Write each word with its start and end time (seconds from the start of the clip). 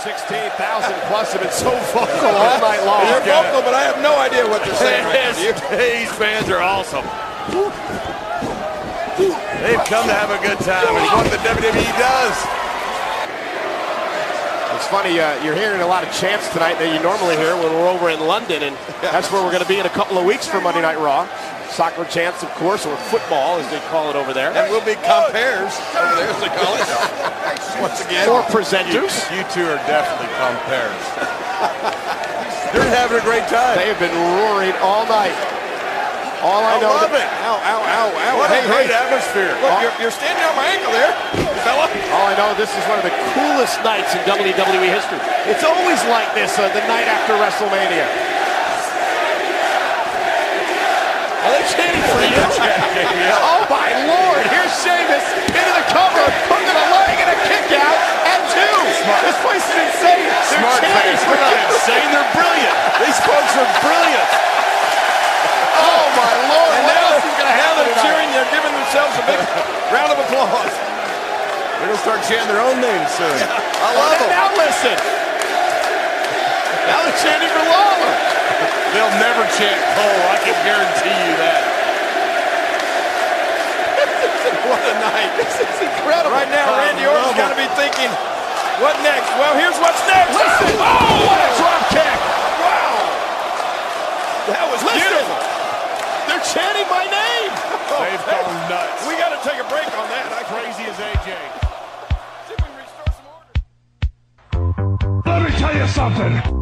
16,000 0.00 0.56
plus 1.12 1.32
have 1.32 1.42
been 1.42 1.52
so 1.52 1.68
vocal 1.92 2.32
all 2.32 2.60
night 2.60 2.80
long. 2.88 3.04
They're 3.04 3.20
vocal, 3.20 3.60
but 3.60 3.74
I 3.76 3.84
have 3.84 4.00
no 4.00 4.16
idea 4.16 4.48
what 4.48 4.64
they're 4.64 4.80
saying 4.80 5.04
right. 5.12 5.36
These 5.36 6.08
fans 6.16 6.48
are 6.48 6.64
awesome. 6.64 7.04
They've 9.60 9.84
come 9.84 10.08
to 10.08 10.16
have 10.16 10.32
a 10.32 10.40
good 10.40 10.56
time, 10.64 10.88
and 10.88 11.04
it's 11.04 11.12
what 11.12 11.28
the 11.28 11.36
WWE 11.44 11.92
does. 12.00 12.36
It's 14.80 14.88
funny, 14.88 15.20
uh, 15.20 15.36
you're 15.44 15.54
hearing 15.54 15.82
a 15.82 15.86
lot 15.86 16.02
of 16.02 16.08
chants 16.16 16.48
tonight 16.48 16.80
that 16.80 16.88
you 16.88 17.02
normally 17.04 17.36
hear 17.36 17.52
when 17.52 17.68
we're 17.68 17.88
over 17.88 18.08
in 18.08 18.20
London, 18.20 18.62
and 18.62 18.76
that's 19.04 19.30
where 19.30 19.44
we're 19.44 19.52
going 19.52 19.62
to 19.62 19.68
be 19.68 19.78
in 19.78 19.84
a 19.84 19.92
couple 19.92 20.16
of 20.16 20.24
weeks 20.24 20.48
for 20.48 20.62
Monday 20.62 20.80
Night 20.80 20.96
Raw. 20.96 21.28
Soccer 21.70 22.04
chants, 22.10 22.42
of 22.42 22.50
course, 22.58 22.84
or 22.84 22.96
football, 23.14 23.58
as 23.62 23.66
they 23.70 23.78
call 23.94 24.10
it 24.10 24.16
over 24.16 24.34
there. 24.34 24.50
And 24.50 24.66
we'll 24.74 24.84
be 24.84 24.98
compares 25.06 25.70
over 25.94 26.14
there, 26.18 26.30
as 26.34 26.40
they 26.42 26.50
call 26.50 26.74
it. 26.74 26.86
Once 27.80 28.02
again. 28.04 28.26
Four 28.26 28.42
presenters. 28.50 29.14
You 29.30 29.46
two 29.54 29.64
are 29.70 29.78
definitely 29.86 30.28
compares. 30.34 31.00
They're 32.74 32.90
having 32.94 33.18
a 33.18 33.24
great 33.26 33.46
time. 33.50 33.78
They 33.78 33.86
have 33.90 33.98
been 34.02 34.14
roaring 34.14 34.74
all 34.82 35.06
night. 35.06 35.34
All 36.42 36.64
I, 36.64 36.76
I 36.76 36.80
know. 36.80 36.90
love 36.96 37.12
that- 37.12 37.20
it. 37.20 37.28
Ow, 37.44 37.58
ow, 37.60 37.80
ow, 37.84 38.06
ow. 38.16 38.32
What 38.40 38.48
hey, 38.48 38.64
a 38.64 38.70
great 38.70 38.88
hey. 38.88 38.96
atmosphere. 38.96 39.52
Look, 39.60 39.76
you're, 39.84 39.96
you're 40.00 40.14
standing 40.14 40.40
on 40.40 40.56
my 40.56 40.72
ankle 40.72 40.88
there, 40.90 41.12
fella. 41.66 41.84
All 42.16 42.26
I 42.30 42.34
know, 42.38 42.56
this 42.56 42.72
is 42.72 42.82
one 42.88 42.96
of 42.96 43.04
the 43.04 43.12
coolest 43.36 43.76
nights 43.84 44.16
in 44.16 44.24
WWE 44.24 44.88
history. 44.88 45.20
It's 45.46 45.62
always 45.66 46.00
like 46.08 46.32
this, 46.32 46.56
uh, 46.56 46.72
the 46.72 46.80
night 46.88 47.04
after 47.06 47.36
WrestleMania. 47.36 48.29
Are 51.40 51.52
they 51.56 51.64
chanting 51.72 52.04
for 52.12 52.20
you? 52.20 52.36
Oh 53.40 53.64
my 53.72 53.88
lord! 54.04 54.42
Here's 54.52 54.72
Sheamus 54.84 55.24
into 55.48 55.72
the 55.72 55.86
cover, 55.88 56.24
hooking 56.52 56.76
a 56.76 56.86
leg 56.92 57.16
and 57.16 57.30
a 57.32 57.38
kick 57.48 57.68
out, 57.80 57.96
and 58.28 58.40
two. 58.52 58.76
This 59.24 59.38
place 59.40 59.64
is 59.64 59.76
insane. 59.88 60.28
They're 60.28 60.60
Smart 60.60 60.80
chanting 60.84 61.16
fans. 61.16 61.22
for 61.24 61.32
They're 61.32 61.48
not 61.48 61.56
you. 61.56 61.74
insane. 61.80 62.08
They're 62.12 62.32
brilliant. 62.36 62.76
These 63.00 63.18
folks 63.24 63.52
are 63.56 63.70
brilliant. 63.80 64.30
Oh 65.80 66.04
my 66.12 66.32
lord! 66.52 66.72
And 66.76 66.84
what 66.84 66.96
now 67.00 67.08
else 67.16 67.24
is 67.24 67.36
going 67.40 67.48
to 67.50 67.56
happen 67.56 67.76
they're 67.80 67.88
tonight? 67.96 68.04
cheering, 68.04 68.28
they're 68.36 68.52
giving 68.52 68.74
themselves 68.76 69.14
a 69.16 69.24
big 69.24 69.40
round 69.88 70.10
of 70.12 70.18
applause. 70.20 70.74
They're 71.80 71.88
going 71.88 71.96
to 71.96 72.04
start 72.04 72.20
chanting 72.28 72.52
their 72.52 72.60
own 72.60 72.76
names 72.84 73.08
soon. 73.16 73.32
I 73.32 73.88
love 73.96 74.12
And 74.12 74.28
them. 74.28 74.30
now 74.36 74.48
listen. 74.60 74.96
Now 76.84 77.00
they're 77.08 77.20
chanting 77.24 77.48
for 77.48 77.64
Lawler. 77.64 78.12
They'll 78.90 79.14
never 79.22 79.46
chant 79.54 79.78
Cole. 79.94 80.02
Oh, 80.02 80.34
I 80.34 80.38
can 80.42 80.56
guarantee 80.66 81.14
you 81.14 81.34
that. 81.38 81.62
What 84.70 84.82
a 84.86 84.94
night. 85.02 85.30
This 85.34 85.50
is 85.62 85.78
incredible. 85.82 86.30
Right 86.30 86.46
now, 86.50 86.70
I 86.74 86.78
Randy 86.90 87.02
Orton's 87.06 87.26
love 87.34 87.38
got 87.38 87.50
to 87.50 87.56
be 87.58 87.66
thinking, 87.74 88.10
what 88.82 88.94
next? 89.02 89.26
Well, 89.34 89.54
here's 89.58 89.74
what's 89.82 89.98
next. 90.06 90.30
Listen. 90.30 90.78
Oh, 90.78 91.26
what 91.26 91.38
a 91.42 91.50
drop 91.58 91.82
kick. 91.90 92.18
Wow. 92.62 92.94
That 94.54 94.62
was 94.70 94.78
Listen. 94.86 95.00
beautiful. 95.00 95.38
They're 96.30 96.44
chanting 96.54 96.86
my 96.90 97.04
name. 97.06 97.50
Oh, 97.90 98.06
They've 98.06 98.22
gone 98.22 98.54
nuts. 98.70 99.02
We 99.08 99.16
got 99.18 99.34
to 99.34 99.40
take 99.42 99.58
a 99.58 99.66
break 99.66 99.82
on 99.98 100.06
that. 100.14 100.30
I 100.30 100.46
Crazy 100.46 100.86
as 100.86 100.94
AJ. 100.94 101.26
See 102.46 102.54
if 102.54 102.62
we 102.62 102.70
can 102.70 102.78
restore 102.78 103.10
some 103.18 103.26
order. 103.34 103.50
Let 105.26 105.42
me 105.42 105.50
tell 105.58 105.74
you 105.74 105.88
something. 105.88 106.59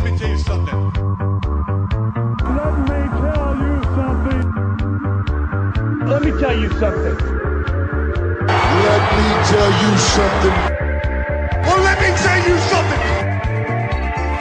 Let 0.00 0.12
me 0.12 0.18
tell 0.18 0.30
you 0.30 0.38
something. 0.38 0.92
Let 2.40 2.74
me 2.88 3.00
tell 3.20 3.54
you 3.60 3.82
something. 3.92 4.42
Let 6.08 6.22
me 6.22 6.30
tell 6.40 6.56
you 6.58 6.70
something. 6.80 7.16
Let 8.80 9.02
me 9.12 9.28
tell 9.44 9.70
you 9.82 9.96
something. 9.98 10.56
Well, 11.66 11.80
let 11.84 12.00
me 12.00 12.16
tell 12.16 12.40
you 12.48 12.56
something. 12.72 13.00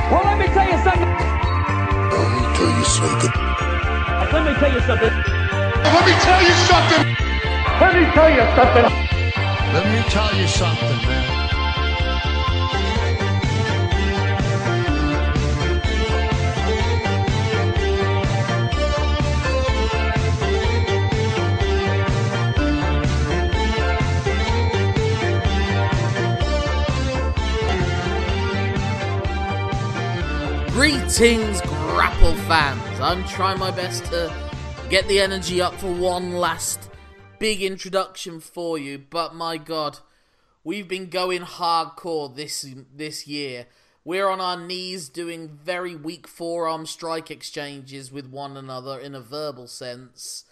Well, 0.10 0.24
let 0.24 0.40
me 0.40 0.48
tell 0.48 0.66
you 0.72 0.78
something. 0.82 1.12
Let 2.00 2.32
me 2.32 2.44
tell 2.56 2.72
you 2.80 2.86
something. 2.86 3.34
Let 4.32 4.46
me 4.46 4.54
tell 4.60 4.72
you 4.72 4.82
something. 4.88 5.14
Let 5.84 6.06
me 6.08 6.14
tell 6.24 6.42
you 6.42 6.54
something. 6.70 7.04
Let 7.82 7.96
me 7.96 8.06
tell 8.16 8.32
you 8.32 8.46
something. 8.56 8.88
Let 9.74 9.86
me 9.92 10.00
tell 10.10 10.36
you 10.38 10.48
something, 10.48 10.98
man. 11.08 11.29
Greetings, 30.80 31.60
Grapple 31.60 32.36
fans. 32.48 33.02
I'm 33.02 33.26
trying 33.26 33.60
my 33.60 33.70
best 33.70 34.06
to 34.06 34.34
get 34.90 35.06
the 35.10 35.20
energy 35.20 35.62
up 35.62 35.74
for 35.74 35.92
one 35.92 36.38
last 36.38 36.90
big 37.38 37.62
introduction 37.62 38.40
for 38.40 38.78
you, 38.78 38.98
but 38.98 39.36
my 39.36 39.58
god, 39.58 40.00
we've 40.64 40.88
been 40.88 41.10
going 41.10 41.42
hardcore 41.42 42.34
this 42.34 42.66
this 42.96 43.28
year. 43.28 43.66
We're 44.06 44.30
on 44.30 44.40
our 44.40 44.58
knees 44.58 45.10
doing 45.10 45.50
very 45.50 45.98
weak 45.98 46.30
forearm 46.30 46.86
strike 46.86 47.30
exchanges 47.30 48.10
with 48.10 48.28
one 48.28 48.56
another 48.56 48.98
in 48.98 49.14
a 49.14 49.20
verbal 49.20 49.68
sense. 49.68 50.46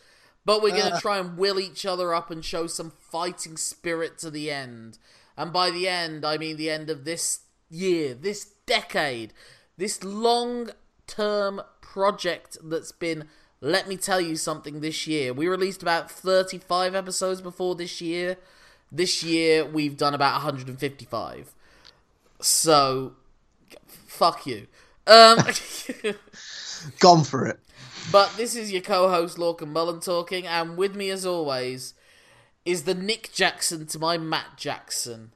But 0.43 0.61
we're 0.61 0.75
going 0.75 0.91
to 0.91 0.95
ah. 0.95 0.99
try 0.99 1.19
and 1.19 1.37
will 1.37 1.57
each 1.57 1.85
other 1.85 2.13
up 2.13 2.29
and 2.29 2.43
show 2.43 2.67
some 2.67 2.91
fighting 2.99 3.55
spirit 3.55 4.17
to 4.17 4.29
the 4.29 4.51
end. 4.51 4.97
And 5.37 5.53
by 5.53 5.71
the 5.71 5.87
end, 5.87 6.25
I 6.25 6.37
mean 6.37 6.57
the 6.57 6.69
end 6.69 6.89
of 6.89 7.05
this 7.05 7.43
year, 7.69 8.13
this 8.13 8.43
decade, 8.65 9.31
this 9.77 10.03
long 10.03 10.71
term 11.05 11.61
project 11.81 12.57
that's 12.63 12.91
been, 12.91 13.27
let 13.61 13.87
me 13.87 13.97
tell 13.97 14.19
you 14.19 14.35
something, 14.35 14.81
this 14.81 15.07
year. 15.07 15.33
We 15.33 15.47
released 15.47 15.81
about 15.81 16.11
35 16.11 16.95
episodes 16.95 17.41
before 17.41 17.75
this 17.75 18.01
year. 18.01 18.37
This 18.91 19.23
year, 19.23 19.65
we've 19.65 19.97
done 19.97 20.13
about 20.13 20.33
155. 20.33 21.53
So, 22.41 23.13
fuck 23.85 24.45
you. 24.45 24.67
Um. 25.05 25.39
Gone 26.99 27.23
for 27.23 27.47
it. 27.47 27.59
But 28.11 28.33
this 28.37 28.55
is 28.55 28.71
your 28.71 28.81
co-host 28.81 29.37
Lorcan 29.37 29.67
Mullen 29.67 29.99
talking, 29.99 30.47
and 30.47 30.77
with 30.77 30.95
me 30.95 31.09
as 31.09 31.25
always 31.25 31.93
is 32.63 32.83
the 32.83 32.93
Nick 32.93 33.31
Jackson 33.33 33.85
to 33.87 33.99
my 33.99 34.17
Matt 34.17 34.57
Jackson, 34.57 35.31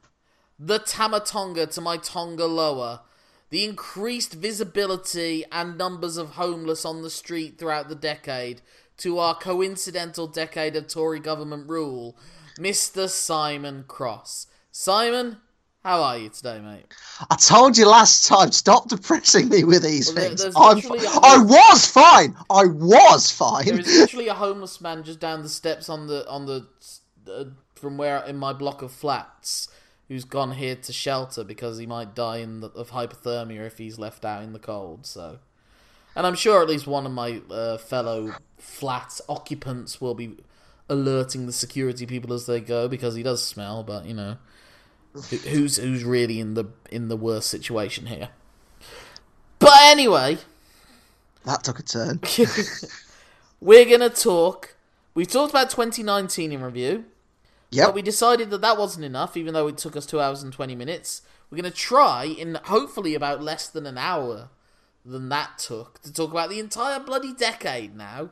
the 0.58 0.78
Tama 0.78 1.20
Tonga 1.20 1.66
to 1.66 1.80
my 1.80 1.96
Tanga 1.96 2.46
Loa, 2.46 3.02
the 3.52 3.64
increased 3.66 4.32
visibility 4.32 5.44
and 5.52 5.76
numbers 5.76 6.16
of 6.16 6.30
homeless 6.30 6.86
on 6.86 7.02
the 7.02 7.10
street 7.10 7.58
throughout 7.58 7.90
the 7.90 7.94
decade 7.94 8.62
to 8.96 9.18
our 9.18 9.34
coincidental 9.34 10.26
decade 10.26 10.74
of 10.74 10.88
Tory 10.88 11.20
government 11.20 11.68
rule, 11.68 12.16
Mr. 12.58 13.10
Simon 13.10 13.84
Cross. 13.86 14.46
Simon, 14.70 15.36
how 15.84 16.02
are 16.02 16.16
you 16.16 16.30
today, 16.30 16.60
mate? 16.60 16.86
I 17.30 17.36
told 17.36 17.76
you 17.76 17.86
last 17.86 18.26
time, 18.26 18.52
stop 18.52 18.88
depressing 18.88 19.50
me 19.50 19.64
with 19.64 19.82
these 19.82 20.14
Well, 20.14 20.24
things. 20.24 20.40
there's 20.40 20.56
I'm, 20.56 20.76
literally 20.76 21.04
a 21.04 21.10
I 21.10 21.36
was 21.36 21.86
fine. 21.86 22.34
I 22.48 22.64
was 22.64 23.30
fine. 23.30 23.66
There 23.66 23.78
is 23.80 23.86
literally 23.98 24.28
a 24.28 24.34
homeless 24.34 24.80
man 24.80 25.02
just 25.02 25.20
down 25.20 25.42
the 25.42 25.50
steps 25.50 25.90
on 25.90 26.06
the 26.06 26.26
on 26.26 26.46
the 26.46 26.66
uh, 27.30 27.44
from 27.74 27.98
where 27.98 28.24
in 28.24 28.38
my 28.38 28.54
block 28.54 28.80
of 28.80 28.92
flats 28.92 29.68
who's 30.12 30.24
gone 30.24 30.52
here 30.52 30.76
to 30.76 30.92
shelter 30.92 31.42
because 31.42 31.78
he 31.78 31.86
might 31.86 32.14
die 32.14 32.36
in 32.36 32.60
the, 32.60 32.68
of 32.72 32.90
hypothermia 32.90 33.66
if 33.66 33.78
he's 33.78 33.98
left 33.98 34.26
out 34.26 34.42
in 34.42 34.52
the 34.52 34.58
cold. 34.58 35.06
So, 35.06 35.38
and 36.14 36.26
I'm 36.26 36.34
sure 36.34 36.60
at 36.60 36.68
least 36.68 36.86
one 36.86 37.06
of 37.06 37.12
my 37.12 37.40
uh, 37.50 37.78
fellow 37.78 38.34
flat 38.58 39.22
occupants 39.26 40.02
will 40.02 40.14
be 40.14 40.36
alerting 40.86 41.46
the 41.46 41.52
security 41.52 42.04
people 42.04 42.34
as 42.34 42.44
they 42.44 42.60
go 42.60 42.88
because 42.88 43.14
he 43.14 43.22
does 43.22 43.42
smell. 43.42 43.82
But 43.82 44.04
you 44.04 44.12
know, 44.12 44.36
who's 45.48 45.78
who's 45.78 46.04
really 46.04 46.40
in 46.40 46.52
the 46.52 46.66
in 46.90 47.08
the 47.08 47.16
worst 47.16 47.48
situation 47.48 48.04
here? 48.04 48.28
But 49.58 49.78
anyway. 49.80 50.36
That 51.46 51.64
took 51.64 51.78
a 51.78 51.82
turn. 51.82 52.20
We're 53.62 53.86
gonna 53.86 54.10
talk. 54.10 54.76
We've 55.14 55.26
talked 55.26 55.52
about 55.52 55.70
2019 55.70 56.52
in 56.52 56.62
review, 56.62 57.06
but 57.80 57.94
we 57.94 58.02
decided 58.02 58.50
that 58.50 58.60
that 58.60 58.78
wasn't 58.78 59.04
enough, 59.04 59.36
even 59.36 59.54
though 59.54 59.68
it 59.68 59.78
took 59.78 59.96
us 59.96 60.06
two 60.06 60.20
hours 60.20 60.42
and 60.42 60.52
20 60.52 60.74
minutes. 60.74 61.22
We're 61.50 61.56
gonna 61.56 61.70
try 61.70 62.24
in 62.24 62.58
hopefully 62.64 63.14
about 63.14 63.42
less 63.42 63.68
than 63.68 63.86
an 63.86 63.98
hour 63.98 64.50
than 65.04 65.28
that 65.30 65.58
took 65.58 66.00
to 66.02 66.12
talk 66.12 66.30
about 66.30 66.48
the 66.50 66.58
entire 66.60 67.00
bloody 67.00 67.32
decade 67.34 67.96
now. 67.96 68.30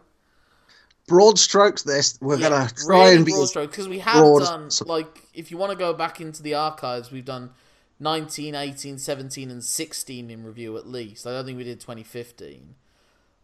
Broad 1.08 1.38
strokes. 1.38 1.82
This 1.82 2.18
we're 2.20 2.36
Yeah, 2.36 2.48
gonna 2.48 2.70
try 2.86 3.10
really 3.10 3.16
and 3.16 3.26
be. 3.26 3.32
broad 3.32 3.46
strokes, 3.48 3.72
because 3.72 3.88
we 3.88 3.98
have 4.00 4.34
broad 4.34 4.36
done 4.36 4.76
like 4.84 5.22
if 5.34 5.50
you 5.50 5.58
want 5.58 5.70
to 5.70 5.76
go 5.76 5.92
back 5.92 6.20
into 6.20 6.42
the 6.42 6.54
archives, 6.54 7.10
we've 7.10 7.24
done 7.24 7.50
19, 7.98 8.54
18, 8.54 8.98
17, 8.98 9.50
and 9.50 9.62
16 9.64 10.30
in 10.30 10.44
review 10.44 10.76
at 10.76 10.86
least. 10.86 11.26
I 11.26 11.32
don't 11.32 11.44
think 11.44 11.58
we 11.58 11.64
did 11.64 11.80
2015. 11.80 12.74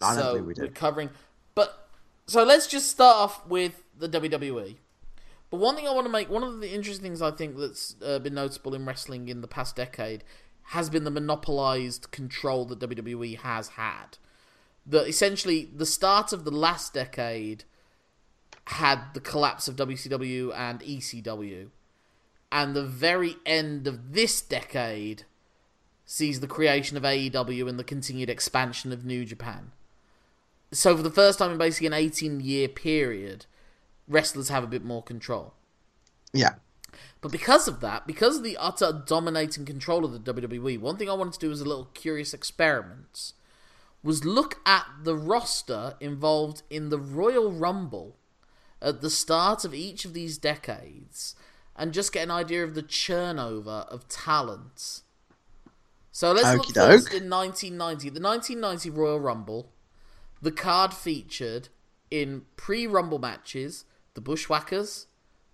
I 0.00 0.14
don't 0.14 0.22
so 0.24 0.32
think 0.32 0.46
we 0.46 0.54
did. 0.54 0.64
We're 0.64 0.72
covering, 0.72 1.10
but 1.54 1.88
so 2.26 2.44
let's 2.44 2.66
just 2.66 2.90
start 2.90 3.16
off 3.16 3.46
with 3.46 3.82
the 3.98 4.08
WWE. 4.08 4.76
But 5.50 5.58
one 5.58 5.76
thing 5.76 5.86
I 5.86 5.92
want 5.92 6.06
to 6.06 6.12
make, 6.12 6.28
one 6.28 6.42
of 6.42 6.60
the 6.60 6.72
interesting 6.72 7.04
things 7.04 7.22
I 7.22 7.30
think 7.30 7.56
that's 7.56 7.94
uh, 8.04 8.18
been 8.18 8.34
noticeable 8.34 8.74
in 8.74 8.84
wrestling 8.84 9.28
in 9.28 9.40
the 9.40 9.48
past 9.48 9.76
decade 9.76 10.24
has 10.70 10.90
been 10.90 11.04
the 11.04 11.10
monopolized 11.10 12.10
control 12.10 12.64
that 12.66 12.80
WWE 12.80 13.38
has 13.38 13.68
had. 13.68 14.18
That 14.84 15.06
essentially, 15.06 15.70
the 15.74 15.86
start 15.86 16.32
of 16.32 16.44
the 16.44 16.50
last 16.50 16.92
decade 16.92 17.64
had 18.66 19.14
the 19.14 19.20
collapse 19.20 19.68
of 19.68 19.76
WCW 19.76 20.52
and 20.56 20.80
ECW, 20.80 21.68
and 22.50 22.74
the 22.74 22.84
very 22.84 23.36
end 23.44 23.86
of 23.86 24.12
this 24.12 24.40
decade 24.40 25.24
sees 26.04 26.40
the 26.40 26.46
creation 26.46 26.96
of 26.96 27.02
AEW 27.04 27.68
and 27.68 27.78
the 27.78 27.84
continued 27.84 28.30
expansion 28.30 28.92
of 28.92 29.04
New 29.04 29.24
Japan. 29.24 29.72
So, 30.72 30.96
for 30.96 31.02
the 31.02 31.10
first 31.10 31.38
time 31.38 31.52
in 31.52 31.58
basically 31.58 31.88
an 31.88 31.92
18 31.92 32.40
year 32.40 32.68
period, 32.68 33.46
wrestlers 34.08 34.48
have 34.48 34.64
a 34.64 34.68
bit 34.68 34.84
more 34.84 35.02
control. 35.02 35.54
Yeah. 36.32 36.54
But 37.20 37.32
because 37.32 37.68
of 37.68 37.80
that, 37.80 38.06
because 38.06 38.38
of 38.38 38.42
the 38.42 38.56
utter 38.56 39.02
dominating 39.06 39.64
control 39.64 40.04
of 40.04 40.12
the 40.12 40.32
WWE, 40.32 40.80
one 40.80 40.96
thing 40.96 41.10
I 41.10 41.14
wanted 41.14 41.34
to 41.34 41.46
do 41.46 41.52
as 41.52 41.60
a 41.60 41.64
little 41.64 41.86
curious 41.86 42.32
experiment 42.32 43.32
was 44.02 44.24
look 44.24 44.60
at 44.64 44.86
the 45.02 45.16
roster 45.16 45.94
involved 46.00 46.62
in 46.70 46.90
the 46.90 46.98
Royal 46.98 47.50
Rumble 47.50 48.16
at 48.80 49.00
the 49.00 49.10
start 49.10 49.64
of 49.64 49.74
each 49.74 50.04
of 50.04 50.12
these 50.12 50.38
decades 50.38 51.34
and 51.74 51.92
just 51.92 52.12
get 52.12 52.22
an 52.22 52.30
idea 52.30 52.62
of 52.62 52.74
the 52.74 52.82
churnover 52.82 53.86
of 53.88 54.08
talent. 54.08 55.02
So 56.12 56.32
let's 56.32 56.56
look 56.56 56.60
Okey 56.60 56.72
first 56.72 57.12
in 57.12 57.28
1990. 57.28 58.10
The 58.10 58.20
1990 58.20 58.90
Royal 58.90 59.20
Rumble, 59.20 59.72
the 60.40 60.52
card 60.52 60.94
featured 60.94 61.68
in 62.10 62.42
pre-Rumble 62.56 63.18
matches 63.18 63.84
the 64.16 64.20
Bushwhackers, 64.20 65.06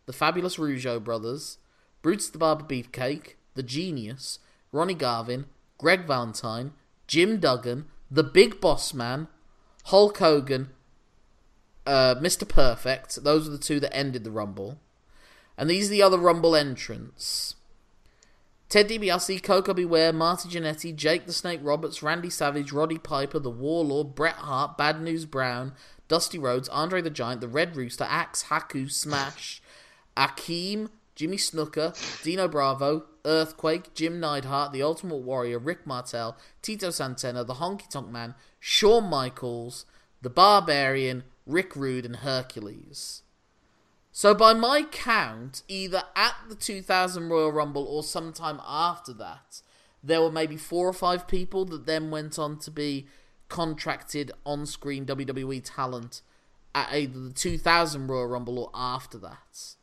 the 0.07 0.13
Fabulous 0.13 0.57
Rougeau 0.57 1.03
brothers, 1.03 1.59
Brutus 2.01 2.31
the 2.31 2.39
Barber 2.39 2.65
Beefcake, 2.65 3.35
the 3.55 3.63
Genius, 3.63 4.39
Ronnie 4.73 4.95
Garvin, 4.95 5.47
Greg 5.77 6.07
Valentine, 6.07 6.73
Jim 7.07 7.39
Duggan, 7.39 7.87
the 8.11 8.23
Big 8.23 8.61
Boss 8.61 8.95
Man, 8.95 9.29
Hulk 9.87 10.17
Hogan, 10.17 10.71
uh, 11.87 12.15
Mr. 12.15 12.49
Perfect. 12.49 13.25
Those 13.25 13.49
are 13.49 13.51
the 13.51 13.59
two 13.59 13.81
that 13.81 13.95
ended 13.95 14.25
the 14.25 14.31
Rumble. 14.31 14.79
And 15.59 15.69
these 15.69 15.89
are 15.89 15.91
the 15.91 16.03
other 16.03 16.19
Rumble 16.19 16.55
entrants. 16.55 17.57
Ted 18.69 18.89
DiBiase, 18.89 19.43
Koko 19.43 19.75
B. 19.75 19.85
Ware, 19.85 20.13
Marty 20.13 20.49
Jannetty, 20.49 20.97
Jake 20.97 21.27
the 21.27 21.33
Snake 21.33 21.61
Roberts, 21.63 22.03
Randy 22.03 22.31
Savage, 22.31 22.73
Roddy 22.73 22.97
Piper, 22.97 23.39
The 23.39 23.51
Warlord, 23.51 24.15
Bret 24.15 24.37
Hart, 24.37 24.79
Bad 24.79 25.03
News 25.03 25.27
Brown, 25.27 25.75
Dusty 26.13 26.39
Rhodes, 26.39 26.69
Andre 26.69 27.01
the 27.01 27.09
Giant, 27.09 27.41
The 27.41 27.49
Red 27.49 27.75
Rooster, 27.75 28.05
Axe, 28.07 28.45
Haku, 28.51 28.93
Smash, 28.93 29.63
Akeem, 30.15 30.91
Jimmy 31.15 31.39
Snuka, 31.39 31.97
Dino 32.23 32.49
Bravo, 32.49 33.05
Earthquake, 33.25 33.95
Jim 33.95 34.21
Neidhart, 34.21 34.75
The 34.75 34.83
Ultimate 34.83 35.23
Warrior, 35.23 35.59
Rick 35.59 35.87
Martel, 35.87 36.37
Tito 36.61 36.91
Santana, 36.91 37.45
The 37.45 37.55
Honky 37.55 37.89
Tonk 37.89 38.11
Man, 38.11 38.35
Shawn 38.61 39.09
Michaels, 39.09 39.87
The 40.21 40.29
Barbarian, 40.29 41.25
Rick 41.47 41.75
Rude, 41.75 42.05
and 42.05 42.17
Hercules. 42.17 43.23
So, 44.13 44.35
by 44.35 44.53
my 44.53 44.83
count, 44.83 45.63
either 45.67 46.03
at 46.15 46.35
the 46.51 46.55
2000 46.55 47.31
Royal 47.31 47.53
Rumble 47.53 47.87
or 47.87 48.03
sometime 48.03 48.61
after 48.69 49.15
that, 49.15 49.63
there 50.05 50.21
were 50.21 50.31
maybe 50.31 50.59
four 50.59 50.87
or 50.87 50.93
five 50.93 51.27
people 51.27 51.65
that 51.65 51.87
then 51.87 52.11
went 52.11 52.39
on 52.39 52.59
to 52.59 52.71
be 52.71 53.07
contracted 53.53 54.33
on 54.47 54.65
screen 54.65 55.05
WWE 55.05 55.61
talent 55.63 56.23
at 56.75 56.91
either 56.91 57.21
the 57.21 57.33
2000 57.35 58.07
Royal 58.07 58.27
Rumble 58.27 58.59
or 58.59 58.71
after 58.73 59.19
that. 59.19 59.75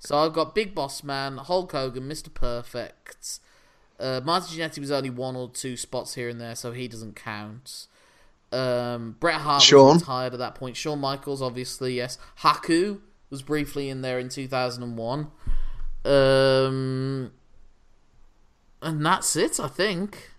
So, 0.00 0.18
I've 0.18 0.32
got 0.32 0.54
Big 0.54 0.74
Boss 0.74 1.04
Man, 1.04 1.38
Hulk 1.38 1.70
Hogan, 1.70 2.08
Mr. 2.08 2.34
Perfect. 2.34 3.38
Uh, 4.00 4.20
Marty 4.22 4.58
Jannetty 4.58 4.80
was 4.80 4.90
only 4.90 5.10
one 5.10 5.36
or 5.36 5.48
two 5.48 5.76
spots 5.76 6.14
here 6.14 6.28
and 6.28 6.40
there, 6.40 6.56
so 6.56 6.72
he 6.72 6.88
doesn't 6.88 7.14
count. 7.14 7.86
Um, 8.50 9.16
Bret 9.20 9.40
Hart 9.40 9.62
Shawn. 9.62 9.94
was 9.94 10.02
retired 10.02 10.32
at 10.32 10.40
that 10.40 10.56
point. 10.56 10.76
Shawn 10.76 10.98
Michaels, 10.98 11.40
obviously, 11.40 11.94
yes. 11.94 12.18
Haku 12.40 12.98
was 13.30 13.42
briefly 13.42 13.88
in 13.88 14.02
there 14.02 14.18
in 14.18 14.28
2001. 14.28 15.28
Um, 16.04 17.32
and 18.82 19.06
that's 19.06 19.36
it, 19.36 19.60
I 19.60 19.68
think. 19.68 20.32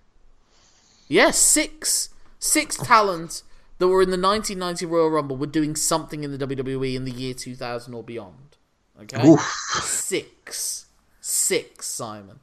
Yes, 1.07 1.37
six. 1.37 2.09
Six 2.45 2.77
talents 2.77 3.43
that 3.79 3.87
were 3.87 4.03
in 4.03 4.11
the 4.11 4.21
1990 4.21 4.85
Royal 4.85 5.09
Rumble 5.09 5.35
were 5.35 5.47
doing 5.47 5.75
something 5.75 6.23
in 6.23 6.37
the 6.37 6.47
WWE 6.47 6.95
in 6.95 7.03
the 7.03 7.11
year 7.11 7.33
2000 7.33 7.93
or 7.93 8.03
beyond. 8.03 8.57
Okay? 9.01 9.27
Oof. 9.27 9.41
Six. 9.81 10.85
Six, 11.19 11.87
Simon. 11.87 12.39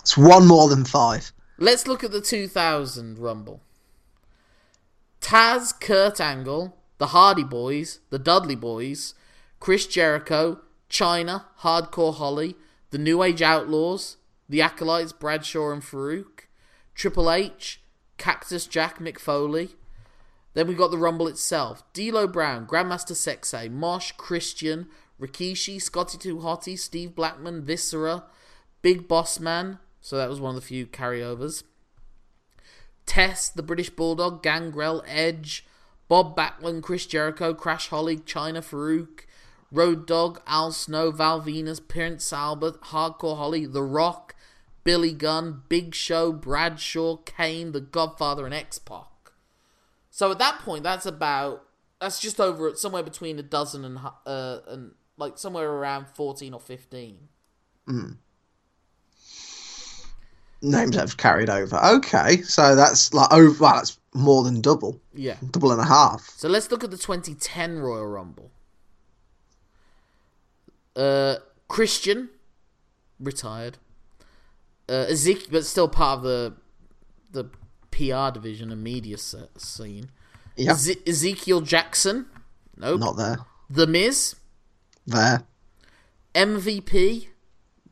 It's 0.00 0.16
one 0.16 0.46
more 0.46 0.68
than 0.68 0.84
five. 0.84 1.32
Let's 1.56 1.88
look 1.88 2.04
at 2.04 2.12
the 2.12 2.20
2000 2.20 3.18
Rumble. 3.18 3.62
Taz, 5.22 5.72
Kurt 5.80 6.20
Angle, 6.20 6.76
the 6.98 7.08
Hardy 7.08 7.44
Boys, 7.44 8.00
the 8.10 8.18
Dudley 8.18 8.56
Boys, 8.56 9.14
Chris 9.58 9.86
Jericho, 9.86 10.60
Chyna, 10.90 11.44
Hardcore 11.60 12.14
Holly, 12.14 12.56
the 12.90 12.98
New 12.98 13.22
Age 13.22 13.40
Outlaws, 13.40 14.18
the 14.50 14.60
Acolytes, 14.60 15.12
Bradshaw 15.12 15.70
and 15.72 15.82
Faarooq, 15.82 16.44
Triple 16.94 17.30
H, 17.30 17.80
Cactus 18.18 18.66
Jack, 18.66 18.98
Mick 18.98 19.18
Foley. 19.18 19.70
Then 20.54 20.66
we 20.66 20.74
got 20.74 20.90
the 20.90 20.98
Rumble 20.98 21.28
itself. 21.28 21.82
D'Lo 21.92 22.26
Brown, 22.26 22.66
Grandmaster 22.66 23.12
Sexay, 23.12 23.70
Mosh, 23.70 24.12
Christian, 24.12 24.88
Rikishi, 25.20 25.80
Scotty 25.80 26.18
Too 26.18 26.38
Hottie, 26.38 26.78
Steve 26.78 27.14
Blackman, 27.14 27.64
Viscera, 27.64 28.24
Big 28.82 29.08
Boss 29.08 29.40
Man. 29.40 29.78
So 30.00 30.16
that 30.16 30.28
was 30.28 30.40
one 30.40 30.54
of 30.54 30.60
the 30.60 30.66
few 30.66 30.86
carryovers. 30.86 31.62
Taz, 33.06 33.52
the 33.52 33.62
British 33.62 33.90
Bulldog, 33.90 34.42
Gangrel, 34.42 35.02
Edge, 35.06 35.66
Bob 36.08 36.36
Backlund, 36.36 36.82
Chris 36.82 37.06
Jericho, 37.06 37.54
Crash 37.54 37.88
Holly, 37.88 38.16
Chyna 38.16 38.58
Faarooq, 38.58 39.20
Road 39.70 40.06
Dog, 40.06 40.40
Al 40.46 40.72
Snow, 40.72 41.10
Val 41.10 41.40
Venis, 41.40 41.86
Prince 41.86 42.32
Albert, 42.32 42.80
Hardcore 42.82 43.36
Holly, 43.36 43.66
The 43.66 43.82
Rock, 43.82 44.34
Billy 44.84 45.12
Gunn, 45.12 45.62
Big 45.68 45.94
Show, 45.94 46.32
Bradshaw, 46.32 47.16
Kane, 47.16 47.72
The 47.72 47.80
Godfather, 47.80 48.44
and 48.46 48.54
X 48.54 48.78
Pac. 48.78 49.06
So 50.10 50.30
at 50.30 50.38
that 50.38 50.60
point, 50.60 50.82
that's 50.82 51.06
about 51.06 51.64
that's 52.00 52.18
just 52.20 52.40
over 52.40 52.74
somewhere 52.74 53.02
between 53.02 53.38
a 53.38 53.42
dozen 53.42 53.84
and 53.84 53.98
uh 54.26 54.58
and 54.66 54.92
like 55.16 55.38
somewhere 55.38 55.70
around 55.70 56.08
fourteen 56.08 56.54
or 56.54 56.60
fifteen. 56.60 57.28
Mm. 57.88 58.16
Names 60.60 60.96
that 60.96 61.00
have 61.02 61.16
carried 61.16 61.48
over. 61.50 61.76
Okay, 61.76 62.42
so 62.42 62.74
that's 62.74 63.14
like 63.14 63.32
over. 63.32 63.62
Well, 63.62 63.74
that's 63.74 63.98
more 64.14 64.42
than 64.42 64.60
double, 64.60 65.00
Yeah. 65.14 65.36
double 65.52 65.70
and 65.70 65.80
a 65.80 65.84
half. 65.84 66.28
So 66.36 66.48
let's 66.48 66.70
look 66.70 66.82
at 66.82 66.90
the 66.90 66.96
2010 66.96 67.78
Royal 67.78 68.06
Rumble. 68.06 68.50
Uh, 70.96 71.36
Christian 71.68 72.30
retired. 73.20 73.78
Uh, 74.88 75.06
Ezekiel, 75.08 75.48
but 75.52 75.64
still 75.66 75.88
part 75.88 76.18
of 76.18 76.22
the 76.24 76.54
the 77.32 77.44
PR 77.90 78.32
division 78.32 78.70
and 78.72 78.82
media 78.82 79.16
scene. 79.18 80.10
Yeah, 80.56 80.72
Eze- 80.72 80.96
Ezekiel 81.06 81.60
Jackson, 81.60 82.26
nope. 82.76 82.98
not 83.00 83.16
there. 83.16 83.38
The 83.70 83.86
Miz, 83.86 84.34
There, 85.06 85.42
MVP, 86.34 87.28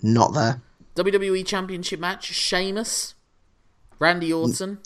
not 0.02 0.32
there. 0.34 0.60
WWE 0.94 1.44
Championship 1.46 2.00
match. 2.00 2.24
Sheamus, 2.32 3.14
Randy 3.98 4.32
Orton, 4.32 4.78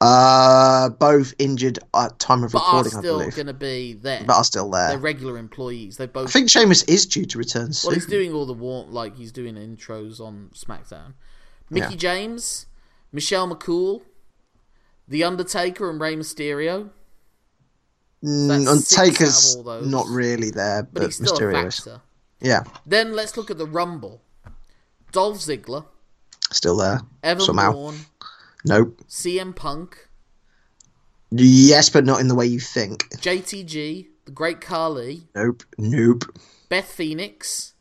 Uh, 0.00 0.88
both 0.88 1.34
injured 1.38 1.78
at 1.94 2.18
time 2.18 2.42
of 2.42 2.52
but 2.52 2.60
are 2.62 2.78
recording, 2.82 2.96
I 2.96 3.00
still 3.00 3.18
going 3.30 3.46
to 3.46 3.52
be 3.52 3.92
there. 3.92 4.24
but 4.26 4.36
are 4.36 4.44
still 4.44 4.70
there. 4.70 4.88
They're 4.88 4.98
regular 4.98 5.36
employees. 5.36 5.98
They 5.98 6.06
both 6.06 6.28
I 6.28 6.30
think 6.30 6.48
Sheamus 6.50 6.82
is 6.84 7.04
due 7.04 7.26
to 7.26 7.36
return 7.38 7.72
soon. 7.74 7.90
Well, 7.90 7.94
he's 7.96 8.06
doing 8.06 8.32
all 8.32 8.46
the 8.46 8.54
war, 8.54 8.86
like 8.88 9.16
he's 9.16 9.30
doing 9.32 9.56
intros 9.56 10.20
on 10.20 10.50
SmackDown. 10.54 11.12
Mickie 11.70 11.94
Yeah. 11.94 11.96
James, 11.96 12.66
Michelle 13.12 13.48
McCool, 13.48 14.02
The 15.08 15.24
Undertaker, 15.24 15.88
and 15.88 16.00
Rey 16.00 16.16
Mysterio. 16.16 16.90
Mm, 18.24 18.48
that's 18.66 18.88
six 18.88 18.98
out 18.98 19.02
Undertaker's 19.06 19.86
not 19.86 20.06
really 20.08 20.50
there, 20.50 20.82
But 20.82 20.94
but, 20.94 21.02
he's 21.04 21.14
still 21.16 21.32
Mysterio 21.34 21.52
factor. 21.64 22.00
Yeah, 22.40 22.64
Then 22.86 23.14
let's 23.14 23.36
look 23.36 23.50
at 23.50 23.58
the 23.58 23.66
Rumble. 23.66 24.20
Dolph 25.12 25.38
Ziggler, 25.38 25.86
still 26.52 26.76
there. 26.76 27.00
Evan 27.22 27.44
Somehow. 27.44 27.72
Bourne, 27.72 28.00
Nope. 28.64 29.00
CM 29.08 29.54
Punk, 29.56 30.08
Yes, 31.32 31.88
but 31.90 32.04
not 32.04 32.20
in 32.20 32.26
the 32.28 32.34
way 32.34 32.46
you 32.46 32.58
think. 32.60 33.08
JTG, 33.16 34.06
The 34.24 34.30
Great 34.32 34.60
Khali, 34.60 35.28
Nope. 35.34 35.62
Nope. 35.78 36.24
Beth 36.68 36.90
Phoenix, 36.90 37.74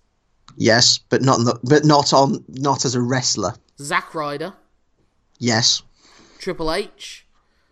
Yes, 0.61 0.97
but 1.09 1.21
not 1.21 1.37
the, 1.37 1.57
but 1.63 1.85
not 1.85 2.11
on 2.11 2.43
not 2.49 2.83
as 2.83 2.93
a 2.93 3.01
wrestler. 3.01 3.53
Zack 3.79 4.13
Ryder, 4.13 4.53
Yes. 5.39 5.81
Triple 6.37 6.73
H, 6.73 7.25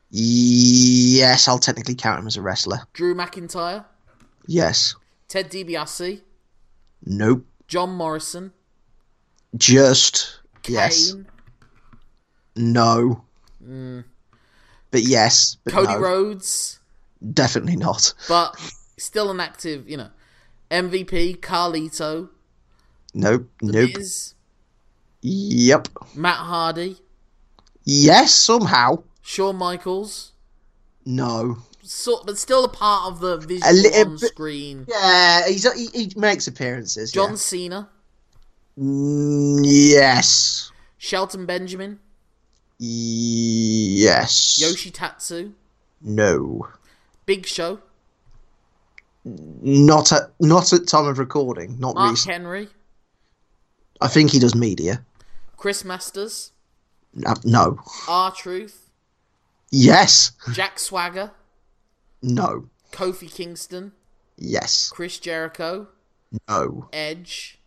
Yes, 0.10 1.50
I'll 1.50 1.60
technically 1.60 1.96
count 1.96 2.20
him 2.20 2.27
as 2.27 2.38
a 2.38 2.41
wrestler. 2.41 2.79
Drew 2.94 3.13
McIntyre, 3.13 3.84
Yes. 4.46 4.96
Ted 5.27 5.51
DiBiase, 5.51 6.22
Nope. 7.06 7.46
John 7.67 7.91
Morrison, 7.94 8.53
Just 9.58 10.39
yes. 10.65 11.12
Kane, 11.12 11.27
No. 12.56 13.25
But 14.91 15.01
yes. 15.03 15.58
But 15.65 15.74
Mm. 15.74 15.75
Cody 15.75 15.94
no. 15.94 16.00
Rhodes, 16.00 16.79
Definitely 17.34 17.75
not. 17.75 18.13
but 18.29 18.56
still 18.98 19.29
an 19.29 19.41
active, 19.41 19.89
you 19.89 19.98
know, 19.98 20.10
MVP, 20.72 21.36
Carlito, 21.41 22.29
Nope. 23.17 23.50
The 23.62 23.71
Nope. 23.71 23.91
Miz, 23.97 24.33
Yep. 25.21 25.88
Matt 26.15 26.38
Hardy, 26.38 26.97
Yes, 27.83 28.33
somehow. 28.36 29.03
Shawn 29.21 29.55
Michaels, 29.55 30.33
No. 31.05 31.57
sort, 31.83 32.25
but 32.25 32.38
still 32.38 32.63
a 32.65 32.69
part 32.69 33.12
of 33.12 33.19
the 33.21 33.33
A 33.33 33.38
visual 33.39 33.74
little 33.74 34.05
on 34.12 34.17
bit- 34.17 34.29
screen. 34.29 34.86
Yeah, 34.89 35.47
he's, 35.47 35.71
he, 35.74 35.88
he 35.88 36.13
makes 36.15 36.47
appearances. 36.47 37.12
John 37.12 37.31
yeah. 37.31 37.36
Cena, 37.38 37.89
Mm, 38.79 39.62
yes. 39.65 40.71
Shelton 41.00 41.45
Benjamin, 41.47 42.00
Yes. 42.77 44.59
Yoshi 44.62 44.91
Tatsu, 44.91 45.53
No. 46.01 46.67
Big 47.25 47.45
Show, 47.47 47.79
Not 49.25 50.12
at 50.12 50.31
not 50.39 50.71
at 50.74 50.88
time 50.88 51.07
of 51.07 51.17
recording. 51.19 51.79
Not 51.79 51.95
Mark 51.95 52.12
recent. 52.12 52.31
Henry, 52.33 52.67
I 54.01 54.08
think 54.08 54.32
he 54.32 54.39
does 54.39 54.56
media. 54.56 55.04
Chris 55.56 55.84
Masters, 55.84 56.51
Uh, 57.25 57.36
no. 57.44 57.80
R 58.08 58.32
Truth, 58.32 58.89
Yes. 59.72 60.32
Jack 60.54 60.80
Swagger, 60.80 61.32
No. 62.22 62.70
Kofi 62.92 63.30
Kingston, 63.34 63.92
Yes. 64.38 64.89
Chris 64.89 65.18
Jericho, 65.20 65.88
No. 66.48 66.89
Edge, 66.94 67.60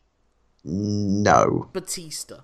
No. 0.64 1.68
Batista. 1.72 2.40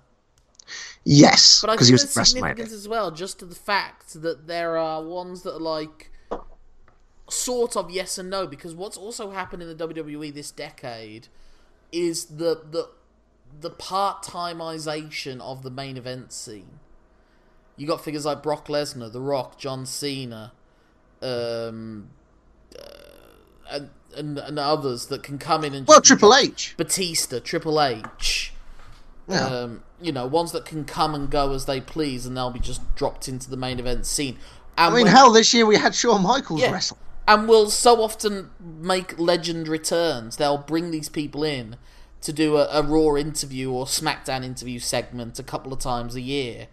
Yes. 1.05 1.61
But 1.61 1.69
I 1.69 1.73
Because 1.73 1.87
think 1.87 1.91
he 1.91 1.93
was 1.93 2.03
it's 2.03 2.35
at 2.35 2.59
as 2.73 2.87
well, 2.89 3.11
just 3.11 3.39
to 3.39 3.45
the 3.45 3.55
fact 3.55 4.21
that 4.21 4.47
there 4.47 4.75
are 4.77 5.01
ones 5.01 5.43
that 5.43 5.55
are 5.55 5.59
like 5.59 6.11
sort 7.29 7.77
of 7.77 7.89
yes 7.89 8.17
and 8.17 8.29
no. 8.29 8.45
Because 8.47 8.75
what's 8.75 8.97
also 8.97 9.31
happened 9.31 9.63
in 9.63 9.69
the 9.69 9.75
WWE 9.87 10.33
this 10.33 10.51
decade 10.51 11.29
is 11.93 12.25
the 12.25 12.61
the 12.69 12.89
the 13.59 13.69
part 13.69 14.23
timeization 14.23 15.39
of 15.41 15.63
the 15.63 15.69
main 15.71 15.97
event 15.97 16.31
scene. 16.31 16.79
You 17.75 17.87
got 17.87 18.03
figures 18.03 18.25
like 18.25 18.41
Brock 18.41 18.67
Lesnar, 18.67 19.11
The 19.11 19.21
Rock, 19.21 19.59
John 19.59 19.85
Cena, 19.85 20.51
um, 21.21 22.09
uh, 22.77 22.83
and, 23.69 23.89
and 24.15 24.37
and 24.39 24.57
others 24.59 25.07
that 25.07 25.21
can 25.23 25.37
come 25.37 25.63
in 25.63 25.73
and 25.73 25.87
Well, 25.87 26.01
Triple 26.01 26.33
H. 26.35 26.73
Batista, 26.77 27.39
Triple 27.39 27.81
H. 27.81 28.53
Yeah. 29.27 29.45
Um, 29.45 29.83
you 30.01 30.11
know, 30.11 30.25
ones 30.25 30.51
that 30.53 30.65
can 30.65 30.85
come 30.85 31.13
and 31.13 31.29
go 31.29 31.53
as 31.53 31.65
they 31.65 31.81
please, 31.81 32.25
and 32.25 32.35
they'll 32.37 32.49
be 32.51 32.59
just 32.59 32.95
dropped 32.95 33.27
into 33.27 33.49
the 33.49 33.57
main 33.57 33.79
event 33.79 34.05
scene. 34.05 34.37
And 34.77 34.93
I 34.93 34.95
mean, 34.95 35.03
when- 35.05 35.13
hell, 35.13 35.31
this 35.31 35.53
year 35.53 35.65
we 35.65 35.75
had 35.75 35.93
Shawn 35.93 36.23
Michaels 36.23 36.61
yeah, 36.61 36.71
wrestle. 36.71 36.97
and 37.27 37.47
will 37.47 37.69
so 37.69 38.01
often 38.01 38.51
make 38.59 39.19
legend 39.19 39.67
returns. 39.67 40.37
They'll 40.37 40.57
bring 40.57 40.91
these 40.91 41.09
people 41.09 41.43
in 41.43 41.75
to 42.21 42.33
do 42.33 42.57
a, 42.57 42.67
a 42.71 42.81
Raw 42.83 43.15
interview 43.15 43.71
or 43.71 43.85
SmackDown 43.85 44.43
interview 44.43 44.79
segment 44.79 45.39
a 45.39 45.43
couple 45.43 45.71
of 45.73 45.79
times 45.79 46.15
a 46.15 46.21
year, 46.21 46.67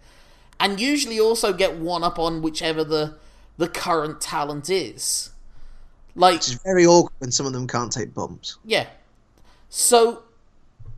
and 0.59 0.79
usually 0.79 1.19
also 1.19 1.53
get 1.53 1.77
one 1.77 2.03
up 2.03 2.19
on 2.19 2.41
whichever 2.41 2.83
the 2.83 3.17
the 3.57 3.67
current 3.67 4.21
talent 4.21 4.69
is. 4.69 5.31
Like 6.15 6.35
It's 6.37 6.51
very 6.51 6.85
awkward 6.85 7.13
when 7.19 7.31
some 7.31 7.45
of 7.45 7.53
them 7.53 7.67
can't 7.67 7.91
take 7.91 8.13
bumps. 8.13 8.57
yeah. 8.65 8.87
So 9.69 10.23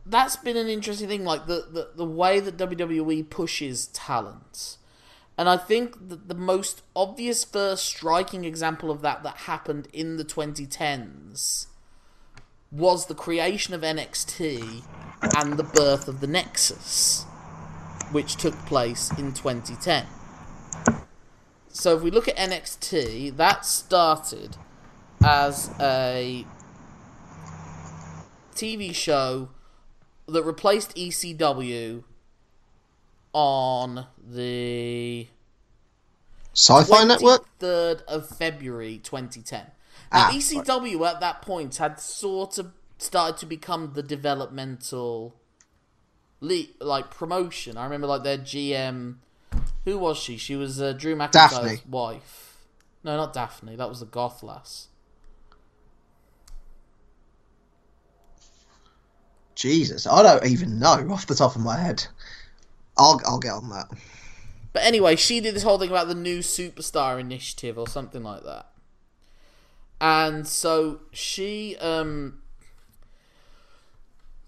that's 0.06 0.36
been 0.36 0.56
an 0.56 0.68
interesting 0.68 1.08
thing, 1.08 1.24
like 1.24 1.46
the, 1.46 1.66
the, 1.70 1.90
the 1.96 2.04
way 2.04 2.40
that 2.40 2.56
WWE 2.56 3.28
pushes 3.28 3.88
talent. 3.88 4.76
And 5.36 5.48
I 5.48 5.56
think 5.56 6.08
that 6.08 6.28
the 6.28 6.34
most 6.34 6.82
obvious 6.96 7.44
first 7.44 7.84
striking 7.84 8.44
example 8.44 8.90
of 8.90 9.02
that 9.02 9.22
that 9.22 9.36
happened 9.36 9.88
in 9.92 10.16
the 10.16 10.24
2010s 10.24 11.66
was 12.70 13.06
the 13.06 13.14
creation 13.14 13.74
of 13.74 13.80
NXT 13.80 14.82
and 15.36 15.54
the 15.54 15.62
birth 15.62 16.08
of 16.08 16.20
the 16.20 16.26
Nexus, 16.26 17.24
which 18.12 18.36
took 18.36 18.54
place 18.66 19.10
in 19.18 19.32
2010. 19.32 20.06
So 21.68 21.96
if 21.96 22.02
we 22.02 22.10
look 22.10 22.28
at 22.28 22.36
NXT, 22.36 23.36
that 23.36 23.64
started 23.64 24.56
as 25.24 25.70
a 25.80 26.44
TV 28.54 28.94
show 28.94 29.50
that 30.26 30.42
replaced 30.42 30.94
ECW 30.96 32.04
on 33.32 34.06
the 34.20 35.28
Sci-Fi 36.52 37.04
Network. 37.04 37.46
third 37.58 38.02
of 38.08 38.28
February 38.28 38.98
2010. 38.98 39.66
Ah, 40.10 40.30
ECW 40.32 41.06
at 41.06 41.20
that 41.20 41.42
point 41.42 41.76
had 41.76 42.00
sort 42.00 42.58
of 42.58 42.72
started 42.98 43.36
to 43.38 43.46
become 43.46 43.92
the 43.94 44.02
developmental, 44.02 45.36
le- 46.40 46.64
like 46.80 47.10
promotion. 47.10 47.76
I 47.76 47.84
remember 47.84 48.06
like 48.06 48.24
their 48.24 48.38
GM. 48.38 49.16
Who 49.84 49.98
was 49.98 50.18
she? 50.18 50.36
She 50.36 50.56
was 50.56 50.80
uh, 50.80 50.92
Drew 50.92 51.16
McIntyre's 51.16 51.86
wife. 51.86 52.56
No, 53.04 53.16
not 53.16 53.32
Daphne. 53.32 53.76
That 53.76 53.88
was 53.88 54.00
the 54.00 54.06
goth 54.06 54.42
lass. 54.42 54.88
Jesus, 59.54 60.06
I 60.06 60.22
don't 60.22 60.46
even 60.46 60.78
know 60.78 61.08
off 61.10 61.26
the 61.26 61.34
top 61.34 61.56
of 61.56 61.62
my 61.62 61.76
head. 61.76 62.06
I'll 62.96 63.20
I'll 63.26 63.38
get 63.40 63.52
on 63.52 63.68
that. 63.70 63.88
But 64.72 64.84
anyway, 64.84 65.16
she 65.16 65.40
did 65.40 65.54
this 65.54 65.62
whole 65.64 65.78
thing 65.78 65.90
about 65.90 66.08
the 66.08 66.14
new 66.14 66.40
superstar 66.40 67.18
initiative 67.18 67.76
or 67.78 67.88
something 67.88 68.22
like 68.22 68.44
that. 68.44 68.66
And 70.00 70.46
so 70.46 71.00
she 71.12 71.76
um 71.78 72.42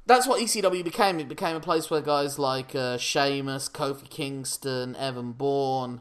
that's 0.07 0.27
what 0.27 0.41
ECW 0.41 0.83
became. 0.83 1.21
It 1.21 1.29
became 1.29 1.55
a 1.55 1.61
place 1.61 1.89
where 1.89 2.01
guys 2.01 2.39
like 2.39 2.75
uh, 2.75 2.99
Sheamus, 2.99 3.69
Kofi 3.69 4.11
Kingston, 4.11 4.97
Evan 4.97 5.33
Bourne, 5.33 6.01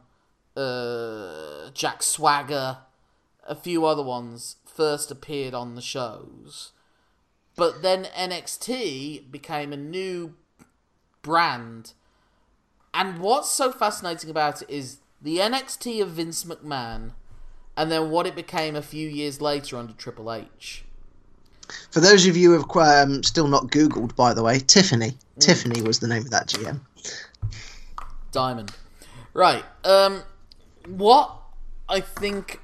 uh, 0.57 1.69
Jack 1.75 2.01
Swagger, 2.01 2.79
a 3.47 3.53
few 3.53 3.85
other 3.85 4.01
ones 4.01 4.55
first 4.65 5.11
appeared 5.11 5.53
on 5.53 5.75
the 5.75 5.81
shows. 5.81 6.71
But 7.55 7.83
then 7.83 8.05
NXT 8.05 9.29
became 9.29 9.71
a 9.71 9.77
new 9.77 10.35
brand 11.21 11.93
and 12.93 13.19
what's 13.19 13.49
so 13.49 13.71
fascinating 13.71 14.29
about 14.29 14.61
it 14.61 14.69
is 14.69 14.99
the 15.21 15.37
NXT 15.37 16.01
of 16.01 16.09
Vince 16.09 16.43
McMahon, 16.43 17.11
and 17.79 17.89
then 17.89 18.11
what 18.11 18.27
it 18.27 18.35
became 18.35 18.75
a 18.75 18.81
few 18.81 19.07
years 19.07 19.39
later 19.39 19.77
under 19.77 19.93
Triple 19.93 20.33
H. 20.33 20.83
For 21.91 22.01
those 22.01 22.27
of 22.27 22.35
you 22.35 22.51
who 22.51 22.61
have 22.61 23.07
um, 23.07 23.23
still 23.23 23.47
not 23.47 23.67
Googled, 23.67 24.17
by 24.17 24.33
the 24.33 24.43
way, 24.43 24.59
Tiffany. 24.59 25.13
Tiffany 25.39 25.81
was 25.81 25.99
the 25.99 26.07
name 26.09 26.23
of 26.23 26.29
that 26.31 26.47
GM. 26.47 26.81
Diamond. 28.33 28.75
Right. 29.33 29.63
Um, 29.85 30.23
what 30.87 31.33
I 31.87 32.01
think. 32.01 32.59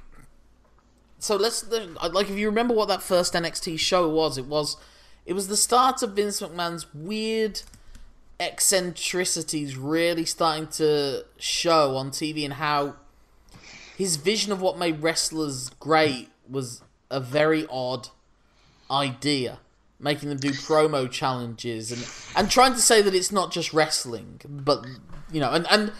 So 1.18 1.36
let's 1.36 1.66
like 1.66 2.28
if 2.28 2.36
you 2.36 2.46
remember 2.46 2.74
what 2.74 2.88
that 2.88 3.02
first 3.02 3.32
NXT 3.32 3.78
show 3.78 4.10
was, 4.10 4.36
it 4.36 4.44
was 4.44 4.76
it 5.24 5.32
was 5.32 5.48
the 5.48 5.56
start 5.56 6.02
of 6.02 6.12
Vince 6.12 6.42
McMahon's 6.42 6.92
weird 6.92 7.62
eccentricities 8.38 9.78
really 9.78 10.26
starting 10.26 10.66
to 10.66 11.24
show 11.38 11.96
on 11.96 12.10
TV 12.10 12.44
and 12.44 12.54
how 12.54 12.96
his 13.96 14.16
vision 14.16 14.52
of 14.52 14.60
what 14.60 14.78
made 14.78 15.02
wrestlers 15.02 15.70
great 15.80 16.28
was 16.48 16.82
a 17.10 17.20
very 17.20 17.66
odd 17.70 18.08
idea 18.90 19.58
making 19.98 20.28
them 20.28 20.38
do 20.38 20.50
promo 20.50 21.10
challenges 21.10 21.90
and 21.90 22.06
and 22.36 22.50
trying 22.50 22.72
to 22.72 22.80
say 22.80 23.00
that 23.00 23.14
it's 23.14 23.32
not 23.32 23.50
just 23.50 23.72
wrestling 23.72 24.40
but 24.44 24.84
you 25.32 25.40
know 25.40 25.50
and 25.50 25.66
and 25.70 25.92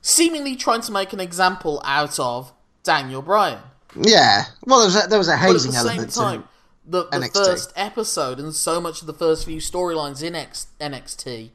seemingly 0.00 0.56
trying 0.56 0.80
to 0.80 0.92
make 0.92 1.12
an 1.12 1.20
example 1.20 1.80
out 1.84 2.18
of 2.18 2.52
Daniel 2.82 3.22
Bryan 3.22 3.60
Yeah. 3.94 4.44
Well, 4.64 4.80
there 4.80 4.86
was 4.86 5.04
a, 5.04 5.08
there 5.08 5.18
was 5.18 5.28
a 5.28 5.36
hazing 5.36 5.72
but 5.72 5.78
at 5.78 5.82
the 5.82 5.88
same 5.88 5.98
element. 5.98 6.12
time 6.12 6.48
the, 6.84 7.08
the 7.08 7.30
first 7.32 7.72
episode 7.76 8.38
and 8.38 8.54
so 8.54 8.80
much 8.80 9.00
of 9.00 9.06
the 9.06 9.12
first 9.12 9.44
few 9.44 9.58
storylines 9.58 10.22
in 10.22 10.34
X, 10.34 10.66
NXT 10.80 11.50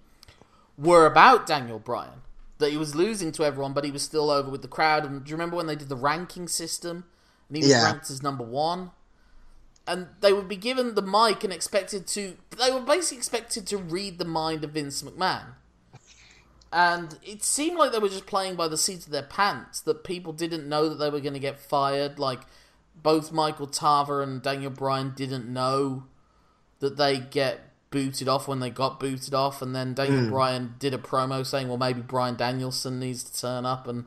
were 0.78 1.06
about 1.06 1.46
Daniel 1.46 1.80
Bryan 1.80 2.22
that 2.60 2.72
he 2.72 2.78
was 2.78 2.96
losing 2.96 3.32
to 3.34 3.44
everyone 3.46 3.74
but 3.74 3.86
he 3.86 3.92
was 3.92 4.04
still 4.04 4.30
over 4.30 4.50
with 4.50 4.62
the 4.62 4.68
crowd. 4.68 5.06
And 5.06 5.24
do 5.24 5.30
you 5.30 5.36
remember 5.36 5.56
when 5.56 5.68
they 5.68 5.76
did 5.76 5.90
the 5.90 5.96
ranking 5.96 6.48
system? 6.48 7.06
And 7.48 7.58
he 7.58 7.64
was 7.64 7.72
Yeah. 7.72 7.84
ranked 7.84 8.10
as 8.10 8.24
number 8.24 8.44
one. 8.44 8.92
And 9.86 10.08
they 10.20 10.34
would 10.34 10.48
be 10.50 10.58
given 10.58 10.96
the 10.96 11.02
mic 11.02 11.44
and 11.44 11.54
expected 11.54 12.08
to 12.08 12.38
they 12.58 12.72
were 12.72 12.82
basically 12.82 13.18
expected 13.18 13.66
to 13.68 13.78
read 13.78 14.18
the 14.18 14.26
mind 14.26 14.64
of 14.64 14.72
Vince 14.72 15.02
McMahon. 15.02 15.54
And 16.72 17.18
it 17.24 17.44
seemed 17.44 17.78
like 17.78 17.94
they 17.94 18.00
were 18.00 18.10
just 18.10 18.26
playing 18.26 18.56
by 18.56 18.68
the 18.68 18.78
seat 18.78 19.06
of 19.06 19.12
their 19.12 19.24
pants 19.24 19.80
that 19.82 20.04
people 20.04 20.34
didn't 20.34 20.68
know 20.68 20.90
that 20.90 20.96
they 20.96 21.10
were 21.10 21.22
going 21.22 21.34
to 21.34 21.40
get 21.40 21.60
fired. 21.60 22.20
Like 22.20 22.42
both 23.02 23.32
Michael 23.32 23.68
Tarver 23.68 24.22
and 24.22 24.42
Daniel 24.42 24.72
Bryan 24.72 25.14
didn't 25.16 25.48
know 25.48 26.04
that 26.80 26.98
they 26.98 27.20
get 27.20 27.67
booted 27.90 28.28
off 28.28 28.48
when 28.48 28.60
they 28.60 28.70
got 28.70 29.00
booted 29.00 29.34
off, 29.34 29.62
and 29.62 29.76
then 29.76 29.94
Daniel 29.94 30.24
hmm. 30.24 30.30
Bryan 30.30 30.76
did 30.80 30.94
a 30.94 30.98
promo 30.98 31.46
saying, 31.46 31.68
"Well, 31.68 31.78
maybe 31.78 32.02
Bryan 32.02 32.36
Danielson 32.36 33.00
needs 33.00 33.24
to 33.24 33.40
turn 33.40 33.66
up," 33.66 33.88
and 33.88 34.06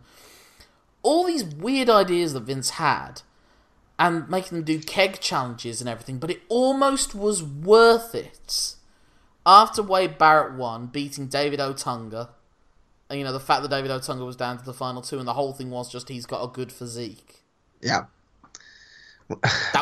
all 1.02 1.26
these 1.26 1.44
weird 1.44 1.88
ideas 1.88 2.32
that 2.34 2.40
Vince 2.40 2.70
had, 2.70 3.22
and 3.98 4.28
making 4.28 4.58
them 4.58 4.64
do 4.64 4.80
keg 4.80 5.20
challenges 5.20 5.80
and 5.80 5.88
everything. 5.88 6.18
But 6.18 6.30
it 6.30 6.42
almost 6.48 7.14
was 7.14 7.42
worth 7.42 8.14
it 8.14 8.74
after 9.46 9.82
Wade 9.82 10.18
Barrett 10.18 10.54
won, 10.54 10.86
beating 10.86 11.26
David 11.26 11.60
Otunga. 11.60 12.28
And 13.08 13.18
you 13.18 13.24
know 13.24 13.32
the 13.32 13.40
fact 13.40 13.62
that 13.62 13.70
David 13.70 13.90
Otunga 13.90 14.24
was 14.24 14.36
down 14.36 14.58
to 14.58 14.64
the 14.64 14.74
final 14.74 15.02
two, 15.02 15.18
and 15.18 15.26
the 15.26 15.34
whole 15.34 15.52
thing 15.52 15.70
was 15.70 15.90
just 15.90 16.08
he's 16.08 16.26
got 16.26 16.44
a 16.44 16.48
good 16.48 16.70
physique. 16.70 17.42
Yeah. 17.80 18.04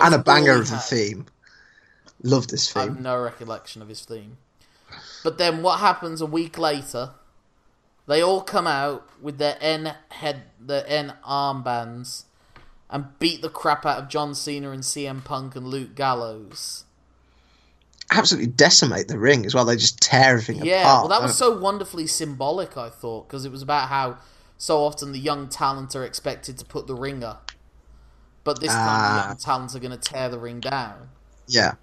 And 0.01 0.15
a 0.15 0.19
banger 0.19 0.61
of 0.61 0.71
a 0.71 0.77
theme. 0.77 1.27
Love 2.23 2.49
this 2.49 2.73
theme. 2.73 2.83
I 2.83 2.87
have 2.87 3.01
no 3.01 3.17
recollection 3.21 3.81
of 3.83 3.89
his 3.89 4.05
theme. 4.05 4.39
But 5.23 5.39
then 5.39 5.63
what 5.63 5.81
happens 5.81 6.21
a 6.21 6.27
week 6.27 6.59
later? 6.59 7.11
They 8.07 8.23
all 8.23 8.41
come 8.41 8.67
out 8.67 9.09
with 9.21 9.39
their 9.39 9.57
N 9.61 9.95
head, 10.11 10.45
their 10.59 10.85
N 10.87 11.15
armbands, 11.29 12.25
and 12.91 13.19
beat 13.19 13.43
the 13.43 13.51
crap 13.51 13.85
out 13.85 13.99
of 13.99 14.09
John 14.09 14.35
Cena 14.35 14.71
and 14.71 14.83
CM 14.83 15.23
Punk 15.23 15.55
and 15.57 15.69
Luke 15.69 15.95
Gallows. 15.95 16.85
Absolutely 18.11 18.51
decimate 18.51 19.09
the 19.09 19.19
ring 19.19 19.45
as 19.45 19.55
well. 19.55 19.67
They 19.67 19.77
just 19.77 20.01
tear 20.01 20.31
everything 20.31 20.65
Yeah, 20.65 20.81
apart. 20.81 21.09
well, 21.11 21.21
that 21.21 21.23
was 21.27 21.37
so 21.37 21.59
wonderfully 21.59 22.07
symbolic. 22.07 22.79
I 22.79 22.89
thought 22.89 23.29
because 23.29 23.45
it 23.45 23.53
was 23.53 23.61
about 23.61 23.89
how 23.91 24.17
so 24.57 24.83
often 24.83 25.13
the 25.13 25.19
young 25.19 25.49
talent 25.49 25.95
are 25.95 26.05
expected 26.05 26.57
to 26.59 26.65
put 26.65 26.87
the 26.87 26.95
ring 26.95 27.23
up, 27.23 27.53
but 28.45 28.61
this 28.61 28.73
time 28.73 28.87
the 28.87 29.21
Ah. 29.23 29.29
young 29.29 29.37
talents 29.37 29.77
are 29.77 29.79
going 29.81 29.91
to 29.93 29.99
tear 29.99 30.31
the 30.31 30.39
ring 30.39 30.59
down. 30.61 31.11
Yeah. 31.47 31.75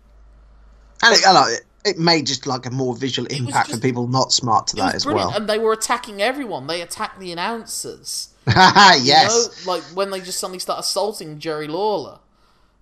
And 1.05 1.15
it, 1.15 1.27
I 1.27 1.31
like 1.31 1.53
it, 1.53 1.65
it 1.85 2.00
made 2.00 2.25
just 2.25 2.47
like 2.47 2.65
a 2.65 2.71
more 2.71 2.95
visual 2.95 3.27
impact 3.27 3.71
for 3.71 3.79
people 3.79 4.07
not 4.07 4.31
smart 4.31 4.67
to 4.67 4.75
that 4.77 4.95
as 4.95 5.05
brilliant, 5.05 5.29
well. 5.29 5.38
and 5.38 5.47
they 5.47 5.59
were 5.59 5.71
attacking 5.74 6.21
everyone. 6.21 6.67
They 6.67 6.81
attacked 6.81 7.19
the 7.19 7.31
announcers. 7.31 8.29
yes. 8.47 9.03
You 9.59 9.65
know, 9.65 9.71
like 9.71 9.83
when 9.95 10.12
they 10.12 10.19
just 10.19 10.39
suddenly 10.39 10.59
start 10.59 10.79
assaulting 10.79 11.39
Jerry 11.39 11.67
Lawler 11.67 12.19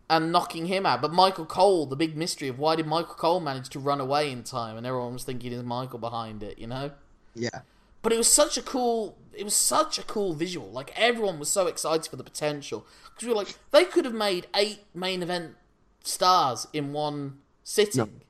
and 0.09 0.31
knocking 0.31 0.67
him 0.67 0.85
out. 0.85 1.01
But 1.01 1.11
Michael 1.13 1.45
Cole, 1.45 1.85
the 1.85 1.95
big 1.95 2.15
mystery 2.15 2.47
of 2.47 2.59
why 2.59 2.75
did 2.75 2.87
Michael 2.87 3.15
Cole 3.15 3.39
manage 3.39 3.69
to 3.69 3.79
run 3.79 3.99
away 3.99 4.31
in 4.31 4.43
time, 4.43 4.77
and 4.77 4.85
everyone 4.85 5.13
was 5.13 5.23
thinking 5.23 5.51
is 5.51 5.63
Michael 5.63 5.99
behind 5.99 6.43
it, 6.43 6.57
you 6.57 6.67
know? 6.67 6.91
Yeah. 7.35 7.61
But 8.01 8.11
it 8.11 8.17
was 8.17 8.31
such 8.31 8.57
a 8.57 8.61
cool, 8.61 9.17
it 9.33 9.43
was 9.43 9.55
such 9.55 9.97
a 9.97 10.03
cool 10.03 10.33
visual. 10.33 10.69
Like 10.69 10.93
everyone 10.95 11.39
was 11.39 11.49
so 11.49 11.67
excited 11.67 12.07
for 12.07 12.17
the 12.17 12.23
potential 12.23 12.85
because 13.05 13.27
we 13.27 13.29
were 13.29 13.39
like, 13.39 13.55
they 13.71 13.85
could 13.85 14.05
have 14.05 14.13
made 14.13 14.47
eight 14.55 14.83
main 14.93 15.23
event 15.23 15.55
stars 16.03 16.67
in 16.73 16.91
one 16.91 17.39
sitting. 17.63 18.21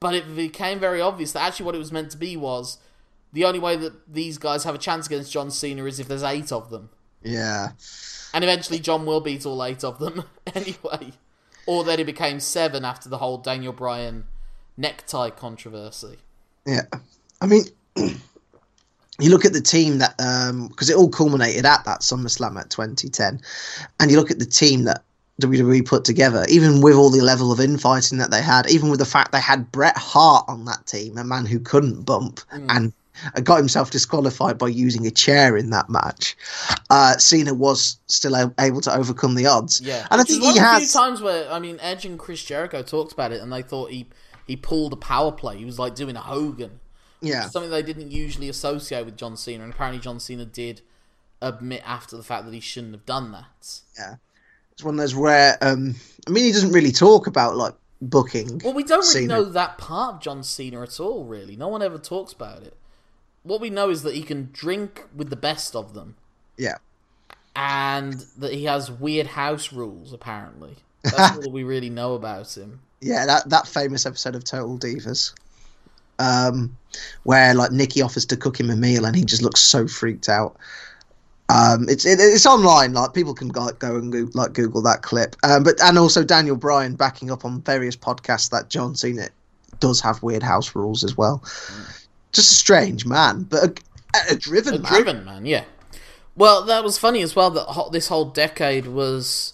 But 0.00 0.14
it 0.14 0.34
became 0.34 0.80
very 0.80 1.00
obvious 1.00 1.32
that 1.32 1.42
actually 1.42 1.66
what 1.66 1.74
it 1.74 1.78
was 1.78 1.92
meant 1.92 2.10
to 2.10 2.16
be 2.16 2.36
was 2.36 2.78
the 3.32 3.44
only 3.44 3.60
way 3.60 3.76
that 3.76 4.12
these 4.12 4.36
guys 4.36 4.64
have 4.64 4.74
a 4.74 4.78
chance 4.78 5.06
against 5.06 5.32
John 5.32 5.50
Cena 5.50 5.84
is 5.84 6.00
if 6.00 6.08
there's 6.08 6.22
eight 6.22 6.52
of 6.52 6.70
them. 6.70 6.90
Yeah. 7.22 7.72
And 8.34 8.44
eventually 8.44 8.78
John 8.78 9.06
will 9.06 9.20
beat 9.20 9.46
all 9.46 9.64
eight 9.64 9.84
of 9.84 9.98
them 9.98 10.24
anyway. 10.54 11.12
Or 11.66 11.84
then 11.84 12.00
it 12.00 12.06
became 12.06 12.40
seven 12.40 12.84
after 12.84 13.08
the 13.08 13.18
whole 13.18 13.38
Daniel 13.38 13.72
Bryan 13.72 14.24
necktie 14.76 15.30
controversy. 15.30 16.18
Yeah. 16.66 16.82
I 17.40 17.46
mean, 17.46 17.64
you 17.96 19.30
look 19.30 19.44
at 19.44 19.52
the 19.52 19.60
team 19.60 19.98
that, 19.98 20.20
um 20.20 20.68
because 20.68 20.90
it 20.90 20.96
all 20.96 21.08
culminated 21.08 21.64
at 21.64 21.84
that 21.84 22.00
SummerSlam 22.00 22.58
at 22.58 22.70
2010, 22.70 23.40
and 24.00 24.10
you 24.10 24.16
look 24.16 24.30
at 24.30 24.38
the 24.38 24.46
team 24.46 24.84
that 24.84 25.04
WWE 25.42 25.86
put 25.86 26.04
together, 26.04 26.44
even 26.48 26.80
with 26.80 26.94
all 26.94 27.10
the 27.10 27.20
level 27.20 27.52
of 27.52 27.60
infighting 27.60 28.18
that 28.18 28.30
they 28.30 28.42
had, 28.42 28.68
even 28.70 28.88
with 28.90 28.98
the 28.98 29.04
fact 29.04 29.32
they 29.32 29.40
had 29.40 29.70
Bret 29.72 29.96
Hart 29.96 30.44
on 30.48 30.64
that 30.66 30.86
team, 30.86 31.18
a 31.18 31.24
man 31.24 31.46
who 31.46 31.58
couldn't 31.60 32.02
bump 32.02 32.40
Mm. 32.52 32.66
and 33.34 33.44
got 33.44 33.58
himself 33.58 33.90
disqualified 33.90 34.56
by 34.58 34.68
using 34.68 35.06
a 35.06 35.10
chair 35.10 35.56
in 35.56 35.70
that 35.70 35.88
match. 35.90 36.36
Uh, 36.90 37.16
Cena 37.18 37.52
was 37.54 37.98
still 38.06 38.34
able 38.58 38.80
to 38.80 38.92
overcome 38.94 39.34
the 39.34 39.46
odds. 39.46 39.80
Yeah, 39.80 40.06
And 40.10 40.18
I 40.20 40.22
Which 40.22 40.28
think 40.28 40.42
one 40.42 40.52
he 40.54 40.58
of 40.58 40.64
the 40.64 40.68
has. 40.70 40.90
few 40.92 41.00
times 41.00 41.20
where 41.20 41.50
I 41.52 41.58
mean 41.58 41.78
Edge 41.80 42.04
and 42.06 42.18
Chris 42.18 42.42
Jericho 42.42 42.82
talked 42.82 43.12
about 43.12 43.30
it, 43.32 43.40
and 43.40 43.52
they 43.52 43.62
thought 43.62 43.90
he 43.90 44.08
he 44.46 44.56
pulled 44.56 44.92
a 44.92 44.96
power 44.96 45.30
play. 45.30 45.58
He 45.58 45.64
was 45.64 45.78
like 45.78 45.94
doing 45.94 46.16
a 46.16 46.20
Hogan, 46.20 46.80
yeah. 47.20 47.48
something 47.48 47.70
they 47.70 47.82
didn't 47.82 48.10
usually 48.10 48.48
associate 48.48 49.04
with 49.04 49.16
John 49.16 49.36
Cena, 49.36 49.62
and 49.62 49.72
apparently 49.72 50.00
John 50.00 50.18
Cena 50.18 50.44
did 50.46 50.80
admit 51.40 51.82
after 51.86 52.16
the 52.16 52.22
fact 52.22 52.44
that 52.46 52.54
he 52.54 52.60
shouldn't 52.60 52.92
have 52.94 53.06
done 53.06 53.30
that. 53.32 53.80
Yeah. 53.96 54.14
It's 54.72 54.84
one 54.84 54.94
of 54.94 55.00
those 55.00 55.14
rare. 55.14 55.56
Um, 55.60 55.94
I 56.26 56.30
mean, 56.30 56.44
he 56.44 56.52
doesn't 56.52 56.72
really 56.72 56.92
talk 56.92 57.26
about 57.26 57.56
like 57.56 57.74
booking. 58.00 58.60
Well, 58.64 58.74
we 58.74 58.82
don't 58.84 59.00
really 59.00 59.26
Cena. 59.26 59.26
know 59.34 59.44
that 59.44 59.78
part 59.78 60.14
of 60.16 60.20
John 60.20 60.42
Cena 60.42 60.82
at 60.82 60.98
all. 61.00 61.24
Really, 61.24 61.56
no 61.56 61.68
one 61.68 61.82
ever 61.82 61.98
talks 61.98 62.32
about 62.32 62.62
it. 62.62 62.76
What 63.42 63.60
we 63.60 63.70
know 63.70 63.90
is 63.90 64.02
that 64.02 64.14
he 64.14 64.22
can 64.22 64.50
drink 64.52 65.04
with 65.14 65.28
the 65.30 65.36
best 65.36 65.74
of 65.74 65.94
them, 65.94 66.14
Yeah. 66.56 66.76
and 67.56 68.14
that 68.38 68.52
he 68.52 68.64
has 68.64 68.90
weird 68.90 69.26
house 69.28 69.72
rules. 69.72 70.12
Apparently, 70.12 70.76
that's 71.02 71.44
all 71.44 71.50
we 71.52 71.64
really 71.64 71.90
know 71.90 72.14
about 72.14 72.56
him. 72.56 72.80
Yeah, 73.00 73.26
that 73.26 73.50
that 73.50 73.66
famous 73.66 74.06
episode 74.06 74.36
of 74.36 74.44
Total 74.44 74.78
Divas, 74.78 75.34
um, 76.18 76.76
where 77.24 77.52
like 77.54 77.72
Nikki 77.72 78.00
offers 78.00 78.26
to 78.26 78.36
cook 78.36 78.58
him 78.60 78.70
a 78.70 78.76
meal 78.76 79.04
and 79.04 79.16
he 79.16 79.24
just 79.24 79.42
looks 79.42 79.60
so 79.60 79.86
freaked 79.88 80.28
out. 80.28 80.56
Um, 81.52 81.86
it's 81.88 82.06
it, 82.06 82.18
it's 82.18 82.46
online, 82.46 82.94
like 82.94 83.12
people 83.12 83.34
can 83.34 83.48
go, 83.48 83.70
go 83.72 83.96
and 83.96 84.10
go, 84.10 84.26
like 84.32 84.54
Google 84.54 84.80
that 84.82 85.02
clip. 85.02 85.36
Um, 85.42 85.64
but 85.64 85.78
and 85.82 85.98
also 85.98 86.24
Daniel 86.24 86.56
Bryan 86.56 86.94
backing 86.94 87.30
up 87.30 87.44
on 87.44 87.60
various 87.60 87.94
podcasts 87.94 88.48
that 88.50 88.70
John 88.70 88.94
Cena 88.94 89.28
does 89.78 90.00
have 90.00 90.22
weird 90.22 90.42
house 90.42 90.74
rules 90.74 91.04
as 91.04 91.16
well. 91.16 91.42
Just 92.32 92.52
a 92.52 92.54
strange 92.54 93.04
man, 93.04 93.42
but 93.42 93.64
a, 93.64 94.32
a 94.32 94.36
driven 94.36 94.76
a 94.76 94.78
man. 94.78 94.92
driven 94.92 95.24
man, 95.26 95.44
yeah. 95.44 95.64
Well, 96.36 96.64
that 96.64 96.82
was 96.82 96.96
funny 96.96 97.20
as 97.20 97.36
well. 97.36 97.50
That 97.50 97.64
ho- 97.64 97.90
this 97.90 98.08
whole 98.08 98.24
decade 98.24 98.86
was, 98.86 99.52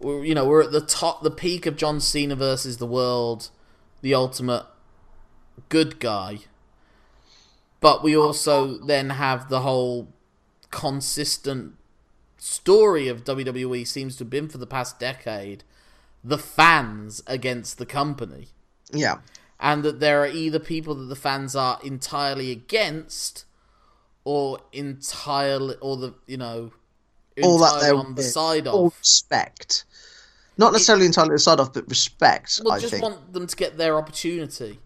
you 0.00 0.34
know, 0.34 0.46
we're 0.46 0.62
at 0.62 0.72
the 0.72 0.80
top, 0.80 1.22
the 1.22 1.30
peak 1.30 1.66
of 1.66 1.76
John 1.76 2.00
Cena 2.00 2.36
versus 2.36 2.78
the 2.78 2.86
world, 2.86 3.50
the 4.00 4.14
ultimate 4.14 4.64
good 5.68 6.00
guy. 6.00 6.38
But 7.80 8.02
we 8.02 8.16
also 8.16 8.78
then 8.78 9.10
have 9.10 9.50
the 9.50 9.60
whole 9.60 10.08
consistent 10.74 11.76
story 12.36 13.06
of 13.06 13.22
WWE 13.22 13.86
seems 13.86 14.16
to 14.16 14.24
have 14.24 14.30
been 14.30 14.48
for 14.48 14.58
the 14.58 14.66
past 14.66 14.98
decade, 14.98 15.62
the 16.24 16.36
fans 16.36 17.22
against 17.28 17.78
the 17.78 17.86
company 17.86 18.48
Yeah, 18.90 19.18
and 19.60 19.84
that 19.84 20.00
there 20.00 20.20
are 20.22 20.26
either 20.26 20.58
people 20.58 20.96
that 20.96 21.04
the 21.04 21.16
fans 21.16 21.54
are 21.54 21.78
entirely 21.84 22.50
against 22.50 23.44
or 24.24 24.58
entirely 24.72 25.76
or 25.80 25.96
the 25.96 26.14
you 26.26 26.38
know 26.38 26.72
all 27.42 27.58
that 27.58 27.80
they're 27.80 27.94
on 27.94 28.16
the 28.16 28.22
side 28.24 28.66
all 28.66 28.88
of 28.88 28.98
respect. 28.98 29.84
Not 30.56 30.72
necessarily 30.72 31.06
entirely 31.06 31.34
the 31.34 31.38
side 31.38 31.60
of, 31.60 31.72
but 31.72 31.88
respect. 31.88 32.60
well 32.64 32.74
I 32.74 32.80
just 32.80 32.92
think. 32.92 33.02
want 33.02 33.32
them 33.32 33.46
to 33.46 33.56
get 33.56 33.76
their 33.76 33.96
opportunity 33.96 34.80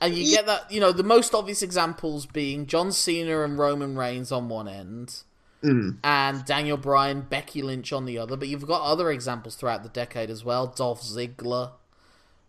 and 0.00 0.14
you 0.14 0.30
get 0.34 0.46
that 0.46 0.70
you 0.70 0.80
know 0.80 0.92
the 0.92 1.02
most 1.02 1.34
obvious 1.34 1.62
examples 1.62 2.26
being 2.26 2.66
John 2.66 2.92
Cena 2.92 3.42
and 3.42 3.58
Roman 3.58 3.96
Reigns 3.96 4.30
on 4.32 4.48
one 4.48 4.68
end 4.68 5.22
Mm. 5.62 5.96
and 6.04 6.44
Daniel 6.44 6.76
Bryan, 6.76 7.22
Becky 7.22 7.62
Lynch 7.62 7.90
on 7.92 8.04
the 8.04 8.18
other. 8.18 8.36
But 8.36 8.48
you've 8.48 8.66
got 8.66 8.82
other 8.82 9.10
examples 9.10 9.56
throughout 9.56 9.82
the 9.82 9.88
decade 9.88 10.28
as 10.30 10.44
well. 10.44 10.66
Dolph 10.66 11.02
Ziggler, 11.02 11.72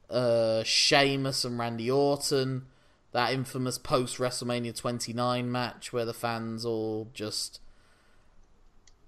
uh, 0.09 0.61
Sheamus 0.63 1.45
and 1.45 1.57
Randy 1.57 1.89
Orton. 1.89 2.65
That 3.13 3.31
infamous 3.31 3.77
post 3.77 4.17
WrestleMania 4.17 4.75
29 4.75 5.49
match 5.51 5.93
where 5.93 6.03
the 6.05 6.13
fans 6.13 6.65
all 6.65 7.09
just 7.13 7.59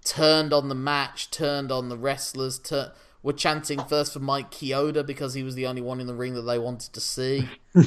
turned 0.04 0.52
on 0.52 0.68
the 0.68 0.74
match, 0.74 1.30
turned 1.30 1.70
on 1.70 1.88
the 1.90 1.98
wrestlers, 1.98 2.58
tur- 2.58 2.92
were 3.22 3.32
chanting 3.32 3.78
first 3.84 4.12
for 4.12 4.20
Mike 4.20 4.50
Chioda 4.50 5.04
because 5.06 5.34
he 5.34 5.42
was 5.42 5.54
the 5.54 5.66
only 5.66 5.82
one 5.82 6.00
in 6.00 6.06
the 6.06 6.14
ring 6.14 6.34
that 6.34 6.42
they 6.42 6.58
wanted 6.58 6.92
to 6.94 7.00
see. 7.00 7.48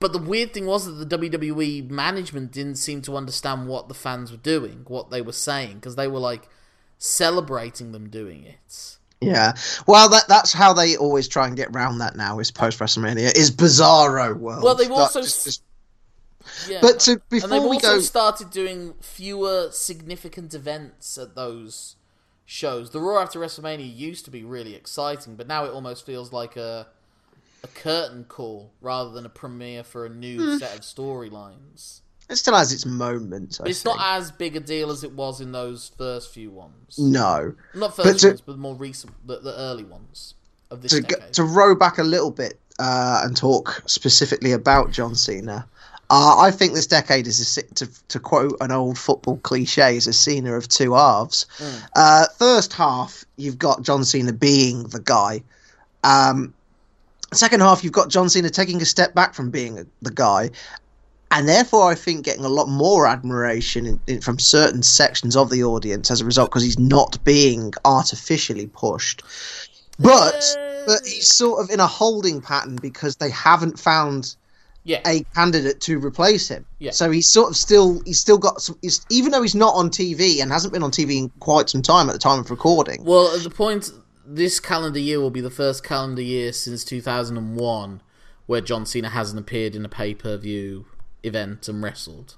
But 0.00 0.12
the 0.12 0.18
weird 0.18 0.52
thing 0.52 0.66
was 0.66 0.84
that 0.84 1.08
the 1.08 1.16
WWE 1.18 1.88
management 1.88 2.52
didn't 2.52 2.74
seem 2.74 3.00
to 3.02 3.16
understand 3.16 3.68
what 3.68 3.88
the 3.88 3.94
fans 3.94 4.30
were 4.30 4.36
doing, 4.36 4.84
what 4.86 5.08
they 5.10 5.22
were 5.22 5.32
saying, 5.32 5.76
because 5.76 5.96
they 5.96 6.08
were 6.08 6.18
like 6.18 6.46
celebrating 6.98 7.92
them 7.92 8.10
doing 8.10 8.44
it. 8.44 8.96
Yeah, 9.22 9.54
well, 9.86 10.10
that 10.10 10.24
that's 10.28 10.52
how 10.52 10.74
they 10.74 10.96
always 10.96 11.26
try 11.26 11.46
and 11.46 11.56
get 11.56 11.74
round 11.74 12.02
that 12.02 12.16
now. 12.16 12.38
Is 12.38 12.50
post 12.50 12.80
WrestleMania 12.80 13.34
is 13.34 13.50
Bizarro 13.50 14.36
World. 14.36 14.62
Well, 14.62 14.74
they've 14.74 14.90
also 14.90 15.22
just- 15.22 15.44
just- 15.44 15.62
Yeah. 16.68 16.80
But 16.82 17.00
to- 17.00 17.12
and 17.12 17.22
before 17.30 17.48
they've 17.48 17.62
we 17.62 17.76
also 17.76 17.94
go- 17.94 18.00
started 18.00 18.50
doing 18.50 18.94
fewer 19.00 19.70
significant 19.70 20.52
events 20.52 21.16
at 21.16 21.34
those 21.34 21.96
shows. 22.46 22.90
The 22.90 23.00
Raw 23.00 23.20
after 23.22 23.38
WrestleMania 23.40 23.94
used 23.96 24.24
to 24.26 24.30
be 24.30 24.44
really 24.44 24.74
exciting, 24.74 25.36
but 25.36 25.46
now 25.46 25.64
it 25.64 25.72
almost 25.72 26.04
feels 26.06 26.32
like 26.32 26.56
a 26.56 26.86
a 27.62 27.66
curtain 27.68 28.24
call 28.24 28.70
rather 28.82 29.10
than 29.10 29.24
a 29.24 29.28
premiere 29.30 29.82
for 29.82 30.04
a 30.04 30.10
new 30.10 30.38
Hmm. 30.52 30.58
set 30.58 30.74
of 30.74 30.80
storylines. 30.82 32.00
it 32.28 32.36
still 32.36 32.54
has 32.54 32.72
its 32.72 32.84
moments. 32.86 33.60
I 33.60 33.64
But 33.64 33.70
it's 33.70 33.82
think. 33.82 33.96
not 33.98 34.16
as 34.18 34.30
big 34.30 34.56
a 34.56 34.60
deal 34.60 34.90
as 34.90 35.04
it 35.04 35.12
was 35.12 35.40
in 35.42 35.52
those 35.52 35.90
first 35.98 36.30
few 36.30 36.50
ones. 36.50 36.98
no, 36.98 37.54
Not 37.74 37.96
But 37.96 38.04
first 38.04 38.20
to- 38.20 38.28
ones, 38.28 38.40
but 38.40 38.52
the 38.52 38.58
more 38.58 38.74
recent, 38.74 39.12
the, 39.26 39.40
the 39.40 39.54
early 39.58 39.84
ones. 39.84 40.34
of 40.70 40.80
this 40.82 40.92
to, 40.92 41.00
decade. 41.02 41.32
to 41.34 41.44
row 41.44 41.74
back 41.74 41.98
a 41.98 42.02
little 42.02 42.30
bit 42.30 42.58
uh, 42.78 43.20
and 43.24 43.36
talk 43.36 43.82
specifically 43.86 44.52
about 44.52 44.90
John 44.90 45.14
Cena, 45.14 45.68
uh, 46.10 46.36
I 46.38 46.50
think 46.50 46.74
this 46.74 46.86
decade 46.86 47.26
is 47.26 47.56
a, 47.56 47.62
to, 47.74 48.08
to 48.08 48.20
quote 48.20 48.56
an 48.60 48.70
old 48.70 48.98
football 48.98 49.38
cliche, 49.38 49.96
is 49.96 50.06
a 50.06 50.12
Cena 50.12 50.54
of 50.54 50.68
two 50.68 50.94
halves. 50.94 51.46
Uh, 51.96 52.26
first 52.38 52.72
half, 52.72 53.24
you've 53.36 53.58
got 53.58 53.82
John 53.82 54.04
Cena 54.04 54.32
being 54.32 54.84
the 54.84 55.00
guy. 55.00 55.42
Um, 56.02 56.52
second 57.32 57.60
half, 57.60 57.82
you've 57.82 57.92
got 57.92 58.10
John 58.10 58.28
Cena 58.28 58.50
taking 58.50 58.82
a 58.82 58.84
step 58.84 59.14
back 59.14 59.34
from 59.34 59.50
being 59.50 59.86
the 60.02 60.10
guy. 60.10 60.50
And 61.30 61.48
therefore, 61.48 61.90
I 61.90 61.96
think 61.96 62.24
getting 62.24 62.44
a 62.44 62.48
lot 62.48 62.68
more 62.68 63.08
admiration 63.08 63.86
in, 63.86 64.00
in, 64.06 64.20
from 64.20 64.38
certain 64.38 64.82
sections 64.82 65.34
of 65.34 65.50
the 65.50 65.64
audience 65.64 66.10
as 66.10 66.20
a 66.20 66.24
result, 66.24 66.50
because 66.50 66.62
he's 66.62 66.78
not 66.78 67.22
being 67.24 67.72
artificially 67.84 68.68
pushed. 68.68 69.22
But 69.98 70.56
but 70.86 71.00
he's 71.04 71.32
sort 71.32 71.62
of 71.62 71.70
in 71.70 71.80
a 71.80 71.86
holding 71.86 72.40
pattern 72.40 72.76
because 72.76 73.16
they 73.16 73.30
haven't 73.30 73.78
found 73.78 74.36
yeah, 74.84 75.00
a 75.06 75.22
candidate 75.34 75.80
to 75.82 75.98
replace 75.98 76.48
him. 76.48 76.66
Yeah. 76.78 76.92
So 76.92 77.10
he's 77.10 77.28
sort 77.28 77.50
of 77.50 77.56
still 77.56 78.00
he's 78.04 78.20
still 78.20 78.38
got 78.38 78.60
some. 78.60 78.78
He's, 78.82 79.04
even 79.10 79.32
though 79.32 79.42
he's 79.42 79.54
not 79.54 79.74
on 79.74 79.90
TV 79.90 80.40
and 80.40 80.52
hasn't 80.52 80.72
been 80.72 80.82
on 80.82 80.90
TV 80.90 81.18
in 81.18 81.30
quite 81.40 81.70
some 81.70 81.82
time 81.82 82.08
at 82.08 82.12
the 82.12 82.18
time 82.18 82.38
of 82.38 82.50
recording. 82.50 83.02
Well, 83.04 83.34
at 83.34 83.42
the 83.42 83.50
point 83.50 83.90
this 84.26 84.60
calendar 84.60 84.98
year 84.98 85.20
will 85.20 85.30
be 85.30 85.40
the 85.40 85.50
first 85.50 85.84
calendar 85.84 86.22
year 86.22 86.52
since 86.52 86.84
2001 86.84 88.00
where 88.46 88.60
John 88.60 88.86
Cena 88.86 89.08
hasn't 89.10 89.40
appeared 89.40 89.74
in 89.74 89.84
a 89.84 89.88
pay 89.88 90.14
per 90.14 90.36
view 90.36 90.86
event 91.22 91.68
and 91.68 91.82
wrestled. 91.82 92.36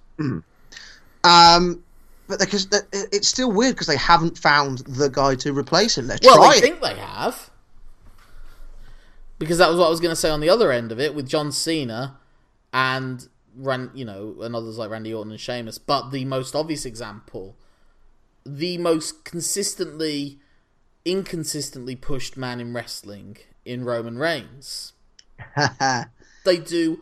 Um, 1.25 1.83
but 2.29 2.39
because 2.39 2.69
it's 2.93 3.27
still 3.27 3.51
weird 3.51 3.75
because 3.75 3.89
they 3.89 3.97
haven't 3.97 4.39
found 4.39 4.79
the 4.79 5.09
guy 5.09 5.35
to 5.37 5.53
replace 5.53 5.99
him. 5.99 6.07
They're 6.07 6.19
Well, 6.23 6.43
I 6.43 6.61
think 6.61 6.81
they 6.81 6.95
have. 6.95 7.51
Because 9.39 9.59
that 9.59 9.69
was 9.69 9.79
what 9.79 9.87
I 9.87 9.91
was 9.91 10.01
going 10.01 10.13
to 10.13 10.17
say 10.17 10.31
on 10.31 10.41
the 10.41 10.49
other 10.49 10.71
end 10.71 10.93
of 10.93 11.01
it 11.01 11.15
with 11.15 11.29
John 11.29 11.51
Cena 11.51 12.17
and 12.73 13.29
Ran, 13.57 13.91
you 13.95 14.05
know, 14.05 14.37
and 14.43 14.55
others 14.55 14.77
like 14.77 14.91
Randy 14.91 15.15
Orton 15.15 15.33
and 15.33 15.41
Sheamus. 15.41 15.79
But 15.79 16.11
the 16.11 16.25
most 16.25 16.55
obvious 16.55 16.85
example, 16.85 17.57
the 18.45 18.77
most 18.79 19.25
consistently, 19.25 20.39
inconsistently 21.05 21.97
pushed 21.97 22.37
man 22.37 22.61
in 22.61 22.75
wrestling 22.75 23.39
in 23.65 23.85
Roman 23.85 24.19
Reigns. 24.19 24.93
they 26.45 26.59
do 26.59 27.01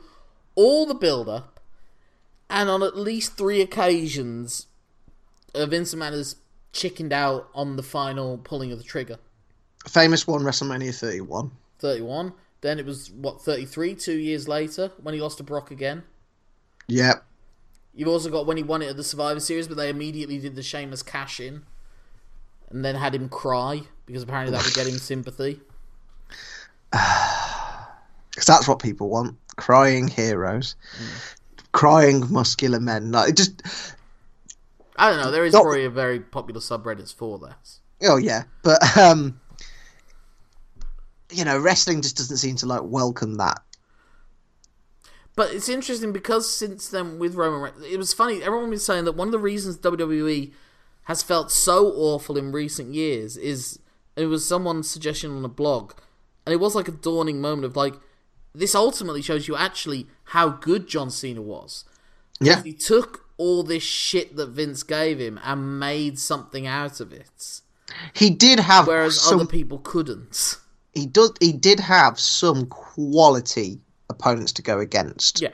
all 0.54 0.86
the 0.86 0.94
build 0.94 1.28
up, 1.28 1.60
and 2.48 2.70
on 2.70 2.82
at 2.82 2.96
least 2.96 3.36
three 3.36 3.60
occasions, 3.60 4.66
uh, 5.54 5.66
Vince 5.66 5.94
McMahon 5.94 6.12
has 6.12 6.36
chickened 6.72 7.12
out 7.12 7.48
on 7.54 7.76
the 7.76 7.82
final 7.82 8.38
pulling 8.38 8.72
of 8.72 8.78
the 8.78 8.84
trigger. 8.84 9.18
Famous 9.88 10.26
one, 10.26 10.42
WrestleMania 10.42 10.94
31. 10.94 11.50
31. 11.78 12.32
Then 12.64 12.78
it 12.78 12.86
was, 12.86 13.10
what, 13.10 13.42
33, 13.42 13.94
two 13.94 14.16
years 14.16 14.48
later, 14.48 14.90
when 15.02 15.14
he 15.14 15.20
lost 15.20 15.36
to 15.36 15.44
Brock 15.44 15.70
again. 15.70 16.02
Yep. 16.88 17.22
You've 17.94 18.08
also 18.08 18.30
got 18.30 18.46
when 18.46 18.56
he 18.56 18.62
won 18.62 18.80
it 18.80 18.88
at 18.88 18.96
the 18.96 19.04
Survivor 19.04 19.38
Series, 19.38 19.68
but 19.68 19.76
they 19.76 19.90
immediately 19.90 20.38
did 20.38 20.54
the 20.54 20.62
Sheamus 20.62 21.02
cash 21.02 21.40
in. 21.40 21.64
And 22.70 22.82
then 22.82 22.94
had 22.94 23.14
him 23.14 23.28
cry, 23.28 23.82
because 24.06 24.22
apparently 24.22 24.56
that 24.56 24.64
would 24.64 24.72
get 24.72 24.86
him 24.86 24.96
sympathy. 24.98 25.60
Because 28.30 28.46
that's 28.46 28.66
what 28.66 28.80
people 28.80 29.10
want. 29.10 29.36
Crying 29.56 30.08
heroes. 30.08 30.74
Crying 31.70 32.32
muscular 32.32 32.80
men. 32.80 33.12
Like, 33.12 33.28
it 33.28 33.36
just. 33.36 33.62
I 34.96 35.08
don't 35.08 35.22
know, 35.22 35.30
there 35.30 35.44
is 35.44 35.52
Not- 35.52 35.62
probably 35.62 35.84
a 35.84 35.90
very 35.90 36.18
popular 36.18 36.60
subreddits 36.60 37.14
for 37.14 37.38
this. 37.38 37.80
Oh 38.02 38.16
yeah, 38.16 38.42
but 38.62 38.96
um, 38.98 39.40
you 41.36 41.44
know, 41.44 41.58
wrestling 41.58 42.02
just 42.02 42.16
doesn't 42.16 42.36
seem 42.38 42.56
to 42.56 42.66
like 42.66 42.82
welcome 42.84 43.34
that. 43.36 43.62
But 45.36 45.52
it's 45.52 45.68
interesting 45.68 46.12
because 46.12 46.52
since 46.52 46.88
then 46.88 47.18
with 47.18 47.34
Roman 47.34 47.60
Reigns, 47.60 47.84
it 47.84 47.98
was 47.98 48.12
funny. 48.12 48.42
Everyone 48.42 48.70
was 48.70 48.84
saying 48.84 49.04
that 49.04 49.16
one 49.16 49.28
of 49.28 49.32
the 49.32 49.38
reasons 49.38 49.78
WWE 49.78 50.52
has 51.04 51.22
felt 51.22 51.50
so 51.50 51.88
awful 51.88 52.38
in 52.38 52.52
recent 52.52 52.94
years 52.94 53.36
is 53.36 53.78
it 54.16 54.26
was 54.26 54.46
someone's 54.46 54.88
suggestion 54.88 55.36
on 55.36 55.44
a 55.44 55.48
blog, 55.48 55.92
and 56.46 56.52
it 56.52 56.60
was 56.60 56.74
like 56.74 56.88
a 56.88 56.92
dawning 56.92 57.40
moment 57.40 57.64
of 57.64 57.76
like 57.76 57.94
this 58.54 58.74
ultimately 58.74 59.22
shows 59.22 59.48
you 59.48 59.56
actually 59.56 60.06
how 60.26 60.48
good 60.50 60.86
John 60.86 61.10
Cena 61.10 61.42
was. 61.42 61.84
Yeah, 62.40 62.62
He 62.62 62.72
took 62.72 63.24
all 63.36 63.62
this 63.64 63.82
shit 63.82 64.36
that 64.36 64.50
Vince 64.50 64.82
gave 64.82 65.18
him 65.18 65.40
and 65.42 65.78
made 65.80 66.18
something 66.18 66.66
out 66.66 67.00
of 67.00 67.12
it, 67.12 67.60
he 68.12 68.30
did 68.30 68.60
have 68.60 68.86
whereas 68.86 69.20
some. 69.20 69.40
other 69.40 69.48
people 69.48 69.78
couldn't. 69.78 70.58
He 70.94 71.06
does. 71.06 71.32
He 71.40 71.52
did 71.52 71.80
have 71.80 72.18
some 72.18 72.66
quality 72.66 73.80
opponents 74.10 74.52
to 74.52 74.62
go 74.62 74.78
against. 74.78 75.40
Yeah. 75.40 75.50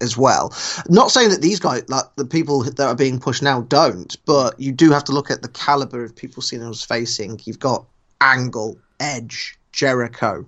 as 0.00 0.16
well. 0.16 0.54
Not 0.88 1.10
saying 1.10 1.30
that 1.30 1.42
these 1.42 1.58
guys, 1.58 1.82
like 1.88 2.04
the 2.16 2.24
people 2.24 2.62
that 2.62 2.80
are 2.80 2.94
being 2.94 3.18
pushed 3.18 3.42
now, 3.42 3.62
don't, 3.62 4.16
but 4.26 4.58
you 4.60 4.70
do 4.72 4.90
have 4.92 5.04
to 5.04 5.12
look 5.12 5.30
at 5.30 5.42
the 5.42 5.48
caliber 5.48 6.04
of 6.04 6.14
people 6.14 6.42
Cena 6.42 6.68
was 6.68 6.84
facing. 6.84 7.40
You've 7.44 7.58
got 7.58 7.84
Angle, 8.20 8.78
Edge, 9.00 9.58
Jericho, 9.72 10.46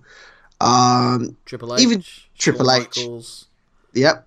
um, 0.60 1.36
Triple 1.46 1.74
H, 1.74 1.80
Even 1.80 2.00
Shawn 2.00 2.24
Triple 2.38 2.70
H. 2.70 2.96
Michaels. 2.96 3.46
yep. 3.92 4.26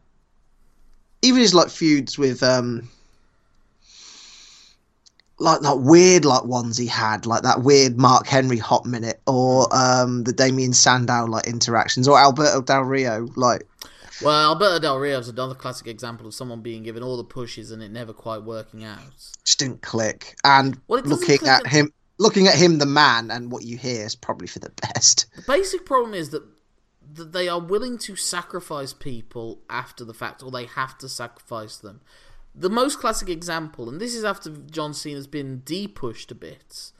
Even 1.22 1.40
his 1.40 1.54
like 1.54 1.70
feuds 1.70 2.18
with 2.18 2.44
um, 2.44 2.90
like 5.40 5.62
that 5.62 5.80
weird 5.80 6.26
like 6.26 6.44
ones 6.46 6.78
he 6.78 6.88
had, 6.88 7.26
like 7.26 7.44
that 7.44 7.62
weird 7.64 7.98
Mark 7.98 8.28
Henry 8.28 8.58
hot 8.58 8.86
minute, 8.86 9.22
or 9.28 9.68
um, 9.76 10.24
the 10.24 10.34
Damien 10.34 10.74
Sandow 10.74 11.26
like 11.26 11.48
interactions, 11.48 12.08
or 12.08 12.18
Alberto 12.18 12.62
Del 12.62 12.82
Rio, 12.82 13.28
like 13.36 13.68
Well, 14.22 14.52
Alberto 14.52 14.80
Del 14.80 15.00
Rio 15.00 15.20
is 15.20 15.28
another 15.30 15.56
classic 15.56 15.88
example 15.88 16.28
of 16.28 16.34
someone 16.34 16.62
being 16.62 16.84
given 16.84 17.04
all 17.04 17.18
the 17.18 17.24
pushes 17.24 17.72
and 17.72 17.82
it 17.82 17.90
never 17.92 18.14
quite 18.14 18.44
working 18.44 18.84
out. 18.84 19.00
just 19.44 19.60
didn't 19.60 19.82
click. 19.82 20.36
And 20.44 20.80
Well, 20.88 21.02
looking 21.04 21.26
click 21.26 21.44
at 21.48 21.66
at- 21.66 21.72
him, 21.72 21.92
looking 22.20 22.48
at 22.48 22.56
him, 22.56 22.78
the 22.78 22.86
man, 22.86 23.32
and 23.32 23.52
what 23.52 23.64
you 23.64 23.78
hear 23.78 24.06
is 24.06 24.16
probably 24.16 24.48
for 24.48 24.60
the 24.60 24.70
best. 24.94 25.26
The 25.36 25.42
basic 25.42 25.86
problem 25.86 26.14
is 26.14 26.30
that 26.30 26.44
that 27.16 27.32
they 27.34 27.48
are 27.48 27.60
willing 27.60 27.98
to 28.00 28.16
sacrifice 28.16 28.92
people 28.94 29.60
after 29.70 30.04
the 30.06 30.14
fact, 30.14 30.42
or 30.42 30.50
they 30.50 30.66
have 30.66 30.98
to 31.00 31.10
sacrifice 31.10 31.78
them. 31.78 32.02
The 32.56 32.70
most 32.70 33.00
classic 33.00 33.30
example, 33.30 33.90
and 33.90 34.00
this 34.00 34.14
is 34.14 34.24
after 34.24 34.52
John 34.52 34.94
Cena's 34.94 35.28
been 35.28 35.60
de-pushed 35.66 36.32
a 36.32 36.36
bit, 36.36 36.92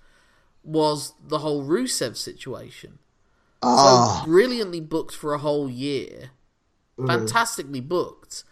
was 0.64 1.14
the 1.24 1.40
whole 1.40 1.64
Rusev 1.64 2.18
situation. 2.18 3.00
Oh, 3.62 3.78
So 3.78 3.84
ah. 3.84 4.24
brilliantly 4.26 4.82
booked 4.82 5.16
for 5.16 5.34
a 5.34 5.38
whole 5.38 5.70
year, 5.70 6.32
mm. 6.98 7.08
fantastically 7.08 7.82
booked, 7.82 8.44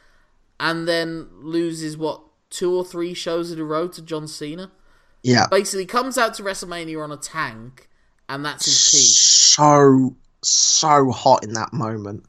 and 0.59 0.87
then 0.87 1.27
loses 1.41 1.97
what 1.97 2.21
two 2.49 2.73
or 2.73 2.85
three 2.85 3.13
shows 3.13 3.51
in 3.51 3.59
a 3.59 3.63
row 3.63 3.87
to 3.87 4.01
John 4.01 4.27
Cena. 4.27 4.71
yeah, 5.23 5.47
Basically, 5.49 5.85
comes 5.85 6.17
out 6.17 6.35
to 6.35 6.43
WrestleMania 6.43 7.03
on 7.03 7.11
a 7.11 7.17
tank, 7.17 7.89
and 8.29 8.45
that's 8.45 8.65
his 8.65 8.89
peak. 8.91 9.15
so 9.15 10.15
so 10.43 11.11
hot 11.11 11.43
in 11.43 11.53
that 11.53 11.73
moment. 11.73 12.25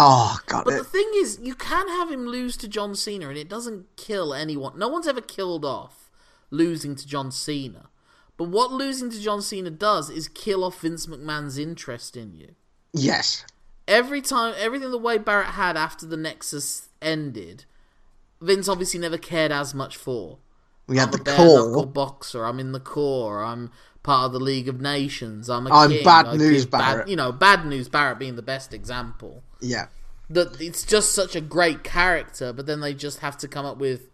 Oh 0.00 0.38
god, 0.46 0.64
But 0.64 0.74
it- 0.74 0.78
the 0.78 0.84
thing 0.84 1.10
is, 1.16 1.38
you 1.42 1.54
can 1.56 1.88
have 1.88 2.08
him 2.10 2.26
lose 2.26 2.56
to 2.58 2.68
John 2.68 2.94
Cena, 2.94 3.28
and 3.28 3.36
it 3.36 3.48
doesn't 3.48 3.96
kill 3.96 4.32
anyone. 4.32 4.78
No 4.78 4.86
one's 4.88 5.08
ever 5.08 5.20
killed 5.20 5.64
off 5.64 6.10
losing 6.50 6.94
to 6.96 7.06
John 7.06 7.32
Cena. 7.32 7.88
But 8.36 8.44
what 8.48 8.70
losing 8.72 9.10
to 9.10 9.20
John 9.20 9.42
Cena 9.42 9.70
does 9.70 10.08
is 10.08 10.28
kill 10.28 10.62
off 10.62 10.80
Vince 10.80 11.06
McMahon's 11.06 11.58
interest 11.58 12.16
in 12.16 12.32
you. 12.34 12.54
yes, 12.92 13.44
Every 13.88 14.20
time, 14.20 14.54
everything 14.58 14.90
the 14.90 14.98
way 14.98 15.16
Barrett 15.16 15.48
had 15.48 15.74
after 15.76 16.04
the 16.06 16.16
Nexus 16.18 16.90
ended, 17.00 17.64
Vince 18.40 18.68
obviously 18.68 19.00
never 19.00 19.16
cared 19.18 19.50
as 19.50 19.74
much 19.74 19.96
for. 19.96 20.38
we 20.86 20.98
had 20.98 21.06
I'm 21.06 21.12
the 21.12 21.20
a 21.20 21.24
bare 21.24 21.36
core. 21.36 21.86
boxer. 21.86 22.44
I'm 22.44 22.60
in 22.60 22.72
the 22.72 22.80
core. 22.80 23.42
I'm 23.42 23.70
part 24.08 24.24
of 24.26 24.32
the 24.32 24.40
League 24.40 24.68
of 24.68 24.80
Nations. 24.80 25.48
I'm 25.50 25.66
a 25.66 25.70
I'm 25.70 25.90
king. 25.90 26.04
bad 26.04 26.26
I 26.26 26.36
news 26.36 26.62
give 26.62 26.70
bad- 26.70 26.78
Barrett. 26.80 27.08
you 27.08 27.16
know, 27.16 27.30
bad 27.30 27.66
news 27.66 27.88
Barrett 27.88 28.18
being 28.18 28.36
the 28.36 28.42
best 28.54 28.72
example 28.72 29.42
Yeah, 29.60 29.86
that 30.30 30.60
it's 30.60 30.82
just 30.84 31.12
such 31.12 31.36
a 31.36 31.40
great 31.42 31.84
character, 31.84 32.52
but 32.52 32.64
then 32.66 32.80
they 32.80 32.94
just 32.94 33.18
have 33.20 33.36
to 33.38 33.48
come 33.48 33.66
up 33.66 33.76
with 33.78 34.08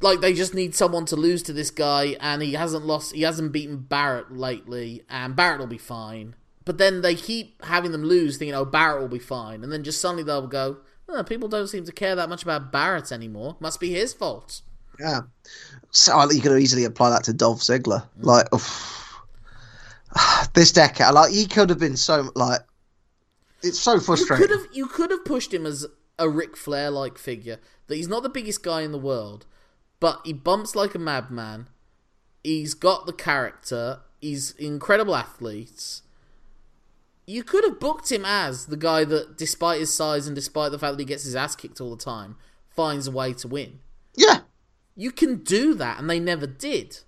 like 0.00 0.20
they 0.20 0.32
just 0.32 0.54
need 0.54 0.74
someone 0.74 1.04
to 1.06 1.16
lose 1.16 1.42
to 1.44 1.52
this 1.52 1.70
guy, 1.70 2.16
and 2.20 2.40
he 2.42 2.52
hasn't 2.54 2.86
lost, 2.86 3.14
he 3.14 3.22
hasn't 3.22 3.52
beaten 3.52 3.76
Barrett 3.78 4.32
lately, 4.32 5.02
and 5.10 5.36
Barrett 5.36 5.58
will 5.60 5.66
be 5.66 5.76
fine. 5.78 6.34
But 6.64 6.78
then 6.78 7.00
they 7.02 7.14
keep 7.14 7.62
having 7.64 7.90
them 7.92 8.04
lose, 8.04 8.36
thinking, 8.38 8.54
"Oh, 8.54 8.64
Barrett 8.64 9.00
will 9.00 9.08
be 9.08 9.18
fine," 9.18 9.62
and 9.64 9.72
then 9.72 9.82
just 9.82 10.00
suddenly 10.00 10.22
they'll 10.22 10.46
go, 10.46 10.78
oh, 11.08 11.22
"People 11.24 11.48
don't 11.48 11.66
seem 11.68 11.84
to 11.84 11.92
care 11.92 12.14
that 12.14 12.28
much 12.28 12.42
about 12.42 12.70
Barrett 12.72 13.10
anymore. 13.12 13.56
Must 13.60 13.78
be 13.80 13.90
his 13.90 14.12
fault." 14.14 14.62
Yeah. 15.00 15.20
So 15.90 16.30
you 16.30 16.40
could 16.40 16.60
easily 16.60 16.84
apply 16.84 17.10
that 17.10 17.24
to 17.24 17.32
Dolph 17.32 17.60
Ziggler. 17.60 18.02
Mm. 18.20 18.24
Like, 18.24 18.54
oof. 18.54 19.20
this 20.54 20.72
decade, 20.72 21.12
like 21.14 21.32
he 21.32 21.46
could 21.46 21.70
have 21.70 21.78
been 21.78 21.96
so 21.96 22.30
like. 22.34 22.60
It's 23.62 23.78
so 23.78 23.94
You 23.94 24.00
frustrating. 24.00 24.46
could 24.46 24.50
have 24.56 24.66
you 24.72 24.86
could 24.86 25.10
have 25.10 25.24
pushed 25.24 25.52
him 25.52 25.66
as 25.66 25.86
a 26.18 26.28
Ric 26.28 26.56
Flair 26.56 26.90
like 26.90 27.18
figure. 27.18 27.58
That 27.88 27.96
he's 27.96 28.08
not 28.08 28.22
the 28.22 28.28
biggest 28.28 28.62
guy 28.62 28.82
in 28.82 28.92
the 28.92 28.98
world, 28.98 29.46
but 29.98 30.20
he 30.24 30.32
bumps 30.32 30.74
like 30.74 30.94
a 30.94 30.98
madman. 30.98 31.68
He's 32.42 32.74
got 32.74 33.06
the 33.06 33.12
character. 33.12 34.00
He's 34.20 34.52
incredible 34.52 35.14
athlete. 35.16 36.00
You 37.26 37.42
could 37.44 37.64
have 37.64 37.78
booked 37.78 38.10
him 38.10 38.24
as 38.24 38.66
the 38.66 38.76
guy 38.76 39.04
that, 39.04 39.36
despite 39.36 39.80
his 39.80 39.94
size 39.94 40.26
and 40.26 40.34
despite 40.34 40.72
the 40.72 40.78
fact 40.78 40.94
that 40.96 41.00
he 41.00 41.04
gets 41.06 41.24
his 41.24 41.36
ass 41.36 41.54
kicked 41.54 41.80
all 41.80 41.94
the 41.94 42.02
time, 42.02 42.36
finds 42.70 43.06
a 43.06 43.10
way 43.10 43.32
to 43.34 43.46
win. 43.48 43.80
Yeah, 44.16 44.40
You 44.96 45.10
can 45.10 45.36
do 45.38 45.74
that, 45.74 45.98
and 45.98 46.08
they 46.10 46.20
never 46.20 46.46
did. 46.46 46.98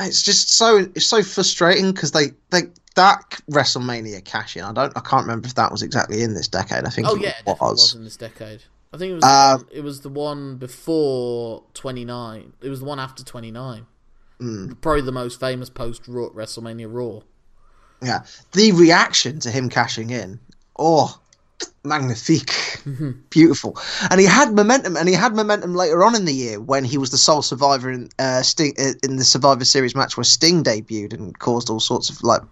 it's 0.00 0.22
just 0.22 0.50
so 0.50 0.76
it's 0.94 1.06
so 1.06 1.22
frustrating 1.22 1.92
because 1.92 2.12
they 2.12 2.32
they 2.50 2.62
that 2.96 3.40
WrestleMania 3.50 4.24
cash 4.24 4.56
in. 4.56 4.64
I 4.64 4.72
don't 4.72 4.96
I 4.96 5.00
can't 5.00 5.24
remember 5.26 5.46
if 5.46 5.54
that 5.54 5.70
was 5.70 5.82
exactly 5.82 6.22
in 6.22 6.34
this 6.34 6.48
decade. 6.48 6.84
I 6.84 6.90
think 6.90 7.08
Oh 7.08 7.16
it 7.16 7.22
yeah, 7.22 7.34
it 7.40 7.46
was 7.46 7.58
was. 7.60 7.94
in 7.94 8.04
this 8.04 8.16
decade. 8.16 8.62
I 8.92 8.98
think 8.98 9.12
it 9.12 9.14
was. 9.16 9.24
Um, 9.24 9.68
it 9.72 9.80
was 9.82 10.00
the 10.00 10.08
one 10.08 10.56
before 10.56 11.64
twenty 11.74 12.04
nine. 12.04 12.52
It 12.62 12.68
was 12.68 12.80
the 12.80 12.86
one 12.86 12.98
after 13.00 13.24
twenty 13.24 13.50
nine. 13.50 13.86
Hmm. 14.38 14.72
Probably 14.74 15.02
the 15.02 15.12
most 15.12 15.40
famous 15.40 15.70
post 15.70 16.02
WrestleMania 16.04 16.88
Raw. 16.90 17.20
Yeah, 18.02 18.24
the 18.52 18.72
reaction 18.72 19.40
to 19.40 19.50
him 19.50 19.70
cashing 19.70 20.10
in, 20.10 20.38
oh, 20.78 21.18
magnifique, 21.84 22.50
Mm-hmm. 22.86 23.10
beautiful. 23.30 23.76
And 24.10 24.20
he 24.20 24.26
had 24.26 24.52
momentum, 24.54 24.96
and 24.96 25.08
he 25.08 25.14
had 25.14 25.34
momentum 25.34 25.74
later 25.74 26.04
on 26.04 26.14
in 26.14 26.24
the 26.24 26.32
year 26.34 26.60
when 26.60 26.84
he 26.84 26.98
was 26.98 27.10
the 27.10 27.18
sole 27.18 27.42
survivor 27.42 27.90
in 27.90 28.08
uh, 28.18 28.42
Sting 28.42 28.74
uh, 28.78 28.92
in 29.02 29.16
the 29.16 29.24
Survivor 29.24 29.64
Series 29.64 29.96
match 29.96 30.16
where 30.16 30.24
Sting 30.24 30.62
debuted 30.62 31.14
and 31.14 31.36
caused 31.38 31.68
all 31.70 31.80
sorts 31.80 32.10
of 32.10 32.22
like. 32.22 32.42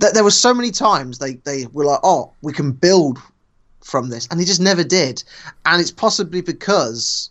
Th- 0.00 0.12
there 0.12 0.22
were 0.24 0.30
so 0.30 0.54
many 0.54 0.70
times 0.70 1.18
they 1.18 1.34
they 1.44 1.66
were 1.72 1.84
like, 1.84 2.00
oh, 2.04 2.32
we 2.42 2.52
can 2.52 2.70
build 2.72 3.18
from 3.82 4.08
this, 4.10 4.28
and 4.30 4.38
he 4.38 4.46
just 4.46 4.60
never 4.60 4.84
did. 4.84 5.24
And 5.64 5.80
it's 5.80 5.90
possibly 5.90 6.42
because 6.42 7.30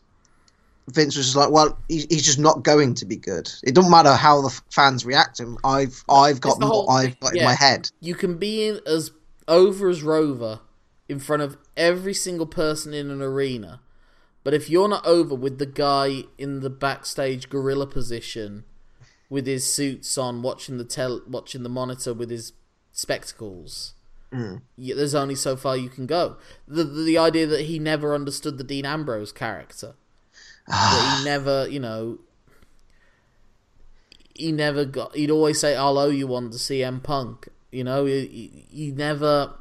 Vince 0.90 1.16
was 1.16 1.28
just 1.28 1.38
like, 1.38 1.52
well, 1.52 1.78
he, 1.88 2.06
he's 2.10 2.26
just 2.26 2.40
not 2.40 2.64
going 2.64 2.96
to 2.96 3.06
be 3.06 3.16
good. 3.16 3.50
It 3.64 3.76
doesn't 3.76 3.92
matter 3.92 4.14
how 4.14 4.42
the 4.42 4.48
f- 4.50 4.62
fans 4.72 5.06
react 5.06 5.38
to 5.38 5.44
him. 5.44 5.58
I've 5.64 6.04
I've 6.10 6.42
got 6.42 6.60
what 6.60 6.68
whole 6.68 6.90
I've 6.90 7.18
got 7.22 7.36
in 7.36 7.46
my 7.46 7.54
head. 7.54 7.90
You 8.02 8.16
can 8.16 8.38
be 8.38 8.68
in 8.68 8.82
as 8.86 9.12
over 9.48 9.88
as 9.88 10.04
Rover 10.04 10.60
in 11.10 11.20
front 11.20 11.42
of 11.42 11.58
every 11.76 12.14
single 12.14 12.46
person 12.46 12.94
in 12.94 13.10
an 13.10 13.22
arena, 13.22 13.82
but 14.44 14.54
if 14.54 14.70
you're 14.70 14.88
not 14.88 15.06
over 15.06 15.36
with 15.36 15.58
the 15.58 15.66
guy 15.66 16.24
in 16.38 16.62
the 16.62 16.70
backstage 16.70 17.50
gorilla 17.50 17.88
position 17.88 18.64
with 19.30 19.46
his 19.46 19.66
suits 19.66 20.18
on, 20.18 20.42
watching 20.42 20.78
the 20.78 20.86
tel- 20.86 21.24
watching 21.28 21.64
the 21.64 21.70
monitor 21.70 22.14
with 22.14 22.30
his 22.30 22.54
spectacles. 22.92 23.94
Mm. 24.32 24.62
Yeah, 24.78 24.96
there's 24.96 25.16
only 25.16 25.36
so 25.36 25.56
far 25.56 25.76
you 25.76 25.90
can 25.90 26.06
go. 26.06 26.38
The, 26.68 26.84
the 26.84 27.04
the 27.04 27.18
idea 27.18 27.48
that 27.48 27.62
he 27.62 27.80
never 27.80 28.14
understood 28.14 28.58
the 28.58 28.64
Dean 28.64 28.86
Ambrose 28.86 29.32
character, 29.32 29.96
that 30.68 30.74
he 30.74 30.74
ah. 30.74 31.22
never, 31.26 31.68
you 31.68 31.80
know, 31.80 32.20
he 34.36 34.52
never 34.52 34.86
got. 34.86 35.16
He'd 35.16 35.32
always 35.32 35.60
say, 35.60 35.76
"I'll 35.76 35.98
owe 35.98 36.10
you 36.10 36.28
one 36.28 36.52
to 36.52 36.58
CM 36.58 37.02
Punk." 37.02 37.50
You 37.72 37.84
know, 37.84 38.06
he, 38.06 38.26
he, 38.28 38.66
he 38.70 38.92
never, 38.92 39.54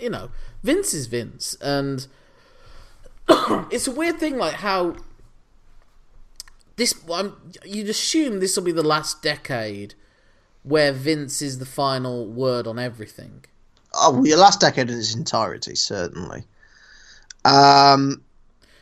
you 0.00 0.10
know, 0.10 0.30
Vince 0.64 0.94
is 0.94 1.06
Vince, 1.06 1.56
and 1.60 2.06
it's 3.70 3.86
a 3.86 3.92
weird 3.92 4.18
thing, 4.18 4.36
like 4.38 4.54
how 4.54 4.96
this. 6.76 6.94
I'm, 7.12 7.36
you'd 7.64 7.88
assume 7.90 8.40
this 8.40 8.56
will 8.56 8.64
be 8.64 8.72
the 8.72 8.82
last 8.82 9.22
decade 9.22 9.94
where 10.62 10.90
Vince 10.90 11.42
is 11.42 11.58
the 11.58 11.66
final 11.66 12.26
word 12.26 12.66
on 12.66 12.78
everything. 12.78 13.44
Oh, 13.92 14.12
well, 14.12 14.26
your 14.26 14.38
last 14.38 14.60
decade 14.60 14.90
in 14.90 14.98
its 14.98 15.14
entirety, 15.14 15.74
certainly. 15.74 16.44
Um, 17.44 18.22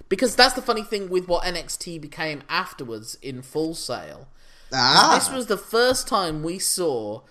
Because 0.09 0.37
that's 0.37 0.55
the 0.55 0.62
funny 0.62 0.85
thing 0.85 1.11
with 1.11 1.27
what 1.27 1.42
NXT 1.45 2.01
became 2.01 2.42
afterwards 2.49 3.18
in 3.21 3.42
Full 3.42 3.75
Sail. 3.75 4.29
ah, 4.73 5.18
This 5.18 5.29
was 5.35 5.47
the 5.47 5.59
first 5.59 6.07
time 6.07 6.45
we 6.45 6.61
saw 6.61 7.23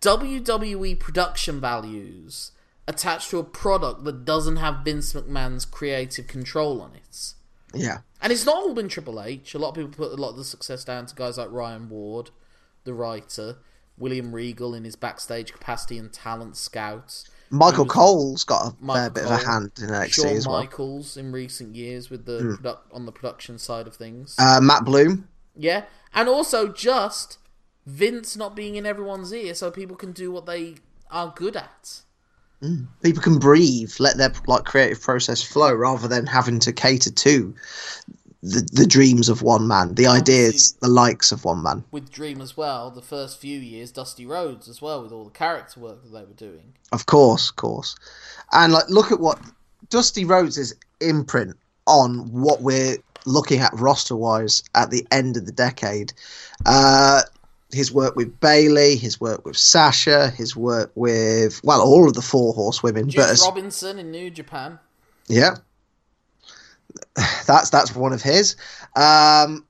WWE 0.00 0.98
production 0.98 1.60
values 1.60 2.50
attached 2.86 3.30
to 3.30 3.38
a 3.38 3.44
product 3.44 4.04
that 4.04 4.24
doesn't 4.24 4.56
have 4.56 4.84
Vince 4.84 5.12
McMahon's 5.12 5.64
creative 5.64 6.26
control 6.26 6.80
on 6.82 6.94
it. 6.94 7.32
yeah, 7.72 7.98
And 8.20 8.32
it's 8.32 8.44
not 8.46 8.56
all 8.56 8.74
been 8.74 8.88
Triple 8.88 9.20
H. 9.22 9.54
A 9.54 9.58
lot 9.58 9.70
of 9.70 9.74
people 9.76 9.90
put 9.90 10.12
a 10.16 10.20
lot 10.20 10.30
of 10.30 10.36
the 10.36 10.44
success 10.44 10.84
down 10.84 11.06
to 11.06 11.14
guys 11.14 11.38
like 11.38 11.50
Ryan 11.50 11.88
Ward, 11.88 12.30
the 12.84 12.94
writer, 12.94 13.56
William 13.96 14.34
Regal 14.34 14.74
in 14.74 14.84
his 14.84 14.96
backstage 14.96 15.52
capacity 15.52 15.98
and 15.98 16.12
talent 16.12 16.56
scouts. 16.56 17.28
Michael 17.50 17.84
was- 17.84 17.92
Cole's 17.92 18.44
got 18.44 18.66
a 18.66 18.70
fair 18.70 18.76
Michael 18.80 19.10
bit 19.10 19.24
of 19.24 19.30
a 19.30 19.36
hand 19.38 19.72
in 19.78 19.88
NXT 19.88 20.12
Shawn 20.12 20.26
as 20.36 20.46
well. 20.46 20.58
Michaels 20.60 21.16
in 21.16 21.32
recent 21.32 21.74
years 21.76 22.10
with 22.10 22.26
the 22.26 22.58
produ- 22.60 22.78
on 22.92 23.06
the 23.06 23.12
production 23.12 23.58
side 23.58 23.86
of 23.86 23.94
things. 23.94 24.34
Uh, 24.38 24.60
Matt 24.60 24.84
Bloom, 24.84 25.28
Yeah, 25.56 25.84
and 26.12 26.28
also 26.28 26.68
just 26.68 27.38
Vince 27.86 28.36
not 28.36 28.56
being 28.56 28.74
in 28.76 28.84
everyone's 28.86 29.32
ear, 29.32 29.54
so 29.54 29.70
people 29.70 29.96
can 29.96 30.12
do 30.12 30.30
what 30.32 30.46
they 30.46 30.76
are 31.10 31.32
good 31.36 31.54
at. 31.56 32.00
People 33.02 33.22
can 33.22 33.38
breathe, 33.38 33.92
let 33.98 34.16
their 34.16 34.32
like 34.46 34.64
creative 34.64 35.00
process 35.00 35.42
flow, 35.42 35.72
rather 35.72 36.08
than 36.08 36.26
having 36.26 36.58
to 36.60 36.72
cater 36.72 37.10
to 37.10 37.54
the 38.44 38.68
the 38.72 38.86
dreams 38.86 39.28
of 39.28 39.42
one 39.42 39.66
man, 39.66 39.94
the 39.94 40.06
ideas, 40.06 40.74
the 40.80 40.88
likes 40.88 41.32
of 41.32 41.44
one 41.44 41.62
man. 41.62 41.82
With 41.90 42.12
Dream 42.12 42.40
as 42.40 42.56
well, 42.56 42.90
the 42.90 43.02
first 43.02 43.40
few 43.40 43.58
years, 43.58 43.90
Dusty 43.90 44.26
Rhodes 44.26 44.68
as 44.68 44.82
well, 44.82 45.02
with 45.02 45.12
all 45.12 45.24
the 45.24 45.30
character 45.30 45.80
work 45.80 46.02
that 46.02 46.12
they 46.12 46.24
were 46.24 46.34
doing. 46.34 46.74
Of 46.92 47.06
course, 47.06 47.48
of 47.50 47.56
course. 47.56 47.96
And 48.52 48.72
like 48.72 48.88
look 48.90 49.10
at 49.10 49.20
what 49.20 49.40
Dusty 49.88 50.24
Rhodes' 50.24 50.74
imprint 51.00 51.56
on 51.86 52.30
what 52.32 52.60
we're 52.60 52.98
looking 53.24 53.60
at 53.60 53.72
roster 53.80 54.14
wise 54.14 54.62
at 54.74 54.90
the 54.90 55.06
end 55.10 55.38
of 55.38 55.46
the 55.46 55.52
decade. 55.52 56.12
Uh 56.66 57.22
his 57.74 57.92
work 57.92 58.16
with 58.16 58.40
Bayley, 58.40 58.96
his 58.96 59.20
work 59.20 59.44
with 59.44 59.56
Sasha, 59.56 60.30
his 60.30 60.56
work 60.56 60.90
with 60.94 61.60
well, 61.64 61.82
all 61.82 62.06
of 62.06 62.14
the 62.14 62.22
four 62.22 62.54
horsewomen. 62.54 63.08
Juice 63.08 63.40
But 63.40 63.48
Robinson 63.48 63.98
in 63.98 64.10
New 64.10 64.30
Japan. 64.30 64.78
yeah, 65.28 65.56
that's 67.46 67.70
that's 67.70 67.94
one 67.94 68.12
of 68.12 68.22
his. 68.22 68.56
Um, 68.96 69.64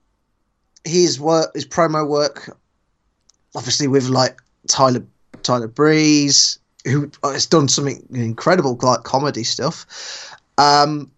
his 0.85 1.19
work, 1.19 1.51
his 1.55 1.67
promo 1.67 2.07
work, 2.07 2.57
obviously 3.55 3.89
with 3.89 4.09
like 4.09 4.41
Tyler 4.69 5.05
Tyler 5.43 5.69
Breeze, 5.69 6.59
who 6.85 7.11
has 7.23 7.47
done 7.47 7.69
something 7.69 8.07
incredible 8.13 8.79
like 8.83 9.03
comedy 9.03 9.45
stuff. 9.45 10.37
Um, 10.59 11.11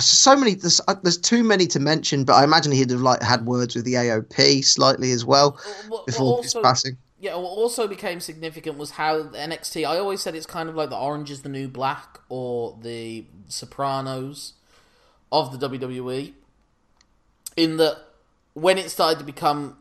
so 0.00 0.36
many. 0.36 0.54
There's, 0.54 0.80
uh, 0.88 0.94
there's 1.02 1.18
too 1.18 1.42
many 1.42 1.66
to 1.68 1.80
mention, 1.80 2.24
but 2.24 2.34
I 2.34 2.44
imagine 2.44 2.72
he'd 2.72 2.90
have 2.90 3.00
like 3.00 3.22
had 3.22 3.46
words 3.46 3.74
with 3.74 3.84
the 3.84 3.94
AOP 3.94 4.62
slightly 4.64 5.12
as 5.12 5.24
well 5.24 5.52
What- 5.52 5.88
what 5.88 6.06
before 6.06 6.42
his 6.42 6.54
also- 6.54 6.62
passing. 6.62 6.96
Yeah, 7.20 7.34
what 7.34 7.48
also 7.50 7.88
became 7.88 8.20
significant 8.20 8.78
was 8.78 8.92
how 8.92 9.24
NXT. 9.34 9.84
I 9.84 9.98
always 9.98 10.20
said 10.20 10.36
it's 10.36 10.46
kind 10.46 10.68
of 10.68 10.76
like 10.76 10.88
the 10.90 10.96
Orange 10.96 11.32
is 11.32 11.42
the 11.42 11.48
New 11.48 11.66
Black 11.66 12.20
or 12.28 12.78
the 12.80 13.24
Sopranos 13.48 14.52
of 15.32 15.50
the 15.50 15.58
WWE. 15.58 16.34
In 17.56 17.76
that, 17.78 17.96
when 18.54 18.78
it 18.78 18.88
started 18.90 19.18
to 19.18 19.24
become 19.24 19.78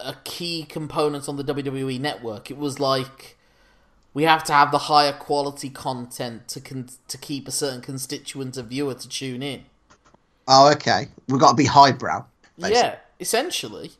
a 0.00 0.14
key 0.24 0.64
component 0.68 1.28
on 1.28 1.36
the 1.36 1.44
WWE 1.44 2.00
network, 2.00 2.50
it 2.50 2.58
was 2.58 2.80
like 2.80 3.35
we 4.16 4.22
have 4.22 4.42
to 4.44 4.52
have 4.54 4.70
the 4.70 4.78
higher 4.78 5.12
quality 5.12 5.68
content 5.68 6.48
to 6.48 6.58
con- 6.58 6.88
to 7.06 7.18
keep 7.18 7.46
a 7.46 7.50
certain 7.50 7.82
constituent 7.82 8.56
of 8.56 8.68
viewer 8.68 8.94
to 8.94 9.06
tune 9.06 9.42
in. 9.42 9.66
Oh, 10.48 10.72
okay. 10.72 11.08
We've 11.28 11.38
got 11.38 11.50
to 11.50 11.54
be 11.54 11.66
highbrow. 11.66 12.24
basically. 12.56 12.78
Yeah, 12.78 12.96
essentially. 13.20 13.90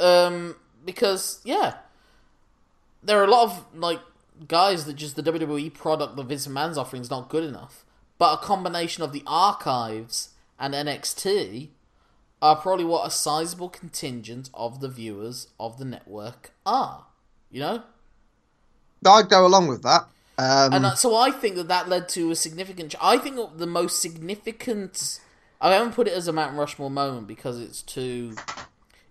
Um, 0.00 0.56
because 0.84 1.40
yeah, 1.44 1.74
there 3.04 3.20
are 3.20 3.24
a 3.24 3.30
lot 3.30 3.44
of 3.44 3.66
like 3.72 4.00
guys 4.48 4.84
that 4.86 4.94
just 4.94 5.14
the 5.14 5.22
WWE 5.22 5.74
product 5.74 6.16
that 6.16 6.24
Vince 6.24 6.48
McMahon's 6.48 6.76
offering 6.76 7.02
is 7.02 7.10
not 7.10 7.28
good 7.28 7.44
enough. 7.44 7.84
But 8.18 8.34
a 8.34 8.38
combination 8.38 9.04
of 9.04 9.12
the 9.12 9.22
archives 9.28 10.30
and 10.58 10.74
NXT 10.74 11.68
are 12.42 12.56
probably 12.56 12.84
what 12.84 13.06
a 13.06 13.12
sizable 13.12 13.68
contingent 13.68 14.50
of 14.52 14.80
the 14.80 14.88
viewers 14.88 15.46
of 15.60 15.78
the 15.78 15.84
network 15.84 16.50
are. 16.66 17.06
You 17.48 17.60
know, 17.60 17.82
I'd 19.06 19.28
go 19.28 19.46
along 19.46 19.68
with 19.68 19.82
that. 19.82 20.06
Um, 20.38 20.72
and 20.72 20.98
so 20.98 21.16
I 21.16 21.30
think 21.30 21.56
that 21.56 21.68
that 21.68 21.88
led 21.88 22.08
to 22.10 22.30
a 22.30 22.36
significant. 22.36 22.94
I 23.00 23.18
think 23.18 23.58
the 23.58 23.66
most 23.66 24.00
significant. 24.00 25.20
I 25.60 25.74
haven't 25.74 25.92
put 25.92 26.08
it 26.08 26.14
as 26.14 26.28
a 26.28 26.32
Mount 26.32 26.56
Rushmore 26.56 26.90
moment 26.90 27.26
because 27.26 27.60
it's 27.60 27.82
too. 27.82 28.34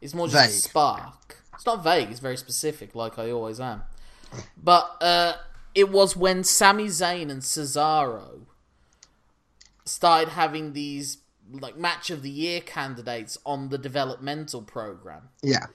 It's 0.01 0.13
more 0.13 0.27
just 0.27 0.49
a 0.49 0.69
spark. 0.69 1.37
It's 1.53 1.65
not 1.65 1.83
vague. 1.83 2.09
It's 2.09 2.19
very 2.19 2.37
specific, 2.37 2.95
like 2.95 3.19
I 3.19 3.29
always 3.31 3.59
am. 3.59 3.83
But 4.61 4.95
uh, 5.01 5.33
it 5.75 5.89
was 5.89 6.15
when 6.15 6.43
Sami 6.43 6.85
Zayn 6.85 7.29
and 7.29 7.41
Cesaro 7.41 8.41
started 9.85 10.29
having 10.29 10.73
these 10.73 11.17
like 11.51 11.77
match 11.77 12.09
of 12.09 12.21
the 12.21 12.29
year 12.29 12.61
candidates 12.61 13.37
on 13.45 13.69
the 13.69 13.77
developmental 13.77 14.61
program 14.61 15.29
yeah. 15.41 15.65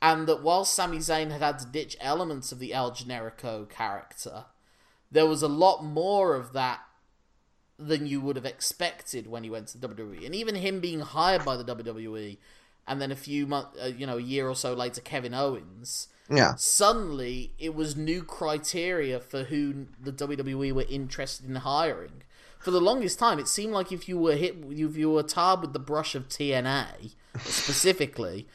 And 0.00 0.26
that 0.28 0.42
while 0.42 0.64
Sami 0.64 0.98
Zayn 0.98 1.30
had 1.30 1.42
had 1.42 1.58
to 1.60 1.66
ditch 1.66 1.96
elements 2.00 2.52
of 2.52 2.58
the 2.58 2.72
El 2.72 2.92
Generico 2.92 3.68
character, 3.68 4.44
there 5.10 5.26
was 5.26 5.42
a 5.42 5.48
lot 5.48 5.84
more 5.84 6.34
of 6.34 6.52
that 6.52 6.80
than 7.78 8.06
you 8.06 8.20
would 8.20 8.36
have 8.36 8.44
expected 8.44 9.26
when 9.26 9.44
he 9.44 9.50
went 9.50 9.68
to 9.68 9.78
WWE. 9.78 10.24
And 10.26 10.34
even 10.34 10.56
him 10.56 10.80
being 10.80 11.00
hired 11.00 11.44
by 11.44 11.56
the 11.56 11.64
WWE 11.64 12.36
and 12.86 13.00
then 13.00 13.12
a 13.12 13.16
few 13.16 13.46
month, 13.46 13.68
uh, 13.80 13.86
you 13.86 14.06
know, 14.06 14.18
a 14.18 14.22
year 14.22 14.48
or 14.48 14.56
so 14.56 14.72
later, 14.72 15.00
Kevin 15.00 15.34
Owens. 15.34 16.08
Yeah. 16.30 16.54
Suddenly, 16.56 17.52
it 17.58 17.74
was 17.74 17.96
new 17.96 18.22
criteria 18.22 19.20
for 19.20 19.44
who 19.44 19.86
the 20.00 20.12
WWE 20.12 20.72
were 20.72 20.86
interested 20.88 21.48
in 21.48 21.56
hiring. 21.56 22.22
For 22.58 22.70
the 22.70 22.80
longest 22.80 23.18
time, 23.18 23.38
it 23.38 23.46
seemed 23.46 23.72
like 23.72 23.92
if 23.92 24.08
you 24.08 24.18
were 24.18 24.34
hit, 24.34 24.56
if 24.68 24.96
you 24.96 25.10
were 25.10 25.22
tarred 25.22 25.60
with 25.60 25.72
the 25.72 25.78
brush 25.78 26.14
of 26.14 26.28
TNA 26.28 27.14
specifically, 27.44 28.48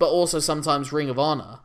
but 0.00 0.08
also 0.08 0.40
sometimes 0.40 0.92
Ring 0.92 1.10
of 1.10 1.18
Honor, 1.18 1.60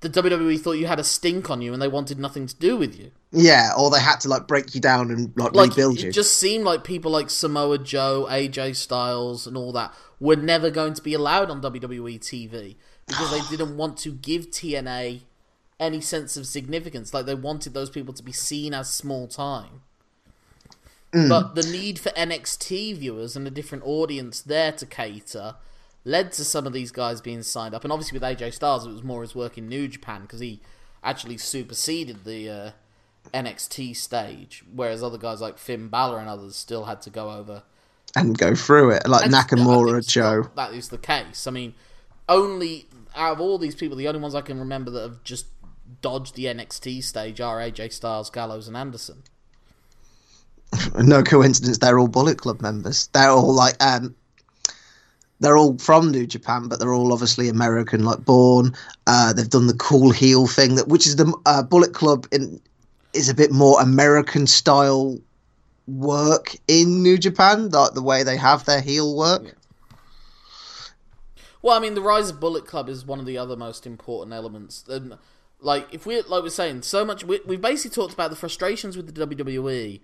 the 0.00 0.08
WWE 0.08 0.58
thought 0.58 0.72
you 0.72 0.86
had 0.86 0.98
a 0.98 1.04
stink 1.04 1.50
on 1.50 1.60
you 1.60 1.74
and 1.74 1.80
they 1.80 1.88
wanted 1.88 2.18
nothing 2.18 2.46
to 2.46 2.56
do 2.56 2.74
with 2.74 2.98
you. 2.98 3.10
Yeah, 3.32 3.72
or 3.78 3.90
they 3.90 4.00
had 4.00 4.18
to 4.20 4.28
like 4.28 4.48
break 4.48 4.74
you 4.74 4.80
down 4.80 5.10
and 5.10 5.30
like, 5.36 5.54
Like 5.54 5.70
rebuild 5.70 5.98
it 5.98 6.02
you. 6.04 6.08
It 6.08 6.12
just 6.12 6.38
seemed 6.38 6.64
like 6.64 6.84
people 6.84 7.12
like 7.12 7.28
Samoa 7.28 7.76
Joe, 7.78 8.26
AJ 8.30 8.76
Styles, 8.76 9.46
and 9.46 9.58
all 9.58 9.72
that 9.72 9.94
were 10.18 10.36
never 10.36 10.70
going 10.70 10.94
to 10.94 11.02
be 11.02 11.12
allowed 11.12 11.50
on 11.50 11.60
WWE 11.60 12.18
TV 12.18 12.76
because 13.06 13.30
they 13.30 13.40
didn't 13.56 13.76
want 13.76 13.98
to 13.98 14.10
give 14.10 14.50
TNA 14.50 15.20
any 15.78 16.00
sense 16.00 16.38
of 16.38 16.46
significance. 16.46 17.12
Like 17.12 17.26
they 17.26 17.34
wanted 17.34 17.74
those 17.74 17.90
people 17.90 18.14
to 18.14 18.22
be 18.22 18.32
seen 18.32 18.72
as 18.72 18.88
small 18.90 19.28
time. 19.28 19.82
Mm. 21.12 21.28
But 21.28 21.56
the 21.56 21.62
need 21.70 21.98
for 21.98 22.08
NXT 22.10 22.96
viewers 22.96 23.36
and 23.36 23.46
a 23.46 23.50
different 23.50 23.84
audience 23.84 24.40
there 24.40 24.72
to 24.72 24.86
cater 24.86 25.56
led 26.04 26.32
to 26.32 26.44
some 26.44 26.66
of 26.66 26.72
these 26.72 26.90
guys 26.90 27.20
being 27.20 27.42
signed 27.42 27.74
up. 27.74 27.84
And 27.84 27.92
obviously 27.92 28.18
with 28.18 28.22
AJ 28.22 28.54
Styles, 28.54 28.86
it 28.86 28.90
was 28.90 29.02
more 29.02 29.22
his 29.22 29.34
work 29.34 29.58
in 29.58 29.68
New 29.68 29.88
Japan 29.88 30.22
because 30.22 30.40
he 30.40 30.60
actually 31.02 31.36
superseded 31.36 32.24
the 32.24 32.48
uh, 32.48 32.70
NXT 33.34 33.96
stage, 33.96 34.64
whereas 34.72 35.02
other 35.02 35.18
guys 35.18 35.40
like 35.40 35.58
Finn 35.58 35.88
Balor 35.88 36.18
and 36.18 36.28
others 36.28 36.56
still 36.56 36.84
had 36.84 37.02
to 37.02 37.10
go 37.10 37.30
over. 37.30 37.62
and 38.16 38.36
go 38.36 38.54
through 38.54 38.90
it 38.90 39.06
like 39.06 39.30
Nakamura, 39.30 40.06
Joe. 40.06 40.50
That 40.56 40.72
is 40.72 40.88
the 40.88 40.98
case. 40.98 41.46
I 41.46 41.50
mean, 41.50 41.74
only 42.28 42.86
out 43.14 43.32
of 43.32 43.40
all 43.40 43.58
these 43.58 43.74
people, 43.74 43.96
the 43.96 44.08
only 44.08 44.20
ones 44.20 44.34
I 44.34 44.40
can 44.40 44.58
remember 44.58 44.90
that 44.92 45.02
have 45.02 45.24
just 45.24 45.46
dodged 46.00 46.34
the 46.34 46.46
NXT 46.46 47.02
stage 47.02 47.40
are 47.40 47.58
AJ 47.58 47.92
Styles, 47.92 48.30
Gallows, 48.30 48.68
and 48.68 48.76
Anderson. 48.76 49.22
No 50.98 51.22
coincidence, 51.24 51.78
they're 51.78 51.98
all 51.98 52.06
Bullet 52.08 52.38
Club 52.38 52.62
members. 52.62 53.08
They're 53.08 53.30
all 53.30 53.52
like 53.52 53.74
um, 53.82 54.14
they're 55.40 55.56
all 55.56 55.76
from 55.78 56.10
New 56.10 56.26
Japan, 56.26 56.68
but 56.68 56.78
they're 56.78 56.92
all 56.92 57.12
obviously 57.12 57.48
American, 57.48 58.04
like 58.04 58.24
born. 58.24 58.74
Uh, 59.06 59.32
they've 59.32 59.48
done 59.48 59.66
the 59.66 59.74
cool 59.74 60.10
heel 60.10 60.46
thing, 60.46 60.76
that 60.76 60.88
which 60.88 61.06
is 61.06 61.16
the 61.16 61.34
uh, 61.46 61.62
Bullet 61.62 61.92
Club 61.94 62.26
in 62.30 62.60
is 63.12 63.28
a 63.28 63.34
bit 63.34 63.50
more 63.50 63.80
American 63.80 64.46
style 64.46 65.18
work 65.88 66.54
in 66.68 67.02
New 67.02 67.18
Japan, 67.18 67.70
like 67.70 67.94
the 67.94 68.02
way 68.02 68.22
they 68.22 68.36
have 68.36 68.64
their 68.66 68.80
heel 68.80 69.16
work. 69.16 69.56
Well, 71.62 71.76
I 71.76 71.80
mean, 71.80 71.94
the 71.94 72.00
rise 72.00 72.30
of 72.30 72.40
Bullet 72.40 72.66
Club 72.66 72.88
is 72.88 73.04
one 73.04 73.18
of 73.18 73.26
the 73.26 73.36
other 73.36 73.56
most 73.56 73.86
important 73.86 74.32
elements. 74.32 74.84
And 74.88 75.18
like, 75.60 75.92
if 75.92 76.06
we 76.06 76.20
like 76.22 76.42
we're 76.42 76.50
saying, 76.50 76.82
so 76.82 77.04
much 77.04 77.24
we 77.24 77.40
we've 77.46 77.60
basically 77.60 77.94
talked 77.94 78.14
about 78.14 78.30
the 78.30 78.36
frustrations 78.36 78.96
with 78.96 79.12
the 79.12 79.26
WWE 79.26 80.00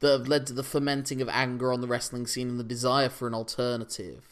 that 0.00 0.18
have 0.18 0.28
led 0.28 0.46
to 0.46 0.52
the 0.52 0.62
fermenting 0.62 1.20
of 1.20 1.28
anger 1.28 1.72
on 1.72 1.80
the 1.80 1.86
wrestling 1.86 2.26
scene 2.26 2.48
and 2.48 2.58
the 2.58 2.64
desire 2.64 3.08
for 3.08 3.28
an 3.28 3.34
alternative. 3.34 4.29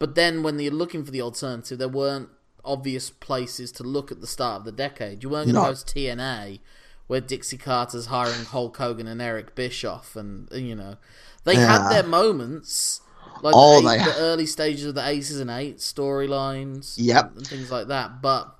But 0.00 0.14
then, 0.14 0.42
when 0.42 0.58
you're 0.58 0.72
looking 0.72 1.04
for 1.04 1.10
the 1.12 1.20
alternative, 1.20 1.78
there 1.78 1.86
weren't 1.88 2.30
obvious 2.64 3.10
places 3.10 3.70
to 3.72 3.82
look 3.84 4.10
at 4.10 4.20
the 4.22 4.26
start 4.26 4.60
of 4.60 4.64
the 4.64 4.72
decade. 4.72 5.22
You 5.22 5.28
weren't 5.28 5.44
going 5.46 5.54
to 5.56 5.60
No. 5.60 5.66
host 5.66 5.86
TNA, 5.86 6.60
where 7.06 7.20
Dixie 7.20 7.58
Carter's 7.58 8.06
hiring 8.06 8.46
Hulk 8.46 8.76
Hogan 8.78 9.06
and 9.06 9.20
Eric 9.20 9.54
Bischoff, 9.54 10.16
and 10.16 10.48
you 10.52 10.74
know, 10.74 10.96
they 11.44 11.54
had 11.56 11.88
their 11.90 12.02
moments. 12.02 13.02
Like 13.42 13.54
Oh, 13.56 13.80
the, 13.82 13.88
eight, 13.90 14.00
ha- 14.00 14.10
the 14.10 14.16
early 14.20 14.46
stages 14.46 14.86
of 14.86 14.94
the 14.94 15.06
Aces 15.06 15.38
and 15.38 15.50
Eights 15.50 15.90
storylines, 15.90 16.94
Yep. 16.96 17.36
and 17.36 17.46
things 17.46 17.70
like 17.70 17.88
that. 17.88 18.20
But 18.22 18.54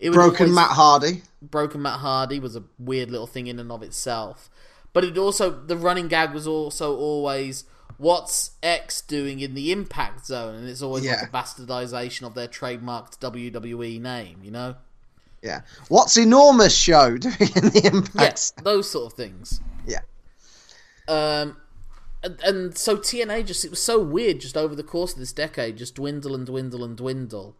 it 0.00 0.10
was 0.10 0.16
Broken 0.16 0.46
always- 0.46 0.54
Matt 0.56 0.70
Hardy. 0.70 1.22
Broken 1.40 1.82
Matt 1.82 2.00
Hardy 2.00 2.38
was 2.40 2.54
a 2.56 2.64
weird 2.78 3.10
little 3.10 3.26
thing 3.28 3.46
in 3.46 3.58
and 3.60 3.70
of 3.72 3.82
itself. 3.82 4.50
But 4.92 5.04
it 5.04 5.16
also 5.16 5.50
the 5.50 5.76
running 5.76 6.08
gag 6.08 6.32
was 6.34 6.46
also 6.48 6.96
always 6.96 7.64
what's 8.00 8.52
X 8.62 9.02
doing 9.02 9.40
in 9.40 9.54
the 9.54 9.70
Impact 9.72 10.24
Zone, 10.26 10.54
and 10.54 10.68
it's 10.68 10.80
always 10.80 11.04
Yeah. 11.04 11.16
like 11.20 11.28
a 11.28 11.30
bastardization 11.30 12.26
of 12.26 12.32
their 12.34 12.48
trademarked 12.48 13.18
WWE 13.20 14.00
name, 14.00 14.38
you 14.42 14.50
know? 14.50 14.76
Yeah. 15.42 15.60
What's 15.88 16.16
enormous 16.16 16.74
show 16.74 17.18
doing 17.18 17.36
in 17.54 17.68
the 17.68 17.82
Impact? 17.84 18.14
Yes, 18.14 18.50
those 18.62 18.90
sort 18.90 19.12
of 19.12 19.16
things. 19.18 19.60
Yeah. 19.86 20.00
Um, 21.08 21.58
and, 22.22 22.40
and 22.42 22.78
so 22.78 22.96
TNA 22.96 23.46
just 23.46 23.64
it 23.64 23.70
was 23.70 23.82
so 23.82 24.00
weird 24.02 24.40
just 24.40 24.56
over 24.56 24.74
the 24.74 24.82
course 24.82 25.12
of 25.12 25.18
this 25.18 25.32
decade, 25.32 25.76
just 25.76 25.94
dwindle 25.96 26.34
and 26.34 26.46
dwindle 26.46 26.82
and 26.84 26.96
dwindle, 26.96 27.54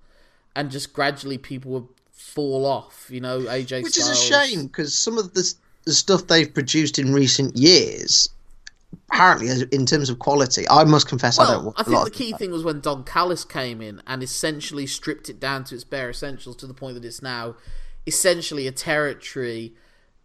and 0.56 0.70
just 0.70 0.92
gradually 0.94 1.36
people 1.38 1.70
would 1.72 1.88
fall 2.12 2.64
off. 2.64 3.08
You 3.10 3.20
know, 3.20 3.40
AJ 3.40 3.82
Which 3.82 3.98
is 3.98 4.08
a 4.08 4.16
shame 4.16 4.66
because 4.66 4.94
some 4.96 5.18
of 5.18 5.34
the, 5.34 5.54
the 5.84 5.92
stuff 5.92 6.26
they've 6.26 6.52
produced 6.52 6.98
in 6.98 7.12
recent 7.12 7.56
years, 7.56 8.28
apparently, 9.10 9.48
in 9.72 9.86
terms 9.86 10.10
of 10.10 10.18
quality, 10.18 10.68
I 10.68 10.84
must 10.84 11.08
confess 11.08 11.38
I 11.38 11.46
don't 11.52 11.64
Well, 11.64 11.74
I 11.76 11.82
think 11.82 12.04
the 12.04 12.10
key 12.10 12.32
thing 12.32 12.50
was 12.50 12.64
when 12.64 12.80
Don 12.80 13.04
Callis 13.04 13.44
came 13.44 13.80
in 13.80 14.02
and 14.06 14.22
essentially 14.22 14.86
stripped 14.86 15.28
it 15.28 15.40
down 15.40 15.64
to 15.64 15.74
its 15.74 15.84
bare 15.84 16.10
essentials 16.10 16.56
to 16.56 16.66
the 16.66 16.74
point 16.74 16.94
that 16.94 17.04
it's 17.04 17.22
now 17.22 17.56
essentially 18.06 18.66
a 18.66 18.72
territory 18.72 19.74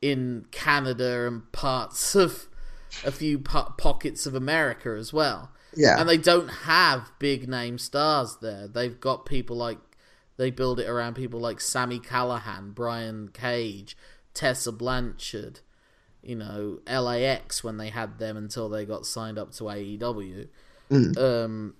in 0.02 0.46
Canada 0.52 1.28
and 1.28 1.52
parts 1.52 2.16
of 2.16 2.48
a 3.04 3.12
few 3.12 3.40
po- 3.40 3.74
pockets 3.78 4.26
of 4.26 4.36
America 4.36 4.96
as 4.98 5.12
well. 5.12 5.52
Yeah. 5.76 6.00
And 6.00 6.08
they 6.08 6.18
don't 6.18 6.48
have 6.48 7.12
big 7.20 7.50
name 7.50 7.78
stars 7.78 8.38
there. 8.42 8.68
They've 8.68 9.00
got 9.00 9.26
people 9.26 9.58
like 9.58 9.80
they 10.38 10.52
build 10.52 10.80
it 10.80 10.88
around 10.88 11.16
people 11.16 11.40
like 11.40 11.60
Sami 11.60 12.00
Callihan, 12.00 12.74
Brian 12.74 13.30
Cage, 13.30 13.98
Tessa 14.34 14.72
Blanchard, 14.72 15.62
you 16.26 16.36
know, 16.36 16.80
LAX 16.88 17.64
when 17.64 17.78
they 17.78 17.90
had 17.90 18.20
them 18.20 18.36
until 18.36 18.68
they 18.70 18.86
got 18.86 19.06
signed 19.06 19.38
up 19.38 19.52
to 19.54 19.66
AEW. 19.66 20.48
Um, 20.92 21.76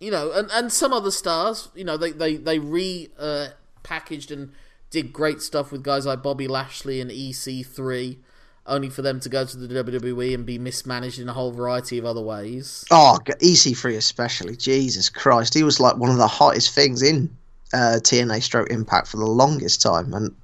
you 0.00 0.10
know, 0.10 0.32
and, 0.32 0.50
and 0.52 0.72
some 0.72 0.92
other 0.92 1.10
stars, 1.10 1.68
you 1.74 1.84
know, 1.84 1.96
they 1.96 2.12
they 2.12 2.36
they 2.36 2.58
re 2.58 3.10
uh, 3.18 3.48
packaged 3.82 4.30
and 4.30 4.52
did 4.90 5.12
great 5.12 5.40
stuff 5.40 5.72
with 5.72 5.82
guys 5.82 6.06
like 6.06 6.22
Bobby 6.22 6.46
Lashley 6.46 7.00
and 7.00 7.10
EC3, 7.10 8.18
only 8.66 8.88
for 8.88 9.02
them 9.02 9.18
to 9.20 9.28
go 9.28 9.44
to 9.44 9.56
the 9.56 9.82
WWE 9.82 10.34
and 10.34 10.46
be 10.46 10.58
mismanaged 10.58 11.18
in 11.18 11.28
a 11.28 11.32
whole 11.32 11.50
variety 11.50 11.98
of 11.98 12.04
other 12.04 12.20
ways. 12.20 12.84
Oh, 12.90 13.18
EC3 13.26 13.96
especially. 13.96 14.56
Jesus 14.56 15.08
Christ. 15.08 15.54
He 15.54 15.62
was 15.62 15.80
like 15.80 15.96
one 15.96 16.10
of 16.10 16.18
the 16.18 16.28
hottest 16.28 16.74
things 16.74 17.02
in 17.02 17.34
uh, 17.72 17.98
TNA 18.00 18.42
Stroke 18.42 18.70
Impact 18.70 19.08
for 19.08 19.16
the 19.16 19.26
longest 19.26 19.82
time. 19.82 20.14
And 20.14 20.34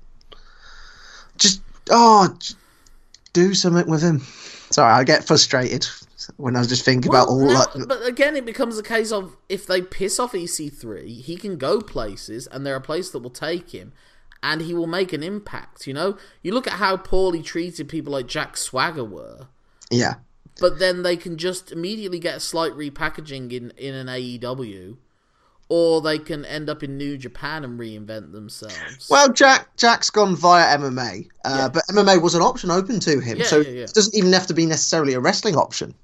just, 1.39 1.63
oh, 1.91 2.35
do 3.33 3.55
something 3.55 3.89
with 3.91 4.03
him. 4.03 4.21
Sorry, 4.71 4.93
I 4.93 5.05
get 5.05 5.27
frustrated 5.27 5.87
when 6.37 6.55
I 6.57 6.63
just 6.65 6.85
think 6.85 7.07
about 7.07 7.29
all 7.29 7.47
that. 7.49 7.87
but 7.89 8.07
again, 8.07 8.37
it 8.37 8.45
becomes 8.45 8.79
a 8.79 8.83
case 8.83 9.11
of 9.11 9.37
if 9.49 9.67
they 9.67 9.83
piss 9.83 10.21
off 10.21 10.33
EC3, 10.33 11.21
he 11.23 11.37
can 11.37 11.57
go 11.57 11.81
places, 11.81 12.47
and 12.47 12.65
there 12.67 12.75
are 12.77 12.81
places 12.81 13.13
that 13.13 13.19
will 13.21 13.31
take 13.31 13.71
him, 13.71 13.93
and 14.43 14.63
he 14.63 14.75
will 14.75 14.87
make 14.87 15.13
an 15.13 15.23
impact. 15.23 15.87
You 15.87 15.95
know, 15.95 16.17
you 16.43 16.53
look 16.53 16.67
at 16.67 16.75
how 16.75 16.97
poorly 16.97 17.43
treated 17.43 17.89
people 17.89 18.13
like 18.13 18.27
Jack 18.29 18.57
Swagger 18.57 19.05
were, 19.05 19.49
Yeah. 19.91 20.15
but 20.61 20.79
then 20.79 21.03
they 21.03 21.17
can 21.17 21.37
just 21.37 21.73
immediately 21.73 22.19
get 22.21 22.37
a 22.37 22.41
slight 22.41 22.73
repackaging 22.73 23.53
in 23.53 23.71
in 23.77 23.95
an 23.95 24.07
AEW, 24.09 24.97
or 25.71 26.03
they 26.03 26.19
can 26.19 26.45
end 26.45 26.69
up 26.69 26.83
in 26.83 26.99
New 26.99 27.17
Japan 27.17 27.65
and 27.65 27.79
reinvent 27.81 28.33
themselves. 28.33 29.09
Well, 29.09 29.33
Jack 29.33 29.75
Jack's 29.77 30.11
gone 30.11 30.37
via 30.37 30.77
MMA, 30.77 31.29
uh, 31.47 31.69
but 31.71 31.85
MMA 31.89 32.21
was 32.21 32.35
an 32.35 32.43
option 32.43 32.71
open 32.71 33.01
to 33.01 33.21
him, 33.21 33.39
Yeah, 33.39 33.45
so 33.47 33.61
yeah, 33.61 33.71
yeah. 33.71 33.83
it 33.85 33.95
doesn't 33.95 34.15
even 34.15 34.33
have 34.35 34.47
to 34.49 34.55
be 34.55 34.67
necessarily 34.67 35.15
a 35.15 35.21
wrestling 35.21 35.57
option. 35.57 35.95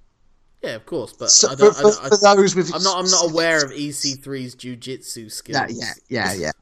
yeah, 0.62 0.70
of 0.76 0.86
course, 0.86 1.12
but 1.12 1.30
So 1.30 1.48
I 1.48 1.50
for, 1.52 1.56
don't. 1.56 1.74
for, 1.74 1.78
I 1.78 1.82
don't- 1.82 2.04
I- 2.04 2.08
for 2.08 2.16
those 2.36 2.54
with, 2.54 2.74
I'm 2.74 2.82
not. 2.82 2.96
I'm 3.04 3.10
not 3.10 3.30
aware 3.30 3.62
of 3.64 3.72
EC3's 3.72 4.54
jujitsu 4.54 5.30
skills. 5.30 5.56
Yeah, 5.70 5.92
yeah, 6.08 6.32
yeah, 6.32 6.32
yeah. 6.32 6.52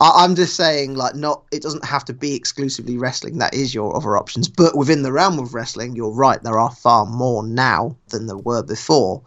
I, 0.00 0.24
I'm 0.24 0.34
just 0.34 0.56
saying, 0.56 0.94
like, 0.94 1.14
not 1.14 1.44
it 1.52 1.62
doesn't 1.62 1.84
have 1.84 2.04
to 2.06 2.12
be 2.12 2.34
exclusively 2.34 2.98
wrestling. 2.98 3.38
That 3.38 3.54
is 3.54 3.72
your 3.72 3.96
other 3.96 4.18
options, 4.18 4.48
but 4.48 4.76
within 4.76 5.02
the 5.04 5.12
realm 5.12 5.38
of 5.38 5.54
wrestling, 5.54 5.94
you're 5.94 6.10
right. 6.12 6.42
There 6.42 6.58
are 6.58 6.72
far 6.72 7.06
more 7.06 7.44
now 7.46 7.96
than 8.08 8.26
there 8.26 8.36
were 8.36 8.64
before. 8.64 9.22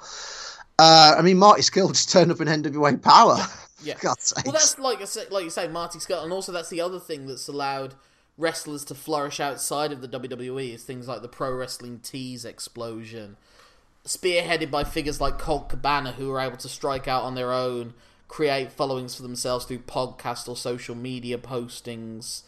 Uh, 0.80 1.16
I 1.18 1.22
mean, 1.22 1.38
Marty 1.38 1.62
Scurll 1.62 1.90
just 1.90 2.12
turned 2.12 2.32
up 2.32 2.42
in 2.42 2.48
NWA 2.48 3.02
Power. 3.02 3.38
Yeah. 3.84 3.96
Well, 4.04 4.16
that's 4.54 4.80
like 4.80 5.02
I 5.02 5.06
say, 5.06 5.26
like 5.30 5.44
you 5.44 5.50
say, 5.50 5.68
Marty 5.68 6.00
Scurll, 6.00 6.24
and 6.24 6.32
also 6.32 6.52
that's 6.52 6.70
the 6.70 6.80
other 6.82 7.00
thing 7.00 7.28
that's 7.28 7.48
allowed 7.50 7.96
wrestlers 8.38 8.84
to 8.86 8.96
flourish 8.96 9.40
outside 9.40 9.92
of 9.92 10.02
the 10.02 10.08
WWE 10.08 10.74
is 10.74 10.84
things 10.84 11.08
like 11.08 11.22
the 11.22 11.28
pro 11.28 11.54
wrestling 11.54 12.00
tees 12.00 12.46
explosion, 12.46 13.38
spearheaded 14.06 14.72
by 14.72 14.84
figures 14.84 15.20
like 15.22 15.38
Colt 15.38 15.70
Cabana, 15.70 16.14
who 16.14 16.32
are 16.32 16.40
able 16.40 16.58
to 16.58 16.70
strike 16.70 17.08
out 17.08 17.24
on 17.24 17.36
their 17.36 17.52
own, 17.52 17.94
create 18.28 18.72
followings 18.72 19.16
for 19.16 19.22
themselves 19.22 19.66
through 19.66 19.80
podcast 19.80 20.48
or 20.48 20.56
social 20.56 20.96
media 20.96 21.38
postings. 21.38 22.44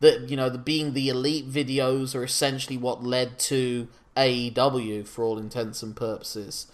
that 0.00 0.28
you 0.28 0.36
know 0.36 0.50
the 0.50 0.58
being 0.58 0.92
the 0.92 1.08
elite 1.08 1.48
videos 1.48 2.14
are 2.14 2.24
essentially 2.24 2.76
what 2.76 3.04
led 3.04 3.38
to 3.38 3.86
AEW 4.16 5.06
for 5.06 5.24
all 5.24 5.38
intents 5.38 5.82
and 5.82 5.94
purposes. 5.94 6.66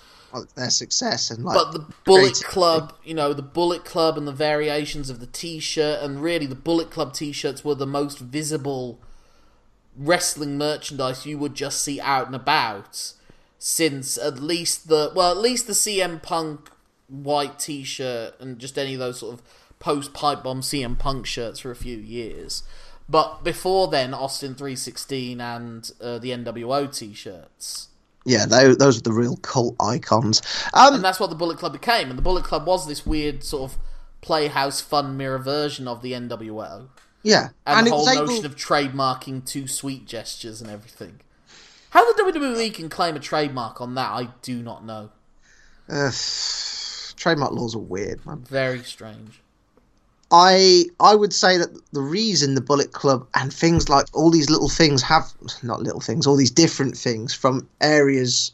Their 0.55 0.70
success 0.70 1.31
and 1.31 1.45
like. 1.45 1.55
But 1.55 1.72
the 1.72 1.87
Bullet. 2.05 2.43
Club, 2.45 2.95
you 3.05 3.14
know, 3.14 3.33
the 3.33 3.43
Bullet 3.43 3.85
Club 3.85 4.18
and 4.18 4.27
the 4.27 4.33
variations 4.33 5.09
of 5.11 5.20
the 5.20 5.27
T-shirt, 5.27 6.03
and 6.03 6.22
really 6.22 6.47
the 6.47 6.55
Bullet 6.55 6.91
Club 6.91 7.14
T-shirts 7.14 7.64
were 7.64 7.74
the 7.74 7.87
most 7.87 8.18
visible 8.18 9.01
wrestling 9.97 10.59
merchandise 10.59 11.24
you 11.24 11.39
would 11.39 11.55
just 11.55 11.83
see 11.83 11.99
out 12.01 12.27
and 12.27 12.37
about 12.37 13.14
since 13.59 14.18
at 14.18 14.39
least 14.39 14.89
the 14.89 15.11
well, 15.14 15.31
at 15.31 15.39
least 15.39 15.66
the 15.66 15.72
CM 15.72 16.22
Punk 16.22 16.70
white 17.09 17.59
T-shirt 17.59 18.35
and 18.41 18.59
just 18.59 18.79
any 18.79 18.95
of 18.95 19.01
those 19.01 19.20
sort 19.20 19.35
of 19.35 19.43
post 19.79 20.12
pipe 20.12 20.43
bomb 20.43 20.61
CM 20.61 20.99
Punk 20.99 21.27
shirts 21.27 21.61
for 21.61 21.70
a 21.70 21.77
few 21.77 21.97
years. 21.97 22.62
But 23.09 23.45
before 23.45 23.89
then, 23.89 24.14
Austin 24.14 24.55
three 24.55 24.77
sixteen 24.77 25.41
and 25.41 25.91
uh, 26.01 26.18
the 26.18 26.31
NWO 26.31 26.97
T-shirts. 26.97 27.89
Yeah, 28.27 28.45
those, 28.45 28.77
those 28.77 28.99
are 28.99 29.03
the 29.03 29.12
real 29.12 29.37
cult 29.37 29.77
icons. 29.81 30.43
Um, 30.74 30.95
and 30.95 31.05
that's 31.05 31.20
what 31.20 31.31
the 31.31 31.37
Bullet 31.37 31.59
Club 31.59 31.72
became. 31.72 32.11
And 32.11 32.18
the 32.18 32.22
Bullet 32.22 32.45
Club 32.45 32.66
was 32.66 32.87
this 32.87 33.07
weird 33.07 33.45
sort 33.45 33.70
of 33.70 33.79
playhouse 34.20 34.81
fun 34.81 35.16
mirror 35.16 35.39
version 35.39 35.87
of 35.87 36.03
the 36.03 36.12
NWO, 36.12 36.89
yeah, 37.22 37.51
and, 37.66 37.87
it 37.87 37.91
the 37.91 37.97
whole 37.97 38.11
able- 38.11 38.27
notion 38.27 38.45
of 38.45 38.57
trademarking 38.57 39.47
two 39.47 39.68
sweet 39.68 40.07
gestures 40.07 40.61
and 40.61 40.68
everything. 40.68 41.20
How 41.91 42.12
the 42.12 42.22
WWE 42.24 42.74
can 42.74 42.89
claim 42.89 43.14
a 43.16 43.20
trademark 43.20 43.81
on 43.81 43.95
that, 43.95 44.11
I 44.11 44.29
do 44.43 44.61
not 44.62 44.85
know. 44.85 45.11
uh, 45.89 46.11
trademark 47.16 47.53
laws 47.53 47.74
are 47.74 47.79
weird, 47.81 48.27
man. 48.27 48.45
Very 48.45 48.83
strange. 48.83 49.41
I 50.31 50.87
I 50.99 51.14
would 51.14 51.33
say 51.33 51.57
that 51.59 51.68
the 51.93 52.01
reason 52.01 52.55
the 52.55 52.61
Bullet 52.61 52.93
Club 52.93 53.27
and 53.35 53.53
things 53.53 53.89
like 53.89 54.07
all 54.12 54.31
these 54.31 54.51
little 54.51 54.68
things 54.68 55.03
have 55.03 55.33
not 55.62 55.83
little 55.83 56.01
things, 56.01 56.27
all 56.27 56.37
these 56.37 56.51
different 56.51 56.97
things 56.97 57.33
from 57.33 57.68
areas 57.81 58.53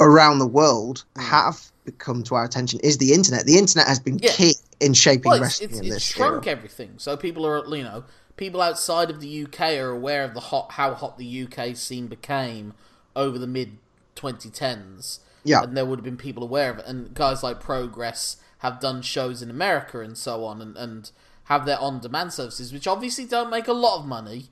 around 0.00 0.38
the 0.38 0.46
world 0.46 1.04
hmm. 1.16 1.22
have 1.22 1.70
become 1.84 2.22
to 2.24 2.34
our 2.34 2.44
attention 2.44 2.80
is 2.82 2.98
the 2.98 3.12
internet. 3.12 3.44
The 3.44 3.58
internet 3.58 3.86
has 3.86 4.00
been 4.00 4.18
Yeah. 4.18 4.32
key 4.32 4.56
in 4.80 4.94
shaping 4.94 5.30
Well, 5.30 5.42
it's, 5.42 5.60
wrestling 5.60 5.70
it's, 5.70 5.78
in 5.78 5.84
it's 5.86 5.94
this 5.96 6.02
shrunk 6.02 6.46
era. 6.46 6.56
everything. 6.56 6.94
So 6.96 7.16
people 7.16 7.46
are, 7.46 7.64
you 7.76 7.84
know, 7.84 8.04
people 8.36 8.60
outside 8.60 9.10
of 9.10 9.20
the 9.20 9.44
UK 9.44 9.78
are 9.78 9.90
aware 9.90 10.24
of 10.24 10.34
the 10.34 10.40
hot, 10.40 10.72
how 10.72 10.94
hot 10.94 11.18
the 11.18 11.42
UK 11.46 11.76
scene 11.76 12.06
became 12.06 12.72
over 13.14 13.38
the 13.38 13.46
mid 13.46 13.78
2010s. 14.16 15.20
Yeah. 15.46 15.62
and 15.62 15.76
there 15.76 15.84
would 15.84 15.98
have 15.98 16.04
been 16.04 16.16
people 16.16 16.42
aware 16.42 16.70
of 16.70 16.78
it. 16.78 16.86
And 16.86 17.12
guys 17.12 17.42
like 17.42 17.60
Progress 17.60 18.38
have 18.64 18.80
done 18.80 19.02
shows 19.02 19.42
in 19.42 19.50
America 19.50 20.00
and 20.00 20.16
so 20.18 20.44
on, 20.44 20.60
and, 20.62 20.76
and 20.76 21.10
have 21.44 21.66
their 21.66 21.78
on-demand 21.78 22.32
services, 22.32 22.72
which 22.72 22.86
obviously 22.86 23.26
don't 23.26 23.50
make 23.50 23.68
a 23.68 23.72
lot 23.72 24.00
of 24.00 24.06
money, 24.06 24.46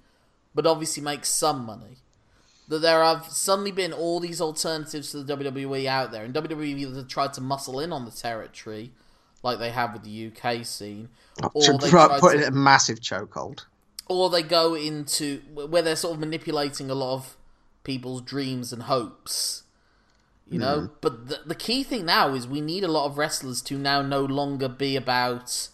but 0.55 0.67
obviously 0.67 1.03
make 1.03 1.25
some 1.25 1.65
money. 1.65 1.97
That 2.69 2.81
there 2.81 3.03
have 3.03 3.27
suddenly 3.27 3.73
been 3.73 3.93
all 3.93 4.21
these 4.21 4.41
alternatives 4.41 5.11
to 5.11 5.23
the 5.23 5.37
WWE 5.37 5.87
out 5.87 6.13
there, 6.13 6.25
and 6.25 6.35
WWE 6.35 6.79
either 6.79 7.03
tried 7.03 7.33
to 7.35 7.41
muscle 7.41 7.81
in 7.81 7.93
on 7.93 8.05
the 8.05 8.11
territory, 8.11 8.93
like 9.43 9.59
they 9.59 9.71
have 9.71 9.93
with 9.95 10.05
the 10.05 10.27
UK 10.31 10.65
scene, 10.65 11.09
oh, 11.43 11.51
or 11.55 11.63
To 11.63 11.73
they 11.79 11.91
put, 11.91 12.21
put 12.21 12.33
to- 12.33 12.39
it 12.39 12.43
in 12.47 12.49
a 12.53 12.57
massive 12.57 13.01
chokehold. 13.01 13.65
or 14.09 14.29
they 14.31 14.43
go 14.43 14.75
into 14.75 15.41
where 15.55 15.83
they're 15.83 15.97
sort 15.97 16.15
of 16.15 16.21
manipulating 16.21 16.91
a 16.91 16.95
lot 16.95 17.15
of 17.15 17.37
people's 17.83 18.21
dreams 18.23 18.73
and 18.73 18.83
hopes. 18.85 19.62
You 20.49 20.59
know, 20.59 20.91
but 21.01 21.29
the, 21.29 21.39
the 21.47 21.55
key 21.55 21.83
thing 21.83 22.05
now 22.05 22.35
is 22.35 22.47
we 22.47 22.61
need 22.61 22.85
a 22.85 22.89
lot 22.89 23.07
of 23.07 23.17
wrestlers 23.17 23.63
to 23.63 23.79
now 23.79 24.03
no 24.03 24.23
longer 24.23 24.69
be 24.69 24.97
about 24.97 25.69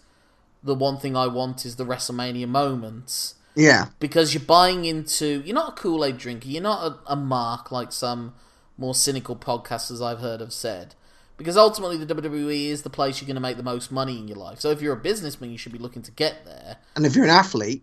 the 0.63 0.75
one 0.75 0.99
thing 0.99 1.17
I 1.17 1.27
want 1.27 1.65
is 1.67 1.77
the 1.77 1.85
WrestleMania 1.85 2.47
moments 2.49 3.35
Yeah, 3.57 3.87
because 3.99 4.35
you're 4.35 4.43
buying 4.45 4.85
into 4.85 5.43
you're 5.45 5.55
not 5.55 5.71
a 5.71 5.73
Kool 5.81 6.05
Aid 6.05 6.19
drinker, 6.19 6.47
you're 6.49 6.63
not 6.63 6.85
a, 7.09 7.13
a 7.13 7.17
mark 7.17 7.73
like 7.73 7.91
some 7.93 8.35
more 8.77 8.95
cynical 8.95 9.35
podcasters 9.35 10.01
I've 10.05 10.21
heard 10.21 10.41
have 10.41 10.53
said. 10.53 10.95
Because 11.37 11.57
ultimately, 11.57 11.97
the 11.97 12.13
WWE 12.15 12.67
is 12.67 12.83
the 12.83 12.91
place 12.91 13.21
you're 13.21 13.27
going 13.27 13.37
to 13.37 13.41
make 13.41 13.57
the 13.57 13.63
most 13.63 13.93
money 13.93 14.19
in 14.19 14.27
your 14.29 14.37
life. 14.39 14.59
So 14.61 14.71
if 14.71 14.81
you're 14.83 14.93
a 14.93 14.97
businessman, 14.97 15.51
you 15.53 15.59
should 15.59 15.73
be 15.73 15.79
looking 15.79 16.03
to 16.03 16.11
get 16.13 16.45
there. 16.45 16.77
and 16.97 17.07
if 17.07 17.15
you're 17.17 17.25
an 17.25 17.31
athlete 17.31 17.83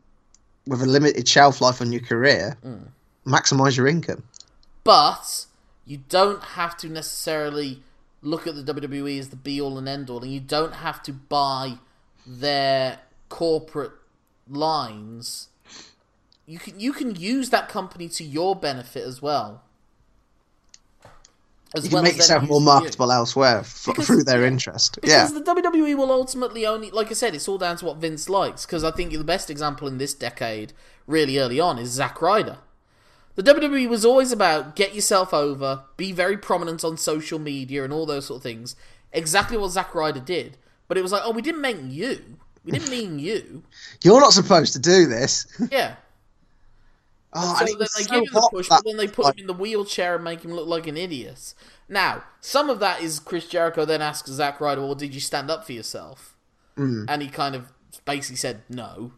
with 0.68 0.82
a 0.82 0.86
limited 0.86 1.26
shelf 1.28 1.62
life 1.62 1.82
on 1.82 1.92
your 1.92 2.02
career, 2.02 2.58
Mm. 2.66 2.88
maximize 3.26 3.76
your 3.78 3.88
income. 3.88 4.24
but 4.84 5.46
you 5.86 6.02
don't 6.10 6.42
have 6.44 6.76
to 6.78 6.90
necessarily 6.90 7.84
look 8.22 8.48
at 8.48 8.56
the 8.56 8.74
WWE 8.74 9.20
as 9.20 9.30
the 9.30 9.36
be 9.36 9.62
all 9.62 9.78
and 9.78 9.88
end 9.88 10.10
all, 10.10 10.24
and 10.24 10.32
you 10.34 10.40
don't 10.40 10.76
have 10.76 11.02
to 11.04 11.14
buy 11.14 11.78
their 12.26 13.00
corporate 13.30 13.92
lines. 14.50 15.50
You 16.48 16.60
can 16.60 16.80
you 16.80 16.94
can 16.94 17.16
use 17.16 17.50
that 17.52 17.70
company 17.70 18.08
to 18.10 18.24
your 18.24 18.56
benefit 18.56 19.04
as 19.04 19.22
well. 19.22 19.62
As 21.74 21.84
You 21.84 21.90
can 21.90 21.96
well 21.96 22.04
make 22.04 22.16
yourself 22.16 22.44
more 22.44 22.60
using 22.60 22.68
you. 22.68 22.74
marketable 22.74 23.12
elsewhere 23.12 23.58
f- 23.60 23.84
Because- 23.88 24.06
through 24.08 24.24
their 24.24 24.46
interest. 24.46 24.98
Yeah, 25.04 25.26
Because 25.28 25.34
the 25.34 25.42
WWE 25.54 25.96
will 25.98 26.12
ultimately 26.12 26.66
only, 26.66 26.90
like 26.92 27.10
I 27.12 27.14
said, 27.16 27.36
it's 27.36 27.48
all 27.50 27.58
down 27.58 27.76
to 27.78 27.86
what 27.86 27.98
Vince 27.98 28.30
likes. 28.30 28.66
Because 28.66 28.84
I 28.84 28.92
think 28.92 29.12
the 29.12 29.24
best 29.24 29.50
example 29.50 29.88
in 29.88 29.98
this 29.98 30.14
decade, 30.14 30.72
really 31.06 31.38
early 31.38 31.60
on, 31.60 31.78
is 31.78 31.90
Zack 31.90 32.22
Ryder. 32.22 32.60
The 33.36 33.44
WWE 33.44 33.90
was 33.90 34.06
always 34.06 34.32
about 34.32 34.76
get 34.76 34.96
yourself 34.96 35.34
over, 35.34 35.84
be 35.98 36.12
very 36.12 36.38
prominent 36.38 36.84
on 36.84 36.98
social 36.98 37.38
media 37.40 37.84
and 37.84 37.92
all 37.92 38.06
those 38.06 38.28
sort 38.28 38.38
of 38.38 38.44
things. 38.44 38.76
Exactly 39.12 39.58
what 39.58 39.72
Zack 39.72 39.94
Ryder 39.94 40.20
did. 40.22 40.58
But 40.88 40.98
it 40.98 41.02
was 41.02 41.12
like, 41.12 41.22
oh, 41.26 41.32
we 41.32 41.42
didn't 41.42 41.62
mean 41.62 41.92
you. 41.92 42.38
We 42.64 42.72
didn't 42.72 42.90
mean 42.90 43.20
you. 43.28 43.64
you're 44.04 44.20
not 44.22 44.34
supposed 44.34 44.74
to 44.74 44.80
do 44.80 45.06
this. 45.08 45.46
Yeah. 45.72 45.96
Oh, 47.38 47.58
So 47.60 47.66
then 47.66 47.76
they 47.80 47.86
so 47.86 48.04
give 48.06 48.20
him 48.24 48.34
the 48.34 48.48
push, 48.50 48.70
that- 48.70 48.82
but 48.82 48.90
then 48.90 48.96
they 48.96 49.10
put 49.10 49.26
him 49.36 49.42
in 49.42 49.48
the 49.48 49.54
wheelchair 49.54 50.16
and 50.16 50.24
make 50.24 50.46
him 50.46 50.54
look 50.54 50.68
like 50.70 50.88
an 50.88 50.96
idiot. 50.96 51.54
Now, 51.90 52.24
some 52.40 52.70
of 52.70 52.80
that 52.80 53.02
is 53.02 53.20
Chris 53.20 53.46
Jericho 53.46 53.84
then 53.84 54.02
asks 54.02 54.30
Zack 54.32 54.62
Ryder, 54.62 54.80
well, 54.80 54.96
did 54.96 55.14
you 55.14 55.20
stand 55.20 55.52
up 55.52 55.66
for 55.66 55.74
yourself? 55.74 56.38
Mm. 56.78 57.04
And 57.10 57.22
he 57.22 57.28
kind 57.28 57.54
of 57.54 57.74
basically 58.06 58.38
said 58.38 58.62
no. 58.70 59.12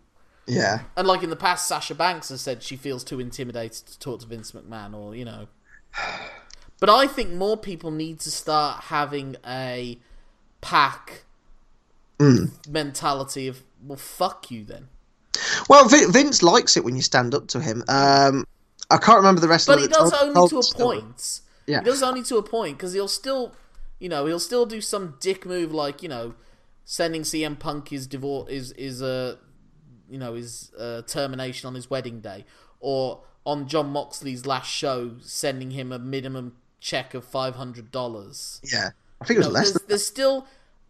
Yeah, 0.47 0.81
And 0.95 1.05
like 1.07 1.23
in 1.23 1.29
the 1.29 1.35
past, 1.35 1.67
Sasha 1.67 1.93
Banks 1.93 2.29
has 2.29 2.39
said 2.41 2.63
she 2.63 2.77
feels 2.77 3.03
too 3.03 3.19
intimidated 3.19 3.85
to 3.87 3.99
talk 3.99 4.21
to 4.21 4.25
Vince 4.27 4.53
McMahon, 4.53 4.93
or 4.95 5.15
you 5.15 5.25
know. 5.25 5.47
But 6.79 6.91
I 6.91 7.07
think 7.07 7.31
more 7.33 7.57
people 7.57 7.89
need 7.89 8.19
to 8.19 8.29
start 8.29 8.83
having 8.83 9.35
a 9.47 9.97
pack 10.61 11.23
mentality 12.69 13.47
of 13.47 13.63
well, 13.83 13.97
fuck 13.97 14.49
you 14.51 14.63
then. 14.63 14.87
Well, 15.69 15.87
Vin- 15.87 16.11
Vince 16.11 16.41
likes 16.41 16.77
it 16.77 16.83
when 16.83 16.95
you 16.95 17.01
stand 17.01 17.33
up 17.35 17.47
to 17.47 17.59
him. 17.59 17.83
Um, 17.87 18.45
I 18.89 18.97
can't 18.97 19.17
remember 19.17 19.41
the 19.41 19.47
rest 19.47 19.67
But 19.67 19.73
of 19.75 19.79
he 19.81 19.85
it. 19.85 19.91
does 19.91 20.13
only 20.13 20.49
to 20.49 20.59
a 20.59 20.73
point. 20.75 21.41
Yeah. 21.65 21.79
He 21.79 21.85
does 21.85 22.01
only 22.01 22.23
to 22.23 22.37
a 22.37 22.43
point 22.43 22.77
because 22.77 22.93
he'll 22.93 23.07
still, 23.07 23.53
you 23.99 24.09
know, 24.09 24.25
he'll 24.25 24.39
still 24.39 24.65
do 24.65 24.81
some 24.81 25.15
dick 25.19 25.45
move 25.45 25.71
like 25.73 26.01
you 26.01 26.09
know, 26.09 26.33
sending 26.85 27.21
CM 27.23 27.57
Punk 27.59 27.89
his 27.89 28.07
divorce 28.07 28.49
is 28.49 28.71
is 28.73 29.01
a, 29.01 29.37
you 30.09 30.17
know, 30.17 30.33
his 30.35 30.71
uh, 30.77 31.01
termination 31.03 31.67
on 31.67 31.75
his 31.75 31.89
wedding 31.89 32.19
day, 32.21 32.45
or 32.79 33.21
on 33.45 33.67
Jon 33.67 33.89
Moxley's 33.89 34.45
last 34.45 34.69
show, 34.69 35.15
sending 35.21 35.71
him 35.71 35.91
a 35.91 35.99
minimum 35.99 36.55
check 36.79 37.13
of 37.13 37.23
five 37.25 37.55
hundred 37.55 37.91
dollars. 37.91 38.61
Yeah, 38.71 38.89
I 39.21 39.25
think 39.25 39.37
it 39.37 39.39
was 39.39 39.47
No, 39.47 39.53
less. 39.53 39.63
there's, 39.71 39.73
Than, 39.73 39.87
there's 39.87 40.05
still 40.05 40.47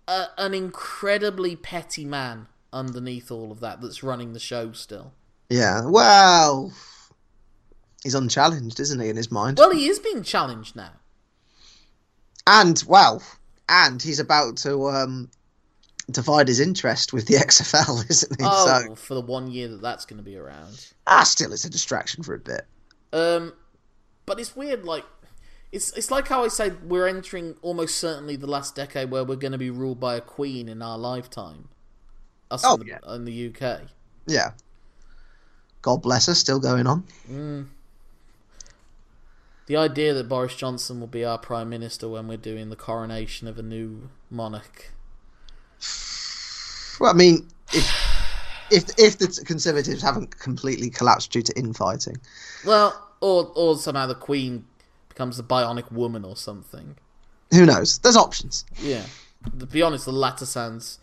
a, 0.08 0.26
an 0.38 0.54
incredibly 0.54 1.56
petty 1.56 2.06
man 2.06 2.48
underneath 2.74 3.32
all 3.32 3.52
of 3.52 3.60
that 3.62 3.82
that's 3.82 4.04
running 4.04 4.34
the 4.34 4.40
show 4.40 4.72
still. 4.74 5.14
yeah, 5.50 5.86
well, 5.86 6.74
he's 8.04 8.14
unchallenged, 8.16 8.80
isn't 8.80 9.00
he, 9.00 9.10
in 9.10 9.16
his 9.16 9.32
mind? 9.32 9.58
Well, 9.58 9.72
he 9.72 9.88
is 9.88 10.00
being 10.00 10.22
challenged 10.24 10.76
now. 10.76 10.92
and 12.46 12.84
well, 12.88 13.22
and 13.70 14.02
he's 14.02 14.20
about 14.20 14.58
to 14.58 14.90
um, 14.90 15.30
divide 16.12 16.48
his 16.48 16.60
interest 16.60 17.14
with 17.14 17.28
the 17.28 17.34
XFL, 17.48 18.10
isn't 18.10 18.40
he? 18.40 18.46
Oh, 18.48 18.66
So, 18.88 18.96
for 18.96 19.14
the 19.14 19.22
one 19.22 19.52
year 19.52 19.68
that 19.70 19.82
that's 19.82 20.06
going 20.06 20.18
to 20.18 20.24
be 20.24 20.38
around. 20.38 20.94
ah, 21.06 21.24
still, 21.24 21.52
it's 21.54 21.66
a 21.66 21.70
distraction 21.70 22.24
for 22.24 22.34
a 22.34 22.40
bit. 22.40 22.66
Um, 23.14 23.54
but 24.26 24.40
it's 24.40 24.56
weird. 24.56 24.86
Like, 24.86 25.06
it's 25.72 25.92
it's 25.94 26.12
like 26.12 26.28
how 26.28 26.44
I 26.44 26.48
say 26.50 26.70
we're 26.86 27.08
entering 27.08 27.56
almost 27.62 27.98
certainly 27.98 28.36
the 28.36 28.48
last 28.48 28.76
decade 28.76 29.12
where 29.12 29.24
we're 29.24 29.36
going 29.36 29.52
to 29.54 29.58
be 29.58 29.70
ruled 29.70 30.00
by 30.00 30.16
a 30.16 30.22
queen 30.22 30.70
in 30.70 30.82
our 30.82 30.98
lifetime. 30.98 31.70
Us 32.50 32.64
Oh, 32.66 32.76
in, 32.76 32.80
the, 32.82 32.86
yeah. 32.88 33.14
in 33.16 33.26
the 33.26 33.48
UK. 33.54 33.82
Yeah. 34.26 34.52
God 35.82 36.02
bless 36.02 36.28
her, 36.28 36.36
still 36.36 36.60
going 36.60 36.88
on. 36.88 37.04
The 39.68 39.76
idea 39.76 40.14
that 40.14 40.30
Boris 40.30 40.56
Johnson 40.56 41.00
will 41.02 41.08
be 41.08 41.26
our 41.26 41.38
prime 41.38 41.70
minister 41.70 42.08
when 42.08 42.28
we're 42.28 42.38
doing 42.38 42.70
the 42.70 42.76
coronation 42.78 43.48
of 43.48 43.58
a 43.60 43.64
new 43.64 44.10
monarch. 44.30 44.92
Well, 47.00 47.12
I 47.12 47.14
mean, 47.14 47.48
if 47.74 47.90
if 48.72 48.84
if 48.98 49.18
the 49.18 49.44
Conservatives 49.46 50.02
haven't 50.02 50.38
completely 50.40 50.90
collapsed 50.90 51.32
due 51.32 51.42
to 51.44 51.58
infighting, 51.58 52.18
Well, 52.66 53.10
or 53.22 53.52
or 53.56 53.78
somehow 53.78 54.08
the 54.08 54.16
queen 54.16 54.66
becomes 55.10 55.38
the 55.38 55.44
bionic 55.44 55.92
woman 55.92 56.24
or 56.26 56.36
something. 56.36 56.96
who 57.52 57.66
knows? 57.66 58.00
There's 58.00 58.18
options. 58.18 58.66
Yeah. 58.80 59.04
To 59.60 59.66
be 59.66 59.82
honest, 59.82 60.06
the 60.06 60.12
latter 60.12 60.46
sounds. 60.46 61.00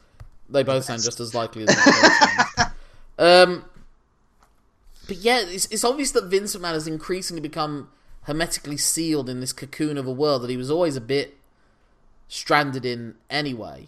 They 0.48 0.62
both 0.62 0.84
sound 0.84 1.02
just 1.02 1.20
as 1.20 1.34
likely 1.34 1.62
as 1.62 1.68
the. 1.68 2.70
Um, 3.18 3.64
but 5.06 5.18
yeah, 5.18 5.40
it's, 5.46 5.66
it's 5.66 5.84
obvious 5.84 6.10
that 6.10 6.24
Vince 6.24 6.56
McMahon 6.56 6.72
has 6.72 6.88
increasingly 6.88 7.40
become 7.40 7.88
hermetically 8.22 8.76
sealed 8.76 9.28
in 9.28 9.38
this 9.38 9.52
cocoon 9.52 9.96
of 9.96 10.06
a 10.08 10.12
world 10.12 10.42
that 10.42 10.50
he 10.50 10.56
was 10.56 10.68
always 10.70 10.96
a 10.96 11.00
bit 11.00 11.36
stranded 12.26 12.84
in 12.84 13.14
anyway. 13.30 13.86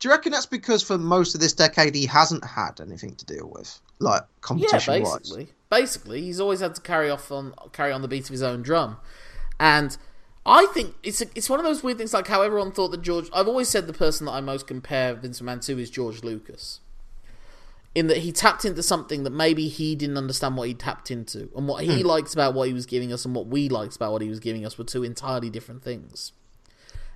Do 0.00 0.08
you 0.08 0.14
reckon 0.14 0.32
that's 0.32 0.46
because 0.46 0.82
for 0.82 0.96
most 0.96 1.34
of 1.34 1.42
this 1.42 1.52
decade 1.52 1.94
he 1.94 2.06
hasn't 2.06 2.42
had 2.42 2.80
anything 2.80 3.14
to 3.16 3.26
deal 3.26 3.48
with, 3.54 3.78
like 3.98 4.22
Yeah, 4.22 4.26
competition 4.40 5.02
wise? 5.02 5.18
basically. 5.18 5.48
Basically, 5.68 6.22
he's 6.22 6.40
always 6.40 6.60
had 6.60 6.74
to 6.74 6.80
carry 6.80 7.10
off 7.10 7.30
on 7.30 7.54
carry 7.72 7.92
on 7.92 8.02
the 8.02 8.08
beat 8.08 8.24
of 8.24 8.30
his 8.30 8.42
own 8.42 8.62
drum, 8.62 8.96
and 9.60 9.96
I 10.46 10.66
think 10.66 10.94
it's 11.02 11.20
a, 11.20 11.26
it's 11.34 11.50
one 11.50 11.60
of 11.60 11.66
those 11.66 11.82
weird 11.82 11.98
things 11.98 12.14
like 12.14 12.26
how 12.26 12.40
everyone 12.40 12.72
thought 12.72 12.88
that 12.88 13.02
George. 13.02 13.28
I've 13.32 13.46
always 13.46 13.68
said 13.68 13.86
the 13.86 13.92
person 13.92 14.24
that 14.24 14.32
I 14.32 14.40
most 14.40 14.66
compare 14.66 15.14
Vince 15.14 15.40
McMahon 15.40 15.64
to 15.66 15.78
is 15.78 15.90
George 15.90 16.24
Lucas, 16.24 16.80
in 17.94 18.06
that 18.06 18.18
he 18.18 18.32
tapped 18.32 18.64
into 18.64 18.82
something 18.82 19.22
that 19.24 19.30
maybe 19.30 19.68
he 19.68 19.94
didn't 19.94 20.16
understand 20.16 20.56
what 20.56 20.66
he 20.66 20.74
tapped 20.74 21.10
into, 21.10 21.50
and 21.54 21.68
what 21.68 21.84
he 21.84 22.00
hmm. 22.00 22.08
liked 22.08 22.32
about 22.32 22.54
what 22.54 22.68
he 22.68 22.74
was 22.74 22.86
giving 22.86 23.12
us 23.12 23.26
and 23.26 23.34
what 23.34 23.48
we 23.48 23.68
liked 23.68 23.96
about 23.96 24.12
what 24.12 24.22
he 24.22 24.30
was 24.30 24.40
giving 24.40 24.64
us 24.64 24.78
were 24.78 24.84
two 24.84 25.04
entirely 25.04 25.50
different 25.50 25.82
things, 25.82 26.32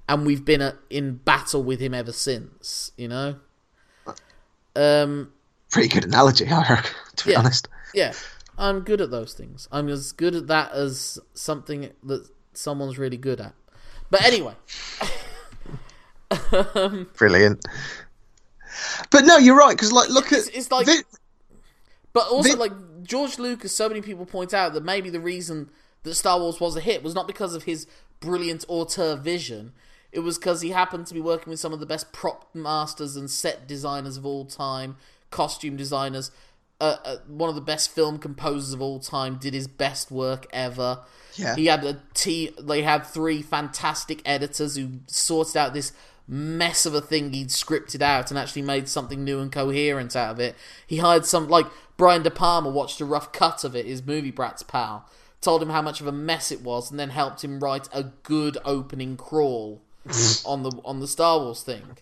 and 0.08 0.26
we've 0.26 0.44
been 0.44 0.60
uh 0.62 0.72
in 0.90 1.16
battle 1.16 1.62
with 1.62 1.80
him 1.80 1.94
ever 1.94 2.12
since. 2.12 2.92
You 2.96 3.08
know. 3.08 3.36
Um. 4.76 5.32
Pretty 5.70 5.88
good 5.88 6.04
analogy, 6.04 6.46
I 6.48 6.60
reckon, 6.68 6.94
to 7.16 7.24
be 7.26 7.32
Yeah. 7.32 7.38
honest. 7.40 7.68
Yeah, 7.94 8.12
I'm 8.58 8.80
good 8.80 9.00
at 9.00 9.10
those 9.10 9.34
things. 9.34 9.68
I'm 9.72 9.88
as 9.88 10.12
good 10.12 10.34
at 10.34 10.46
that 10.48 10.72
as 10.72 11.18
something 11.34 11.90
that 12.04 12.28
someone's 12.52 12.96
really 12.98 13.16
good 13.16 13.40
at. 13.40 13.54
But 14.10 14.22
anyway, 14.24 14.54
Brilliant. 17.16 17.64
But 19.10 19.24
no, 19.24 19.36
you're 19.38 19.56
right 19.56 19.76
because 19.76 19.92
like 19.92 20.08
look 20.10 20.26
It's- 20.26 20.48
at 20.48 20.54
it's 20.56 20.70
like- 20.70 20.86
but 22.12 22.28
also 22.28 22.56
like 22.56 22.72
George 23.02 23.38
Lucas, 23.38 23.74
so 23.74 23.88
many 23.88 24.00
people 24.00 24.24
point 24.26 24.54
out 24.54 24.72
that 24.74 24.84
maybe 24.84 25.10
the 25.10 25.20
reason 25.20 25.70
that 26.04 26.14
Star 26.14 26.38
Wars 26.38 26.60
was 26.60 26.76
a 26.76 26.80
hit 26.80 27.02
was 27.02 27.14
not 27.14 27.26
because 27.26 27.54
of 27.54 27.64
his 27.64 27.86
brilliant 28.20 28.64
auteur 28.68 29.16
vision. 29.16 29.72
It 30.14 30.20
was 30.20 30.38
because 30.38 30.60
he 30.60 30.70
happened 30.70 31.08
to 31.08 31.14
be 31.14 31.20
working 31.20 31.50
with 31.50 31.58
some 31.58 31.72
of 31.72 31.80
the 31.80 31.86
best 31.86 32.12
prop 32.12 32.48
masters 32.54 33.16
and 33.16 33.28
set 33.28 33.66
designers 33.66 34.16
of 34.16 34.24
all 34.24 34.44
time, 34.44 34.96
costume 35.30 35.76
designers. 35.76 36.30
Uh, 36.80 36.96
uh, 37.04 37.16
one 37.26 37.48
of 37.48 37.56
the 37.56 37.60
best 37.60 37.90
film 37.90 38.18
composers 38.18 38.72
of 38.72 38.80
all 38.80 39.00
time 39.00 39.36
did 39.36 39.54
his 39.54 39.66
best 39.66 40.12
work 40.12 40.46
ever. 40.52 41.00
Yeah. 41.34 41.56
He 41.56 41.66
had 41.66 41.84
a 41.84 42.00
t. 42.14 42.54
They 42.60 42.82
had 42.82 43.04
three 43.04 43.42
fantastic 43.42 44.22
editors 44.24 44.76
who 44.76 45.00
sorted 45.08 45.56
out 45.56 45.74
this 45.74 45.92
mess 46.28 46.86
of 46.86 46.94
a 46.94 47.00
thing 47.00 47.32
he'd 47.32 47.48
scripted 47.48 48.00
out 48.00 48.30
and 48.30 48.38
actually 48.38 48.62
made 48.62 48.88
something 48.88 49.24
new 49.24 49.40
and 49.40 49.50
coherent 49.50 50.14
out 50.14 50.30
of 50.30 50.40
it. 50.40 50.54
He 50.86 50.98
hired 50.98 51.26
some 51.26 51.48
like 51.48 51.66
Brian 51.96 52.22
De 52.22 52.30
Palma 52.30 52.70
watched 52.70 53.00
a 53.00 53.04
rough 53.04 53.32
cut 53.32 53.64
of 53.64 53.74
it. 53.74 53.84
His 53.84 54.04
movie 54.04 54.30
brats 54.30 54.62
pal 54.62 55.08
told 55.40 55.62
him 55.62 55.68
how 55.68 55.82
much 55.82 56.00
of 56.00 56.06
a 56.06 56.12
mess 56.12 56.50
it 56.50 56.62
was, 56.62 56.90
and 56.90 56.98
then 56.98 57.10
helped 57.10 57.44
him 57.44 57.60
write 57.60 57.88
a 57.92 58.04
good 58.22 58.56
opening 58.64 59.16
crawl 59.16 59.82
on 60.44 60.62
the 60.62 60.70
on 60.84 61.00
the 61.00 61.08
Star 61.08 61.38
Wars 61.40 61.62
thing. 61.62 61.98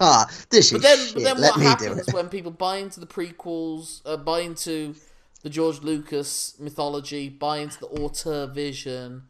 ah, 0.00 0.26
this 0.50 0.72
But 0.72 0.76
is 0.78 0.82
then, 0.82 0.98
shit. 0.98 1.14
but 1.14 1.22
then 1.22 1.40
Let 1.40 1.52
what 1.52 1.60
happens 1.60 2.12
when 2.12 2.28
people 2.28 2.50
buy 2.50 2.78
into 2.78 3.00
the 3.00 3.06
prequels, 3.06 4.00
uh, 4.04 4.16
buy 4.16 4.40
into 4.40 4.94
the 5.42 5.50
George 5.50 5.82
Lucas 5.82 6.54
mythology, 6.58 7.28
buy 7.28 7.58
into 7.58 7.78
the 7.80 7.86
auteur 7.86 8.46
vision, 8.46 9.24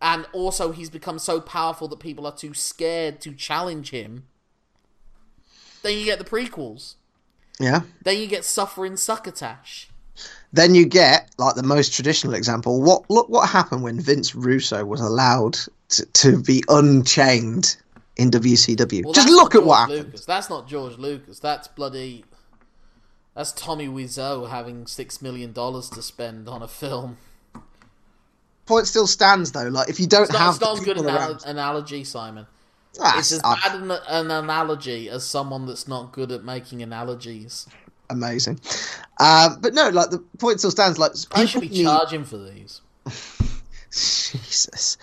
and 0.00 0.26
also 0.32 0.72
he's 0.72 0.90
become 0.90 1.18
so 1.18 1.40
powerful 1.40 1.88
that 1.88 2.00
people 2.00 2.26
are 2.26 2.36
too 2.36 2.54
scared 2.54 3.20
to 3.22 3.32
challenge 3.32 3.90
him. 3.90 4.24
Then 5.82 5.98
you 5.98 6.04
get 6.04 6.18
the 6.18 6.24
prequels. 6.24 6.94
Yeah. 7.60 7.82
Then 8.02 8.18
you 8.18 8.26
get 8.26 8.44
Suffering 8.44 8.96
Succotash. 8.96 9.88
Then 10.52 10.74
you 10.74 10.86
get 10.86 11.30
like 11.38 11.54
the 11.54 11.62
most 11.62 11.92
traditional 11.94 12.34
example. 12.34 12.82
What 12.82 13.08
look 13.10 13.28
what 13.28 13.48
happened 13.48 13.82
when 13.82 14.00
Vince 14.00 14.34
Russo 14.34 14.84
was 14.84 15.00
allowed 15.00 15.58
to, 15.90 16.06
to 16.06 16.42
be 16.42 16.62
unchained 16.68 17.76
in 18.16 18.30
WCW. 18.30 19.04
Well, 19.04 19.12
Just 19.12 19.28
look 19.28 19.54
at 19.54 19.64
what 19.64 19.88
George 19.88 19.90
happened. 19.90 20.06
Lucas. 20.12 20.24
That's 20.24 20.50
not 20.50 20.68
George 20.68 20.98
Lucas. 20.98 21.38
That's 21.38 21.68
bloody. 21.68 22.24
That's 23.34 23.52
Tommy 23.52 23.86
Wiseau 23.88 24.48
having 24.48 24.86
six 24.86 25.20
million 25.20 25.52
dollars 25.52 25.90
to 25.90 26.02
spend 26.02 26.48
on 26.48 26.62
a 26.62 26.68
film. 26.68 27.18
Point 28.64 28.86
still 28.86 29.06
stands 29.06 29.52
though. 29.52 29.68
Like 29.68 29.88
if 29.90 30.00
you 30.00 30.06
don't 30.06 30.22
It's 30.24 30.32
not, 30.32 30.40
have 30.40 30.54
it's 30.54 30.60
not 30.62 30.80
a 30.80 30.84
good 30.84 30.98
anal- 30.98 31.38
analogy, 31.44 32.02
Simon. 32.04 32.46
Ah, 32.98 33.18
It's 33.18 33.30
as 33.32 33.42
bad 33.42 33.74
an, 33.74 33.90
an 33.90 34.30
analogy 34.30 35.10
as 35.10 35.22
someone 35.24 35.66
that's 35.66 35.86
not 35.86 36.12
good 36.12 36.32
at 36.32 36.42
making 36.44 36.82
analogies. 36.82 37.66
amazing. 38.08 38.58
Um, 39.20 39.58
but 39.60 39.74
no, 39.74 39.90
like 39.90 40.08
the 40.08 40.18
point 40.38 40.58
still 40.60 40.70
stands. 40.70 40.98
Like 40.98 41.12
I 41.32 41.44
should 41.44 41.60
be 41.60 41.68
need- 41.68 41.84
charging 41.84 42.24
for 42.24 42.38
these. 42.38 42.80
Jesus. 43.90 44.96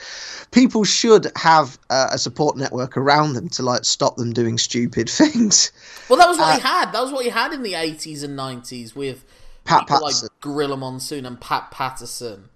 People 0.54 0.84
should 0.84 1.32
have 1.36 1.78
uh, 1.90 2.10
a 2.12 2.18
support 2.18 2.56
network 2.58 2.96
around 2.96 3.34
them 3.34 3.50
to 3.50 3.64
like 3.64 3.84
stop 3.86 4.16
them 4.18 4.32
doing 4.34 4.58
stupid 4.58 5.10
things. 5.20 5.72
Well, 6.08 6.20
that 6.20 6.28
was 6.30 6.38
what 6.38 6.50
Uh, 6.50 6.56
he 6.56 6.62
had. 6.62 6.92
That 6.94 7.02
was 7.02 7.12
what 7.12 7.26
he 7.26 7.32
had 7.32 7.52
in 7.54 7.64
the 7.64 7.74
eighties 7.74 8.24
and 8.24 8.36
nineties 8.36 8.96
with 8.96 9.26
Pat 9.66 9.82
people 9.88 10.00
Patterson. 10.00 10.30
like 10.32 10.42
Gorilla 10.42 10.78
Monsoon 10.78 11.26
and 11.26 11.42
Pat 11.42 11.72
Patterson, 11.72 12.50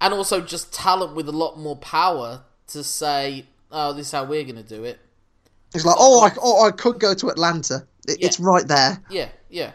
and 0.00 0.14
also 0.14 0.40
just 0.40 0.72
talent 0.72 1.14
with 1.14 1.28
a 1.28 1.32
lot 1.32 1.58
more 1.58 1.76
power 1.76 2.42
to 2.68 2.82
say, 2.82 3.46
"Oh, 3.70 3.92
this 3.92 4.06
is 4.06 4.12
how 4.12 4.24
we're 4.24 4.44
going 4.44 4.56
to 4.56 4.62
do 4.62 4.84
it." 4.84 4.98
It's 5.74 5.84
like, 5.84 5.96
oh, 5.98 6.24
I, 6.24 6.30
oh, 6.40 6.66
I 6.66 6.70
could 6.70 6.98
go 7.00 7.14
to 7.14 7.28
Atlanta. 7.28 7.84
It, 8.06 8.20
Yeah. 8.20 8.26
It's 8.28 8.38
right 8.40 8.66
there. 8.66 9.02
Yeah, 9.10 9.28
yeah. 9.50 9.72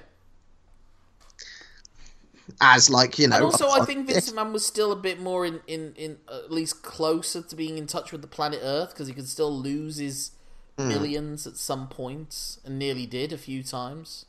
As 2.62 2.90
like 2.90 3.18
you 3.18 3.28
know. 3.28 3.38
And 3.38 3.46
also, 3.46 3.70
I 3.70 3.86
think 3.86 4.08
Vince 4.08 4.32
McMahon 4.32 4.52
was 4.52 4.66
still 4.66 4.92
a 4.92 4.96
bit 4.96 5.20
more 5.22 5.46
in, 5.46 5.62
in, 5.68 5.94
in 5.96 6.18
at 6.30 6.52
least 6.52 6.84
closer 6.84 7.42
to 7.42 7.56
being 7.56 7.78
in 7.78 7.88
touch 7.88 8.12
with 8.12 8.22
the 8.22 8.28
planet 8.28 8.60
Earth 8.62 8.90
because 8.90 9.08
he 9.08 9.14
could 9.14 9.28
still 9.30 9.56
lose 9.56 9.98
his 9.98 10.32
Hmm. 10.78 10.88
millions 10.88 11.46
at 11.46 11.58
some 11.58 11.90
points 11.90 12.60
and 12.64 12.80
nearly 12.80 13.06
did 13.06 13.34
a 13.34 13.38
few 13.38 13.64
times. 13.64 14.26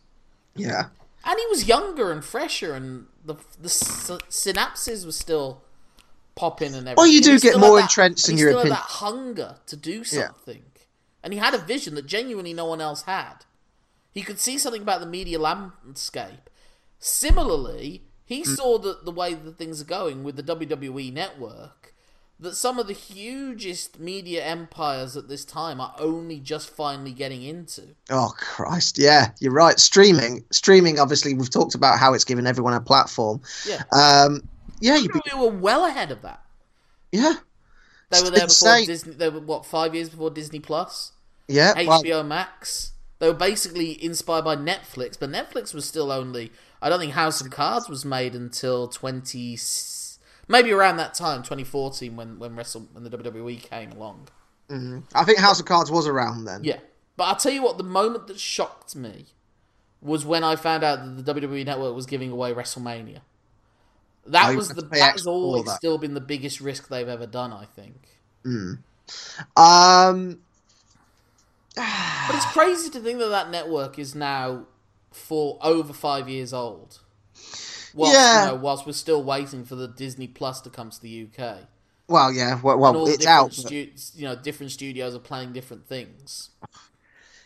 Yeah. 0.57 0.87
And 1.25 1.39
he 1.39 1.47
was 1.47 1.69
younger 1.69 2.11
and 2.11 2.25
fresher, 2.25 2.75
and 2.75 3.07
the 3.25 3.35
the 3.61 3.67
s- 3.69 4.11
synapses 4.31 5.05
were 5.07 5.13
still 5.13 5.63
popping 6.35 6.69
and 6.75 6.89
everything. 6.89 6.95
Well, 6.97 7.07
you 7.07 7.21
do 7.21 7.39
get 7.39 7.59
more 7.59 7.77
that- 7.77 7.83
entrenched 7.83 8.29
in 8.29 8.37
your 8.39 8.51
opinion. 8.51 8.71
that 8.71 8.79
hunger 8.79 9.57
to 9.67 9.77
do 9.77 10.03
something, 10.03 10.63
and 11.23 11.33
he 11.33 11.39
had 11.39 11.55
a 11.55 11.59
vision 11.59 11.95
that 11.97 12.07
genuinely 12.07 12.53
no 12.55 12.65
one 12.65 12.81
else 12.81 13.03
had. 13.03 13.45
He 14.13 14.23
could 14.23 14.41
see 14.41 14.59
something 14.59 14.83
about 14.83 15.01
the 15.01 15.07
media 15.07 15.39
landscape. 15.39 16.51
Similarly, 16.99 18.03
he 18.31 18.43
Hmm. 18.45 18.55
saw 18.55 18.79
that 18.79 19.05
the 19.05 19.11
way 19.11 19.35
that 19.35 19.59
things 19.59 19.83
are 19.83 19.85
going 19.85 20.23
with 20.25 20.37
the 20.37 20.43
WWE 20.43 21.11
network, 21.13 21.93
that 22.39 22.55
some 22.55 22.79
of 22.79 22.87
the 22.87 22.93
hugest 22.95 23.99
media 23.99 24.43
empires 24.45 25.17
at 25.17 25.29
this 25.29 25.45
time 25.45 25.81
are 25.81 25.95
only 25.99 26.39
just 26.39 26.71
finally 26.71 27.11
getting 27.13 27.43
into. 27.43 27.97
Oh 28.09 28.33
Christ, 28.37 28.99
yeah, 28.99 29.33
you're 29.41 29.53
right. 29.53 29.79
Streaming, 29.79 30.45
streaming. 30.51 30.99
Obviously, 31.01 31.35
we've 31.35 31.51
talked 31.51 31.75
about 31.75 31.99
how 31.99 32.15
it's 32.15 32.25
given 32.25 32.47
everyone 32.47 32.73
a 32.73 32.81
platform. 32.81 33.41
Yeah, 33.69 33.83
Um, 33.93 34.49
yeah, 34.81 34.97
you 34.97 35.09
be, 35.11 35.21
we 35.35 35.39
were 35.41 35.49
well 35.51 35.85
ahead 35.85 36.11
of 36.13 36.23
that. 36.23 36.41
yeah, 37.13 37.35
They 38.11 38.21
were 38.23 38.29
It's 38.29 38.39
there 38.39 38.47
before 38.47 38.69
insane. 38.81 38.87
Disney. 38.87 39.13
They 39.15 39.29
were 39.29 39.41
what 39.41 39.67
five 39.67 39.95
years 39.95 40.09
before 40.09 40.31
Disney 40.31 40.61
Plus, 40.61 41.13
yeah. 41.49 41.75
Well, 41.87 42.03
HBO 42.03 42.23
Max. 42.25 42.93
They 43.19 43.27
were 43.29 43.35
basically 43.35 44.03
inspired 44.03 44.45
by 44.47 44.57
Netflix, 44.57 45.19
but 45.19 45.31
Netflix 45.31 45.75
was 45.75 45.85
still 45.85 46.11
only. 46.11 46.53
I 46.83 46.89
don't 46.89 46.99
think 46.99 47.13
House 47.13 47.41
of 47.41 47.51
Cards 47.51 47.89
was 47.89 48.05
made 48.05 48.35
until 48.35 48.89
twenty, 48.89 49.59
maybe 50.49 50.73
around 50.73 50.97
that 50.97 51.15
time, 51.15 51.43
twenty 51.43 51.65
fourteen, 51.65 52.17
when 52.17 52.39
when 52.39 52.57
Wrestle 52.57 52.89
when 52.93 53.05
the 53.05 53.11
WWE 53.11 53.61
came 53.63 53.93
along. 53.93 54.29
I 55.15 55.25
think 55.25 55.39
House 55.39 55.59
of 55.61 55.67
Cards 55.67 55.91
was 55.91 56.07
around 56.07 56.45
then. 56.45 56.63
Yeah, 56.65 56.79
but 57.17 57.25
I'll 57.25 57.37
tell 57.37 57.53
you 57.53 57.63
what, 57.63 57.77
the 57.77 57.85
moment 57.85 58.29
that 58.29 58.39
shocked 58.39 58.95
me 58.95 59.27
was 60.01 60.25
when 60.25 60.45
I 60.45 60.57
found 60.57 60.85
out 60.85 61.05
that 61.05 61.25
the 61.25 61.35
WWE 61.35 61.67
Network 61.67 61.95
was 61.95 62.07
giving 62.07 62.31
away 62.31 62.53
WrestleMania. 62.53 63.21
That 64.27 64.51
you 64.51 64.57
was 64.57 64.69
the 64.69 64.83
to 64.83 64.89
pay 64.89 64.99
that 65.01 65.13
has 65.13 65.27
always 65.27 65.65
that. 65.65 65.77
still 65.77 65.99
been 65.99 66.15
the 66.15 66.21
biggest 66.21 66.61
risk 66.61 66.89
they've 66.89 67.09
ever 67.09 67.27
done. 67.27 67.53
I 67.53 67.65
think. 67.65 67.97
Um, 69.57 70.41
But 71.77 72.37
it's 72.37 72.47
crazy 72.53 72.91
to 72.91 73.01
think 73.01 73.19
that 73.19 73.29
that 73.29 73.51
network 73.51 73.99
is 73.99 74.15
now 74.15 74.67
for 75.13 75.59
over 75.63 75.93
five 75.93 76.29
years 76.29 76.53
old. 76.53 77.01
Whilst, 77.95 78.15
Yeah. 78.15 78.45
you 78.45 78.49
know, 78.53 78.55
whilst 78.57 78.87
we're 78.87 78.93
still 78.93 79.23
waiting 79.23 79.65
for 79.65 79.75
the 79.75 79.89
Disney 79.89 80.29
Plus 80.29 80.61
to 80.63 80.71
come 80.71 80.91
to 80.91 81.01
the 81.01 81.09
UK, 81.33 81.67
well, 82.09 82.33
yeah. 82.33 82.61
Well, 82.61 82.79
well 82.79 83.07
it's 83.07 83.27
out. 83.27 83.49
but- 83.51 83.55
stu- 83.55 83.93
you 84.17 84.25
know, 84.25 84.35
different 84.37 84.73
studios 84.73 85.15
are 85.15 85.21
playing 85.21 85.53
different 85.53 85.87
things. 85.87 86.51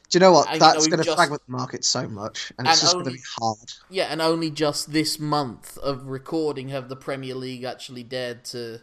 do 0.08 0.16
you 0.16 0.20
know 0.20 0.32
what? 0.32 0.46
and, 0.46 0.54
you 0.54 0.60
know, 0.60 0.72
That's 0.72 0.86
going 0.86 1.02
to 1.02 1.14
fragment 1.14 1.42
the 1.46 1.52
market 1.52 1.84
so 1.84 2.08
much, 2.08 2.52
and, 2.58 2.66
it's 2.66 2.78
And 2.78 2.80
just 2.82 2.92
going 2.94 3.04
to 3.06 3.10
be 3.10 3.20
hard. 3.38 3.72
Yeah, 3.90 4.04
and 4.04 4.22
only 4.22 4.50
just 4.50 4.92
this 4.92 5.18
month 5.18 5.76
of 5.78 6.06
recording 6.06 6.68
have 6.68 6.88
the 6.88 6.96
Premier 6.96 7.34
League 7.34 7.64
actually 7.64 8.04
dared 8.04 8.44
to 8.46 8.80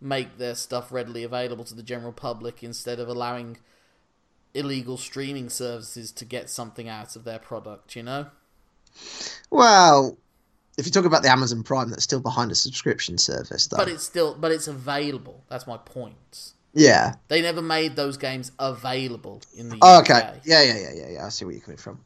make 0.00 0.38
their 0.38 0.54
stuff 0.54 0.92
readily 0.92 1.22
available 1.22 1.64
to 1.64 1.74
the 1.74 1.82
general 1.82 2.12
public 2.12 2.62
instead 2.62 2.98
of 3.00 3.08
allowing 3.08 3.58
illegal 4.54 4.96
streaming 4.96 5.48
services 5.50 6.12
to 6.12 6.24
get 6.24 6.48
something 6.48 6.88
out 6.88 7.16
of 7.16 7.24
their 7.24 7.38
product. 7.38 7.96
You 7.96 8.02
know. 8.04 8.26
Well, 9.50 10.16
if 10.78 10.86
you 10.86 10.92
talk 10.92 11.04
about 11.04 11.22
the 11.22 11.30
Amazon 11.30 11.62
Prime, 11.62 11.90
that's 11.90 12.04
still 12.04 12.20
behind 12.20 12.50
a 12.50 12.54
subscription 12.54 13.18
service, 13.18 13.66
though. 13.68 13.76
But 13.76 13.88
it's 13.88 14.04
still, 14.04 14.34
but 14.34 14.52
it's 14.52 14.68
available. 14.68 15.44
That's 15.48 15.66
my 15.66 15.76
point. 15.76 16.52
yeah. 16.72 17.14
They 17.28 17.40
never 17.42 17.62
made 17.62 17.96
those 17.96 18.16
games 18.16 18.52
available 18.58 19.42
in 19.56 19.68
the 19.68 19.78
Oh, 19.82 19.98
UK. 19.98 20.10
okay. 20.10 20.40
Yeah, 20.44 20.62
yeah, 20.62 20.78
yeah, 20.78 20.90
yeah, 20.94 21.08
yeah. 21.10 21.26
I 21.26 21.28
see 21.28 21.44
where 21.44 21.54
you're 21.54 21.62
coming 21.62 21.78
from. 21.78 22.00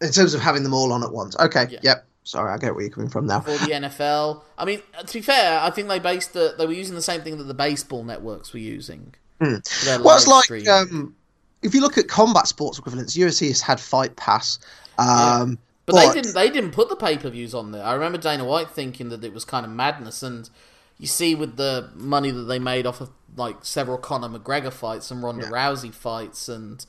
In 0.00 0.10
terms 0.12 0.34
of 0.34 0.40
having 0.40 0.62
them 0.62 0.72
all 0.74 0.92
on 0.92 1.02
at 1.04 1.12
once. 1.12 1.36
Okay. 1.38 1.66
Yeah. 1.70 1.78
Yep. 1.82 2.06
Sorry, 2.24 2.52
I 2.52 2.58
get 2.58 2.74
where 2.74 2.82
you're 2.84 2.90
coming 2.92 3.10
from 3.10 3.26
now. 3.26 3.40
For 3.40 3.50
the 3.52 3.72
NFL, 3.72 4.42
I 4.58 4.64
mean, 4.64 4.82
to 5.06 5.12
be 5.12 5.20
fair, 5.22 5.58
I 5.60 5.70
think 5.70 5.88
they 5.88 5.98
based 5.98 6.32
the 6.34 6.54
they 6.56 6.66
were 6.66 6.72
using 6.72 6.94
the 6.94 7.02
same 7.02 7.22
thing 7.22 7.38
that 7.38 7.44
the 7.44 7.54
baseball 7.54 8.04
networks 8.04 8.52
were 8.52 8.58
using. 8.60 9.14
Hmm. 9.40 9.56
Well, 10.02 10.16
it's 10.16 10.26
like 10.28 10.68
um, 10.68 11.16
if 11.62 11.74
you 11.74 11.80
look 11.80 11.98
at 11.98 12.08
combat 12.08 12.46
sports 12.46 12.78
equivalents, 12.78 13.16
UFC 13.16 13.48
has 13.48 13.60
had 13.60 13.80
Fight 13.80 14.16
Pass. 14.16 14.58
Um, 14.98 15.58
But, 15.86 16.12
they 16.12 16.20
didn't. 16.20 16.34
They 16.34 16.50
didn't 16.50 16.70
put 16.72 16.88
the 16.88 16.96
pay 16.96 17.18
per 17.18 17.30
views 17.30 17.54
on 17.54 17.72
there. 17.72 17.84
I 17.84 17.94
remember 17.94 18.18
Dana 18.18 18.44
White 18.44 18.70
thinking 18.70 19.08
that 19.08 19.24
it 19.24 19.32
was 19.32 19.44
kind 19.44 19.66
of 19.66 19.72
madness, 19.72 20.22
and 20.22 20.48
you 20.98 21.06
see 21.06 21.34
with 21.34 21.56
the 21.56 21.90
money 21.94 22.30
that 22.30 22.42
they 22.44 22.58
made 22.58 22.86
off 22.86 23.00
of 23.00 23.10
like 23.36 23.64
several 23.64 23.98
Conor 23.98 24.28
McGregor 24.28 24.72
fights 24.72 25.10
and 25.10 25.22
Ronda 25.22 25.44
Yeah. 25.46 25.50
Rousey 25.50 25.92
fights, 25.92 26.48
and 26.48 26.84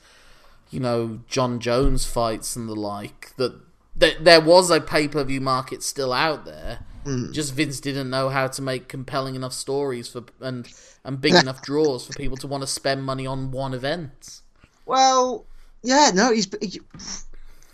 you 0.69 0.79
know 0.79 1.21
Jon 1.27 1.59
Jones 1.59 2.05
fights 2.05 2.55
and 2.55 2.69
the 2.69 2.75
like, 2.75 3.35
that 3.37 3.53
that 3.95 4.23
there 4.23 4.41
was 4.41 4.69
a 4.69 4.79
pay 4.79 5.07
per 5.07 5.23
view 5.23 5.41
market 5.41 5.81
still 5.83 6.13
out 6.13 6.45
there. 6.45 6.79
Hmm. 7.03 7.31
Just 7.31 7.53
Vince 7.55 7.79
didn't 7.79 8.11
know 8.11 8.29
how 8.29 8.47
to 8.47 8.61
make 8.61 8.87
compelling 8.87 9.33
enough 9.33 9.53
stories 9.53 10.07
for 10.07 10.23
and 10.39 10.67
and 11.03 11.19
big 11.19 11.33
enough 11.33 11.63
draws 11.63 12.05
for 12.05 12.13
people 12.13 12.37
to 12.37 12.47
want 12.47 12.61
to 12.61 12.67
spend 12.67 13.03
money 13.03 13.25
on 13.25 13.49
one 13.51 13.73
event. 13.73 14.40
Well, 14.91 15.45
yeah, 15.83 16.11
no, 16.13 16.33
he's. 16.33 16.47
He, 16.61 16.81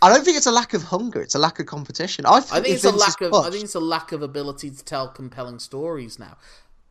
I 0.00 0.08
don't 0.08 0.24
think 0.24 0.36
it's 0.36 0.46
a 0.46 0.52
lack 0.52 0.72
of 0.74 0.84
hunger; 0.84 1.20
it's 1.20 1.34
a 1.34 1.38
lack 1.38 1.58
of 1.58 1.66
competition. 1.66 2.24
I 2.26 2.38
think, 2.40 2.52
I 2.52 2.62
think 2.62 2.74
it's 2.76 2.84
a 2.84 2.92
lack 2.92 3.20
of. 3.20 3.34
I 3.34 3.50
think 3.50 3.64
it's 3.64 3.74
a 3.74 3.80
lack 3.80 4.12
of 4.12 4.22
ability 4.22 4.70
to 4.70 4.84
tell 4.84 5.08
compelling 5.08 5.58
stories 5.58 6.18
now. 6.18 6.36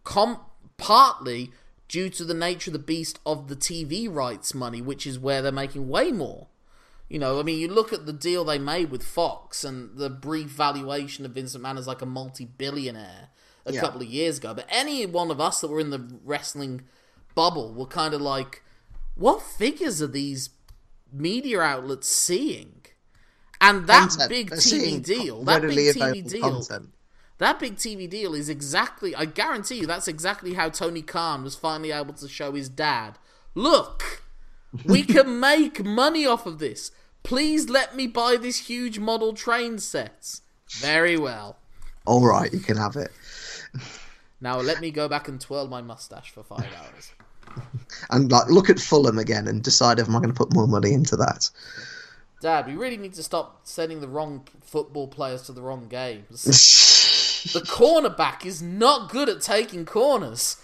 Com- 0.04 0.40
partly 0.76 1.52
due 1.88 2.10
to 2.10 2.26
the 2.26 2.34
nature 2.34 2.70
of 2.70 2.74
the 2.74 2.80
beast 2.80 3.20
of 3.26 3.48
the 3.48 3.56
TV 3.56 4.14
rights 4.14 4.54
money, 4.54 4.82
which 4.82 5.08
is 5.08 5.18
where 5.18 5.42
they're 5.42 5.52
making 5.52 5.88
way 5.88 6.12
more. 6.12 6.48
You 7.08 7.20
know, 7.20 7.40
I 7.40 7.44
mean, 7.44 7.58
you 7.58 7.70
look 7.70 7.94
at 7.94 8.06
the 8.06 8.12
deal 8.12 8.44
they 8.44 8.60
made 8.60 8.92
with 8.92 9.04
Fox 9.04 9.64
and 9.64 9.98
the 9.98 10.10
brief 10.10 10.50
valuation 10.50 11.26
of 11.26 11.32
Vincent 11.32 11.64
McMahon 11.64 11.78
as 11.80 11.88
like 11.88 12.02
a 12.02 12.06
multi-billionaire 12.06 13.30
a 13.66 13.72
Yeah. 13.72 13.80
couple 13.80 14.02
of 14.02 14.08
years 14.08 14.40
ago. 14.40 14.54
But 14.54 14.66
any 14.70 15.06
one 15.06 15.32
of 15.32 15.40
us 15.40 15.62
that 15.62 15.70
were 15.70 15.80
in 15.80 15.90
the 15.90 16.06
wrestling 16.26 16.82
bubble 17.34 17.74
were 17.74 17.86
kind 17.86 18.14
of 18.14 18.20
like, 18.20 18.62
what 19.18 19.42
figures 19.42 20.02
are 20.02 20.08
these 20.08 20.52
media 21.12 21.60
outlets 21.62 22.08
seeing? 22.08 22.86
And 23.60 23.88
that 23.88 24.10
content. 24.10 24.30
big 24.30 24.50
They're 24.50 24.60
TV 24.60 25.04
deal, 25.04 25.44
that 25.46 25.64
big 25.64 25.96
TV 25.96 26.30
deal, 26.30 26.42
content. 26.42 26.90
that 27.40 27.60
big 27.60 27.76
TV 27.76 28.08
deal 28.08 28.36
is 28.36 28.50
exactly, 28.50 29.16
I 29.16 29.26
guarantee 29.26 29.80
you, 29.80 29.88
that's 29.88 30.08
exactly 30.08 30.54
how 30.54 30.70
Tony 30.70 31.02
Khan 31.02 31.44
was 31.44 31.56
finally 31.56 31.92
able 31.92 32.14
to 32.14 32.28
show 32.28 32.52
his 32.54 32.70
dad. 32.70 33.18
Look, 33.56 34.22
we 34.86 35.02
can 35.02 35.40
make 35.40 35.84
money 35.84 36.28
off 36.28 36.46
of 36.46 36.60
this. 36.60 36.92
Please 37.24 37.68
let 37.68 37.96
me 37.96 38.06
buy 38.06 38.38
this 38.40 38.68
huge 38.68 39.00
model 39.00 39.34
train 39.34 39.80
set. 39.80 40.40
Very 40.70 41.18
well. 41.18 41.58
All 42.06 42.26
right, 42.26 42.54
you 42.54 42.60
can 42.60 42.78
have 42.78 42.96
it. 42.96 43.12
Now 44.40 44.60
let 44.60 44.82
me 44.82 44.92
go 44.92 45.10
back 45.10 45.28
and 45.28 45.42
twirl 45.42 45.68
my 45.68 45.82
mustache 45.82 46.30
for 46.30 46.44
five 46.44 46.68
hours. 46.78 47.12
And 48.10 48.32
like, 48.32 48.50
look 48.50 48.70
at 48.70 48.80
Fulham 48.80 49.18
again 49.18 49.48
and 49.48 49.64
decide 49.64 50.00
if 50.00 50.08
I'm 50.08 50.16
I 50.16 50.20
going 50.20 50.34
to 50.34 50.38
put 50.38 50.54
more 50.54 50.68
money 50.68 50.94
into 50.94 51.16
that. 51.18 51.50
Dad, 52.40 52.68
we 52.68 52.76
really 52.76 52.98
need 52.98 53.14
to 53.16 53.24
stop 53.24 53.62
sending 53.64 54.00
the 54.00 54.08
wrong 54.08 54.48
football 54.62 55.08
players 55.08 55.44
to 55.44 55.52
the 55.52 55.62
wrong 55.62 55.88
games. 55.88 56.44
the 57.54 57.62
cornerback 57.62 58.46
is 58.46 58.62
not 58.62 59.10
good 59.10 59.28
at 59.30 59.42
taking 59.42 59.86
corners. 59.86 60.62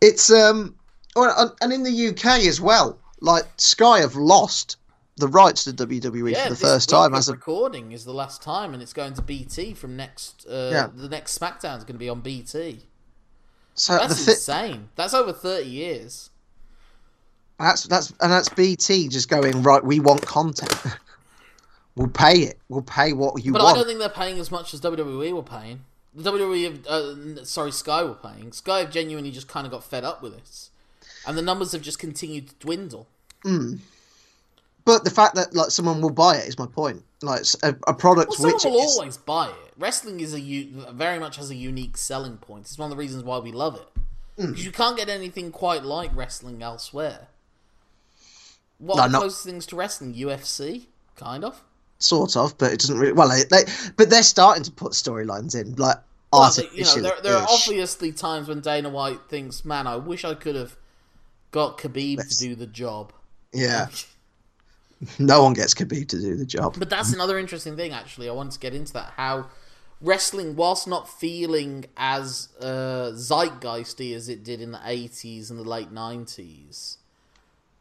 It's 0.00 0.30
um, 0.30 0.76
well, 1.16 1.56
and 1.60 1.72
in 1.72 1.82
the 1.82 2.08
UK 2.08 2.46
as 2.46 2.60
well. 2.60 2.98
Like 3.20 3.44
Sky 3.56 3.98
have 4.00 4.14
lost 4.14 4.76
the 5.16 5.26
rights 5.26 5.64
to 5.64 5.72
WWE 5.72 6.30
Yeah, 6.30 6.44
for 6.44 6.50
the 6.50 6.56
first 6.56 6.88
time 6.88 7.14
as 7.14 7.28
a 7.28 7.32
recording 7.32 7.90
is 7.90 8.04
the 8.04 8.14
last 8.14 8.42
time, 8.42 8.72
and 8.72 8.82
it's 8.82 8.92
going 8.92 9.14
to 9.14 9.22
BT 9.22 9.74
from 9.74 9.96
next. 9.96 10.46
Uh, 10.48 10.70
Yeah. 10.72 10.88
The 10.94 11.08
next 11.08 11.36
SmackDown 11.36 11.78
is 11.78 11.84
going 11.84 11.94
to 11.94 11.98
be 11.98 12.08
on 12.08 12.20
BT. 12.20 12.84
So 13.78 13.96
That's 13.96 14.18
the 14.18 14.24
thi- 14.24 14.30
insane. 14.32 14.88
That's 14.96 15.14
over 15.14 15.32
thirty 15.32 15.68
years. 15.68 16.30
That's 17.58 17.84
that's 17.84 18.12
and 18.20 18.30
that's 18.32 18.48
BT 18.48 19.08
just 19.08 19.28
going 19.28 19.62
right. 19.62 19.82
We 19.82 20.00
want 20.00 20.22
content. 20.22 20.74
we'll 21.96 22.08
pay 22.08 22.40
it. 22.40 22.58
We'll 22.68 22.82
pay 22.82 23.12
what 23.12 23.44
you 23.44 23.52
But 23.52 23.62
I 23.62 23.74
don't 23.74 23.86
think 23.86 23.98
they're 23.98 24.08
paying 24.08 24.38
as 24.38 24.50
much 24.50 24.74
as 24.74 24.80
WWE 24.80 25.32
were 25.32 25.42
paying. 25.42 25.80
The 26.14 26.32
WWE, 26.32 26.64
have, 26.64 26.86
uh, 26.86 27.44
sorry, 27.44 27.70
Sky 27.70 28.02
were 28.02 28.14
paying. 28.14 28.50
Sky 28.52 28.80
have 28.80 28.90
genuinely 28.90 29.30
just 29.30 29.46
kind 29.46 29.66
of 29.66 29.70
got 29.70 29.84
fed 29.84 30.04
up 30.04 30.22
with 30.22 30.36
this, 30.36 30.70
and 31.26 31.36
the 31.36 31.42
numbers 31.42 31.72
have 31.72 31.82
just 31.82 31.98
continued 31.98 32.48
to 32.48 32.54
dwindle. 32.56 33.06
But 34.88 35.04
the 35.04 35.10
fact 35.10 35.34
that 35.34 35.54
like 35.54 35.70
someone 35.70 36.00
will 36.00 36.10
buy 36.10 36.36
it 36.38 36.48
is 36.48 36.58
my 36.58 36.66
point. 36.66 37.04
Like 37.22 37.40
it's 37.40 37.54
a, 37.62 37.76
a 37.86 37.92
product 37.94 38.30
Well, 38.30 38.36
someone 38.38 38.54
which 38.54 38.64
will 38.64 38.84
is, 38.84 38.96
always 38.96 39.16
buy 39.18 39.48
it. 39.48 39.72
Wrestling 39.76 40.20
is 40.20 40.32
a 40.32 40.40
u- 40.40 40.86
very 40.92 41.18
much 41.18 41.36
has 41.36 41.50
a 41.50 41.54
unique 41.54 41.96
selling 41.98 42.38
point. 42.38 42.62
It's 42.66 42.78
one 42.78 42.90
of 42.90 42.96
the 42.96 43.00
reasons 43.00 43.22
why 43.22 43.38
we 43.38 43.52
love 43.52 43.74
it 43.76 43.88
Hmm. 44.42 44.50
because 44.50 44.64
you 44.64 44.72
can't 44.72 44.96
get 44.96 45.08
anything 45.08 45.50
quite 45.52 45.82
like 45.84 46.10
wrestling 46.16 46.62
elsewhere. 46.62 47.28
What 48.78 48.96
No, 48.96 49.02
are 49.02 49.08
not- 49.08 49.18
closest 49.20 49.44
things 49.44 49.66
to 49.66 49.76
wrestling? 49.76 50.14
UFC, 50.14 50.86
kind 51.16 51.44
of. 51.44 51.62
sort 51.98 52.36
of, 52.36 52.56
but 52.58 52.72
it 52.72 52.80
doesn't 52.80 52.98
really. 52.98 53.12
Well, 53.12 53.28
they, 53.28 53.42
they 53.44 53.64
but 53.96 54.08
they're 54.08 54.22
starting 54.22 54.62
to 54.64 54.70
put 54.70 54.92
storylines 54.92 55.54
in 55.60 55.74
like 55.74 55.96
Well, 56.32 56.50
they- 56.52 56.68
you 56.72 56.84
know, 56.84 56.94
there, 57.02 57.20
there 57.22 57.36
are 57.36 57.46
obviously 57.50 58.12
times 58.12 58.48
when 58.48 58.60
Dana 58.60 58.88
White 58.88 59.20
thinks, 59.28 59.64
"Man, 59.64 59.86
I 59.86 59.96
wish 59.96 60.24
I 60.24 60.34
could 60.34 60.54
have 60.54 60.76
got 61.50 61.76
Khabib 61.78 62.18
Let's- 62.18 62.36
to 62.36 62.44
do 62.48 62.54
the 62.54 62.66
job." 62.66 63.12
yeah. 63.52 63.88
No 65.18 65.42
one 65.44 65.52
gets 65.52 65.74
Khabib 65.74 66.08
to 66.08 66.20
do 66.20 66.36
the 66.36 66.46
job. 66.46 66.76
But 66.78 66.90
that's 66.90 67.12
another 67.12 67.38
interesting 67.38 67.76
thing, 67.76 67.92
actually. 67.92 68.28
I 68.28 68.32
wanted 68.32 68.52
to 68.52 68.58
get 68.58 68.74
into 68.74 68.92
that. 68.94 69.12
How 69.16 69.46
wrestling, 70.00 70.56
whilst 70.56 70.86
not 70.88 71.08
feeling 71.08 71.86
as 71.96 72.48
uh, 72.60 73.12
zeitgeisty 73.14 74.14
as 74.14 74.28
it 74.28 74.44
did 74.44 74.60
in 74.60 74.72
the 74.72 74.78
80s 74.78 75.50
and 75.50 75.58
the 75.58 75.64
late 75.64 75.92
90s, 75.92 76.96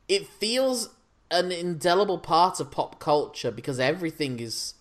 it 0.07 0.27
feels 0.27 0.89
an 1.29 1.51
indelible 1.51 2.17
part 2.17 2.59
of 2.59 2.71
pop 2.71 2.99
culture 2.99 3.51
because 3.51 3.79
everything 3.79 4.39
is. 4.39 4.73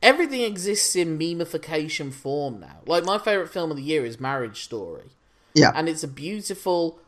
Everything 0.00 0.42
exists 0.42 0.94
in 0.94 1.18
memification 1.18 2.12
form 2.12 2.60
now. 2.60 2.76
Like, 2.86 3.04
my 3.04 3.18
favourite 3.18 3.50
film 3.50 3.72
of 3.72 3.76
the 3.76 3.82
year 3.82 4.06
is 4.06 4.20
Marriage 4.20 4.62
Story. 4.62 5.10
Yeah, 5.54 5.72
And 5.74 5.88
it's 5.88 6.04
a 6.04 6.08
beautiful, 6.08 7.00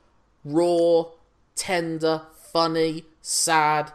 raw, 0.44 1.05
tender, 1.55 2.22
funny, 2.53 3.05
sad, 3.22 3.92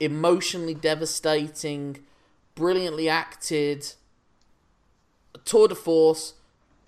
emotionally 0.00 0.74
devastating, 0.74 1.98
brilliantly 2.54 3.08
acted, 3.08 3.92
tour 5.44 5.68
de 5.68 5.74
force. 5.74 6.34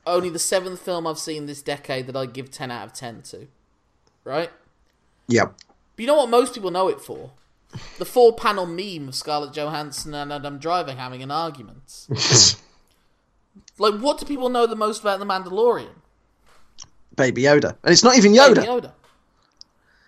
Only 0.07 0.31
the 0.31 0.39
seventh 0.39 0.81
film 0.81 1.07
I've 1.07 1.19
seen 1.19 1.47
this 1.47 1.63
decade 1.63 2.07
that 2.07 2.17
I 2.17 2.27
give 2.27 2.51
10 2.51 2.71
out 2.71 2.87
of 2.87 2.93
10 2.93 3.23
to. 3.23 3.49
Right? 4.25 4.51
yeah. 5.29 5.47
But 5.47 6.03
you 6.03 6.07
know 6.07 6.17
what 6.17 6.29
most 6.29 6.55
people 6.55 6.71
know 6.71 6.89
it 6.89 7.01
for? 7.01 7.33
The 7.99 8.05
four 8.05 8.35
panel 8.35 8.67
meme 8.67 9.09
of 9.09 9.15
Scarlett 9.15 9.53
Johansson 9.53 10.15
and 10.15 10.33
Adam 10.33 10.59
Driver 10.59 10.93
having 10.93 11.23
an 11.23 11.31
argument. 11.31 12.07
like, 13.79 13.95
what 13.95 14.19
do 14.19 14.27
people 14.27 14.49
know 14.51 14.67
the 14.67 14.77
most 14.77 15.01
about 15.01 15.19
The 15.19 15.25
Mandalorian? 15.25 15.95
Baby 17.17 17.43
Yoda, 17.43 17.77
and 17.83 17.93
it's 17.93 18.05
not 18.05 18.17
even 18.19 18.33
Yoda. 18.33 18.57
Baby 18.57 18.67
Yoda. 18.67 18.93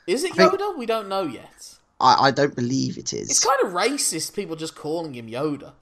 Is 0.07 0.25
it 0.25 0.35
think- 0.35 0.53
Yoda? 0.53 0.77
We 0.77 0.85
don't 0.87 1.09
know 1.09 1.23
yet. 1.23 1.78
I, 2.01 2.27
I 2.29 2.31
don't 2.31 2.55
believe 2.55 2.97
it 2.99 3.13
is. 3.13 3.31
It's 3.31 3.45
kind 3.45 3.59
of 3.65 3.73
racist, 3.73 4.35
people 4.35 4.55
just 4.57 4.75
calling 4.77 5.15
him 5.15 5.27
Yoda. 5.29 5.73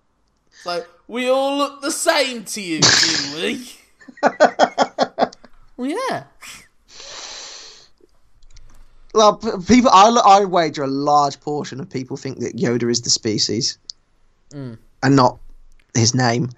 It's 0.50 0.64
like, 0.64 0.86
we 1.08 1.28
all 1.28 1.58
look 1.58 1.82
the 1.82 1.90
same 1.90 2.44
to 2.44 2.60
you, 2.60 2.80
do 3.00 3.34
we? 3.36 3.70
well, 5.76 5.90
yeah. 6.10 6.24
Well, 9.14 9.36
people, 9.66 9.90
I, 9.92 10.08
I 10.26 10.44
wager 10.44 10.82
a 10.82 10.88
large 10.88 11.40
portion 11.40 11.80
of 11.80 11.88
people 11.88 12.16
think 12.16 12.40
that 12.40 12.56
Yoda 12.56 12.90
is 12.90 13.00
the 13.02 13.10
species, 13.10 13.78
Mm. 14.50 14.78
and 15.02 15.16
not 15.16 15.38
his 15.94 16.14
name. 16.14 16.50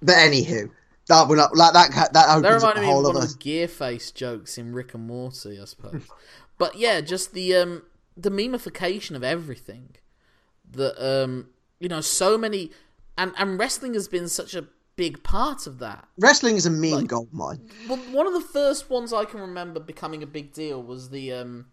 But 0.00 0.14
anywho, 0.14 0.70
that 1.08 1.26
would 1.28 1.36
not 1.38 1.56
like 1.56 1.72
that. 1.72 1.90
That 1.92 2.12
That 2.12 2.28
opens 2.36 2.62
up 2.62 2.74
reminded 2.74 2.78
a 2.78 2.80
me 2.82 2.86
of 2.86 2.92
whole 2.92 3.02
one 3.02 3.16
other. 3.16 3.24
of 3.24 3.32
the 3.32 3.38
gear 3.38 3.66
face 3.68 4.10
jokes 4.12 4.58
in 4.58 4.72
Rick 4.72 4.94
and 4.94 5.06
Morty, 5.06 5.58
I 5.60 5.64
suppose. 5.64 6.02
but 6.58 6.76
yeah, 6.76 7.00
just 7.00 7.32
the 7.34 7.56
um 7.56 7.82
the 8.16 8.30
memification 8.30 9.16
of 9.16 9.22
everything. 9.24 9.96
That 10.70 10.96
um 11.04 11.48
you 11.80 11.88
know, 11.88 12.00
so 12.00 12.36
many 12.38 12.70
and 13.18 13.32
and 13.38 13.58
wrestling 13.58 13.94
has 13.94 14.08
been 14.08 14.28
such 14.28 14.54
a 14.54 14.66
big 14.96 15.22
part 15.22 15.66
of 15.66 15.78
that. 15.78 16.06
Wrestling 16.18 16.56
is 16.56 16.66
a 16.66 16.70
mean 16.70 17.06
gold 17.06 17.32
mine. 17.32 17.68
Well, 17.88 17.98
one 18.12 18.26
of 18.26 18.32
the 18.34 18.40
first 18.40 18.90
ones 18.90 19.12
I 19.12 19.24
can 19.24 19.40
remember 19.40 19.80
becoming 19.80 20.22
a 20.22 20.26
big 20.26 20.52
deal 20.52 20.82
was 20.82 21.08
the 21.10 21.32
um, 21.32 21.66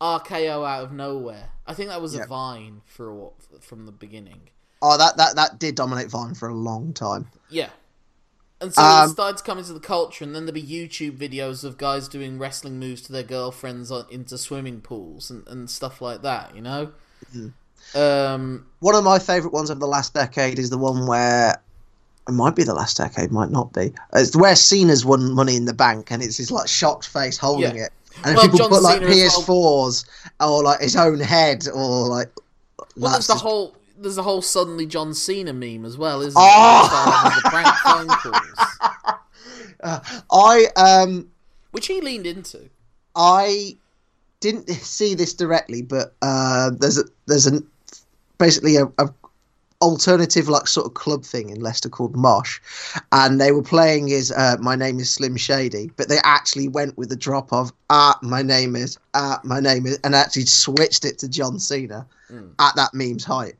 RKO 0.00 0.66
out 0.66 0.84
of 0.84 0.92
nowhere. 0.92 1.50
I 1.66 1.74
think 1.74 1.90
that 1.90 2.00
was 2.00 2.14
Yeah. 2.14 2.24
a 2.24 2.26
vine 2.26 2.82
for 2.86 3.10
a, 3.26 3.60
from 3.60 3.86
the 3.86 3.92
beginning. 3.92 4.50
Oh, 4.80 4.96
that, 4.96 5.16
that 5.16 5.34
that 5.36 5.58
did 5.58 5.74
dominate 5.74 6.08
Vine 6.08 6.34
for 6.34 6.48
a 6.48 6.54
long 6.54 6.92
time. 6.92 7.28
Yeah. 7.50 7.70
And 8.60 8.74
so 8.74 8.82
Um, 8.82 9.08
it 9.08 9.12
started 9.12 9.36
to 9.38 9.44
come 9.44 9.58
into 9.58 9.72
the 9.72 9.78
culture, 9.80 10.24
and 10.24 10.34
then 10.34 10.44
there'd 10.44 10.54
be 10.54 10.62
YouTube 10.62 11.16
videos 11.16 11.62
of 11.62 11.78
guys 11.78 12.08
doing 12.08 12.38
wrestling 12.40 12.80
moves 12.80 13.02
to 13.02 13.12
their 13.12 13.22
girlfriends 13.22 13.90
on, 13.92 14.06
into 14.10 14.36
swimming 14.36 14.80
pools 14.80 15.30
and, 15.30 15.46
and 15.46 15.70
stuff 15.70 16.02
like 16.02 16.22
that, 16.22 16.56
you 16.56 16.60
know? 16.62 16.90
Um, 17.94 18.66
One 18.80 18.94
of 18.94 19.04
my 19.04 19.18
favourite 19.18 19.52
ones 19.54 19.70
of 19.70 19.80
the 19.80 19.86
last 19.86 20.12
decade 20.14 20.58
is 20.58 20.70
the 20.70 20.78
one 20.78 21.06
where 21.06 21.60
it 22.28 22.32
might 22.32 22.54
be 22.56 22.64
the 22.64 22.74
last 22.74 22.96
decade, 22.96 23.30
might 23.32 23.50
not 23.50 23.72
be. 23.72 23.92
It's 24.12 24.36
where 24.36 24.56
Cena's 24.56 25.04
won 25.04 25.32
Money 25.32 25.56
in 25.56 25.64
the 25.64 25.72
Bank, 25.72 26.10
and 26.10 26.22
it's 26.22 26.36
his 26.36 26.50
like 26.50 26.68
shocked 26.68 27.06
face 27.06 27.38
holding 27.38 27.76
Yeah. 27.76 27.84
it, 27.86 27.92
and 28.24 28.36
Well, 28.36 28.44
people 28.44 28.58
John 28.58 28.68
put 28.70 28.82
like 28.82 28.98
Cena 29.00 29.10
as. 29.10 29.32
PS4s 29.34 30.04
or 30.40 30.62
like 30.64 30.80
his 30.80 30.96
own 30.96 31.20
head 31.20 31.66
or 31.72 32.08
like. 32.08 32.28
well, 32.96 33.12
that's 33.12 33.26
there's 33.28 33.40
the 33.40 33.46
whole 33.48 33.76
there's 34.00 34.18
a 34.18 34.22
whole 34.22 34.42
suddenly 34.42 34.86
John 34.86 35.14
Cena 35.14 35.52
meme 35.52 35.84
as 35.84 35.96
well, 35.98 36.20
isn't 36.20 36.34
Oh! 36.36 37.32
it? 37.32 37.42
The 37.42 37.50
prank 37.50 37.76
phone 37.84 38.08
calls, 38.32 40.08
I 40.30 40.66
um 40.76 41.28
which 41.72 41.86
he 41.86 42.00
leaned 42.00 42.26
into. 42.26 42.68
I 43.14 43.76
didn't 44.40 44.68
see 44.70 45.14
this 45.14 45.34
directly, 45.34 45.82
but 45.82 46.14
uh, 46.22 46.70
there's 46.78 46.98
a 46.98 47.04
there's 47.26 47.46
a 47.46 47.60
basically 48.38 48.76
a, 48.76 48.86
a 48.98 49.10
alternative 49.80 50.48
like 50.48 50.66
sort 50.66 50.86
of 50.86 50.94
club 50.94 51.24
thing 51.24 51.50
in 51.50 51.60
Leicester 51.60 51.88
called 51.88 52.16
Mosh, 52.16 52.60
and 53.12 53.40
they 53.40 53.52
were 53.52 53.62
playing 53.62 54.08
is 54.08 54.32
uh, 54.32 54.56
my 54.60 54.74
name 54.76 54.98
is 54.98 55.10
Slim 55.10 55.36
Shady, 55.36 55.90
but 55.96 56.08
they 56.08 56.18
actually 56.24 56.68
went 56.68 56.96
with 56.96 57.08
the 57.08 57.16
drop 57.16 57.52
of 57.52 57.72
ah 57.90 58.18
my 58.22 58.42
name 58.42 58.76
is 58.76 58.98
ah 59.14 59.40
my 59.44 59.60
name 59.60 59.86
is, 59.86 59.98
and 60.04 60.14
actually 60.14 60.46
switched 60.46 61.04
it 61.04 61.18
to 61.18 61.28
John 61.28 61.58
Cena 61.58 62.06
at 62.58 62.76
that 62.76 62.92
meme's 62.94 63.24
height. 63.24 63.54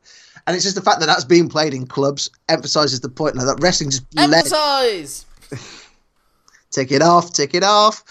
And 0.48 0.56
it's 0.56 0.64
just 0.64 0.76
the 0.76 0.82
fact 0.82 1.00
that 1.00 1.06
that's 1.06 1.24
being 1.24 1.50
played 1.50 1.74
in 1.74 1.86
clubs 1.86 2.30
emphasizes 2.48 3.00
the 3.00 3.10
point 3.10 3.36
now 3.36 3.44
that 3.44 3.58
wrestling 3.60 3.90
just. 3.90 4.06
Emphasize. 4.16 5.26
Tick 6.70 6.90
it 6.90 7.02
off, 7.02 7.34
take 7.34 7.54
it 7.54 7.62
off. 7.62 8.02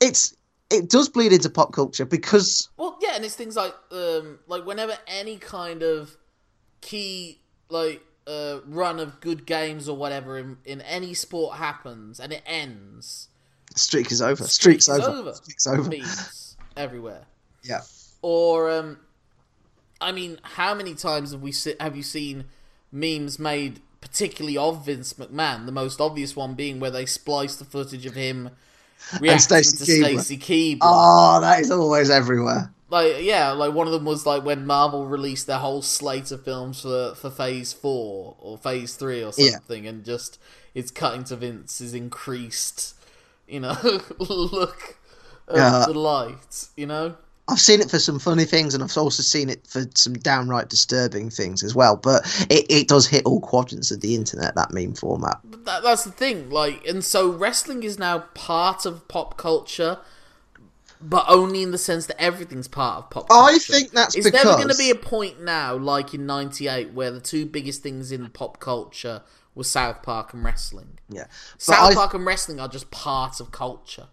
It's 0.00 0.34
it 0.70 0.88
does 0.88 1.10
bleed 1.10 1.34
into 1.34 1.50
pop 1.50 1.74
culture 1.74 2.06
because 2.06 2.70
Well, 2.78 2.96
yeah, 3.02 3.16
and 3.16 3.24
it's 3.24 3.34
things 3.34 3.54
like 3.54 3.74
um, 3.92 4.38
like 4.46 4.64
whenever 4.64 4.96
any 5.06 5.36
kind 5.36 5.82
of 5.82 6.16
key 6.80 7.42
like 7.68 8.02
uh, 8.26 8.60
run 8.64 8.98
of 8.98 9.20
good 9.20 9.44
games 9.44 9.90
or 9.90 9.96
whatever 9.98 10.38
in, 10.38 10.56
in 10.64 10.80
any 10.80 11.12
sport 11.12 11.58
happens 11.58 12.18
and 12.18 12.32
it 12.32 12.42
ends, 12.46 13.28
streak 13.76 14.10
is 14.10 14.22
over. 14.22 14.44
Streak's 14.44 14.88
it's 14.88 15.06
over. 15.06 15.18
over. 15.18 15.34
Streak's 15.34 15.66
over. 15.66 15.90
Everywhere. 16.78 17.26
Yeah. 17.62 17.80
Or 18.22 18.70
um, 18.70 18.96
I 20.00 20.12
mean, 20.12 20.38
how 20.42 20.74
many 20.74 20.94
times 20.94 21.32
have 21.32 21.42
we 21.42 21.52
se- 21.52 21.76
have 21.80 21.96
you 21.96 22.02
seen 22.02 22.44
memes 22.92 23.38
made 23.38 23.80
particularly 24.00 24.56
of 24.56 24.86
Vince 24.86 25.14
McMahon? 25.14 25.66
The 25.66 25.72
most 25.72 26.00
obvious 26.00 26.34
one 26.36 26.54
being 26.54 26.80
where 26.80 26.90
they 26.90 27.06
splice 27.06 27.56
the 27.56 27.64
footage 27.64 28.06
of 28.06 28.14
him 28.14 28.50
reacting 29.20 29.62
Stacy 29.62 29.76
to. 29.84 29.84
Stacy 29.84 30.38
Keibler. 30.38 30.78
Oh, 30.82 31.40
that 31.40 31.60
is 31.60 31.70
always 31.70 32.10
everywhere. 32.10 32.72
like 32.90 33.16
yeah, 33.20 33.50
like 33.52 33.72
one 33.74 33.86
of 33.86 33.92
them 33.92 34.04
was 34.04 34.26
like 34.26 34.44
when 34.44 34.66
Marvel 34.66 35.06
released 35.06 35.46
their 35.46 35.58
whole 35.58 35.82
slate 35.82 36.30
of 36.32 36.44
films 36.44 36.82
for 36.82 37.14
for 37.14 37.30
Phase 37.30 37.72
Four 37.72 38.36
or 38.40 38.58
Phase 38.58 38.94
Three 38.96 39.22
or 39.22 39.32
Yeah. 39.36 39.52
something, 39.52 39.86
and 39.86 40.04
just 40.04 40.38
it's 40.74 40.90
cutting 40.90 41.24
to 41.24 41.36
Vince's 41.36 41.94
increased, 41.94 42.94
you 43.48 43.60
know, 43.60 43.76
look 44.18 44.98
of 45.48 45.56
uh, 45.56 45.58
Yeah. 45.58 45.84
delight, 45.86 46.68
you 46.76 46.86
know. 46.86 47.16
I've 47.50 47.60
seen 47.60 47.80
it 47.80 47.90
for 47.90 47.98
some 47.98 48.18
funny 48.18 48.44
things, 48.44 48.74
and 48.74 48.82
I've 48.82 48.96
also 48.96 49.22
seen 49.22 49.50
it 49.50 49.66
for 49.66 49.82
some 49.94 50.14
downright 50.14 50.68
disturbing 50.68 51.30
things 51.30 51.62
as 51.62 51.74
well. 51.74 51.96
But 51.96 52.24
it, 52.48 52.66
it 52.68 52.88
does 52.88 53.06
hit 53.06 53.26
all 53.26 53.40
quadrants 53.40 53.90
of 53.90 54.00
the 54.00 54.14
internet. 54.14 54.54
That 54.54 54.72
meme 54.72 54.94
format. 54.94 55.38
But 55.44 55.64
that, 55.64 55.82
that's 55.82 56.04
the 56.04 56.12
thing, 56.12 56.50
like, 56.50 56.86
and 56.86 57.04
so 57.04 57.30
wrestling 57.30 57.82
is 57.82 57.98
now 57.98 58.20
part 58.34 58.86
of 58.86 59.08
pop 59.08 59.36
culture. 59.36 59.98
But 61.02 61.24
only 61.28 61.62
in 61.62 61.70
the 61.70 61.78
sense 61.78 62.04
that 62.06 62.20
everything's 62.20 62.68
part 62.68 62.98
of 62.98 63.10
pop 63.10 63.28
culture. 63.28 63.54
I 63.54 63.58
think 63.58 63.92
that's 63.92 64.14
It's 64.14 64.30
never 64.30 64.56
going 64.56 64.68
to 64.68 64.76
be 64.76 64.90
a 64.90 64.94
point 64.94 65.42
now, 65.42 65.74
like 65.74 66.12
in 66.12 66.26
'98, 66.26 66.92
where 66.92 67.10
the 67.10 67.20
two 67.20 67.46
biggest 67.46 67.82
things 67.82 68.12
in 68.12 68.28
pop 68.28 68.60
culture 68.60 69.22
were 69.54 69.64
South 69.64 70.02
Park 70.02 70.34
and 70.34 70.44
wrestling. 70.44 70.98
Yeah. 71.08 71.24
South 71.56 71.92
I, 71.92 71.94
Park 71.94 72.14
and 72.14 72.26
wrestling 72.26 72.60
are 72.60 72.68
just 72.68 72.90
part 72.90 73.40
of 73.40 73.50
culture. 73.50 74.08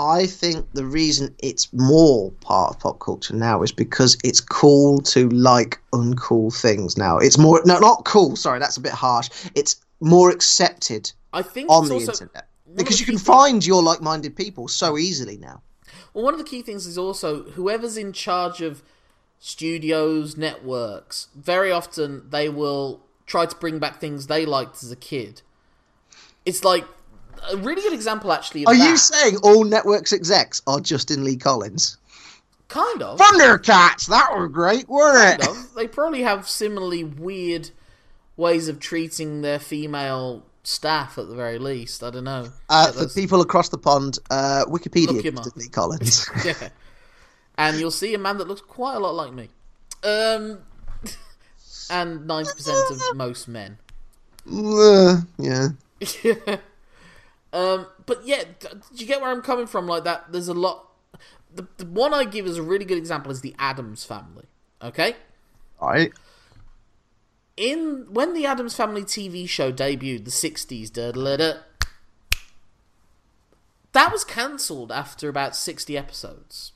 I 0.00 0.26
think 0.26 0.66
the 0.72 0.86
reason 0.86 1.34
it's 1.40 1.70
more 1.74 2.30
part 2.40 2.74
of 2.74 2.80
pop 2.80 3.00
culture 3.00 3.34
now 3.34 3.62
is 3.62 3.70
because 3.70 4.16
it's 4.24 4.40
cool 4.40 5.00
to 5.02 5.28
like 5.28 5.78
uncool 5.92 6.58
things 6.58 6.96
now. 6.96 7.18
It's 7.18 7.36
more 7.36 7.60
no, 7.66 7.78
not 7.78 8.06
cool. 8.06 8.34
Sorry, 8.34 8.58
that's 8.58 8.78
a 8.78 8.80
bit 8.80 8.92
harsh. 8.92 9.28
It's 9.54 9.76
more 10.00 10.30
accepted 10.30 11.12
I 11.34 11.42
think 11.42 11.70
on 11.70 11.88
the 11.88 11.94
also, 11.94 12.12
internet 12.12 12.48
because 12.74 12.96
the 12.96 13.02
you 13.02 13.06
can 13.06 13.18
key 13.18 13.24
find 13.24 13.66
your 13.66 13.82
like-minded 13.82 14.36
people 14.36 14.68
so 14.68 14.96
easily 14.96 15.36
now. 15.36 15.60
Well, 16.14 16.24
one 16.24 16.32
of 16.32 16.38
the 16.38 16.46
key 16.46 16.62
things 16.62 16.86
is 16.86 16.96
also 16.96 17.42
whoever's 17.50 17.98
in 17.98 18.14
charge 18.14 18.62
of 18.62 18.82
studios, 19.38 20.38
networks, 20.38 21.28
very 21.34 21.70
often 21.70 22.22
they 22.30 22.48
will 22.48 23.02
try 23.26 23.44
to 23.44 23.56
bring 23.56 23.78
back 23.78 24.00
things 24.00 24.28
they 24.28 24.46
liked 24.46 24.82
as 24.82 24.90
a 24.90 24.96
kid. 24.96 25.42
It's 26.46 26.64
like 26.64 26.86
a 27.50 27.56
really 27.56 27.82
good 27.82 27.92
example, 27.92 28.32
actually. 28.32 28.62
Of 28.64 28.68
Are 28.68 28.76
that. 28.76 28.88
you 28.88 28.96
saying 28.96 29.36
all 29.42 29.64
networks 29.64 30.12
execs 30.12 30.62
are 30.66 30.80
Justin 30.80 31.24
Lee 31.24 31.36
Collins? 31.36 31.96
kind 32.70 33.02
of? 33.02 33.18
Thundercats, 33.18 34.06
that 34.06 34.30
were 34.34 34.48
great, 34.48 34.88
weren't 34.88 35.40
Kind 35.40 35.42
it? 35.42 35.48
of. 35.48 35.74
They 35.74 35.86
probably 35.86 36.22
have 36.22 36.48
similarly 36.48 37.04
weird 37.04 37.70
ways 38.36 38.68
of 38.68 38.80
treating 38.80 39.42
their 39.42 39.58
female 39.58 40.44
staff, 40.62 41.18
at 41.18 41.28
the 41.28 41.34
very 41.34 41.58
least. 41.58 42.02
I 42.02 42.10
don't 42.10 42.24
know. 42.24 42.48
Uh, 42.68 42.92
for 42.92 43.08
people 43.08 43.40
across 43.42 43.68
the 43.68 43.78
pond, 43.78 44.18
uh, 44.30 44.64
Wikipedia. 44.66 45.56
Lee 45.56 45.68
Collins. 45.68 46.28
yeah. 46.44 46.70
And 47.58 47.78
you'll 47.78 47.90
see 47.90 48.14
a 48.14 48.18
man 48.18 48.38
that 48.38 48.48
looks 48.48 48.62
quite 48.62 48.94
a 48.94 49.00
lot 49.00 49.14
like 49.14 49.34
me. 49.34 49.48
Um, 50.02 50.60
and 51.90 52.20
90% 52.28 52.90
of 52.90 53.00
most 53.16 53.48
men. 53.48 53.78
Uh, 54.50 55.20
yeah. 55.38 55.68
Um, 57.52 57.86
but 58.06 58.26
yeah, 58.26 58.44
do 58.60 58.78
you 58.94 59.06
get 59.06 59.20
where 59.20 59.30
I'm 59.30 59.42
coming 59.42 59.66
from? 59.66 59.86
Like 59.86 60.04
that, 60.04 60.30
there's 60.32 60.48
a 60.48 60.54
lot. 60.54 60.86
The, 61.52 61.66
the 61.78 61.86
one 61.86 62.14
I 62.14 62.24
give 62.24 62.46
as 62.46 62.56
a 62.56 62.62
really 62.62 62.84
good 62.84 62.98
example 62.98 63.32
is 63.32 63.40
the 63.40 63.54
Addams 63.58 64.04
family. 64.04 64.46
Okay, 64.82 65.14
All 65.80 65.90
right. 65.90 66.12
in 67.56 68.06
when 68.08 68.32
the 68.34 68.46
Addams 68.46 68.74
Family 68.74 69.02
TV 69.02 69.48
show 69.48 69.72
debuted, 69.72 70.24
the 70.24 70.30
'60s, 70.30 70.90
da 70.92 71.12
da 71.12 71.36
da, 71.36 71.52
that 73.92 74.12
was 74.12 74.24
cancelled 74.24 74.92
after 74.92 75.28
about 75.28 75.56
60 75.56 75.96
episodes. 75.98 76.72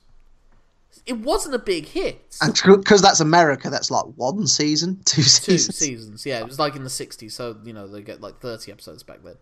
It 1.05 1.19
wasn't 1.19 1.55
a 1.55 1.59
big 1.59 1.87
hit. 1.87 2.35
And 2.41 2.59
because 2.65 3.01
that's 3.01 3.19
America, 3.19 3.69
that's 3.69 3.91
like 3.91 4.05
one 4.15 4.47
season, 4.47 5.01
two 5.05 5.21
seasons. 5.21 5.45
Two 5.45 5.57
seasons. 5.57 5.77
seasons, 5.77 6.25
yeah. 6.25 6.39
It 6.39 6.47
was 6.47 6.57
like 6.57 6.75
in 6.75 6.83
the 6.83 6.89
60s, 6.89 7.31
so, 7.31 7.57
you 7.63 7.73
know, 7.73 7.87
they 7.87 8.01
get 8.01 8.21
like 8.21 8.39
30 8.39 8.71
episodes 8.71 9.03
back 9.03 9.19
then. 9.23 9.35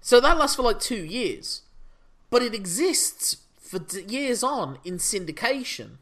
So 0.00 0.20
that 0.20 0.38
lasts 0.38 0.56
for 0.56 0.62
like 0.62 0.80
two 0.80 1.04
years. 1.04 1.62
But 2.30 2.42
it 2.42 2.54
exists 2.54 3.38
for 3.58 3.78
d- 3.78 4.04
years 4.08 4.42
on 4.42 4.78
in 4.84 4.98
syndication. 4.98 5.98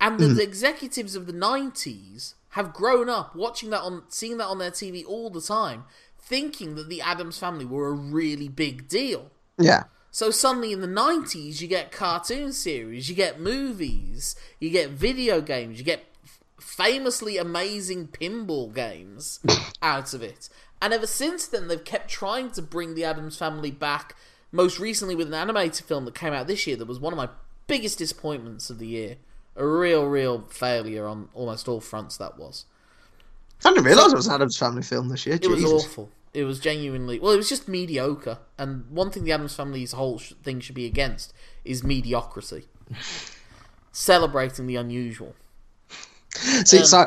And 0.00 0.18
the, 0.18 0.28
the 0.28 0.42
executives 0.42 1.14
of 1.14 1.26
the 1.26 1.32
90s 1.32 2.34
have 2.50 2.72
grown 2.74 3.08
up 3.08 3.34
watching 3.34 3.70
that 3.70 3.80
on, 3.80 4.02
seeing 4.08 4.36
that 4.38 4.46
on 4.46 4.58
their 4.58 4.70
TV 4.70 5.04
all 5.06 5.30
the 5.30 5.40
time, 5.40 5.84
thinking 6.18 6.74
that 6.74 6.88
the 6.88 7.00
Addams 7.00 7.38
family 7.38 7.64
were 7.64 7.88
a 7.88 7.92
really 7.92 8.48
big 8.48 8.88
deal. 8.88 9.30
Yeah. 9.58 9.84
So 10.10 10.30
suddenly 10.30 10.72
in 10.72 10.80
the 10.80 10.86
90s, 10.86 11.60
you 11.60 11.68
get 11.68 11.90
cartoon 11.90 12.52
series, 12.52 13.08
you 13.08 13.16
get 13.16 13.40
movies, 13.40 14.36
you 14.60 14.70
get 14.70 14.90
video 14.90 15.40
games, 15.40 15.78
you 15.78 15.84
get 15.84 16.04
famously 16.60 17.36
amazing 17.36 18.08
pinball 18.08 18.72
games 18.72 19.40
out 19.82 20.14
of 20.14 20.22
it. 20.22 20.48
And 20.82 20.92
ever 20.92 21.06
since 21.06 21.46
then, 21.46 21.68
they've 21.68 21.84
kept 21.84 22.10
trying 22.10 22.50
to 22.52 22.62
bring 22.62 22.94
the 22.94 23.04
Addams 23.04 23.38
family 23.38 23.70
back. 23.70 24.14
Most 24.52 24.78
recently, 24.78 25.14
with 25.14 25.28
an 25.28 25.34
animated 25.34 25.84
film 25.86 26.04
that 26.04 26.14
came 26.14 26.32
out 26.32 26.46
this 26.46 26.66
year 26.66 26.76
that 26.76 26.86
was 26.86 27.00
one 27.00 27.12
of 27.12 27.16
my 27.16 27.28
biggest 27.66 27.98
disappointments 27.98 28.70
of 28.70 28.78
the 28.78 28.86
year. 28.86 29.16
A 29.56 29.66
real, 29.66 30.04
real 30.06 30.42
failure 30.50 31.06
on 31.06 31.28
almost 31.32 31.68
all 31.68 31.80
fronts, 31.80 32.16
that 32.18 32.38
was. 32.38 32.64
I 33.64 33.70
didn't 33.70 33.84
realise 33.84 34.12
it 34.12 34.16
was 34.16 34.26
an 34.26 34.34
Addams 34.34 34.58
family 34.58 34.82
film 34.82 35.08
this 35.08 35.24
year. 35.26 35.36
It 35.40 35.48
was 35.48 35.64
awful. 35.64 36.10
It 36.34 36.44
was 36.44 36.58
genuinely 36.58 37.20
well. 37.20 37.32
It 37.32 37.36
was 37.36 37.48
just 37.48 37.68
mediocre. 37.68 38.38
And 38.58 38.90
one 38.90 39.10
thing 39.10 39.24
the 39.24 39.32
Addams 39.32 39.54
family's 39.54 39.92
whole 39.92 40.18
sh- 40.18 40.32
thing 40.42 40.60
should 40.60 40.74
be 40.74 40.86
against 40.86 41.32
is 41.64 41.84
mediocrity, 41.84 42.64
celebrating 43.92 44.66
the 44.66 44.76
unusual. 44.76 45.34
See, 46.34 46.78
Um, 46.80 46.84
so 46.84 47.06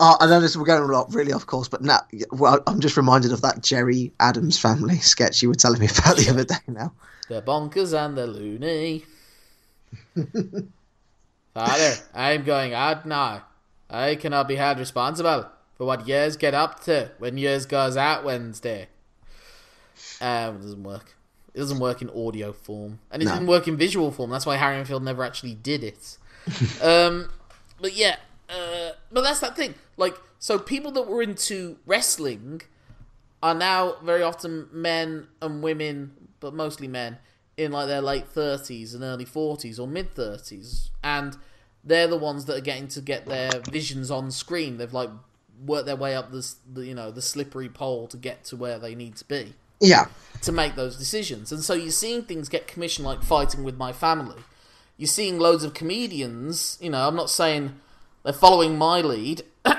uh, 0.00 0.16
I 0.20 0.26
know 0.26 0.40
this 0.40 0.56
we're 0.56 0.64
going 0.64 0.82
a 0.82 0.86
lot 0.86 1.12
really 1.12 1.32
off 1.32 1.46
course, 1.46 1.68
but 1.68 1.82
now 1.82 2.00
well, 2.30 2.60
I'm 2.66 2.80
just 2.80 2.96
reminded 2.96 3.32
of 3.32 3.40
that 3.42 3.62
Gerry 3.62 4.12
Adams 4.20 4.58
family 4.58 4.96
sketch 5.00 5.42
you 5.42 5.48
were 5.48 5.54
telling 5.54 5.80
me 5.80 5.86
about 5.86 6.16
the 6.16 6.28
other 6.30 6.44
day. 6.44 6.56
Now, 6.66 6.92
They're 7.28 7.42
bonkers 7.42 7.92
and 7.98 8.16
they're 8.16 8.26
loony. 8.26 9.04
Father, 11.54 11.94
I'm 12.14 12.44
going 12.44 12.74
out 12.74 13.06
now. 13.06 13.44
I 13.90 14.14
cannot 14.16 14.48
be 14.48 14.56
held 14.56 14.78
responsible 14.78 15.46
for 15.76 15.86
what 15.86 16.06
years 16.06 16.36
get 16.36 16.54
up 16.54 16.80
to 16.84 17.10
when 17.18 17.38
years 17.38 17.66
goes 17.66 17.96
out 17.96 18.24
Wednesday. 18.24 18.88
Um, 20.20 20.56
it 20.56 20.62
doesn't 20.62 20.82
work. 20.82 21.16
It 21.54 21.58
doesn't 21.58 21.78
work 21.80 22.02
in 22.02 22.10
audio 22.10 22.52
form, 22.52 23.00
and 23.10 23.22
it 23.22 23.26
No. 23.26 23.32
didn't 23.34 23.48
work 23.48 23.66
in 23.66 23.76
visual 23.76 24.12
form. 24.12 24.30
That's 24.30 24.46
why 24.46 24.56
Harry 24.56 24.74
and 24.74 24.80
Enfield 24.80 25.02
never 25.02 25.24
actually 25.24 25.54
did 25.54 25.82
it. 25.82 26.18
um, 26.82 27.30
but 27.80 27.94
yeah, 27.96 28.16
uh, 28.48 28.77
but 29.12 29.22
that's 29.22 29.40
that 29.40 29.56
thing. 29.56 29.74
Like, 29.96 30.14
so 30.38 30.58
people 30.58 30.92
that 30.92 31.06
were 31.08 31.22
into 31.22 31.78
wrestling 31.86 32.62
are 33.42 33.54
now 33.54 33.96
very 34.02 34.22
often 34.22 34.68
men 34.72 35.28
and 35.40 35.62
women, 35.62 36.28
but 36.40 36.54
mostly 36.54 36.88
men, 36.88 37.18
in 37.56 37.72
like 37.72 37.86
their 37.88 38.00
late 38.00 38.28
thirties 38.28 38.94
and 38.94 39.02
early 39.02 39.24
forties 39.24 39.78
or 39.78 39.86
mid 39.88 40.14
thirties, 40.14 40.90
and 41.02 41.36
they're 41.84 42.06
the 42.06 42.16
ones 42.16 42.44
that 42.46 42.56
are 42.56 42.60
getting 42.62 42.88
to 42.88 43.00
get 43.00 43.26
their 43.26 43.50
visions 43.70 44.10
on 44.10 44.30
screen. 44.30 44.76
They've 44.76 44.92
like 44.92 45.10
worked 45.66 45.86
their 45.86 45.96
way 45.96 46.14
up 46.14 46.30
this, 46.30 46.56
the, 46.72 46.86
you 46.86 46.94
know, 46.94 47.10
the 47.10 47.22
slippery 47.22 47.68
pole 47.68 48.06
to 48.08 48.16
get 48.16 48.44
to 48.44 48.56
where 48.56 48.78
they 48.78 48.94
need 48.94 49.16
to 49.16 49.24
be 49.24 49.54
Yeah. 49.80 50.06
to 50.42 50.52
make 50.52 50.76
those 50.76 50.96
decisions. 50.96 51.50
And 51.50 51.64
so 51.64 51.74
you're 51.74 51.90
seeing 51.90 52.22
things 52.22 52.48
get 52.48 52.68
commissioned 52.68 53.06
like 53.06 53.24
Fighting 53.24 53.64
with 53.64 53.76
My 53.76 53.92
Family. 53.92 54.40
You're 54.96 55.08
seeing 55.08 55.38
loads 55.40 55.64
of 55.64 55.74
comedians, 55.74 56.78
you 56.80 56.90
know, 56.90 57.08
I'm 57.08 57.16
not 57.16 57.28
saying 57.30 57.74
they're 58.28 58.34
following 58.34 58.76
my 58.76 59.00
lead. 59.00 59.40
with 59.64 59.72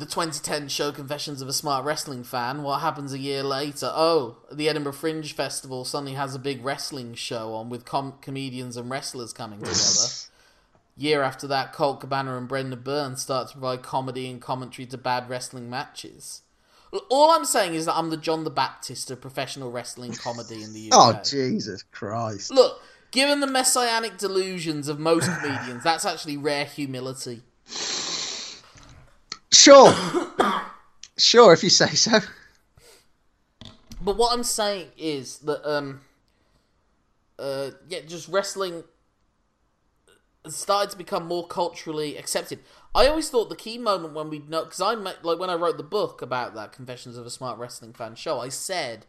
the 0.00 0.06
2010 0.06 0.68
show 0.68 0.90
Confessions 0.90 1.42
of 1.42 1.48
a 1.48 1.52
Smart 1.52 1.84
Wrestling 1.84 2.24
Fan, 2.24 2.62
what 2.62 2.80
happens 2.80 3.12
a 3.12 3.18
year 3.18 3.42
later? 3.42 3.92
Oh, 3.92 4.38
the 4.50 4.70
Edinburgh 4.70 4.94
Fringe 4.94 5.30
Festival 5.34 5.84
suddenly 5.84 6.14
has 6.14 6.34
a 6.34 6.38
big 6.38 6.64
wrestling 6.64 7.12
show 7.12 7.52
on 7.52 7.68
with 7.68 7.84
com- 7.84 8.14
comedians 8.22 8.78
and 8.78 8.90
wrestlers 8.90 9.34
coming 9.34 9.58
together. 9.58 10.08
year 10.96 11.22
after 11.22 11.46
that, 11.46 11.74
Colt 11.74 12.00
Cabana 12.00 12.38
and 12.38 12.48
Brendon 12.48 12.80
Burns 12.80 13.20
start 13.20 13.48
to 13.48 13.52
provide 13.52 13.82
comedy 13.82 14.30
and 14.30 14.40
commentary 14.40 14.86
to 14.86 14.96
bad 14.96 15.28
wrestling 15.28 15.68
matches. 15.68 16.40
All 17.10 17.30
I'm 17.30 17.44
saying 17.44 17.74
is 17.74 17.84
that 17.84 17.98
I'm 17.98 18.08
the 18.08 18.16
John 18.16 18.44
the 18.44 18.50
Baptist 18.50 19.10
of 19.10 19.20
professional 19.20 19.70
wrestling 19.70 20.14
comedy 20.14 20.62
in 20.62 20.72
the 20.72 20.90
UK. 20.90 20.92
Oh 20.94 21.20
Jesus 21.22 21.82
Christ! 21.82 22.50
Look, 22.50 22.80
given 23.14 23.38
the 23.38 23.46
messianic 23.46 24.18
delusions 24.18 24.88
of 24.88 24.98
most 24.98 25.30
comedians, 25.40 25.84
that's 25.84 26.04
actually 26.04 26.36
rare 26.36 26.64
humility. 26.64 27.42
Sure, 29.52 29.94
sure, 31.16 31.52
if 31.52 31.62
you 31.62 31.70
say 31.70 31.88
so. 31.90 32.18
But 34.02 34.18
what 34.18 34.34
I'm 34.34 34.42
saying 34.42 34.88
is 34.98 35.38
that, 35.38 35.64
um, 35.66 36.00
uh, 37.38 37.70
yeah, 37.88 38.00
just 38.06 38.28
wrestling 38.28 38.82
started 40.46 40.90
to 40.90 40.98
become 40.98 41.26
more 41.26 41.46
culturally 41.46 42.18
accepted. 42.18 42.58
I 42.94 43.06
always 43.06 43.30
thought 43.30 43.48
the 43.48 43.56
key 43.56 43.78
moment 43.78 44.12
when 44.12 44.28
we 44.28 44.40
know, 44.40 44.64
because 44.64 44.80
I 44.80 44.94
met, 44.96 45.24
like 45.24 45.38
when 45.38 45.48
I 45.48 45.54
wrote 45.54 45.78
the 45.78 45.84
book 45.84 46.20
about 46.20 46.54
that 46.56 46.72
Confessions 46.72 47.16
of 47.16 47.24
a 47.24 47.30
Smart 47.30 47.58
Wrestling 47.58 47.94
Fan 47.94 48.14
show, 48.16 48.40
I 48.40 48.50
said 48.50 49.06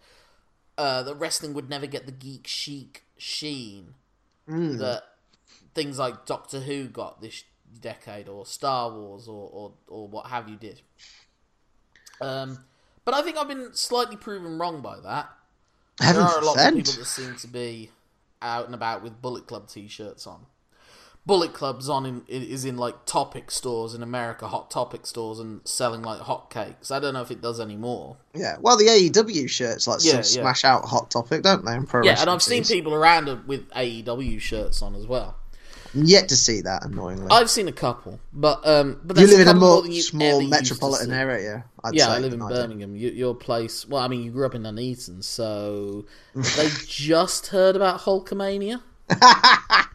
uh, 0.77 1.03
that 1.03 1.15
wrestling 1.15 1.53
would 1.53 1.69
never 1.69 1.87
get 1.87 2.05
the 2.05 2.13
geek 2.13 2.47
chic 2.47 3.04
sheen 3.17 3.93
that 4.77 5.03
things 5.73 5.97
like 5.99 6.25
Doctor 6.25 6.59
Who 6.59 6.87
got 6.87 7.21
this 7.21 7.43
decade, 7.81 8.29
or 8.29 8.45
Star 8.45 8.91
Wars, 8.91 9.27
or 9.27 9.49
or, 9.51 9.73
or 9.87 10.07
what 10.07 10.27
have 10.27 10.47
you 10.49 10.55
did. 10.55 10.81
Um, 12.21 12.59
but 13.03 13.13
I 13.13 13.21
think 13.21 13.37
I've 13.37 13.47
been 13.47 13.73
slightly 13.73 14.15
proven 14.15 14.57
wrong 14.57 14.81
by 14.81 14.99
that. 15.01 15.29
There 15.99 16.21
are 16.21 16.39
a 16.39 16.45
lot 16.45 16.57
of 16.57 16.73
people 16.73 16.93
that 16.93 17.05
seem 17.05 17.35
to 17.37 17.47
be 17.47 17.91
out 18.41 18.65
and 18.65 18.75
about 18.75 19.01
with 19.01 19.21
Bullet 19.21 19.47
Club 19.47 19.67
t-shirts 19.67 20.27
on. 20.27 20.45
Bullet 21.25 21.53
Club's 21.53 21.89
on 21.89 22.05
in, 22.05 22.23
is 22.27 22.65
in 22.65 22.77
like 22.77 23.05
Topic 23.05 23.49
stores 23.49 23.95
in 23.95 24.03
America, 24.03 24.47
Hot 24.47 24.69
Topic 24.69 25.05
stores, 25.07 25.39
and 25.39 25.61
selling 25.67 26.03
like 26.03 26.21
hotcakes. 26.21 26.91
I 26.91 26.99
don't 26.99 27.13
know 27.15 27.21
if 27.21 27.31
it 27.31 27.41
does 27.41 27.59
anymore. 27.59 28.17
Yeah, 28.33 28.57
well, 28.61 28.77
the 28.77 28.85
AEW 28.85 29.49
shirts 29.49 29.87
like 29.87 30.03
Yeah, 30.03 30.13
yeah. 30.17 30.21
smash 30.21 30.63
out 30.63 30.85
Hot 30.85 31.09
Topic, 31.09 31.41
don't 31.41 31.65
they? 31.65 31.79
Yeah, 32.03 32.21
and 32.21 32.29
I've 32.29 32.43
seen 32.43 32.63
people 32.63 32.93
around 32.93 33.47
with 33.47 33.69
AEW 33.71 34.39
shirts 34.39 34.81
on 34.83 34.93
as 34.95 35.07
well. 35.07 35.35
yet 35.95 36.29
to 36.29 36.35
see 36.35 36.61
that. 36.61 36.85
Annoyingly, 36.85 37.27
I've 37.31 37.49
seen 37.49 37.67
a 37.67 37.71
couple, 37.71 38.19
but 38.31 38.65
um, 38.67 38.99
but 39.03 39.17
you 39.17 39.25
live 39.27 39.39
in 39.39 39.47
a 39.47 39.53
more 39.53 39.83
ever 39.83 39.91
small 39.93 40.41
metropolitan 40.41 41.11
area. 41.11 41.65
I'd 41.83 41.95
Yeah, 41.95 42.05
say, 42.07 42.11
I 42.11 42.19
live 42.19 42.33
in. 42.33 42.39
Birmingham. 42.39 42.95
You, 42.95 43.09
your 43.09 43.33
place. 43.33 43.87
Well, 43.87 44.01
I 44.03 44.07
mean, 44.07 44.21
you 44.21 44.31
grew 44.31 44.45
up 44.45 44.53
in 44.55 44.61
Nuneaton, 44.63 45.23
so 45.23 46.05
they 46.35 46.69
just 46.85 47.47
heard 47.47 47.75
about 47.75 48.01
Hulkamania. 48.01 48.81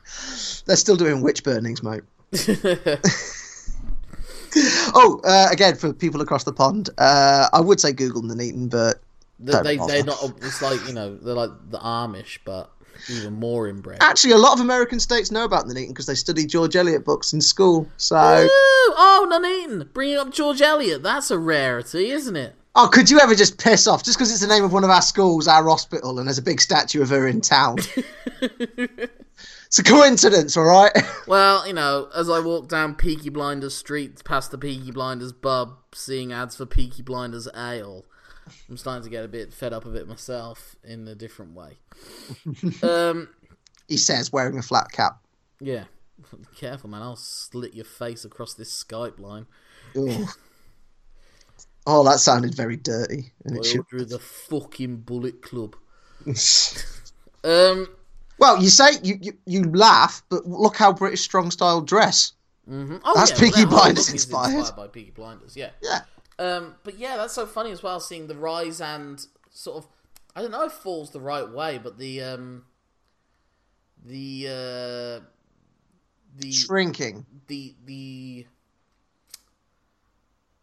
They're 0.66 0.76
still 0.76 0.96
doing 0.96 1.20
witch 1.22 1.42
burnings, 1.44 1.82
mate. 1.82 2.02
oh, 4.94 5.20
uh, 5.24 5.48
again 5.50 5.76
for 5.76 5.92
people 5.92 6.20
across 6.20 6.44
the 6.44 6.52
pond, 6.52 6.90
uh, 6.98 7.48
I 7.52 7.61
would 7.61 7.80
say 7.80 7.92
Google 7.92 8.22
Nuneaton, 8.22 8.68
but 8.70 9.00
The, 9.38 9.62
they, 9.62 9.76
bother. 9.76 9.92
they're 9.92 10.04
not. 10.04 10.32
It's 10.42 10.61
like 10.62 10.86
you 10.86 10.92
know 10.94 11.16
they're 11.16 11.34
like 11.34 11.50
the 11.70 11.78
Amish, 11.78 12.38
but 12.44 12.70
even 13.08 13.34
more 13.34 13.66
inbred. 13.68 13.98
actually, 14.00 14.32
a 14.32 14.38
lot 14.38 14.52
of 14.54 14.61
American 14.61 15.00
states 15.00 15.30
know 15.30 15.44
about 15.44 15.66
Nuneaton 15.66 15.88
because 15.88 16.06
they 16.06 16.14
studied 16.14 16.48
George 16.48 16.76
Eliot 16.76 17.04
books 17.04 17.32
in 17.32 17.40
school. 17.40 17.88
So, 17.96 18.16
Woo! 18.42 18.48
Oh, 18.50 19.26
Nuneaton, 19.30 19.88
bringing 19.92 20.18
up 20.18 20.32
George 20.32 20.61
Eliot. 20.61 21.02
That's 21.02 21.30
a 21.30 21.38
rarity, 21.38 22.11
isn't 22.11 22.36
it? 22.36 22.54
oh, 22.76 22.88
could 22.88 23.11
you 23.11 23.18
ever 23.18 23.34
just 23.34 23.58
piss 23.58 23.88
off 23.88 24.04
just 24.04 24.16
because 24.16 24.30
it's 24.30 24.40
the 24.40 24.46
name 24.46 24.62
of 24.62 24.72
one 24.72 24.84
of 24.84 24.90
our 24.90 25.02
schools, 25.02 25.48
our 25.48 25.64
hospital, 25.68 26.18
and 26.18 26.28
there's 26.28 26.38
a 26.38 26.42
big 26.42 26.61
statue 26.61 27.02
of 27.02 27.08
her 27.11 27.26
in 27.26 27.40
town? 27.40 27.76
it's 29.70 29.78
a 29.78 29.84
coincidence, 29.84 30.56
all 30.56 30.64
right? 30.64 30.92
Well, 31.28 31.64
you 31.64 31.72
know, 31.72 32.08
as 32.12 32.28
I 32.28 32.40
walk 32.40 32.68
down 32.68 32.96
Peaky 32.96 33.28
Blinders 33.30 33.72
Street 33.76 34.24
past 34.24 34.50
the 34.50 34.58
Peaky 34.58 34.90
Blinders 34.90 35.32
pub, 35.32 35.76
seeing 35.94 36.32
ads 36.32 36.56
for 36.56 36.66
Peaky 36.66 37.02
Blinders 37.02 37.46
Ale, 37.56 38.04
I'm 38.68 38.76
starting 38.76 39.04
to 39.04 39.10
get 39.10 39.24
a 39.24 39.28
bit 39.28 39.54
fed 39.54 39.72
up 39.72 39.84
of 39.84 39.94
it 39.94 40.08
myself 40.08 40.74
in 40.82 41.06
a 41.06 41.14
different 41.14 41.54
way. 41.54 41.78
um, 42.82 43.28
he 43.86 43.96
says, 43.96 44.32
wearing 44.32 44.58
a 44.58 44.62
flat 44.62 44.90
cap. 44.90 45.20
yeah. 45.60 45.84
Careful, 46.56 46.90
man. 46.90 47.00
I'll 47.02 47.14
slit 47.16 47.72
your 47.74 47.84
face 47.84 48.24
across 48.24 48.54
this 48.54 48.84
Skype 48.84 49.20
line. 49.20 49.46
Oh, 51.86 52.04
that 52.04 52.18
sounded 52.18 52.54
very 52.54 52.76
dirty, 52.76 53.32
and 53.44 53.56
it 53.56 53.60
Or 53.60 53.64
should. 53.64 53.88
through 53.88 54.04
the 54.06 54.18
fucking 54.18 54.96
Bullet 54.98 55.40
Club. 55.42 55.76
Um, 57.42 57.88
Well, 58.41 58.61
you 58.62 58.70
say 58.70 58.93
you, 59.03 59.18
you 59.20 59.32
you 59.47 59.62
laugh, 59.72 60.22
but 60.30 60.47
look 60.47 60.76
how 60.76 60.93
British 60.93 61.20
strong 61.20 61.51
style 61.51 61.80
dress. 61.82 62.32
mhm. 62.68 63.01
Oh, 63.05 63.14
That's 63.14 63.30
yeah, 63.32 63.38
Peaky 63.38 63.61
that 63.62 63.70
Blinders 63.70 64.09
is 64.09 64.14
inspired. 64.14 64.74
by 64.76 64.86
Peaky 64.88 65.11
Blinders, 65.12 65.57
yeah. 65.57 65.70
Yeah, 65.82 66.01
Um, 66.38 66.74
but 66.82 66.99
yeah, 66.99 67.16
that's 67.18 67.34
so 67.34 67.47
funny 67.47 67.70
as 67.70 67.82
well. 67.82 68.01
Seeing 68.01 68.26
the 68.26 68.34
rise 68.36 68.80
and 68.80 69.24
sort 69.51 69.76
of, 69.78 69.88
I 70.34 70.41
don't 70.43 70.51
know 70.51 70.64
if 70.64 70.72
falls 70.72 71.11
the 71.11 71.20
right 71.20 71.49
way, 71.49 71.78
but 71.78 71.99
the 71.99 72.22
um, 72.22 72.64
the 74.05 74.47
uh, 74.49 75.24
the 76.38 76.53
shrinking. 76.53 77.26
the 77.49 77.74
the 77.84 78.47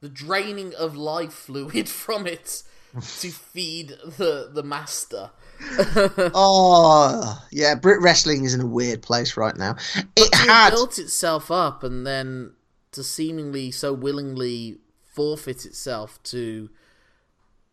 the 0.01 0.09
draining 0.09 0.73
of 0.75 0.95
life 0.95 1.34
fluid 1.34 1.89
from 2.03 2.25
it 2.28 2.63
to 3.01 3.29
feed 3.31 3.89
the 4.17 4.49
the 4.53 4.63
master. 4.63 5.31
Oh, 6.35 7.43
yeah. 7.51 7.73
Brit 7.73 7.99
wrestling 7.99 8.45
is 8.45 8.53
in 8.53 8.61
a 8.61 8.65
weird 8.67 9.01
place 9.01 9.35
right 9.37 9.55
now. 9.55 9.75
It 10.15 10.33
had 10.33 10.69
built 10.69 10.99
itself 10.99 11.49
up 11.49 11.83
and 11.83 12.05
then 12.05 12.53
to 12.91 13.03
seemingly 13.03 13.71
so 13.71 13.93
willingly 13.93 14.77
forfeit 15.13 15.65
itself 15.65 16.21
to 16.23 16.69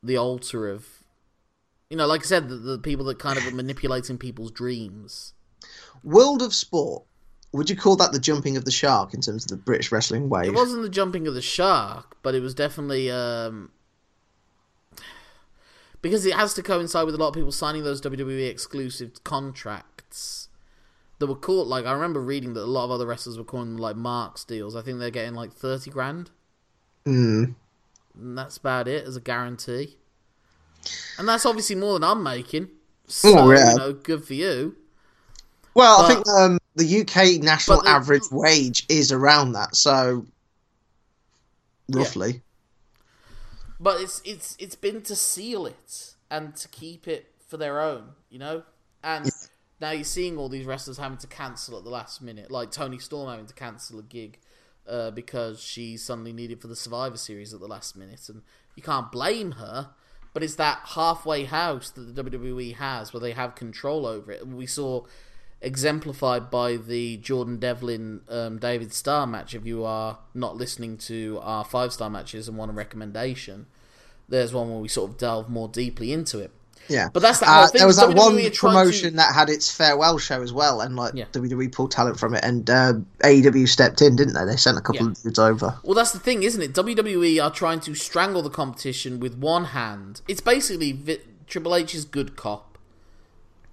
the 0.03 0.17
altar 0.17 0.69
of 0.69 0.87
you 1.91 1.97
know 1.97 2.07
like 2.07 2.21
i 2.23 2.25
said 2.25 2.49
the, 2.49 2.57
the 2.57 2.79
people 2.79 3.05
that 3.07 3.19
kind 3.19 3.39
of 3.39 3.47
are 3.47 3.51
manipulating 3.51 4.19
people's 4.19 4.51
dreams 4.51 5.33
World 6.03 6.43
of 6.43 6.53
Sport. 6.53 7.05
Would 7.53 7.71
you 7.71 7.77
call 7.77 7.97
that 7.97 8.13
the 8.13 8.19
jumping 8.19 8.57
of 8.59 8.65
the 8.67 8.71
shark 8.71 9.15
in 9.15 9.21
terms 9.23 9.45
of 9.45 9.51
the 9.51 9.57
British 9.57 9.91
wrestling 9.93 10.29
wave? 10.29 10.49
it 10.49 10.55
wasn't 10.55 10.83
the 10.83 10.89
jumping 10.89 11.27
of 11.27 11.35
the 11.35 11.43
shark 11.43 12.17
but 12.23 12.35
it 12.35 12.41
was 12.41 12.55
definitely 12.55 13.11
um 13.11 13.71
because 16.05 16.25
it 16.25 16.35
has 16.35 16.55
to 16.55 16.63
coincide 16.63 17.05
with 17.07 17.15
a 17.17 17.19
lot 17.19 17.29
of 17.29 17.35
people 17.35 17.51
signing 17.51 17.83
those 17.83 18.01
wwe 18.03 18.49
exclusive 18.49 19.25
contracts 19.25 20.49
that 21.19 21.27
were 21.27 21.35
caught 21.35 21.67
like 21.67 21.85
i 21.87 21.93
remember 21.93 22.21
reading 22.21 22.55
that 22.55 22.63
a 22.63 22.67
lot 22.67 22.85
of 22.85 22.91
other 22.93 23.07
wrestlers 23.07 23.37
were 23.39 23.45
calling 23.45 23.73
them 23.73 23.79
like 23.79 23.97
marks 23.97 24.45
deals 24.45 24.77
i 24.77 24.83
think 24.83 24.99
they're 24.99 25.11
getting 25.11 25.35
like 25.35 25.53
30 25.53 25.91
grand 25.91 26.31
Mm. 27.07 27.55
and 28.19 28.39
that's 28.39 28.57
about 28.57 28.89
it 28.89 29.07
as 29.07 29.15
a 29.15 29.21
guarantee. 29.21 29.99
And 31.19 31.29
that's 31.29 31.45
obviously 31.45 31.77
more 31.77 31.93
than 31.99 32.05
I'm 32.05 32.23
making. 32.23 32.69
So, 33.07 33.39
Oh, 33.39 33.51
yeah. 33.53 33.73
you 33.73 33.77
know, 33.79 33.93
good 33.93 34.25
for 34.25 34.33
you. 34.33 34.75
Well, 35.75 36.01
I 36.03 36.09
think 36.09 36.27
um, 36.29 36.59
the 36.77 37.01
UK 37.03 37.43
national 37.43 37.83
the- 37.83 37.89
average 37.91 38.23
wage 38.31 38.87
is 38.89 39.13
around 39.13 39.53
that, 39.53 39.77
so 39.77 40.25
roughly. 41.91 42.41
But 43.85 44.01
it's 44.01 44.23
it's 44.25 44.57
it's 44.59 44.77
been 44.77 45.03
to 45.03 45.15
seal 45.15 45.67
it 45.67 46.15
and 46.31 46.57
to 46.57 46.69
keep 46.69 47.07
it 47.07 47.27
for 47.47 47.59
their 47.59 47.83
own, 47.83 48.13
you 48.31 48.39
know? 48.39 48.63
And 49.03 49.31
now 49.79 49.91
you're 49.91 50.05
seeing 50.05 50.39
all 50.39 50.49
these 50.49 50.65
wrestlers 50.65 50.97
having 50.97 51.19
to 51.19 51.27
cancel 51.27 51.77
at 51.77 51.85
the 51.85 51.91
last 51.91 52.23
minute, 52.23 52.51
like 52.51 52.71
Toni 52.71 52.99
Storm 52.99 53.29
having 53.29 53.45
to 53.45 53.53
cancel 53.53 53.99
a 53.99 54.03
gig 54.03 54.39
uh, 54.89 55.11
because 55.11 55.63
she's 55.63 56.03
suddenly 56.03 56.33
needed 56.33 56.63
for 56.63 56.67
the 56.69 56.75
Survivor 56.75 57.19
Series 57.19 57.53
at 57.53 57.61
the 57.61 57.69
last 57.69 57.95
minute, 57.95 58.27
and 58.31 58.41
you 58.75 58.83
can't 58.83 59.13
blame 59.13 59.53
her. 59.53 59.91
But 60.33 60.43
it's 60.43 60.55
that 60.55 60.81
halfway 60.95 61.45
house 61.45 61.91
that 61.91 62.15
the 62.17 62.25
WWE 62.25 62.77
has, 62.77 63.13
where 63.13 63.21
they 63.21 63.33
have 63.33 63.55
control 63.55 64.07
over 64.07 64.33
it. 64.33 64.49
We 64.49 64.67
saw 64.67 65.05
exemplified 65.61 66.51
by 66.51 66.77
the 66.77 67.19
Jordan 67.19 67.59
Devlin 67.59 68.23
um, 68.31 68.59
David 68.59 68.95
Starr 68.95 69.27
match. 69.27 69.55
If 69.55 69.67
you 69.67 69.85
are 69.85 70.21
not 70.33 70.57
listening 70.57 70.97
to 70.99 71.39
our 71.43 71.65
five 71.65 71.93
star 71.93 72.09
matches 72.09 72.49
and 72.49 72.57
want 72.57 72.71
a 72.71 72.75
recommendation, 72.75 73.67
there's 74.29 74.53
one 74.53 74.71
where 74.71 74.79
we 74.81 74.89
sort 74.89 75.11
of 75.11 75.19
delve 75.19 75.49
more 75.49 75.69
deeply 75.69 76.13
into 76.13 76.39
it. 76.39 76.51
Yeah, 76.87 77.09
But 77.11 77.21
that's 77.23 77.39
the 77.39 77.47
whole 77.47 77.65
uh, 77.65 77.67
thing. 77.69 77.79
There 77.79 77.87
was 77.87 77.97
that 77.97 78.11
WWE 78.11 78.15
one 78.45 78.51
promotion 78.53 79.13
to- 79.13 79.17
that 79.17 79.35
had 79.35 79.49
its 79.49 79.71
farewell 79.75 80.19
show 80.19 80.43
as 80.43 80.53
well, 80.53 80.83
and 80.83 80.95
like 80.97 81.15
Yeah. 81.15 81.25
WWE 81.33 81.73
pulled 81.73 81.91
talent 81.91 82.21
from 82.21 82.35
it, 82.35 82.45
and 82.45 82.69
uh, 82.69 82.93
AEW 83.23 83.67
stepped 83.67 84.03
in, 84.03 84.17
didn't 84.17 84.35
they? 84.35 84.45
They 84.45 84.57
sent 84.57 84.77
a 84.77 84.83
couple 84.83 85.07
Yeah. 85.07 85.13
of 85.13 85.23
dudes 85.23 85.39
over. 85.39 85.79
Well, 85.83 85.95
that's 85.95 86.13
the 86.13 86.19
thing, 86.19 86.43
isn't 86.43 86.61
it? 86.61 86.75
WWE 86.75 87.43
are 87.43 87.51
trying 87.51 87.81
to 87.81 87.95
strangle 87.95 88.43
the 88.43 88.51
competition 88.51 89.19
with 89.19 89.35
one 89.39 89.65
hand. 89.67 90.21
It's 90.29 90.43
basically 90.43 90.93
Vi- 90.93 91.21
Triple 91.47 91.75
H's 91.75 92.05
good 92.05 92.37
cop 92.37 92.77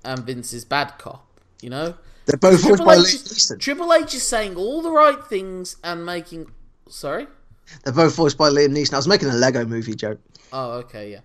and 0.05 0.19
Vince's 0.25 0.63
bad 0.63 0.97
cop. 0.97 1.27
You 1.61 1.69
know, 1.69 1.95
They're 2.27 2.37
both 2.37 2.61
voiced 2.61 2.65
Triple 2.67 2.85
by 2.85 2.93
H, 2.95 2.99
Liam 2.99 3.13
is, 3.13 3.23
Neeson. 3.51 3.59
Triple 3.59 3.93
H 3.93 4.13
is 4.15 4.23
saying 4.23 4.55
all 4.55 4.81
the 4.81 4.91
right 4.91 5.21
things 5.25 5.75
and 5.83 6.05
making. 6.05 6.49
Sorry. 6.87 7.27
They're 7.83 7.93
both 7.93 8.15
voiced 8.15 8.37
by 8.37 8.49
Liam 8.49 8.69
Neeson. 8.69 8.93
I 8.93 8.97
was 8.97 9.07
making 9.07 9.27
a 9.29 9.33
Lego 9.33 9.65
movie 9.65 9.95
joke. 9.95 10.19
Oh, 10.51 10.71
okay, 10.79 11.11
yeah. 11.11 11.19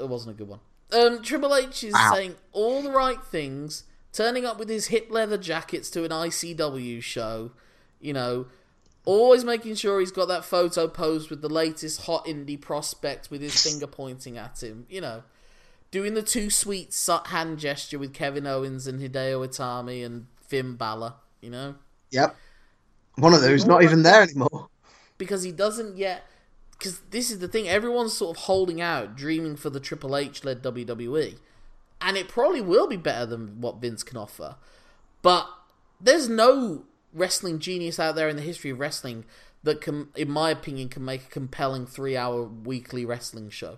It 0.00 0.08
wasn't 0.08 0.36
a 0.36 0.38
good 0.38 0.48
one. 0.48 0.60
Um, 0.92 1.22
Triple 1.22 1.54
H 1.54 1.84
is 1.84 1.94
Ow. 1.94 2.12
saying 2.14 2.34
all 2.52 2.82
the 2.82 2.90
right 2.90 3.22
things, 3.22 3.84
turning 4.12 4.44
up 4.44 4.58
with 4.58 4.68
his 4.68 4.88
hip 4.88 5.08
leather 5.10 5.38
jackets 5.38 5.90
to 5.90 6.04
an 6.04 6.10
ICW 6.10 7.02
show, 7.02 7.52
you 8.00 8.12
know, 8.12 8.46
always 9.04 9.44
making 9.44 9.74
sure 9.76 10.00
he's 10.00 10.10
got 10.12 10.26
that 10.28 10.44
photo 10.44 10.86
posed 10.88 11.30
with 11.30 11.42
the 11.42 11.48
latest 11.48 12.02
hot 12.02 12.24
indie 12.26 12.60
prospect 12.60 13.30
with 13.30 13.40
his 13.40 13.60
finger 13.62 13.86
pointing 13.86 14.36
at 14.36 14.62
him, 14.62 14.86
you 14.88 15.00
know, 15.00 15.22
doing 15.90 16.14
the 16.14 16.22
two 16.22 16.50
sweet 16.50 16.96
hand 17.26 17.58
gesture 17.58 17.98
with 17.98 18.12
Kevin 18.12 18.46
Owens 18.46 18.86
and 18.86 19.00
Hideo 19.00 19.46
Itami 19.46 20.04
and 20.04 20.26
Finn 20.46 20.74
Balor, 20.74 21.14
you 21.40 21.50
know, 21.50 21.76
Yep. 22.10 22.34
One 23.16 23.34
of 23.34 23.40
those 23.40 23.66
not 23.66 23.82
even 23.84 24.02
there 24.02 24.22
anymore. 24.22 24.68
because 25.18 25.42
he 25.42 25.52
doesn't 25.52 25.96
yet. 25.96 26.24
Because 26.80 27.00
this 27.10 27.30
is 27.30 27.40
the 27.40 27.48
thing, 27.48 27.68
everyone's 27.68 28.14
sort 28.14 28.38
of 28.38 28.44
holding 28.44 28.80
out, 28.80 29.14
dreaming 29.14 29.54
for 29.54 29.68
the 29.68 29.80
Triple 29.80 30.16
H 30.16 30.44
led 30.44 30.62
WWE. 30.62 31.36
And 32.00 32.16
it 32.16 32.26
probably 32.26 32.62
will 32.62 32.86
be 32.86 32.96
better 32.96 33.26
than 33.26 33.60
what 33.60 33.82
Vince 33.82 34.02
can 34.02 34.16
offer. 34.16 34.56
But 35.20 35.46
there's 36.00 36.26
no 36.26 36.84
wrestling 37.12 37.58
genius 37.58 38.00
out 38.00 38.14
there 38.14 38.30
in 38.30 38.36
the 38.36 38.42
history 38.42 38.70
of 38.70 38.80
wrestling 38.80 39.26
that 39.62 39.82
can, 39.82 40.08
in 40.16 40.30
my 40.30 40.48
opinion, 40.48 40.88
can 40.88 41.04
make 41.04 41.24
a 41.24 41.28
compelling 41.28 41.84
three 41.84 42.16
hour 42.16 42.44
weekly 42.44 43.04
wrestling 43.04 43.50
show. 43.50 43.76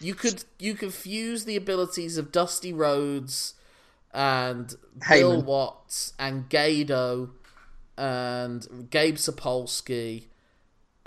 You 0.00 0.14
could 0.14 0.44
you 0.58 0.74
could 0.74 0.92
fuse 0.92 1.46
the 1.46 1.56
abilities 1.56 2.18
of 2.18 2.30
Dusty 2.30 2.74
Rhodes 2.74 3.54
and 4.12 4.74
Bill 5.08 5.40
Watts 5.40 6.12
and 6.18 6.50
Gedo 6.50 7.30
and 7.96 8.88
Gabe 8.90 9.16
Sapolsky 9.16 10.24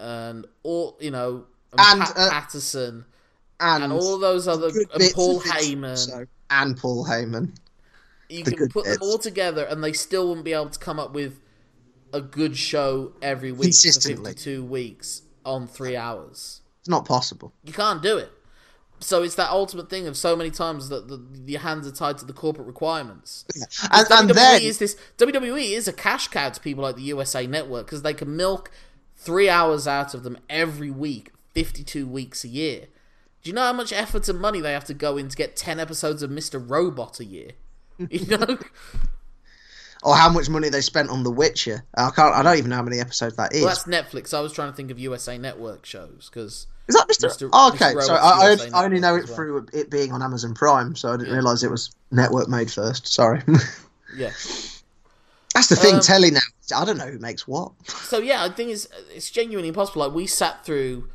and 0.04 0.45
all 0.64 0.97
you 0.99 1.12
know 1.12 1.45
and, 1.72 1.80
And, 1.80 2.01
Pat 2.01 2.14
uh, 2.18 2.30
Patterson 2.30 3.06
And, 3.60 3.84
and 3.86 3.93
all 3.93 4.20
those 4.20 4.47
other 4.47 4.68
and 4.68 5.14
Paul 5.14 5.39
Heyman. 5.41 6.28
And 6.49 6.78
Paul 6.78 7.06
Heyman. 7.06 7.56
you 8.30 8.43
the 8.43 8.56
can 8.56 8.70
put 8.70 8.86
them 8.86 8.97
all 9.01 9.18
together, 9.18 9.64
and 9.64 9.84
they 9.84 9.93
still 9.93 10.28
wouldn't 10.28 10.45
be 10.45 10.54
able 10.54 10.70
to 10.70 10.80
come 10.80 10.99
up 10.99 11.14
with 11.14 11.39
a 12.12 12.22
good 12.22 12.56
show 12.58 13.14
every 13.22 13.51
week 13.51 13.60
for 13.60 13.66
Consistently. 13.66 14.32
fifty-two 14.32 14.64
weeks 14.64 15.24
on 15.45 15.68
three 15.68 15.95
hours. 15.95 16.62
It's 16.82 16.89
not 16.89 17.06
possible. 17.06 17.54
You 17.64 17.74
can't 17.74 18.01
do 18.01 18.18
it. 18.18 18.32
So 18.99 19.22
it's 19.24 19.36
that 19.36 19.49
ultimate 19.49 19.89
thing 19.89 20.08
of 20.08 20.16
so 20.16 20.36
many 20.36 20.49
times 20.49 20.89
that 20.89 21.08
the, 21.08 21.22
your 21.45 21.60
hands 21.60 21.88
are 21.88 21.91
tied 21.91 22.18
to 22.20 22.26
the 22.26 22.34
corporate 22.34 22.68
requirements. 22.68 23.45
And, 23.91 24.08
and 24.10 24.30
WWE 24.30 24.34
then 24.34 24.62
is 24.62 24.78
this 24.78 24.95
WWE 25.18 25.72
is 25.72 25.88
a 25.88 25.93
cash 25.93 26.28
cow 26.30 26.49
to 26.49 26.60
people 26.62 26.84
like 26.84 26.95
the 26.95 27.04
USA 27.04 27.45
Network 27.45 27.86
because 27.86 28.01
they 28.01 28.14
can 28.14 28.36
milk 28.36 28.72
three 29.24 29.49
hours 29.49 29.88
out 29.88 30.13
of 30.13 30.24
them 30.24 30.38
every 30.49 30.91
week, 30.91 31.32
fifty-two 31.53 32.07
weeks 32.07 32.43
a 32.43 32.47
year. 32.47 32.88
Do 33.41 33.49
you 33.49 33.53
know 33.53 33.63
how 33.63 33.74
much 33.74 33.91
effort 33.91 34.30
and 34.30 34.39
money 34.39 34.61
they 34.61 34.71
have 34.71 34.86
to 34.86 34.93
go 34.93 35.17
in 35.17 35.28
to 35.30 35.36
get 35.36 35.55
ten 35.55 35.80
episodes 35.80 36.21
of 36.24 36.30
Mister 36.32 36.59
Robot 36.59 37.19
a 37.19 37.26
year? 37.26 37.51
You 38.09 38.26
know, 38.26 38.57
or 40.03 40.15
how 40.15 40.30
much 40.30 40.49
money 40.49 40.69
they 40.69 40.82
spent 40.82 41.09
on 41.09 41.24
The 41.24 41.32
Witcher. 41.32 41.84
I 41.95 42.09
can't. 42.09 42.34
I 42.36 42.41
don't 42.43 42.57
even 42.57 42.69
know 42.71 42.76
how 42.78 42.84
many 42.84 42.99
episodes 42.99 43.36
that 43.38 43.53
is. 43.53 43.61
well 43.63 43.69
that's 43.69 43.84
Netflix. 43.86 44.34
I 44.34 44.41
was 44.41 44.51
trying 44.51 44.71
to 44.71 44.76
think 44.76 44.91
of 44.91 44.99
USA 44.99 45.38
Network 45.38 45.86
shows 45.86 46.30
because 46.32 46.67
is 46.88 46.95
that 46.95 47.07
Mr. 47.07 47.30
Mr. 47.30 47.49
Oh, 47.53 47.71
okay, 47.74 47.93
Mr. 47.93 48.01
so 48.03 48.15
I, 48.15 48.57
I, 48.74 48.84
only, 48.86 48.99
know 48.99 49.15
it 49.15 49.26
well. 49.28 49.36
through 49.36 49.67
it 49.71 49.89
being 49.89 50.11
on 50.11 50.21
Amazon 50.21 50.53
Prime, 50.53 50.95
so 50.95 51.09
I 51.09 51.17
didn't 51.17 51.28
Yeah. 51.30 51.36
realise 51.36 51.63
it 51.63 51.71
was 51.71 51.91
network 52.11 52.49
made 52.49 52.69
first. 52.69 53.07
Sorry. 53.07 53.41
yeah. 54.17 54.32
That's 55.54 55.68
the 55.68 55.76
thing, 55.76 55.95
Um, 55.95 56.01
telly 56.01 56.32
now. 56.32 56.39
I 56.76 56.86
don't 56.86 56.97
know 56.97 57.08
who 57.08 57.20
makes 57.20 57.47
what. 57.47 57.72
So 57.88 58.18
yeah, 58.20 58.43
I 58.43 58.49
think 58.49 58.72
it's 58.72 58.88
it's 59.14 59.30
genuinely 59.30 59.70
impossible. 59.70 60.01
Like 60.06 60.14
we 60.16 60.26
sat 60.28 60.66
through, 60.66 61.10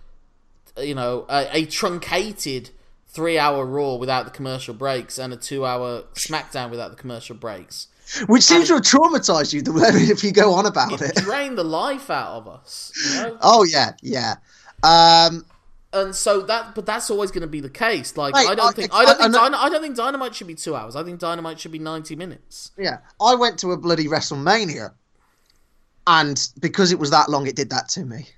you 0.78 0.94
know, 0.94 1.26
a, 1.28 1.48
a 1.52 1.64
truncated 1.66 2.70
three-hour 3.08 3.64
Raw 3.66 3.94
without 3.96 4.26
the 4.26 4.30
commercial 4.30 4.74
breaks 4.74 5.18
and 5.18 5.32
a 5.32 5.36
two-hour 5.36 6.02
SmackDown 6.14 6.70
without 6.70 6.90
the 6.90 6.96
commercial 6.96 7.34
breaks. 7.34 7.88
Which 8.28 8.42
seems 8.42 8.68
to 8.68 8.74
have 8.74 8.82
traumatized 8.84 9.52
you, 9.52 9.60
the 9.60 9.72
if 10.10 10.22
you 10.22 10.32
go 10.32 10.52
on 10.54 10.66
about 10.66 10.92
It 11.02 11.10
it. 11.10 11.16
drained 11.16 11.58
the 11.58 11.64
life 11.64 12.08
out 12.10 12.36
of 12.36 12.48
us, 12.48 12.92
you 13.06 13.14
know. 13.14 13.38
Oh, 13.42 13.64
yeah, 13.64 13.92
yeah. 14.02 14.36
Um, 14.82 15.44
And 15.92 16.14
so 16.14 16.42
that, 16.42 16.74
but 16.74 16.84
that's 16.84 17.10
always 17.10 17.30
going 17.30 17.40
to 17.42 17.46
be 17.48 17.60
the 17.60 17.70
case. 17.70 18.16
Like 18.16 18.34
Mate, 18.34 18.46
I 18.48 18.54
don't 18.54 18.68
I- 18.68 18.72
think 18.72 18.92
I- 18.92 18.98
I 18.98 19.04
don't 19.06 19.14
I 19.14 19.18
think 19.22 19.32
know- 19.32 19.38
Dyna, 19.40 19.56
I 19.56 19.68
don't 19.70 19.80
think 19.82 19.96
Dynamite 19.96 20.34
should 20.34 20.46
be 20.46 20.54
two 20.54 20.74
hours. 20.76 20.94
I 20.96 21.02
think 21.02 21.18
Dynamite 21.18 21.58
should 21.60 21.72
be 21.72 21.78
ninety 21.78 22.14
minutes. 22.14 22.72
yeah. 22.76 22.98
I 23.20 23.34
went 23.36 23.58
to 23.60 23.72
a 23.72 23.76
bloody 23.78 24.06
WrestleMania, 24.06 24.92
and 26.06 26.48
because 26.60 26.92
it 26.92 26.98
was 26.98 27.10
that 27.10 27.28
long, 27.30 27.46
it 27.46 27.56
did 27.56 27.70
that 27.70 27.88
to 27.90 28.04
me. 28.04 28.28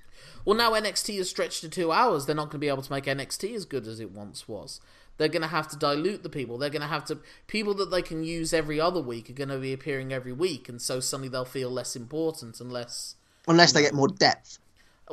Well, 0.45 0.57
now 0.57 0.71
NXT 0.71 1.19
is 1.19 1.29
stretched 1.29 1.61
to 1.61 1.69
two 1.69 1.91
hours. 1.91 2.25
They're 2.25 2.35
not 2.35 2.45
going 2.45 2.51
to 2.53 2.57
be 2.59 2.67
able 2.67 2.81
to 2.81 2.91
make 2.91 3.05
NXT 3.05 3.53
as 3.53 3.65
good 3.65 3.85
as 3.87 3.99
it 3.99 4.11
once 4.11 4.47
was. 4.47 4.79
They're 5.17 5.27
going 5.27 5.43
to 5.43 5.47
have 5.49 5.67
to 5.67 5.77
dilute 5.77 6.23
the 6.23 6.29
people. 6.29 6.57
They're 6.57 6.71
going 6.71 6.81
to 6.81 6.87
have 6.87 7.05
to 7.05 7.19
people 7.47 7.73
that 7.75 7.91
they 7.91 8.01
can 8.01 8.23
use 8.23 8.53
every 8.53 8.79
other 8.81 8.99
week 9.01 9.29
are 9.29 9.33
going 9.33 9.49
to 9.49 9.59
be 9.59 9.71
appearing 9.71 10.11
every 10.11 10.33
week, 10.33 10.67
and 10.67 10.81
so 10.81 10.99
suddenly 10.99 11.29
they'll 11.29 11.45
feel 11.45 11.69
less 11.69 11.95
important 11.95 12.59
and 12.59 12.71
less. 12.71 13.15
Unless 13.47 13.73
they 13.73 13.81
get 13.81 13.93
more 13.93 14.07
depth. 14.07 14.57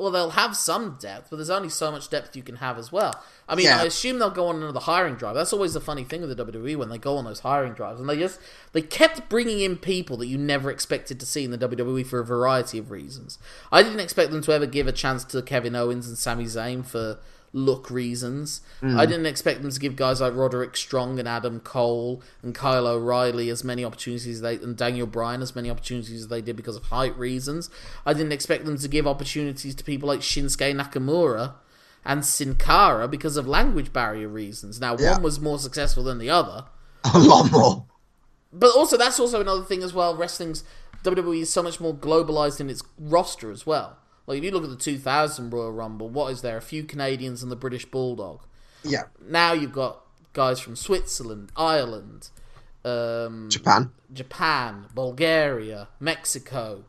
Well, 0.00 0.10
they'll 0.10 0.30
have 0.30 0.56
some 0.56 0.96
depth, 1.00 1.28
but 1.30 1.36
there's 1.36 1.50
only 1.50 1.68
so 1.68 1.90
much 1.90 2.08
depth 2.10 2.36
you 2.36 2.42
can 2.42 2.56
have 2.56 2.78
as 2.78 2.90
well. 2.92 3.22
I 3.48 3.54
mean, 3.54 3.66
Yeah. 3.66 3.80
I 3.80 3.84
assume 3.84 4.18
they'll 4.18 4.30
go 4.30 4.48
on 4.48 4.56
another 4.56 4.80
hiring 4.80 5.14
drive. 5.16 5.34
That's 5.34 5.52
always 5.52 5.74
the 5.74 5.80
funny 5.80 6.04
thing 6.04 6.20
with 6.20 6.36
the 6.36 6.44
WWE 6.44 6.76
when 6.76 6.88
they 6.88 6.98
go 6.98 7.16
on 7.16 7.24
those 7.24 7.40
hiring 7.40 7.72
drives, 7.72 8.00
and 8.00 8.08
they 8.08 8.16
just 8.18 8.38
they 8.72 8.82
kept 8.82 9.28
bringing 9.28 9.60
in 9.60 9.76
people 9.76 10.16
that 10.18 10.26
you 10.26 10.38
never 10.38 10.70
expected 10.70 11.18
to 11.20 11.26
see 11.26 11.44
in 11.44 11.50
the 11.50 11.58
WWE 11.58 12.06
for 12.06 12.20
a 12.20 12.24
variety 12.24 12.78
of 12.78 12.90
reasons. 12.90 13.38
I 13.72 13.82
didn't 13.82 14.00
expect 14.00 14.30
them 14.30 14.42
to 14.42 14.52
ever 14.52 14.66
give 14.66 14.86
a 14.86 14.92
chance 14.92 15.24
to 15.24 15.42
Kevin 15.42 15.74
Owens 15.74 16.08
and 16.08 16.18
Sami 16.18 16.44
Zayn 16.44 16.84
for 16.84 17.18
look 17.52 17.90
reasons. 17.90 18.60
I 18.82 18.86
mm. 18.86 19.08
didn't 19.08 19.26
expect 19.26 19.62
them 19.62 19.70
to 19.70 19.80
give 19.80 19.96
guys 19.96 20.20
like 20.20 20.34
Roderick 20.34 20.76
Strong 20.76 21.18
and 21.18 21.26
Adam 21.26 21.60
Cole 21.60 22.22
and 22.42 22.54
Kyle 22.54 22.86
O'Reilly 22.86 23.48
as 23.48 23.64
many 23.64 23.84
opportunities 23.84 24.26
as 24.36 24.40
they 24.40 24.56
and 24.56 24.76
Daniel 24.76 25.06
Bryan 25.06 25.42
as 25.42 25.56
many 25.56 25.70
opportunities 25.70 26.22
as 26.22 26.28
they 26.28 26.42
did 26.42 26.56
because 26.56 26.76
of 26.76 26.84
height 26.84 27.16
reasons. 27.16 27.70
I 28.04 28.12
didn't 28.12 28.32
expect 28.32 28.64
them 28.64 28.78
to 28.78 28.88
give 28.88 29.06
opportunities 29.06 29.74
to 29.74 29.84
people 29.84 30.08
like 30.08 30.20
Shinsuke 30.20 30.74
Nakamura 30.74 31.54
and 32.04 32.24
Sin 32.24 32.54
Cara 32.54 33.08
because 33.08 33.36
of 33.36 33.46
language 33.46 33.92
barrier 33.92 34.28
reasons. 34.28 34.80
Now 34.80 34.96
Yeah. 34.98 35.14
one 35.14 35.22
was 35.22 35.40
more 35.40 35.58
successful 35.58 36.04
than 36.04 36.18
the 36.18 36.30
other. 36.30 36.64
A 37.14 37.18
lot 37.18 37.50
more. 37.50 37.86
But 38.52 38.74
also, 38.74 38.96
that's 38.96 39.20
also 39.20 39.40
another 39.40 39.62
thing 39.62 39.82
as 39.82 39.92
well. 39.92 40.16
Wrestling's 40.16 40.64
WWE 41.04 41.42
is 41.42 41.50
so 41.50 41.62
much 41.62 41.80
more 41.80 41.94
globalized 41.94 42.60
in 42.60 42.70
its 42.70 42.82
roster 42.98 43.50
as 43.50 43.66
well. 43.66 43.98
Like 44.28 44.38
if 44.38 44.44
you 44.44 44.50
look 44.50 44.62
at 44.62 44.68
the 44.68 44.76
2000 44.76 45.50
Royal 45.50 45.72
Rumble, 45.72 46.10
what 46.10 46.30
is 46.30 46.42
there? 46.42 46.58
A 46.58 46.60
few 46.60 46.84
Canadians 46.84 47.42
and 47.42 47.50
the 47.50 47.56
British 47.56 47.86
Bulldog. 47.86 48.42
Yeah. 48.84 49.04
Now 49.26 49.54
you've 49.54 49.72
got 49.72 50.02
guys 50.34 50.60
from 50.60 50.76
Switzerland, 50.76 51.50
Ireland, 51.56 52.28
um, 52.84 53.48
Japan. 53.48 53.90
Japan, 54.12 54.84
Bulgaria, 54.94 55.88
Mexico. 55.98 56.84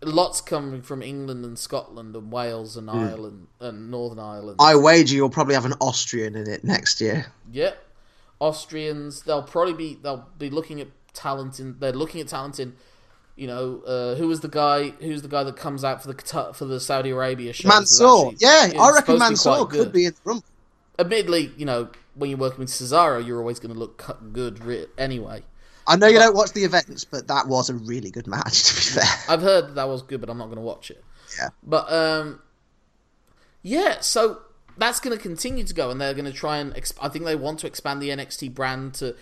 Lots 0.00 0.40
coming 0.40 0.80
from 0.80 1.02
England 1.02 1.44
and 1.44 1.58
Scotland 1.58 2.14
and 2.14 2.30
Wales 2.30 2.76
and 2.76 2.88
Ireland 2.88 3.48
and 3.58 3.90
Northern 3.90 4.20
Ireland. 4.20 4.58
I 4.60 4.76
wager 4.76 5.16
you'll 5.16 5.28
probably 5.28 5.54
have 5.54 5.66
an 5.66 5.74
Austrian 5.80 6.36
in 6.36 6.48
it 6.48 6.62
next 6.62 7.00
year. 7.00 7.26
Yep. 7.50 7.84
Austrians, 8.38 9.22
they'll 9.24 9.42
probably 9.42 9.74
be 9.74 9.98
they'll 10.00 10.28
be 10.38 10.50
looking 10.50 10.80
at 10.80 10.86
talent 11.12 11.58
in 11.58 11.80
they're 11.80 11.92
looking 11.92 12.20
at 12.20 12.28
talent 12.28 12.60
in 12.60 12.76
you 13.36 13.46
know, 13.46 13.82
uh, 13.86 14.14
who 14.16 14.28
was 14.28 14.40
the 14.40 14.48
guy 14.48 14.90
who's 14.90 15.22
the 15.22 15.28
guy 15.28 15.44
that 15.44 15.56
comes 15.56 15.84
out 15.84 16.02
for 16.02 16.08
the 16.08 16.14
Qatar, 16.14 16.54
for 16.54 16.64
the 16.64 16.80
Saudi 16.80 17.10
Arabia 17.10 17.52
show? 17.52 17.68
Mansoor. 17.68 18.32
Yeah, 18.38 18.72
I 18.78 18.92
reckon 18.92 19.18
Mansoor 19.18 19.66
could 19.66 19.92
be 19.92 20.06
in 20.06 20.12
the 20.12 20.20
rumble. 20.24 20.44
Admittedly, 20.98 21.52
you 21.56 21.64
know, 21.64 21.88
when 22.14 22.30
you're 22.30 22.38
working 22.38 22.60
with 22.60 22.68
Cesaro, 22.68 23.24
you're 23.24 23.38
always 23.38 23.58
going 23.58 23.72
to 23.72 23.78
look 23.78 24.18
good 24.32 24.88
anyway. 24.98 25.42
I 25.86 25.96
know 25.96 26.06
you 26.06 26.18
don't 26.18 26.36
watch 26.36 26.52
the 26.52 26.64
events, 26.64 27.04
but 27.04 27.26
that 27.28 27.48
was 27.48 27.70
a 27.70 27.74
really 27.74 28.10
good 28.10 28.26
match. 28.26 28.62
To 28.64 28.74
be 28.74 29.00
fair, 29.00 29.24
I've 29.28 29.42
heard 29.42 29.68
that, 29.68 29.74
that 29.76 29.88
was 29.88 30.02
good, 30.02 30.20
but 30.20 30.30
I'm 30.30 30.38
not 30.38 30.46
going 30.46 30.56
to 30.56 30.62
watch 30.62 30.90
it. 30.90 31.02
Yeah. 31.38 31.48
But 31.62 31.90
um, 31.90 32.40
yeah. 33.62 34.00
So 34.00 34.42
that's 34.76 35.00
going 35.00 35.16
to 35.16 35.22
continue 35.22 35.64
to 35.64 35.74
go, 35.74 35.90
and 35.90 36.00
they're 36.00 36.14
going 36.14 36.26
to 36.26 36.32
try 36.32 36.58
and. 36.58 36.74
Exp- 36.74 36.98
I 37.00 37.08
think 37.08 37.24
they 37.24 37.36
want 37.36 37.60
to 37.60 37.66
expand 37.66 38.02
the 38.02 38.10
NXT 38.10 38.54
brand 38.54 38.94
to 38.94 39.16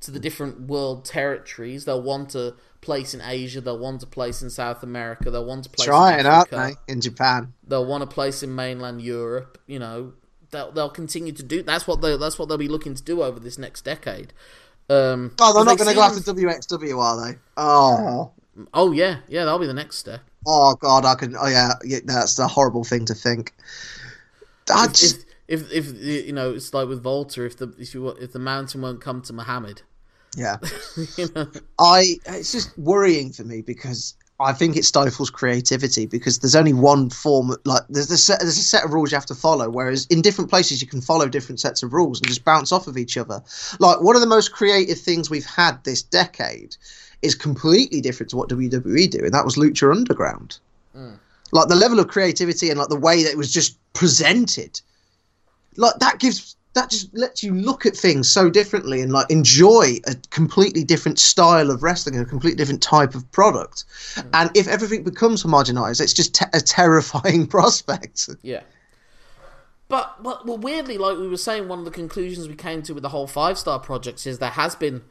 to 0.00 0.10
the 0.10 0.20
different 0.20 0.62
world 0.62 1.04
territories. 1.04 1.84
They'll 1.84 2.02
want 2.02 2.34
a 2.34 2.54
place 2.80 3.14
in 3.14 3.20
Asia. 3.20 3.60
They'll 3.60 3.78
want 3.78 4.02
a 4.02 4.06
place 4.06 4.42
in 4.42 4.50
South 4.50 4.82
America. 4.82 5.30
They'll 5.30 5.46
want 5.46 5.66
a 5.66 5.70
place 5.70 5.86
trying, 5.86 6.20
in 6.20 6.26
aren't 6.26 6.52
Africa. 6.52 6.80
In 6.88 7.00
Japan, 7.00 7.54
They'll 7.66 7.86
want 7.86 8.02
a 8.02 8.06
place 8.06 8.42
in 8.42 8.54
mainland 8.54 9.02
Europe. 9.02 9.58
You 9.66 9.78
know, 9.78 10.12
they'll 10.50 10.72
they'll 10.72 10.90
continue 10.90 11.32
to 11.32 11.42
do. 11.42 11.62
That's 11.62 11.86
what 11.86 12.00
they 12.00 12.16
that's 12.16 12.38
what 12.38 12.48
they'll 12.48 12.58
be 12.58 12.68
looking 12.68 12.94
to 12.94 13.02
do 13.02 13.22
over 13.22 13.40
this 13.40 13.58
next 13.58 13.82
decade. 13.82 14.32
Um, 14.90 15.32
oh, 15.40 15.54
they're 15.54 15.64
not 15.64 15.78
going 15.78 15.88
to 15.88 15.94
go 15.94 16.02
after 16.02 16.20
WXW, 16.20 16.98
are 16.98 17.26
they? 17.26 17.38
Oh, 17.56 18.32
Oh 18.72 18.92
yeah, 18.92 19.18
yeah, 19.28 19.44
that'll 19.44 19.58
be 19.58 19.66
the 19.66 19.74
next 19.74 19.98
step. 19.98 20.20
oh 20.46 20.74
God, 20.76 21.04
I 21.04 21.14
can. 21.14 21.34
Oh 21.36 21.48
yeah, 21.48 21.72
yeah 21.84 21.98
that's 22.04 22.38
a 22.38 22.46
horrible 22.46 22.84
thing 22.84 23.04
to 23.06 23.14
think. 23.14 23.52
I 24.72 24.86
just, 24.86 25.18
if, 25.18 25.24
if 25.48 25.70
if 25.72 25.92
you 25.94 26.32
know, 26.32 26.54
it's 26.54 26.72
like 26.72 26.88
with 26.88 27.02
WALTER. 27.02 27.46
If 27.46 27.56
the 27.58 27.74
if 27.78 27.94
you 27.94 28.08
if 28.08 28.32
the 28.32 28.38
mountain 28.38 28.82
won't 28.82 29.00
come 29.00 29.22
to 29.22 29.32
Muhammad, 29.32 29.82
yeah. 30.36 30.56
you 31.16 31.28
know, 31.34 31.50
I 31.78 32.16
it's 32.26 32.52
just 32.52 32.76
worrying 32.78 33.32
for 33.32 33.44
me 33.44 33.62
because 33.62 34.14
I 34.40 34.52
think 34.52 34.76
it 34.76 34.84
stifles 34.84 35.30
creativity 35.30 36.06
because 36.06 36.40
there's 36.40 36.56
only 36.56 36.72
one 36.72 37.10
form 37.10 37.56
like 37.64 37.82
there's 37.88 38.10
a 38.10 38.18
set 38.18 38.40
there's 38.40 38.58
a 38.58 38.62
set 38.62 38.84
of 38.84 38.92
rules 38.92 39.12
you 39.12 39.16
have 39.16 39.26
to 39.26 39.34
follow 39.34 39.70
whereas 39.70 40.06
in 40.06 40.22
different 40.22 40.50
places 40.50 40.82
you 40.82 40.88
can 40.88 41.00
follow 41.00 41.28
different 41.28 41.60
sets 41.60 41.82
of 41.82 41.92
rules 41.92 42.20
and 42.20 42.28
just 42.28 42.44
bounce 42.44 42.72
off 42.72 42.86
of 42.86 42.96
each 42.96 43.16
other. 43.16 43.42
Like 43.78 44.00
one 44.00 44.16
of 44.16 44.22
the 44.22 44.28
most 44.28 44.52
creative 44.52 44.98
things 44.98 45.30
we've 45.30 45.46
had 45.46 45.82
this 45.84 46.02
decade 46.02 46.76
is 47.22 47.34
completely 47.34 48.00
different 48.00 48.30
to 48.30 48.36
what 48.36 48.48
WWE 48.48 49.10
do 49.10 49.24
and 49.24 49.32
that 49.32 49.44
was 49.44 49.56
Lucha 49.56 49.90
Underground. 49.90 50.58
Mm. 50.96 51.18
Like 51.52 51.68
the 51.68 51.76
level 51.76 52.00
of 52.00 52.08
creativity 52.08 52.70
and 52.70 52.78
like 52.78 52.88
the 52.88 52.96
way 52.96 53.22
that 53.22 53.30
it 53.30 53.38
was 53.38 53.52
just 53.52 53.78
presented 53.92 54.80
like 55.76 55.98
that 56.00 56.18
gives 56.18 56.56
that 56.74 56.90
just 56.90 57.14
lets 57.16 57.42
you 57.42 57.54
look 57.54 57.86
at 57.86 57.96
things 57.96 58.30
so 58.30 58.50
differently 58.50 59.00
and 59.00 59.12
like 59.12 59.30
enjoy 59.30 59.96
a 60.06 60.14
completely 60.30 60.82
different 60.82 61.20
style 61.20 61.70
of 61.70 61.82
wrestling 61.84 62.16
and 62.16 62.26
a 62.26 62.28
completely 62.28 62.56
different 62.56 62.82
type 62.82 63.14
of 63.14 63.30
product. 63.30 63.84
Mm. 64.16 64.28
And 64.32 64.50
if 64.56 64.66
everything 64.66 65.04
becomes 65.04 65.44
homogenized, 65.44 66.00
it's 66.00 66.12
just 66.12 66.34
te- 66.34 66.46
a 66.52 66.60
terrifying 66.60 67.46
prospect. 67.54 68.28
yeah. 68.42 68.62
But 69.88 70.22
but 70.22 70.46
well, 70.46 70.58
weirdly, 70.58 70.98
like 70.98 71.18
we 71.18 71.28
were 71.28 71.36
saying, 71.36 71.68
one 71.68 71.78
of 71.78 71.84
the 71.84 71.90
conclusions 71.90 72.48
we 72.48 72.56
came 72.56 72.82
to 72.82 72.94
with 72.94 73.02
the 73.02 73.10
whole 73.10 73.26
five 73.28 73.58
star 73.58 73.78
projects 73.78 74.26
is 74.26 74.38
there 74.38 74.50
has 74.50 74.74
been 74.74 75.02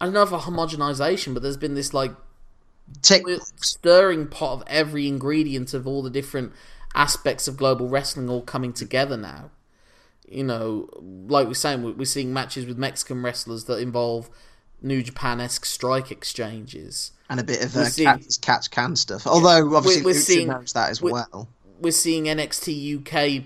I 0.00 0.06
don't 0.06 0.14
know 0.14 0.22
if 0.22 0.32
a 0.32 0.38
homogenization, 0.38 1.34
but 1.34 1.42
there's 1.42 1.56
been 1.56 1.74
this 1.74 1.94
like 1.94 2.12
Tick, 3.02 3.22
stirring 3.56 4.26
pot 4.26 4.54
of 4.54 4.62
every 4.66 5.06
ingredient 5.06 5.74
of 5.74 5.86
all 5.86 6.02
the 6.02 6.10
different 6.10 6.52
aspects 6.94 7.46
of 7.46 7.56
global 7.56 7.86
wrestling 7.86 8.30
all 8.30 8.42
coming 8.42 8.72
together 8.72 9.16
now. 9.16 9.50
You 10.30 10.44
know, 10.44 10.88
like 11.28 11.46
we're 11.46 11.54
saying, 11.54 11.82
we're 11.82 11.92
we're 11.92 12.04
seeing 12.04 12.32
matches 12.32 12.66
with 12.66 12.78
Mexican 12.78 13.22
wrestlers 13.22 13.64
that 13.64 13.78
involve 13.78 14.28
New 14.82 15.02
Japan 15.02 15.40
esque 15.40 15.64
strike 15.64 16.10
exchanges. 16.10 17.12
and 17.30 17.40
a 17.40 17.44
bit 17.44 17.62
of 17.64 17.74
We're 17.74 17.82
uh, 17.82 17.84
seeing- 17.86 18.06
catch, 18.08 18.40
catch 18.40 18.70
can 18.70 18.96
stuff. 18.96 19.26
Although 19.26 19.74
obviously 19.76 20.02
we're 20.02 20.14
seeing- 20.14 20.48
knows 20.48 20.72
that 20.74 20.90
as 20.90 21.02
we- 21.02 21.12
well. 21.12 21.48
We're 21.80 21.90
seeing 21.92 22.24
NXT 22.24 22.98
UK 22.98 23.44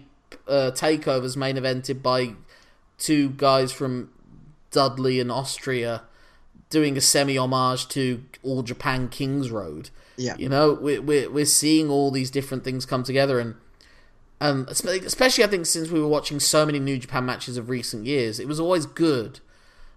uh, 0.48 0.70
takeovers 0.74 1.36
main 1.36 1.56
evented 1.56 2.02
by 2.02 2.34
two 2.98 3.30
guys 3.30 3.72
from 3.72 4.10
Dudley 4.70 5.20
and 5.20 5.30
Austria 5.30 6.02
doing 6.70 6.96
a 6.96 7.00
semi 7.00 7.36
homage 7.36 7.88
to 7.88 8.24
All 8.42 8.62
Japan 8.62 9.08
Kings 9.08 9.50
Road. 9.50 9.90
Yeah. 10.16 10.36
You 10.38 10.48
know, 10.48 10.72
we're, 10.72 11.02
we're, 11.02 11.30
we're 11.30 11.44
seeing 11.44 11.90
all 11.90 12.10
these 12.10 12.30
different 12.30 12.64
things 12.64 12.86
come 12.86 13.02
together, 13.02 13.38
and 13.38 13.54
espe- 14.42 15.04
especially 15.04 15.44
I 15.44 15.46
think 15.46 15.66
since 15.66 15.90
we 15.90 16.00
were 16.00 16.08
watching 16.08 16.40
so 16.40 16.66
many 16.66 16.80
New 16.80 16.98
Japan 16.98 17.24
matches 17.26 17.56
of 17.56 17.68
recent 17.68 18.06
years, 18.06 18.40
it 18.40 18.48
was 18.48 18.58
always 18.58 18.86
good, 18.86 19.40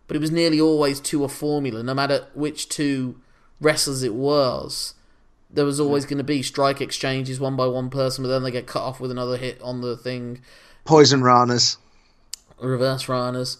but 0.07 0.15
it 0.15 0.19
was 0.19 0.31
nearly 0.31 0.61
always 0.61 0.99
to 1.01 1.23
a 1.23 1.29
formula. 1.29 1.81
No 1.81 1.93
matter 1.93 2.27
which 2.33 2.69
two 2.69 3.19
wrestlers 3.59 4.03
it 4.03 4.13
was, 4.13 4.93
there 5.49 5.65
was 5.65 5.79
always 5.79 6.05
going 6.05 6.17
to 6.19 6.23
be 6.23 6.43
strike 6.43 6.79
exchanges 6.81 7.39
one 7.39 7.55
by 7.55 7.65
one 7.65 7.89
person, 7.89 8.23
but 8.23 8.29
then 8.29 8.43
they 8.43 8.51
get 8.51 8.67
cut 8.67 8.83
off 8.83 8.99
with 8.99 9.09
another 9.09 9.37
hit 9.37 9.59
on 9.61 9.81
the 9.81 9.97
thing 9.97 10.41
Poison 10.83 11.21
Ranas. 11.21 11.77
reverse 12.59 13.05
ranas, 13.05 13.57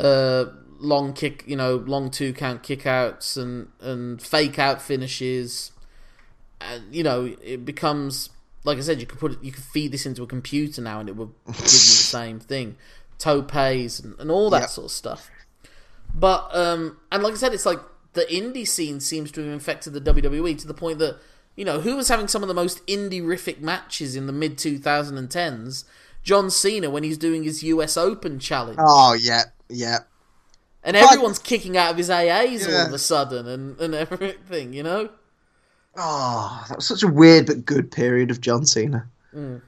uh, 0.00 0.46
long 0.80 1.12
kick, 1.12 1.44
you 1.46 1.54
know, 1.56 1.76
long 1.76 2.10
two 2.10 2.32
count 2.32 2.62
kickouts 2.62 3.36
and 3.40 3.68
and 3.80 4.20
fake 4.20 4.58
out 4.58 4.82
finishes. 4.82 5.70
And 6.60 6.94
you 6.94 7.04
know, 7.04 7.36
it 7.42 7.64
becomes 7.64 8.30
like 8.64 8.78
I 8.78 8.80
said, 8.80 9.00
you 9.00 9.06
could 9.06 9.18
put 9.18 9.32
it, 9.32 9.38
you 9.42 9.52
could 9.52 9.62
feed 9.64 9.92
this 9.92 10.06
into 10.06 10.22
a 10.22 10.26
computer 10.26 10.80
now, 10.82 11.00
and 11.00 11.08
it 11.08 11.16
would 11.16 11.30
give 11.46 11.56
you 11.56 11.62
the 11.62 11.68
same 11.68 12.40
thing, 12.40 12.76
topes 13.18 14.00
and, 14.00 14.18
and 14.18 14.30
all 14.30 14.50
that 14.50 14.62
Yep. 14.62 14.70
sort 14.70 14.84
of 14.86 14.90
stuff. 14.90 15.30
But 16.14 16.48
um, 16.54 16.98
and 17.12 17.22
like 17.22 17.32
I 17.32 17.36
said, 17.36 17.52
it's 17.54 17.66
like 17.66 17.80
the 18.12 18.22
indie 18.26 18.66
scene 18.66 19.00
seems 19.00 19.30
to 19.32 19.42
have 19.42 19.52
infected 19.52 19.92
the 19.92 20.00
WWE 20.00 20.56
to 20.58 20.66
the 20.66 20.74
point 20.74 20.98
that 21.00 21.18
you 21.56 21.64
know 21.64 21.80
who 21.80 21.96
was 21.96 22.08
having 22.08 22.28
some 22.28 22.42
of 22.42 22.48
the 22.48 22.54
most 22.54 22.86
indie-rific 22.86 23.60
matches 23.60 24.16
in 24.16 24.26
the 24.26 24.32
mid 24.32 24.56
2010s. 24.56 25.84
John 26.22 26.50
Cena 26.50 26.88
when 26.88 27.02
he's 27.02 27.18
doing 27.18 27.42
his 27.44 27.62
US 27.64 27.96
Open 27.98 28.38
challenge, 28.38 28.78
Oh 28.80 29.12
yeah, 29.12 29.42
yeah. 29.68 29.98
and 30.82 30.96
everyone's 30.96 31.38
kicking 31.38 31.76
out 31.76 31.90
of 31.90 31.98
his 31.98 32.08
AAs 32.08 32.66
all 32.66 32.86
of 32.86 32.92
a 32.94 32.98
sudden, 32.98 33.46
and, 33.46 33.78
and 33.80 33.94
everything, 33.94 34.72
you 34.72 34.82
know. 34.82 35.10
Oh, 35.96 36.64
that 36.68 36.76
was 36.76 36.86
such 36.86 37.02
a 37.02 37.08
weird 37.08 37.46
but 37.46 37.64
good 37.64 37.90
period 37.90 38.30
of 38.30 38.40
John 38.40 38.66
Cena. 38.66 39.06
And 39.32 39.60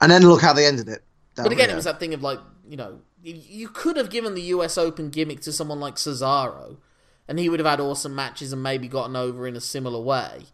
then 0.00 0.22
look 0.22 0.42
how 0.42 0.52
they 0.52 0.66
ended 0.66 0.88
it. 0.88 1.02
Mm. 1.36 1.44
But 1.44 1.52
again, 1.52 1.70
it 1.70 1.74
was 1.74 1.84
that 1.84 2.00
thing 2.00 2.14
of 2.14 2.22
like, 2.22 2.38
you 2.68 2.76
know, 2.76 3.00
you, 3.22 3.68
could 3.68 3.96
have 3.96 4.10
given 4.10 4.34
the 4.34 4.42
US 4.42 4.78
Open 4.78 5.10
gimmick 5.10 5.40
to 5.42 5.52
someone 5.52 5.80
like 5.80 5.96
Cesaro, 5.96 6.76
and 7.28 7.38
he 7.38 7.48
would 7.48 7.58
have 7.60 7.66
had 7.66 7.80
awesome 7.80 8.14
matches 8.14 8.52
and 8.52 8.62
maybe 8.62 8.88
gotten 8.88 9.16
over 9.16 9.46
in 9.46 9.56
a 9.56 9.60
similar 9.60 10.00
way. 10.00 10.44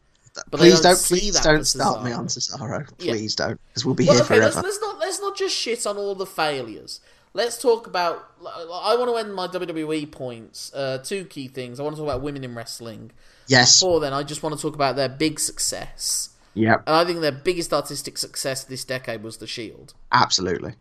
But 0.51 0.61
please 0.61 0.81
don't 0.81 0.95
don't, 0.95 1.05
please 1.05 1.41
don't 1.41 1.67
start 1.67 2.03
me 2.03 2.13
on 2.13 2.27
Cesaro. 2.27 2.89
Yeah. 2.99 3.13
Please 3.13 3.35
don't, 3.35 3.61
because 3.69 3.85
we'll 3.85 3.95
be 3.95 4.07
Well, 4.07 4.15
here 4.15 4.25
okay, 4.25 4.41
let's, 4.41 4.55
forever. 4.55 4.67
let's 4.67 4.81
not 4.81 4.99
let's 4.99 5.21
not 5.21 5.37
just 5.37 5.55
shit 5.55 5.87
on 5.87 5.99
all 5.99 6.15
the 6.15 6.27
failures. 6.27 7.01
Let's 7.35 7.61
talk 7.61 7.87
about. 7.87 8.31
I 8.43 8.97
want 8.97 9.11
to 9.11 9.17
end 9.17 9.35
my 9.35 9.47
WWE 9.49 10.11
points. 10.11 10.73
Uh, 10.73 10.99
two 10.99 11.25
key 11.25 11.49
things. 11.49 11.81
I 11.81 11.83
want 11.83 11.97
to 11.97 12.01
talk 12.01 12.09
about 12.09 12.23
women 12.23 12.45
in 12.45 12.55
wrestling. 12.55 13.11
Yes. 13.47 13.81
Before 13.81 14.01
then, 14.01 14.13
I 14.13 14.23
just 14.23 14.43
want 14.43 14.57
to 14.57 14.61
talk 14.61 14.75
about 14.75 14.97
their 14.97 15.09
big 15.09 15.41
success. 15.41 16.31
Yeah. 16.55 16.77
And 16.87 16.97
I 16.97 17.05
think 17.05 17.21
their 17.21 17.33
biggest 17.33 17.73
artistic 17.73 18.19
success 18.19 18.65
this 18.65 18.85
decade 18.85 19.23
was 19.23 19.39
the 19.39 19.47
Shield. 19.47 19.95
Absolutely. 20.11 20.75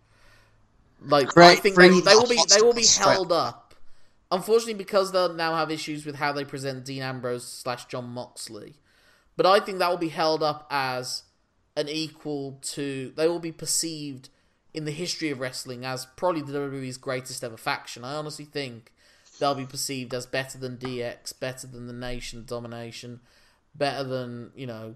Like 1.04 1.36
I 1.38 1.56
think 1.56 1.76
they, 1.76 1.90
they 1.90 2.16
will 2.16 2.28
be 2.28 2.40
they 2.50 2.62
will 2.62 2.74
be 2.74 2.86
held 2.86 3.32
up. 3.32 3.74
Unfortunately, 4.32 4.76
because 4.76 5.12
they'll 5.12 5.34
now 5.34 5.56
have 5.56 5.72
issues 5.72 6.06
with 6.06 6.16
how 6.16 6.32
they 6.32 6.46
present 6.46 6.86
Dean 6.86 7.02
Ambrose 7.02 7.46
slash 7.46 7.86
Jon 7.86 8.08
Moxley. 8.10 8.76
But 9.36 9.46
I 9.46 9.60
think 9.60 9.80
that 9.80 9.90
will 9.90 9.98
be 9.98 10.10
held 10.10 10.44
up 10.44 10.68
as 10.70 11.24
an 11.76 11.90
equal 11.90 12.60
to. 12.62 13.12
They 13.16 13.28
will 13.28 13.40
be 13.40 13.52
perceived 13.52 14.30
in 14.74 14.86
the 14.86 14.92
history 14.92 15.32
of 15.32 15.40
wrestling 15.40 15.84
as 15.84 16.06
probably 16.16 16.42
the 16.42 16.54
WWE's 16.54 16.98
greatest 16.98 17.44
ever 17.44 17.58
faction. 17.58 18.06
I 18.06 18.16
honestly 18.16 18.46
think 18.46 18.94
they'll 19.42 19.54
be 19.56 19.66
perceived 19.66 20.14
as 20.14 20.26
better 20.26 20.58
than 20.58 20.78
DX, 20.78 21.38
better 21.38 21.68
than 21.68 21.88
the 21.88 21.94
Nation 21.94 22.46
Domination, 22.48 23.20
better 23.76 24.06
than 24.06 24.52
you 24.56 24.66
know. 24.66 24.96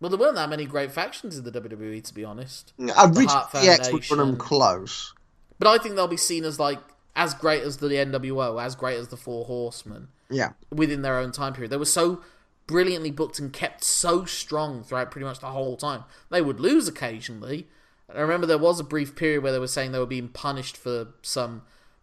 Well, 0.00 0.10
there 0.10 0.18
weren't 0.18 0.34
that 0.34 0.50
many 0.50 0.66
great 0.66 0.92
factions 0.92 1.38
in 1.38 1.44
the 1.44 1.52
WWE, 1.52 2.04
to 2.04 2.12
be 2.14 2.24
honest. 2.24 2.74
Originally, 2.78 3.24
Heart 3.26 3.52
DX 3.52 3.92
would 3.92 4.10
run 4.10 4.18
them 4.18 4.36
close. 4.36 5.14
But 5.58 5.68
I 5.68 5.78
think 5.82 5.94
they'll 5.94 6.06
be 6.08 6.18
seen 6.18 6.44
as 6.44 6.60
like 6.60 6.80
as 7.16 7.32
great 7.32 7.62
as 7.62 7.78
the 7.78 7.88
NWO, 7.88 8.62
as 8.62 8.74
great 8.74 8.98
as 8.98 9.08
the 9.08 9.16
Four 9.16 9.46
Horsemen 9.46 10.08
Yeah. 10.28 10.52
within 10.70 11.00
their 11.02 11.16
own 11.16 11.32
time 11.32 11.54
period. 11.54 11.70
They 11.70 11.76
were 11.78 11.84
so 11.86 12.22
brilliantly 12.66 13.12
booked 13.12 13.38
and 13.38 13.52
kept 13.52 13.84
so 13.84 14.24
strong 14.24 14.82
throughout 14.82 15.10
pretty 15.10 15.24
much 15.24 15.38
the 15.38 15.46
whole 15.46 15.76
time. 15.76 16.04
They 16.30 16.42
would 16.42 16.58
lose 16.60 16.88
occasionally. 16.88 17.68
I 18.12 18.20
remember 18.20 18.46
there 18.46 18.58
was 18.58 18.80
a 18.80 18.84
brief 18.84 19.14
period 19.16 19.42
where 19.42 19.52
they 19.52 19.58
were 19.58 19.68
saying 19.68 19.92
they 19.92 19.98
were 19.98 20.06
being 20.06 20.28
punished 20.28 20.76
for 20.76 21.08
some 21.22 21.62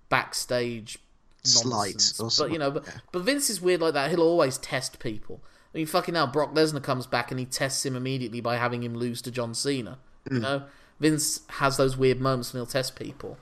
backstage 0.09 0.97
Slight 1.43 2.13
or 2.19 2.29
But 2.37 2.51
you 2.51 2.59
know, 2.59 2.71
but, 2.71 2.85
but 3.11 3.21
Vince 3.23 3.49
is 3.49 3.61
weird 3.61 3.81
like 3.81 3.93
that. 3.93 4.09
He'll 4.11 4.21
always 4.21 4.57
test 4.57 4.99
people. 4.99 5.41
I 5.73 5.77
mean, 5.77 5.87
fucking 5.87 6.15
hell, 6.15 6.27
Brock 6.27 6.53
Lesnar 6.53 6.83
comes 6.83 7.07
back 7.07 7.31
and 7.31 7.39
he 7.39 7.45
tests 7.45 7.85
him 7.85 7.95
immediately 7.95 8.41
by 8.41 8.57
having 8.57 8.83
him 8.83 8.93
lose 8.93 9.21
to 9.23 9.31
John 9.31 9.53
Cena. 9.53 9.97
You 10.29 10.37
Mm. 10.37 10.41
know, 10.41 10.63
Vince 10.99 11.41
has 11.47 11.77
those 11.77 11.97
weird 11.97 12.19
moments 12.19 12.53
when 12.53 12.59
he'll 12.59 12.65
test 12.67 12.95
people. 12.95 13.37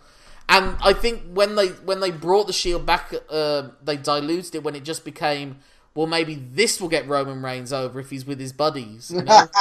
And 0.48 0.78
I 0.82 0.94
think 0.94 1.24
when 1.34 1.56
they 1.56 1.68
when 1.68 2.00
they 2.00 2.10
brought 2.12 2.48
the 2.48 2.54
Shield 2.54 2.86
back, 2.86 3.14
uh, 3.30 3.70
they 3.84 3.98
diluted 3.98 4.56
it 4.56 4.64
when 4.64 4.76
it 4.76 4.84
just 4.84 5.04
became, 5.06 5.58
well, 5.94 6.08
maybe 6.08 6.36
this 6.36 6.80
will 6.80 6.88
get 6.90 7.08
Roman 7.08 7.42
Reigns 7.44 7.74
over 7.74 8.00
if 8.00 8.10
he's 8.10 8.26
with 8.26 8.40
his 8.40 8.54
buddies. 8.54 9.12
You 9.12 9.24
know? 9.24 9.48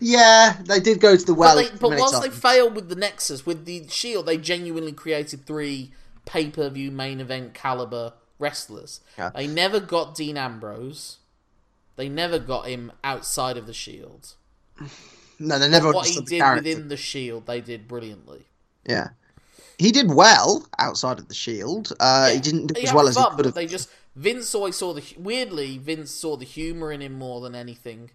Yeah, 0.00 0.56
they 0.64 0.80
did 0.80 1.00
go 1.00 1.16
to 1.16 1.24
the 1.24 1.34
well. 1.34 1.54
but 1.54 1.70
they, 1.70 1.78
but 1.78 1.90
many 1.90 2.00
once 2.00 2.18
they 2.20 2.30
failed 2.30 2.74
with 2.74 2.88
the 2.88 2.94
Nexus, 2.94 3.44
with 3.44 3.66
the 3.66 3.86
Shield, 3.88 4.24
they 4.26 4.38
genuinely 4.38 4.92
created 4.92 5.44
three 5.46 5.92
pay 6.24 6.48
per 6.50 6.68
view 6.70 6.90
main 6.90 7.20
event 7.20 7.54
caliber 7.54 8.14
wrestlers. 8.38 9.00
Yeah. 9.18 9.30
They 9.34 9.46
never 9.46 9.80
got 9.80 10.14
Dean 10.14 10.36
Ambrose. 10.36 11.18
They 11.96 12.08
never 12.08 12.38
got 12.38 12.66
him 12.66 12.92
outside 13.04 13.56
of 13.56 13.66
the 13.66 13.74
Shield. 13.74 14.34
No, 15.38 15.58
they 15.58 15.68
never 15.68 15.90
What 15.90 16.06
he 16.06 16.20
did 16.20 16.38
character. 16.38 16.62
within 16.68 16.86
the 16.88 16.96
Shield, 16.96 17.46
they 17.46 17.60
did 17.60 17.88
brilliantly. 17.88 18.46
Yeah. 18.86 19.08
He 19.76 19.90
did 19.90 20.08
well 20.12 20.68
outside 20.78 21.18
of 21.18 21.26
the 21.26 21.34
Shield. 21.34 21.92
Uh, 21.98 22.28
He 22.30 22.38
didn't 22.38 22.68
do 22.68 22.74
He 22.80 22.86
as 22.86 22.94
well 22.94 23.08
as 23.08 23.16
he 23.16 23.22
fun, 23.22 23.30
could 23.30 23.36
but 23.38 23.44
have. 23.46 23.54
They 23.54 23.66
just 23.66 23.88
Vince 24.14 24.54
always 24.54 24.76
saw 24.76 24.92
the 24.92 25.02
weirdly 25.18 25.78
Vince 25.78 26.12
saw 26.12 26.36
the 26.36 26.44
humor 26.44 26.92
in 26.92 27.00
him 27.02 27.14
more 27.14 27.40
than 27.40 27.56
anything. 27.56 28.10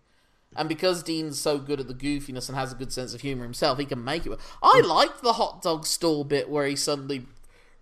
And 0.55 0.69
because 0.69 1.03
Dean's 1.03 1.37
so 1.37 1.57
good 1.57 1.81
at 1.81 1.89
the 1.89 1.93
goofiness 1.93 2.47
and 2.47 2.57
has 2.57 2.71
a 2.71 2.75
good 2.75 2.93
sense 2.93 3.13
of 3.13 3.19
humor 3.21 3.43
himself, 3.43 3.77
he 3.77 3.83
can 3.85 4.01
make 4.05 4.25
it. 4.25 4.39
I 4.63 4.79
Hmm. 4.81 4.87
liked 4.89 5.21
the 5.21 5.33
hot 5.33 5.61
dog 5.61 5.85
stall 5.85 6.23
bit 6.23 6.49
where 6.49 6.65
he 6.65 6.77
suddenly 6.77 7.25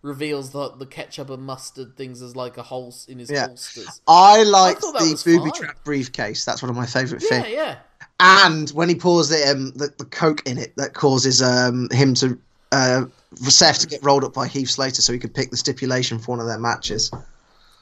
reveals 0.05 0.51
the 0.51 0.69
the 0.71 0.85
ketchup 0.85 1.29
and 1.29 1.43
mustard 1.43 1.97
things 1.97 2.21
as 2.21 2.35
like 2.35 2.57
a 2.57 2.63
hole 2.63 2.93
in 3.07 3.19
his 3.19 3.29
Yeah. 3.29 3.47
holsters. 3.47 4.01
I 4.07 4.43
like 4.43 4.79
the 4.79 5.21
booby 5.25 5.49
fine. 5.49 5.51
trap 5.51 5.83
briefcase. 5.83 6.45
That's 6.45 6.61
one 6.61 6.69
of 6.69 6.75
my 6.75 6.85
favourite 6.85 7.23
Yeah, 7.23 7.41
things. 7.41 7.47
yeah. 7.49 7.77
And 8.19 8.69
when 8.69 8.87
he 8.87 8.95
pours 8.95 9.29
the, 9.29 9.49
um, 9.51 9.71
the 9.71 9.93
the 9.97 10.05
coke 10.05 10.47
in 10.47 10.57
it, 10.57 10.73
that 10.77 10.93
causes 10.93 11.41
um, 11.41 11.89
him 11.91 12.13
to 12.15 12.37
uh, 12.71 13.05
Seth 13.35 13.79
to 13.79 13.87
get 13.87 14.03
rolled 14.03 14.23
up 14.23 14.33
by 14.33 14.47
Heath 14.47 14.69
Slater, 14.69 15.01
so 15.01 15.11
he 15.11 15.19
could 15.19 15.33
pick 15.33 15.51
the 15.51 15.57
stipulation 15.57 16.19
for 16.19 16.31
one 16.31 16.39
of 16.39 16.47
their 16.47 16.59
matches. 16.59 17.11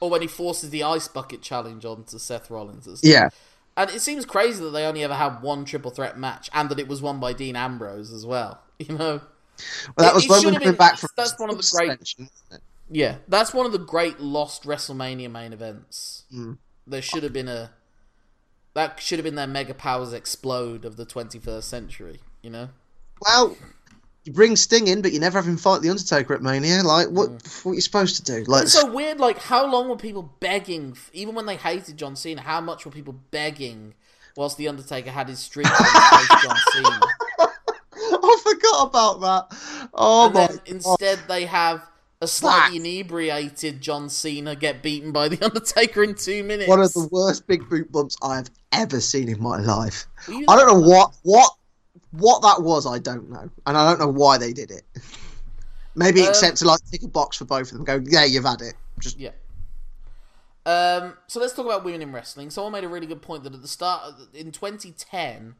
Or 0.00 0.10
when 0.10 0.22
he 0.22 0.26
forces 0.28 0.70
the 0.70 0.82
ice 0.82 1.08
bucket 1.08 1.40
challenge 1.42 1.84
onto 1.84 2.18
Seth 2.18 2.50
Rollins. 2.50 2.86
and. 2.86 2.98
Yeah, 3.02 3.28
And 3.76 3.90
it 3.90 4.00
seems 4.00 4.24
crazy 4.26 4.62
that 4.62 4.70
they 4.70 4.84
only 4.84 5.02
ever 5.04 5.14
had 5.14 5.40
one 5.40 5.64
triple 5.64 5.90
threat 5.90 6.18
match 6.18 6.50
and 6.52 6.68
that 6.68 6.78
it 6.78 6.88
was 6.88 7.00
won 7.00 7.20
by 7.20 7.32
Dean 7.32 7.54
Ambrose 7.56 8.12
as 8.12 8.24
well. 8.26 8.60
You 8.78 8.96
know? 8.98 9.20
Well, 9.96 10.06
that 10.06 10.10
It- 10.10 10.14
was 10.14 10.24
it 10.24 10.30
when 10.30 10.44
we 10.44 10.60
came 10.60 10.68
been- 10.70 10.74
back 10.76 10.98
from 10.98 11.10
that's 11.16 11.38
one 11.38 11.50
of 11.50 11.56
the 11.56 11.68
great- 11.76 11.88
suspension, 11.90 12.30
wasn't 12.50 12.62
it? 12.62 12.96
Yeah, 12.96 13.16
that's 13.28 13.54
one 13.54 13.64
of 13.66 13.72
the 13.72 13.78
great 13.78 14.20
lost 14.20 14.64
WrestleMania 14.64 15.30
main 15.30 15.52
events. 15.52 16.24
Hmm. 16.30 16.52
There 16.86 17.00
should 17.02 17.22
have 17.22 17.32
been 17.32 17.48
a. 17.48 17.70
That 18.74 19.00
should 19.00 19.18
have 19.18 19.24
been 19.24 19.36
their 19.36 19.46
mega 19.46 19.72
powers 19.72 20.12
explode 20.12 20.84
of 20.84 20.96
the 20.96 21.06
21st 21.06 21.62
century, 21.68 22.20
you 22.42 22.50
know? 22.50 22.70
Well, 23.20 23.56
you 24.24 24.32
bring 24.32 24.56
Sting 24.56 24.88
in, 24.88 25.00
but 25.00 25.12
you 25.12 25.20
never 25.20 25.38
have 25.38 25.46
him 25.46 25.56
fight 25.56 25.80
the 25.80 25.90
Undertaker 25.90 26.34
at 26.34 26.42
Mania. 26.42 26.82
Like, 26.82 27.08
what? 27.08 27.30
What 27.62 27.72
are 27.72 27.74
you 27.74 27.80
supposed 27.80 28.16
to 28.16 28.22
do? 28.24 28.44
Like, 28.44 28.64
It's 28.64 28.72
so 28.72 28.90
weird, 28.90 29.18
like, 29.20 29.38
how 29.38 29.64
long 29.70 29.88
were 29.88 29.96
people 29.96 30.22
begging, 30.40 30.96
even 31.12 31.34
when 31.36 31.46
they 31.46 31.56
hated 31.56 31.96
John 31.96 32.16
Cena, 32.16 32.42
how 32.42 32.60
much 32.60 32.84
were 32.84 32.90
people 32.90 33.14
begging 33.30 33.94
whilst 34.36 34.56
The 34.58 34.66
Undertaker 34.68 35.10
had 35.12 35.28
his 35.28 35.38
streak 35.38 35.66
John 35.68 36.56
Cena? 36.72 37.00
I 38.30 38.38
forgot 38.42 38.88
about 38.88 39.20
that. 39.20 39.90
Oh 39.94 40.26
and 40.26 40.34
my! 40.34 40.46
then 40.46 40.60
instead 40.66 41.20
they 41.28 41.46
have 41.46 41.86
a 42.20 42.26
slightly 42.26 42.78
inebriated 42.78 43.80
John 43.80 44.08
Cena 44.08 44.56
get 44.56 44.82
beaten 44.82 45.12
by 45.12 45.28
The 45.28 45.44
Undertaker 45.44 46.02
in 46.02 46.14
two 46.14 46.42
minutes. 46.42 46.68
One 46.68 46.80
of 46.80 46.92
the 46.92 47.08
worst 47.10 47.46
big 47.46 47.68
boot 47.68 47.90
bumps 47.92 48.16
I 48.22 48.36
have 48.36 48.50
ever 48.72 49.00
seen 49.00 49.28
in 49.28 49.42
my 49.42 49.58
life. 49.58 50.06
I 50.28 50.56
don't 50.56 50.66
know 50.66 50.88
what 50.88 51.14
what 51.22 51.50
what 52.12 52.42
that 52.42 52.62
was. 52.62 52.86
I 52.86 52.98
don't 52.98 53.30
know, 53.30 53.48
and 53.66 53.76
I 53.76 53.88
don't 53.88 54.00
know 54.00 54.08
why 54.08 54.38
they 54.38 54.52
did 54.52 54.70
it. 54.70 54.84
Maybe 55.94 56.22
Um, 56.22 56.28
except 56.28 56.56
to 56.58 56.64
like 56.64 56.80
tick 56.90 57.02
a 57.04 57.08
box 57.08 57.36
for 57.36 57.44
both 57.44 57.70
of 57.70 57.78
them. 57.78 57.84
Go, 57.84 58.02
yeah, 58.08 58.24
you've 58.24 58.44
had 58.44 58.62
it. 58.62 58.74
Just 58.98 59.18
Yeah. 59.18 59.30
Um, 60.66 61.18
so 61.26 61.40
let's 61.40 61.52
talk 61.52 61.66
about 61.66 61.84
women 61.84 62.02
in 62.02 62.10
wrestling. 62.10 62.50
Someone 62.50 62.72
made 62.72 62.84
a 62.84 62.88
really 62.88 63.06
good 63.06 63.20
point 63.20 63.44
that 63.44 63.54
at 63.54 63.60
the 63.60 63.68
start 63.68 64.14
in 64.32 64.50
2010, 64.50 65.56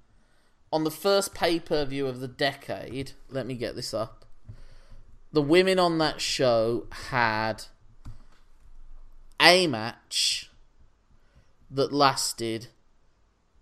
on 0.74 0.82
the 0.82 0.90
first 0.90 1.34
pay 1.34 1.60
per 1.60 1.84
view 1.84 2.08
of 2.08 2.18
the 2.18 2.26
decade, 2.26 3.12
let 3.30 3.46
me 3.46 3.54
get 3.54 3.76
this 3.76 3.94
up. 3.94 4.24
The 5.32 5.40
women 5.40 5.78
on 5.78 5.98
that 5.98 6.20
show 6.20 6.88
had 6.90 7.66
a 9.40 9.68
match 9.68 10.50
that 11.70 11.92
lasted 11.92 12.66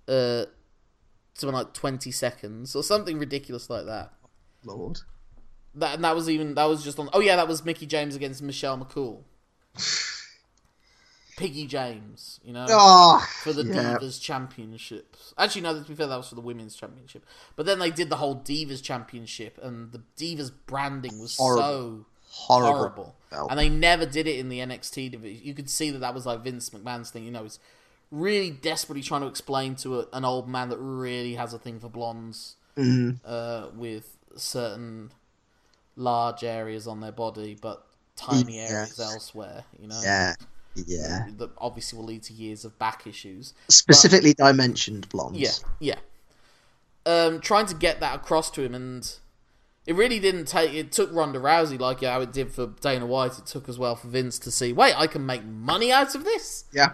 uh 0.09 0.47
something 1.35 1.55
like 1.55 1.75
20 1.75 2.11
seconds 2.11 2.75
or 2.75 2.83
something 2.83 3.19
ridiculous 3.19 3.69
like 3.69 3.85
that. 3.85 4.15
Lord. 4.65 5.01
That 5.75 5.97
and 5.97 6.05
that 6.05 6.15
was 6.17 6.31
even 6.31 6.55
that 6.55 6.65
was 6.65 6.83
just 6.83 6.99
on. 6.99 7.11
Oh 7.13 7.21
yeah, 7.21 7.37
that 7.37 7.47
was 7.47 7.63
Mickie 7.63 7.85
James 7.85 8.17
against 8.17 8.41
Michelle 8.41 8.79
McCool. 8.79 9.25
Piggy 11.43 11.67
James, 11.67 12.39
you 12.45 12.53
know, 12.53 12.67
Oh, 12.71 13.27
for 13.43 13.53
the 13.53 13.65
yeah. 13.65 13.99
Divas 13.99 14.21
Championships. 14.21 15.35
Actually, 15.37 15.63
no, 15.63 15.75
to 15.83 15.89
be 15.89 15.95
fair, 15.95 16.07
that 16.07 16.17
was 16.17 16.29
for 16.29 16.35
the 16.37 16.41
Women's 16.41 16.77
Championship. 16.77 17.25
But 17.57 17.67
then 17.67 17.79
they 17.79 17.91
did 17.91 18.11
the 18.11 18.17
whole 18.17 18.37
Divas 18.37 18.83
Championship, 18.83 19.59
and 19.63 19.91
the 19.93 20.03
Divas 20.17 20.53
branding 20.67 21.19
was 21.19 21.37
Horrible. 21.37 21.63
so 21.63 22.07
horrible. 22.31 23.17
horrible. 23.31 23.51
And 23.51 23.59
they 23.59 23.69
never 23.69 24.07
did 24.07 24.27
it 24.27 24.39
in 24.39 24.49
the 24.49 24.61
NXT 24.61 25.11
division. 25.11 25.45
You 25.45 25.55
could 25.55 25.69
see 25.69 25.91
that 25.91 25.99
that 25.99 26.15
was 26.15 26.27
like 26.27 26.41
Vince 26.45 26.71
McMahon's 26.71 27.11
thing. 27.11 27.25
You 27.25 27.31
know, 27.33 27.43
he's 27.43 27.59
really 28.11 28.51
desperately 28.51 29.03
trying 29.03 29.23
to 29.23 29.27
explain 29.27 29.75
to 29.77 30.01
a, 30.01 30.07
an 30.13 30.25
old 30.25 30.49
man 30.49 30.69
that 30.69 30.79
really 30.79 31.35
has 31.35 31.53
a 31.55 31.59
thing 31.59 31.81
for 31.81 31.89
blondes 31.89 32.57
Mm-hmm. 32.77 33.17
uh, 33.27 33.69
with 33.75 34.17
certain 34.37 35.11
large 35.97 36.43
areas 36.45 36.87
on 36.87 37.01
their 37.01 37.13
body, 37.13 37.57
but 37.61 37.85
tiny 38.17 38.57
Yes. 38.57 38.71
areas 38.71 39.01
elsewhere. 39.01 39.65
You 39.79 39.89
know, 39.89 40.01
Yeah, 40.03 40.35
yeah. 40.75 41.27
that 41.39 41.51
obviously 41.59 41.99
will 41.99 42.07
lead 42.07 42.23
to 42.25 42.33
years 42.33 42.65
of 42.65 42.79
back 42.79 43.07
issues. 43.07 43.55
Specifically 43.69 44.35
dimensioned 44.35 45.09
blondes. 45.09 45.65
Yeah, 45.81 45.95
yeah. 45.95 45.99
Um, 47.05 47.41
trying 47.41 47.67
to 47.67 47.75
get 47.75 48.01
that 48.01 48.15
across 48.17 48.51
to 48.53 48.63
him, 48.63 48.75
and 48.75 49.13
it 49.87 49.95
really 49.95 50.21
didn't 50.21 50.47
take. 50.47 50.73
It 50.73 50.93
took 50.93 51.13
Ronda 51.13 51.39
Rousey, 51.39 51.79
like 51.79 52.03
how 52.03 52.21
it 52.21 52.33
did 52.33 52.53
for 52.53 52.69
Dana 52.81 53.07
White. 53.07 53.39
It 53.39 53.47
took 53.47 53.69
as 53.69 53.79
well 53.79 53.97
for 53.97 54.09
Vince 54.09 54.39
to 54.41 54.51
see. 54.51 54.73
Wait, 54.73 54.95
I 54.97 55.07
can 55.07 55.27
make 55.27 55.45
money 55.45 55.91
out 55.91 56.15
of 56.15 56.25
this. 56.25 56.65
yeah. 56.73 56.93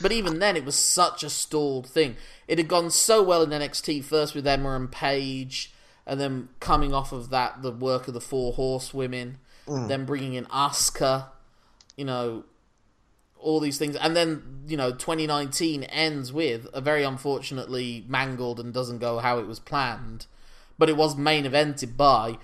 But 0.00 0.12
even 0.12 0.38
then, 0.38 0.56
it 0.56 0.64
was 0.64 0.76
such 0.76 1.22
a 1.22 1.30
stalled 1.30 1.86
thing. 1.86 2.16
It 2.46 2.58
had 2.58 2.68
gone 2.68 2.90
so 2.90 3.22
well 3.22 3.42
in 3.42 3.50
NXT, 3.50 4.04
first 4.04 4.34
with 4.34 4.46
Emma 4.46 4.74
and 4.76 4.90
Paige, 4.90 5.72
and 6.06 6.20
then 6.20 6.48
coming 6.60 6.92
off 6.94 7.12
of 7.12 7.30
that, 7.30 7.62
the 7.62 7.72
work 7.72 8.06
of 8.06 8.14
the 8.14 8.20
Four 8.20 8.52
Horsewomen, 8.52 9.38
then 9.66 10.04
bringing 10.04 10.34
in 10.34 10.44
Asuka, 10.46 11.26
you 11.96 12.04
know, 12.04 12.44
all 13.44 13.60
these 13.60 13.78
things. 13.78 13.94
And 13.96 14.16
then, 14.16 14.64
you 14.66 14.76
know, 14.76 14.90
2019 14.90 15.84
ends 15.84 16.32
with 16.32 16.66
a 16.72 16.80
very 16.80 17.04
unfortunately 17.04 18.04
mangled 18.08 18.58
and 18.58 18.72
doesn't 18.72 18.98
go 18.98 19.18
how 19.18 19.38
it 19.38 19.46
was 19.46 19.60
planned, 19.60 20.26
but 20.78 20.88
it 20.88 20.96
was 20.96 21.16
main 21.16 21.44
evented 21.44 21.96
by 21.96 22.38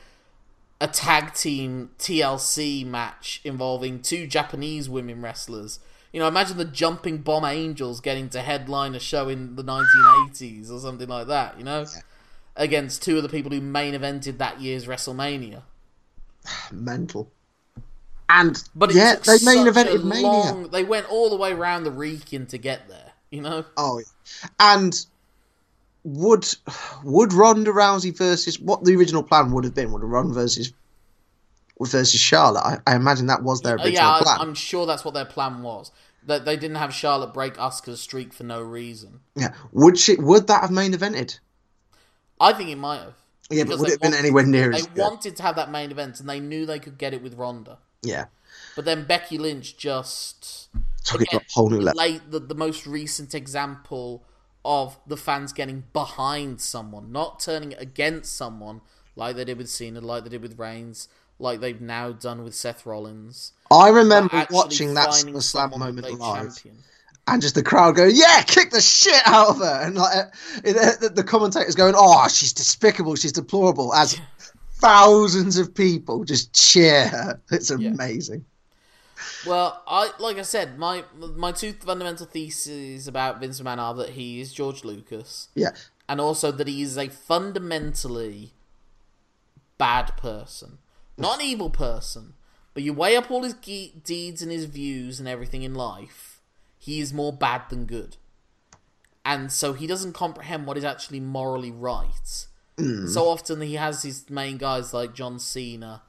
a 0.80 0.86
tag 0.86 1.34
team 1.34 1.90
TLC 1.98 2.86
match 2.86 3.40
involving 3.44 4.00
two 4.00 4.26
Japanese 4.26 4.88
women 4.88 5.20
wrestlers. 5.22 5.80
You 6.12 6.20
know, 6.20 6.28
imagine 6.28 6.56
the 6.56 6.64
Jumping 6.64 7.18
Bomb 7.18 7.44
Angels 7.44 8.00
getting 8.00 8.28
to 8.30 8.40
headline 8.40 8.94
a 8.94 9.00
show 9.00 9.28
in 9.28 9.56
the 9.56 9.64
1980s 9.64 10.70
or 10.70 10.80
something 10.80 11.08
like 11.08 11.28
that, 11.28 11.56
you 11.58 11.64
know? 11.64 11.86
Against 12.56 13.02
two 13.02 13.16
of 13.16 13.22
the 13.22 13.28
people 13.28 13.52
who 13.52 13.60
main 13.60 13.94
evented 13.94 14.38
that 14.38 14.60
year's 14.60 14.86
WrestleMania. 14.86 15.62
Mental. 16.72 17.30
And 18.32 18.62
But 18.76 18.94
yeah, 18.94 19.16
they 19.16 19.38
main 19.44 19.66
evented 19.66 20.04
Mania. 20.04 20.22
long- 20.26 20.68
They 20.70 20.84
went 20.84 21.10
all 21.10 21.28
the 21.30 21.36
way 21.36 21.52
around 21.52 21.82
the 21.84 21.90
Wrekin 21.90 22.46
to 22.48 22.58
get 22.58 22.88
there, 22.88 23.12
you 23.30 23.40
know? 23.42 23.64
Oh, 23.76 23.98
yeah. 23.98 24.48
and 24.60 24.94
would 26.04 26.46
would 27.04 27.32
Ronda 27.32 27.72
Rousey 27.72 28.16
versus 28.16 28.58
what 28.58 28.84
the 28.84 28.94
original 28.96 29.22
plan 29.22 29.50
would 29.52 29.64
have 29.64 29.74
been? 29.74 29.92
Would 29.92 30.02
have 30.02 30.10
Ronda 30.10 30.32
versus 30.32 30.72
versus 31.80 32.18
Charlotte? 32.20 32.62
I, 32.64 32.78
I 32.92 32.96
imagine 32.96 33.26
that 33.26 33.42
was 33.42 33.60
their 33.62 33.74
original 33.74 33.92
yeah, 33.92 34.10
I, 34.14 34.22
plan. 34.22 34.38
I'm 34.40 34.54
sure 34.54 34.86
that's 34.86 35.04
what 35.04 35.14
their 35.14 35.24
plan 35.26 35.62
was. 35.62 35.90
That 36.26 36.44
they 36.44 36.56
didn't 36.56 36.76
have 36.76 36.94
Charlotte 36.94 37.32
break 37.34 37.54
Asuka's 37.54 38.00
streak 38.00 38.32
for 38.32 38.44
no 38.44 38.62
reason. 38.62 39.20
Yeah, 39.34 39.52
would 39.72 39.98
she? 39.98 40.16
Would 40.16 40.46
that 40.46 40.60
have 40.62 40.70
main 40.70 40.92
evented? 40.92 41.38
I 42.40 42.52
think 42.52 42.70
it 42.70 42.76
might 42.76 42.98
have. 43.00 43.14
Yeah, 43.50 43.64
but 43.64 43.78
would 43.78 43.88
it 43.88 43.92
have 43.92 44.00
been 44.00 44.10
wanted- 44.12 44.24
anywhere 44.24 44.44
near 44.46 44.70
They 44.70 44.78
as 44.78 44.88
wanted 44.94 45.36
to 45.36 45.42
have 45.42 45.56
that 45.56 45.70
main 45.70 45.90
event, 45.90 46.20
and 46.20 46.28
they 46.28 46.38
knew 46.40 46.64
they 46.64 46.78
could 46.78 46.96
get 46.98 47.12
it 47.12 47.22
with 47.22 47.34
Ronda. 47.34 47.78
Yeah, 48.02 48.26
But 48.76 48.84
then 48.84 49.04
Becky 49.04 49.38
Lynch 49.38 49.76
just 49.76 50.68
took 51.04 51.20
it 51.20 51.30
to 51.30 51.38
a 51.38 51.40
whole 51.52 51.68
new 51.70 51.80
level. 51.80 52.20
the, 52.28 52.40
the 52.40 52.54
most 52.54 52.86
recent 52.86 53.34
example 53.34 54.24
of 54.64 54.98
the 55.06 55.16
fans 55.16 55.52
getting 55.52 55.84
behind 55.92 56.60
someone, 56.60 57.12
not 57.12 57.40
turning 57.40 57.74
against 57.74 58.34
someone 58.36 58.80
like 59.16 59.36
they 59.36 59.44
did 59.44 59.58
with 59.58 59.68
Cena, 59.68 60.00
like 60.00 60.24
they 60.24 60.30
did 60.30 60.42
with 60.42 60.58
Reigns, 60.58 61.08
like 61.38 61.60
they've 61.60 61.80
now 61.80 62.12
done 62.12 62.44
with 62.44 62.54
Seth 62.54 62.84
Rollins. 62.86 63.52
I 63.70 63.88
remember 63.88 64.46
watching 64.50 64.94
that 64.94 65.10
SummerSlam 65.10 65.76
moment 65.78 66.18
live, 66.18 66.54
champion. 66.54 66.78
and 67.26 67.40
just 67.40 67.54
the 67.54 67.62
crowd 67.62 67.96
going, 67.96 68.12
"Yeah, 68.14 68.42
kick 68.42 68.70
the 68.70 68.80
shit 68.80 69.22
out 69.26 69.48
of 69.50 69.58
her," 69.58 69.80
and 69.82 69.94
like 69.94 70.16
uh, 70.16 70.30
the, 70.62 71.12
the 71.14 71.24
commentators 71.24 71.74
going, 71.74 71.94
"Oh, 71.96 72.28
she's 72.28 72.52
despicable, 72.52 73.16
she's 73.16 73.32
deplorable," 73.32 73.94
as 73.94 74.20
thousands 74.80 75.58
of 75.58 75.74
people 75.74 76.24
just 76.24 76.52
cheer 76.54 77.08
her. 77.08 77.40
It's 77.50 77.70
amazing. 77.70 78.44
Well, 79.46 79.82
I 79.86 80.12
like 80.18 80.38
I 80.38 80.42
said, 80.42 80.78
my 80.78 81.04
my 81.14 81.52
two 81.52 81.72
fundamental 81.72 82.26
theses 82.26 83.06
about 83.06 83.40
Vince 83.40 83.60
McMahon 83.60 83.78
are 83.78 83.94
that 83.94 84.10
he 84.10 84.40
is 84.40 84.52
George 84.52 84.84
Lucas, 84.84 85.48
Yeah, 85.54 85.72
and 86.08 86.20
also 86.20 86.50
that 86.52 86.68
he 86.68 86.82
is 86.82 86.96
a 86.96 87.08
fundamentally 87.08 88.52
bad 89.78 90.16
person, 90.16 90.78
not 91.16 91.40
an 91.40 91.46
evil 91.46 91.70
person, 91.70 92.34
But 92.74 92.82
you 92.82 92.92
weigh 92.92 93.16
up 93.16 93.30
all 93.30 93.42
his 93.42 93.54
ge- 93.54 93.92
deeds 94.04 94.42
and 94.42 94.50
his 94.52 94.66
views 94.66 95.18
and 95.18 95.28
everything 95.28 95.62
in 95.62 95.74
life, 95.74 96.40
he 96.78 97.00
is 97.00 97.12
more 97.12 97.32
bad 97.32 97.62
than 97.68 97.84
good. 97.86 98.16
And 99.24 99.50
so 99.52 99.72
he 99.72 99.86
doesn't 99.86 100.12
comprehend 100.14 100.66
what 100.66 100.76
is 100.78 100.84
actually 100.84 101.20
morally 101.20 101.70
right. 101.70 102.46
Mm. 102.80 103.08
So 103.08 103.28
often 103.28 103.60
he 103.60 103.74
has 103.74 104.02
his 104.02 104.28
main 104.30 104.56
guys 104.58 104.94
like 104.94 105.14
John 105.14 105.38
Cena 105.38 106.02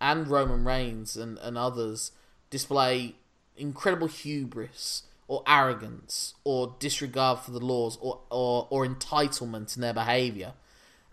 and 0.00 0.28
Roman 0.28 0.64
Reigns 0.64 1.16
and, 1.16 1.38
and 1.38 1.56
others 1.56 2.12
display 2.50 3.16
incredible 3.56 4.08
hubris 4.08 5.04
or 5.28 5.42
arrogance 5.46 6.34
or 6.44 6.76
disregard 6.78 7.38
for 7.38 7.52
the 7.52 7.60
laws 7.60 7.98
or, 8.00 8.20
or, 8.30 8.66
or 8.70 8.86
entitlement 8.86 9.76
in 9.76 9.82
their 9.82 9.94
behavior. 9.94 10.54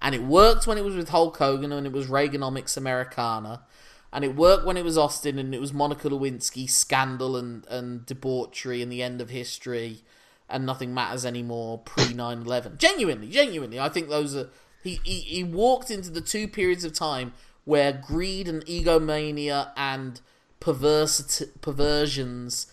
And 0.02 0.16
it 0.16 0.24
worked 0.24 0.66
when 0.66 0.78
it 0.78 0.86
was 0.86 0.96
with 0.96 1.10
Hulk 1.10 1.38
Hogan 1.38 1.72
and 1.72 1.86
it 1.86 1.94
was 1.94 2.08
Reaganomics 2.08 2.78
Americana. 2.78 3.64
And 4.12 4.26
it 4.26 4.36
worked 4.36 4.66
when 4.66 4.78
it 4.78 4.84
was 4.84 4.98
Austin 4.98 5.38
and 5.38 5.54
it 5.54 5.62
was 5.62 5.74
Monica 5.74 6.10
Lewinsky 6.10 6.70
scandal 6.70 7.38
and, 7.38 7.66
and 7.68 8.06
debauchery 8.06 8.82
and 8.82 8.92
the 8.92 9.04
end 9.04 9.22
of 9.22 9.30
history 9.30 10.02
and 10.50 10.66
nothing 10.66 10.94
matters 10.94 11.26
anymore 11.26 11.78
pre 11.80 12.14
9 12.14 12.42
11. 12.42 12.78
Genuinely, 12.78 13.30
genuinely, 13.30 13.80
I 13.80 13.90
think 13.90 14.10
those 14.10 14.36
are. 14.36 14.50
He, 14.84 15.00
he, 15.04 15.20
he 15.22 15.44
walked 15.44 15.92
into 15.92 16.10
the 16.10 16.22
two 16.22 16.48
periods 16.48 16.84
of 16.84 16.94
time 16.94 17.34
where 17.66 17.92
greed 17.94 18.48
and 18.48 18.64
egomania 18.68 19.72
and 19.76 20.22
perverse, 20.60 21.44
perversions 21.62 22.68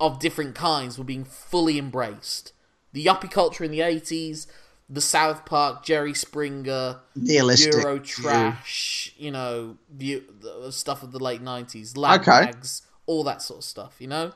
of 0.00 0.18
different 0.18 0.54
kinds 0.54 0.98
were 0.98 1.04
being 1.04 1.24
fully 1.24 1.78
embraced. 1.78 2.52
The 2.92 3.04
yuppie 3.04 3.30
culture 3.30 3.64
in 3.64 3.70
the 3.70 3.78
80s, 3.80 4.46
the 4.88 5.00
South 5.00 5.46
Park, 5.46 5.84
Jerry 5.84 6.14
Springer, 6.14 7.00
Nihilistic 7.16 7.72
Euro 7.72 7.98
trash, 7.98 9.14
you 9.16 9.30
know, 9.30 9.78
view, 9.90 10.24
the 10.40 10.72
stuff 10.72 11.02
of 11.02 11.12
the 11.12 11.22
late 11.22 11.42
90s, 11.42 11.96
lad 11.96 12.20
Okay. 12.22 12.46
mags, 12.46 12.82
all 13.06 13.22
that 13.24 13.40
sort 13.40 13.58
of 13.58 13.64
stuff, 13.64 13.96
you 14.00 14.08
know? 14.08 14.32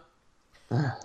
Ah. 0.70 0.96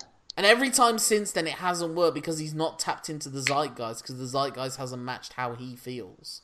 And 0.42 0.48
every 0.48 0.72
time 0.72 0.98
since 0.98 1.32
then, 1.34 1.46
it 1.46 1.54
hasn't 1.54 1.94
worked 1.94 2.16
because 2.16 2.40
he's 2.40 2.56
not 2.56 2.80
tapped 2.80 3.12
into 3.12 3.30
the 3.30 3.42
zeitgeist 3.42 4.02
because 4.02 4.18
the 4.18 4.26
zeitgeist 4.26 4.78
hasn't 4.78 5.04
matched 5.04 5.34
how 5.34 5.54
he 5.54 5.76
feels. 5.76 6.42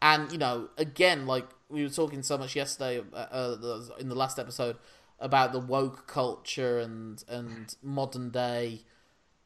And, 0.00 0.30
you 0.30 0.38
know, 0.38 0.68
again, 0.78 1.26
like 1.26 1.46
we 1.68 1.82
were 1.82 1.88
talking 1.88 2.22
so 2.22 2.38
much 2.38 2.54
yesterday 2.54 3.02
uh, 3.12 3.16
uh, 3.16 3.80
in 3.98 4.08
the 4.08 4.14
last 4.14 4.38
episode 4.38 4.76
about 5.18 5.50
the 5.50 5.58
woke 5.58 6.06
culture 6.06 6.78
and, 6.78 7.24
and 7.28 7.74
modern 7.82 8.30
day 8.30 8.82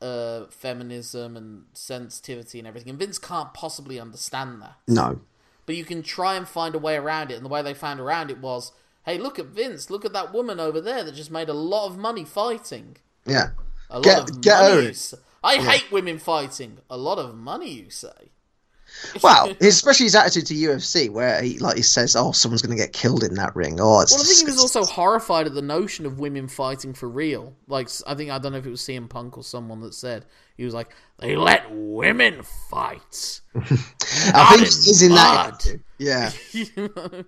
uh, 0.02 0.44
feminism 0.50 1.34
and 1.34 1.64
sensitivity 1.72 2.58
and 2.58 2.68
everything. 2.68 2.90
And 2.90 2.98
Vince 2.98 3.18
can't 3.18 3.54
possibly 3.54 3.98
understand 3.98 4.60
that 4.60 4.76
No. 4.86 5.22
but 5.64 5.76
you 5.76 5.84
can 5.86 6.02
try 6.02 6.34
and 6.34 6.46
find 6.46 6.74
a 6.74 6.78
way 6.78 6.96
around 6.96 7.30
it. 7.30 7.36
And 7.36 7.44
the 7.46 7.48
way 7.48 7.62
they 7.62 7.72
found 7.72 8.00
around 8.00 8.30
it 8.30 8.38
was, 8.38 8.70
hey, 9.06 9.16
look 9.16 9.38
at 9.38 9.46
Vince, 9.46 9.88
look 9.88 10.04
at 10.04 10.12
that 10.12 10.34
woman 10.34 10.60
over 10.60 10.78
there 10.78 11.04
that 11.04 11.14
just 11.14 11.30
made 11.30 11.48
a 11.48 11.54
lot 11.54 11.86
of 11.86 11.96
money 11.96 12.26
fighting. 12.26 12.98
Yeah. 13.24 13.50
A 13.90 14.00
Get- 14.00 14.18
of 14.30 14.40
get 14.40 14.60
money. 14.60 14.86
You. 14.86 15.18
I 15.42 15.56
hate 15.56 15.90
women 15.92 16.18
fighting. 16.18 16.78
A 16.90 16.96
lot 16.96 17.18
of 17.18 17.34
money, 17.34 17.70
you 17.70 17.90
say. 17.90 18.08
Well, 19.22 19.54
especially 19.60 20.04
his 20.04 20.14
attitude 20.16 20.46
to 20.46 20.54
UFC, 20.54 21.10
where 21.10 21.40
he 21.42 21.58
like 21.58 21.76
he 21.76 21.82
says, 21.82 22.16
"Oh, 22.16 22.32
someone's 22.32 22.62
going 22.62 22.76
to 22.76 22.82
get 22.82 22.94
killed 22.94 23.22
in 23.22 23.34
that 23.34 23.54
ring." 23.54 23.78
Oh, 23.80 24.00
it's 24.00 24.10
Well, 24.12 24.20
I 24.22 24.24
think 24.24 24.38
he 24.40 24.44
was 24.46 24.58
also 24.58 24.82
horrified 24.84 25.46
at 25.46 25.52
the 25.54 25.62
notion 25.62 26.06
of 26.06 26.18
women 26.18 26.48
fighting 26.48 26.94
for 26.94 27.06
real. 27.08 27.54
Like, 27.68 27.90
I 28.06 28.14
think 28.14 28.30
I 28.30 28.38
don't 28.38 28.52
know 28.52 28.58
if 28.58 28.66
it 28.66 28.70
was 28.70 28.80
CM 28.80 29.08
Punk 29.08 29.36
or 29.36 29.44
someone 29.44 29.80
that 29.82 29.92
said 29.94 30.24
he 30.56 30.64
was 30.64 30.72
like, 30.72 30.88
"They 31.18 31.36
let 31.36 31.66
women 31.70 32.42
fight." 32.70 33.40
I 33.54 34.46
think 34.48 34.60
in 34.62 34.64
he's 34.64 35.02
in 35.02 35.12
that. 35.12 35.48
attitude. 35.54 35.84
Yeah, 35.98 36.32
You 36.52 36.66
know? 36.76 37.24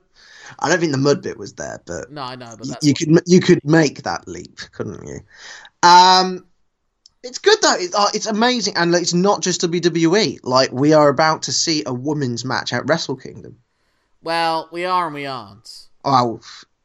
I 0.59 0.69
don't 0.70 0.81
think 0.81 0.93
the 0.93 0.99
mud 0.99 1.23
bit 1.23 1.37
was 1.37 1.53
there, 1.53 1.81
but 1.87 2.11
no, 2.11 2.23
I 2.23 2.37
know, 2.37 2.55
but 2.59 2.66
y- 2.66 2.73
that's 2.73 2.87
you 2.87 2.95
could 2.95 3.20
you 3.27 3.41
could 3.41 3.61
make 3.65 4.03
that 4.05 4.27
leap, 4.27 4.59
couldn't 4.73 5.07
you? 5.07 5.20
Um, 5.82 6.47
it's 7.22 7.38
good 7.38 7.59
though. 7.62 7.74
It, 7.74 7.94
uh, 7.94 8.09
it's 8.14 8.26
amazing, 8.26 8.76
and 8.76 8.94
it's 8.94 9.14
not 9.14 9.42
just 9.42 9.60
WWE. 9.62 10.40
Like 10.42 10.72
we 10.72 10.92
are 10.92 11.09
about 11.09 11.42
to 11.42 11.52
see 11.52 11.82
a 11.86 11.92
women's 11.94 12.44
match 12.44 12.72
at 12.72 12.88
Wrestle 12.88 13.16
Kingdom. 13.16 13.59
well, 14.22 14.68
we 14.72 14.84
are 14.84 15.06
and 15.06 15.14
we 15.14 15.26
aren't. 15.26 15.88
Oh, 16.05 16.40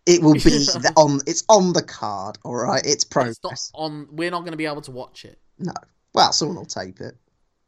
it 0.05 0.21
will 0.21 0.33
be 0.33 0.65
on. 0.95 1.21
It's 1.25 1.43
on 1.49 1.73
the 1.73 1.83
card. 1.83 2.37
All 2.43 2.55
right, 2.55 2.85
it's 2.85 3.03
progress. 3.03 3.37
It's 3.43 3.71
not 3.73 3.81
on. 3.81 4.07
We're 4.11 4.31
not 4.31 4.41
going 4.41 4.51
to 4.51 4.57
be 4.57 4.65
able 4.65 4.81
to 4.81 4.91
watch 4.91 5.25
it. 5.25 5.39
No, 5.57 5.73
well, 6.13 6.31
someone 6.31 6.57
will 6.57 6.65
tape 6.65 6.99
it. 6.99 7.15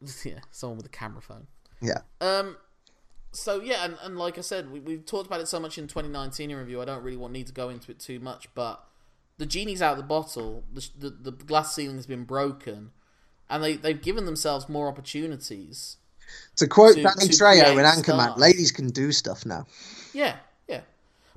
yeah, 0.24 0.40
someone 0.50 0.76
with 0.76 0.86
a 0.86 0.90
camera 0.90 1.22
phone. 1.22 1.46
Yeah, 1.80 2.00
Um, 2.20 2.56
so 3.32 3.60
yeah, 3.60 3.84
and, 3.84 3.96
and 4.02 4.18
like 4.18 4.36
I 4.36 4.40
said, 4.40 4.70
we 4.70 4.80
we've 4.80 5.04
talked 5.06 5.26
about 5.26 5.40
it 5.40 5.48
so 5.48 5.60
much 5.60 5.78
in 5.78 5.86
2019 5.86 6.50
in 6.50 6.56
review. 6.56 6.82
I 6.82 6.84
don't 6.84 7.02
really 7.02 7.16
want 7.16 7.32
need 7.32 7.46
to 7.46 7.52
go 7.52 7.68
into 7.68 7.90
it 7.90 7.98
too 8.00 8.18
much, 8.20 8.52
but 8.54 8.84
the 9.38 9.46
genie's 9.46 9.80
out 9.80 9.92
of 9.92 9.98
the 9.98 10.04
bottle. 10.04 10.64
The 10.72 10.88
the, 10.98 11.10
the 11.10 11.32
glass 11.32 11.74
ceiling 11.74 11.96
has 11.96 12.06
been 12.06 12.24
broken, 12.24 12.90
and 13.48 13.62
they 13.62 13.76
they've 13.76 14.00
given 14.00 14.26
themselves 14.26 14.68
more 14.68 14.88
opportunities. 14.88 15.96
to 16.56 16.66
quote 16.66 16.96
To- 16.96 17.02
Danny 17.02 17.28
to 17.28 17.32
Trejo 17.32 17.72
in 17.72 17.78
Anchorman, 17.84 18.02
stars. 18.24 18.38
ladies 18.38 18.70
can 18.72 18.88
do 18.90 19.12
stuff 19.12 19.46
now. 19.46 19.66
Yeah, 20.12 20.36
yeah. 20.68 20.80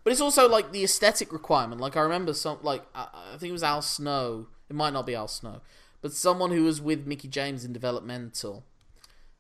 But 0.03 0.11
it's 0.11 0.21
also 0.21 0.49
like 0.49 0.71
the 0.71 0.83
aesthetic 0.83 1.31
requirement. 1.31 1.79
Like 1.79 1.95
I 1.95 2.01
remember 2.01 2.33
some, 2.33 2.57
like 2.63 2.83
I, 2.95 3.07
I 3.33 3.37
think 3.37 3.49
it 3.49 3.53
was 3.53 3.63
Al 3.63 3.81
Snow. 3.81 4.47
It 4.69 4.75
might 4.75 4.93
not 4.93 5.05
be 5.05 5.15
Al 5.15 5.27
Snow, 5.27 5.61
but 6.01 6.11
someone 6.13 6.51
who 6.51 6.63
was 6.63 6.81
with 6.81 7.05
Mickie 7.05 7.27
James 7.27 7.63
in 7.65 7.71
Developmental, 7.73 8.63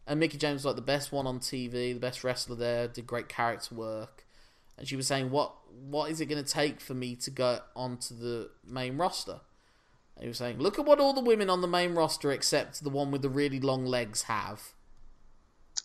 and 0.05 0.19
Mickie 0.19 0.37
James 0.37 0.59
was 0.59 0.65
like 0.65 0.75
the 0.75 0.81
best 0.81 1.11
one 1.11 1.25
on 1.25 1.39
TV, 1.39 1.93
the 1.93 1.99
best 1.99 2.23
wrestler 2.23 2.55
there, 2.55 2.87
did 2.87 3.07
great 3.07 3.27
character 3.29 3.73
work, 3.73 4.25
and 4.77 4.87
she 4.87 4.95
was 4.95 5.07
saying, 5.07 5.31
"What 5.31 5.53
what 5.73 6.11
is 6.11 6.21
it 6.21 6.27
going 6.27 6.43
to 6.43 6.49
take 6.49 6.79
for 6.81 6.93
me 6.93 7.15
to 7.17 7.31
go 7.31 7.59
onto 7.75 8.15
the 8.15 8.49
main 8.65 8.97
roster?" 8.97 9.41
And 10.15 10.23
he 10.23 10.27
was 10.27 10.37
saying, 10.37 10.59
"Look 10.59 10.77
at 10.79 10.85
what 10.85 10.99
all 10.99 11.13
the 11.13 11.21
women 11.21 11.49
on 11.49 11.61
the 11.61 11.67
main 11.67 11.93
roster, 11.93 12.31
except 12.31 12.83
the 12.83 12.89
one 12.89 13.11
with 13.11 13.21
the 13.21 13.29
really 13.29 13.59
long 13.59 13.85
legs, 13.85 14.23
have, 14.23 14.73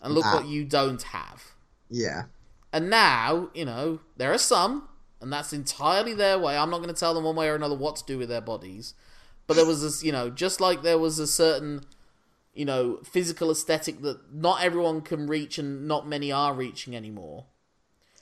and 0.03 0.15
look 0.15 0.25
Ah. 0.27 0.35
what 0.35 0.47
you 0.47 0.65
don't 0.65 1.03
have." 1.03 1.55
Yeah, 1.89 2.25
And 2.73 2.91
now, 2.91 3.49
you 3.55 3.65
know, 3.65 4.01
there 4.17 4.33
are 4.33 4.39
some, 4.39 4.89
and 5.21 5.33
that's 5.33 5.53
entirely 5.53 6.13
their 6.13 6.39
way. 6.39 6.59
I'm 6.59 6.69
not 6.69 6.79
going 6.79 6.93
to 6.93 7.01
tell 7.01 7.15
them 7.15 7.25
one 7.25 7.37
way 7.37 7.49
or 7.49 7.55
another 7.55 7.77
what 7.77 7.97
to 7.97 8.05
do 8.05 8.19
with 8.19 8.29
their 8.29 8.41
bodies. 8.43 8.93
But 9.47 9.55
there 9.55 9.65
was 9.65 9.81
this, 9.83 10.03
you 10.03 10.13
know, 10.13 10.29
just 10.29 10.61
like 10.61 10.83
there 10.83 10.99
was 10.99 11.19
a 11.19 11.27
certain, 11.27 11.87
you 12.53 12.65
know, 12.65 12.99
physical 13.05 13.51
aesthetic 13.51 14.03
that 14.03 14.35
not 14.35 14.63
everyone 14.63 15.01
can 15.01 15.27
reach 15.27 15.59
and 15.59 15.87
not 15.87 16.07
many 16.07 16.33
are 16.33 16.53
reaching 16.53 16.95
anymore 16.97 17.47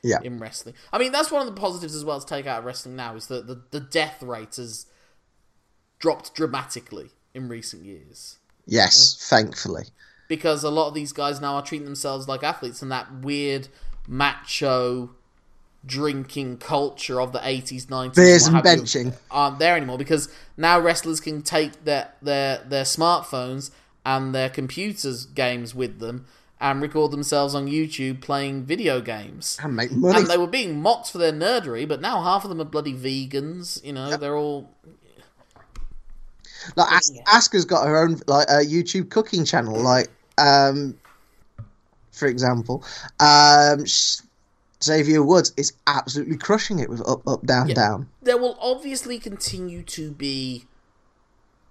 yeah. 0.05 0.19
in 0.23 0.39
wrestling. 0.39 0.75
I 0.93 0.99
mean, 0.99 1.11
that's 1.11 1.31
one 1.33 1.41
of 1.47 1.53
the 1.53 1.61
positives 1.61 1.95
as 1.97 2.05
well 2.05 2.21
to 2.21 2.27
take 2.27 2.47
out 2.47 2.61
of 2.61 2.65
wrestling 2.65 2.95
now 2.95 3.17
is 3.17 3.27
that 3.27 3.47
the, 3.49 3.61
the 3.73 3.81
death 3.81 4.23
rate 4.23 4.55
has 4.57 4.87
dropped 5.99 6.35
dramatically 6.35 7.11
in 7.35 7.49
recent 7.49 7.85
years 7.85 8.39
Yes, 8.67 9.17
thankfully. 9.29 9.85
because 10.29 10.63
a 10.65 10.71
lot 10.71 10.89
of 10.89 10.95
these 10.95 11.13
guys 11.13 11.41
now 11.41 11.55
are 11.57 11.63
treating 11.63 11.85
themselves 11.87 12.29
like 12.29 12.43
athletes 12.45 12.81
and 12.83 12.93
that 12.93 13.13
weird 13.23 13.69
macho 14.07 15.11
drinking 15.87 16.57
culture 16.57 17.21
of 17.21 17.33
the 17.33 17.39
80s 17.41 17.87
90s 17.87 18.15
Beers 18.15 18.47
and 18.47 18.57
have 18.57 18.65
you, 18.65 18.73
benching. 18.83 19.15
aren't 19.31 19.59
there 19.59 19.77
anymore 19.77 19.99
because 19.99 20.33
now 20.57 20.81
wrestlers 20.81 21.21
can 21.21 21.43
take 21.43 21.85
their 21.85 22.11
their 22.23 22.63
their 22.67 22.85
smartphones 22.85 23.71
and 24.07 24.35
their 24.35 24.49
computers 24.49 25.27
games 25.27 25.75
with 25.75 25.99
them 25.99 26.25
and 26.65 26.81
record 26.81 27.11
themselves 27.11 27.55
on 27.55 27.67
YouTube 27.67 28.23
playing 28.23 28.65
video 28.65 28.99
games 29.01 29.59
And 29.63 29.77
make 29.77 29.93
money. 29.93 30.19
and 30.21 30.27
they 30.27 30.39
were 30.39 30.47
being 30.47 30.81
mocked 30.81 31.11
for 31.13 31.19
their 31.19 31.33
nerdery 31.33 31.87
but 31.87 32.01
now 32.01 32.23
half 32.23 32.43
of 32.45 32.49
them 32.49 32.59
are 32.61 32.65
bloody 32.65 32.95
vegans 32.95 33.85
you 33.85 33.93
know 33.93 34.17
they're 34.17 34.37
all 34.37 34.71
Like 36.77 36.91
As- 36.91 37.13
Asuka's 37.27 37.67
got 37.67 37.87
her 37.87 37.99
own 38.03 38.19
like 38.27 38.49
a 38.49 38.65
YouTube 38.65 39.11
cooking 39.11 39.45
channel. 39.45 39.79
Like, 39.79 40.09
um, 40.39 40.97
for 42.11 42.27
example, 42.27 42.83
um, 43.21 43.85
sh- 43.85 44.21
Xavier 44.83 45.23
Woods 45.23 45.53
is 45.59 45.75
absolutely 45.87 46.39
crushing 46.39 46.79
it 46.79 46.89
with 46.89 47.07
up, 47.07 47.27
up, 47.29 47.45
down, 47.45 47.69
Yeah. 47.69 47.75
down. 47.75 48.09
there 48.23 48.39
will 48.39 48.57
obviously 48.61 49.19
continue 49.19 49.83
to 49.83 50.11
be 50.13 50.65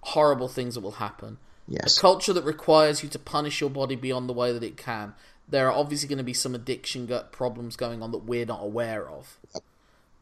horrible 0.02 0.46
things 0.48 0.74
that 0.74 0.82
will 0.82 0.92
happen. 0.92 1.38
Yes. 1.66 1.96
A 1.96 2.00
culture 2.00 2.32
that 2.32 2.44
requires 2.44 3.02
you 3.02 3.08
to 3.08 3.18
punish 3.18 3.60
your 3.60 3.70
body 3.70 3.96
beyond 3.96 4.28
the 4.28 4.32
way 4.34 4.52
that 4.52 4.62
it 4.62 4.76
can. 4.76 5.14
There 5.48 5.66
are 5.68 5.72
obviously 5.72 6.08
going 6.08 6.18
to 6.18 6.24
be 6.24 6.34
some 6.34 6.54
addiction 6.54 7.06
gut 7.06 7.32
problems 7.32 7.76
going 7.76 8.02
on 8.02 8.10
that 8.12 8.24
we're 8.24 8.46
not 8.46 8.62
aware 8.62 9.08
of. 9.08 9.38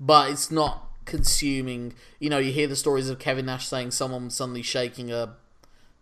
But 0.00 0.30
it's 0.30 0.50
not 0.50 0.88
consuming. 1.04 1.94
You 2.18 2.30
know, 2.30 2.38
you 2.38 2.52
hear 2.52 2.66
the 2.66 2.76
stories 2.76 3.08
of 3.08 3.18
Kevin 3.18 3.46
Nash 3.46 3.66
saying 3.68 3.92
someone 3.92 4.30
suddenly 4.30 4.62
shaking 4.62 5.10
a 5.12 5.34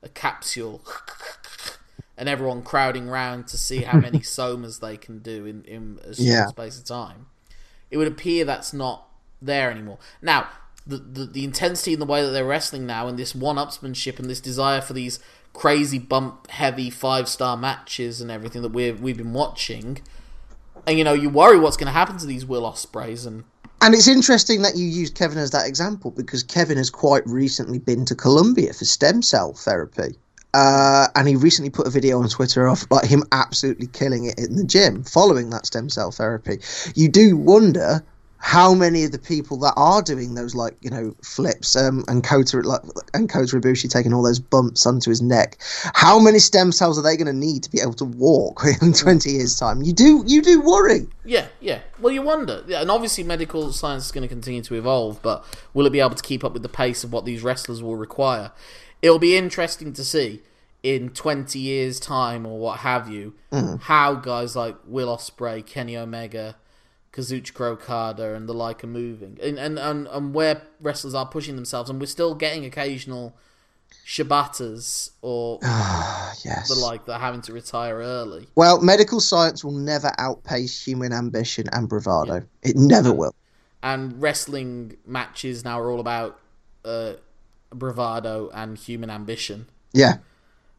a 0.02 0.08
capsule, 0.08 0.82
and 2.16 2.26
everyone 2.28 2.62
crowding 2.62 3.08
round 3.08 3.46
to 3.48 3.58
see 3.58 3.82
how 3.82 3.98
many 3.98 4.18
somas 4.20 4.80
they 4.80 4.96
can 4.96 5.18
do 5.18 5.44
in 5.46 5.64
in 5.64 5.98
a 6.02 6.14
short 6.14 6.18
Yeah. 6.18 6.46
space 6.46 6.78
of 6.78 6.84
time. 6.84 7.26
It 7.90 7.96
would 7.98 8.08
appear 8.08 8.44
that's 8.44 8.72
not 8.72 9.08
there 9.42 9.70
anymore. 9.70 9.98
Now, 10.22 10.48
the, 10.96 11.26
the 11.26 11.44
intensity 11.44 11.92
in 11.92 12.00
the 12.00 12.06
way 12.06 12.22
that 12.22 12.30
they're 12.30 12.44
wrestling 12.44 12.86
now, 12.86 13.08
and 13.08 13.18
this 13.18 13.34
one-upsmanship, 13.34 14.18
and 14.18 14.28
this 14.28 14.40
desire 14.40 14.80
for 14.80 14.92
these 14.92 15.20
crazy 15.52 15.98
bump 15.98 16.48
heavy 16.48 16.90
five 16.90 17.28
star 17.28 17.56
matches 17.56 18.20
and 18.20 18.30
everything 18.30 18.62
that 18.62 18.72
we've 18.72 19.00
we've 19.00 19.16
been 19.16 19.32
watching, 19.32 20.00
and 20.86 20.98
you 20.98 21.04
know 21.04 21.12
you 21.12 21.28
worry 21.28 21.58
what's 21.58 21.76
going 21.76 21.86
to 21.86 21.92
happen 21.92 22.18
to 22.18 22.26
these 22.26 22.46
Will 22.46 22.62
Ospreays 22.62 23.26
and 23.26 23.44
And 23.82 23.94
it's 23.94 24.08
interesting 24.08 24.62
that 24.62 24.76
you 24.76 24.84
use 24.84 25.10
Kevin 25.10 25.38
as 25.38 25.50
that 25.52 25.66
example 25.66 26.10
because 26.10 26.42
Kevin 26.42 26.76
has 26.76 26.90
quite 26.90 27.26
recently 27.26 27.78
been 27.78 28.04
to 28.06 28.14
Colombia 28.14 28.72
for 28.72 28.84
stem 28.84 29.22
cell 29.22 29.54
therapy. 29.54 30.16
Uh, 30.52 31.06
and 31.14 31.28
he 31.28 31.36
recently 31.36 31.70
put 31.70 31.86
a 31.86 31.90
video 31.90 32.20
on 32.20 32.28
Twitter 32.28 32.66
of 32.66 32.84
like 32.90 33.06
him 33.06 33.22
absolutely 33.30 33.86
killing 33.86 34.24
it 34.24 34.36
in 34.38 34.56
the 34.56 34.64
gym 34.64 35.04
following 35.04 35.50
that 35.50 35.64
stem 35.64 35.88
cell 35.88 36.10
therapy. 36.10 36.58
You 36.94 37.08
do 37.08 37.36
wonder 37.36 38.04
how 38.42 38.72
many 38.72 39.04
of 39.04 39.12
the 39.12 39.18
people 39.18 39.58
that 39.58 39.74
are 39.76 40.00
doing 40.00 40.34
those 40.34 40.54
like 40.54 40.74
you 40.80 40.90
know 40.90 41.14
flips 41.22 41.76
um, 41.76 42.04
and 42.08 42.24
Kota 42.24 42.58
like 42.60 42.80
and 43.12 43.28
Kota 43.28 43.60
Ibushi 43.60 43.90
taking 43.90 44.14
all 44.14 44.22
those 44.22 44.38
bumps 44.40 44.86
onto 44.86 45.10
his 45.10 45.20
neck, 45.20 45.58
how 45.94 46.18
many 46.18 46.38
stem 46.38 46.72
cells 46.72 46.98
are 46.98 47.02
they 47.02 47.16
going 47.16 47.26
to 47.26 47.32
need 47.32 47.62
to 47.62 47.70
be 47.70 47.80
able 47.80 47.92
to 47.94 48.04
walk 48.04 48.62
in 48.82 48.92
twenty 48.92 49.32
years' 49.32 49.58
time? 49.58 49.82
You 49.82 49.92
do 49.92 50.24
you 50.26 50.42
do 50.42 50.60
worry. 50.60 51.06
Yeah, 51.24 51.46
yeah. 51.60 51.80
Well, 52.00 52.12
you 52.12 52.22
wonder. 52.22 52.64
Yeah, 52.66 52.80
and 52.80 52.90
obviously, 52.90 53.24
medical 53.24 53.72
science 53.72 54.06
is 54.06 54.12
going 54.12 54.22
to 54.22 54.28
continue 54.28 54.62
to 54.62 54.74
evolve, 54.74 55.20
but 55.22 55.44
will 55.74 55.86
it 55.86 55.90
be 55.90 56.00
able 56.00 56.16
to 56.16 56.22
keep 56.22 56.42
up 56.42 56.54
with 56.54 56.62
the 56.62 56.68
pace 56.68 57.04
of 57.04 57.12
what 57.12 57.26
these 57.26 57.42
wrestlers 57.42 57.82
will 57.82 57.96
require? 57.96 58.52
It'll 59.02 59.18
be 59.18 59.36
interesting 59.36 59.92
to 59.92 60.04
see 60.04 60.42
in 60.82 61.10
20 61.10 61.58
years' 61.58 62.00
time 62.00 62.46
or 62.46 62.58
what 62.58 62.80
have 62.80 63.08
you 63.08 63.34
how 63.82 64.14
guys 64.14 64.56
like 64.56 64.76
Will 64.86 65.14
Ospreay, 65.14 65.64
Kenny 65.66 65.96
Omega, 65.96 66.56
Kazuchika 67.12 67.60
Okada, 67.62 68.34
and 68.34 68.48
the 68.48 68.54
like 68.54 68.84
are 68.84 68.86
moving, 68.88 69.38
and, 69.42 69.58
and 69.58 69.78
and 69.78 70.06
and 70.08 70.32
where 70.34 70.62
wrestlers 70.80 71.14
are 71.14 71.26
pushing 71.26 71.56
themselves, 71.56 71.90
and 71.90 72.00
we're 72.00 72.06
still 72.06 72.34
getting 72.34 72.64
occasional 72.64 73.34
Shibatas 74.06 75.10
or 75.22 75.58
Yes. 75.62 76.68
the 76.68 76.74
like 76.80 77.04
that 77.06 77.14
are 77.14 77.18
having 77.20 77.42
to 77.42 77.52
retire 77.52 77.96
early. 77.98 78.46
Well, 78.54 78.80
medical 78.80 79.20
science 79.20 79.64
will 79.64 79.72
never 79.72 80.12
outpace 80.18 80.84
human 80.84 81.12
ambition 81.12 81.66
and 81.72 81.88
bravado. 81.88 82.42
It 82.62 82.76
never 82.76 83.12
will. 83.12 83.34
and 83.82 84.20
wrestling 84.20 84.96
matches 85.06 85.64
now 85.64 85.80
are 85.80 85.90
all 85.90 86.00
about 86.00 86.38
uh, 86.84 87.14
bravado 87.70 88.50
and 88.52 88.76
human 88.78 89.10
ambition. 89.10 89.66
Yeah. 89.92 90.18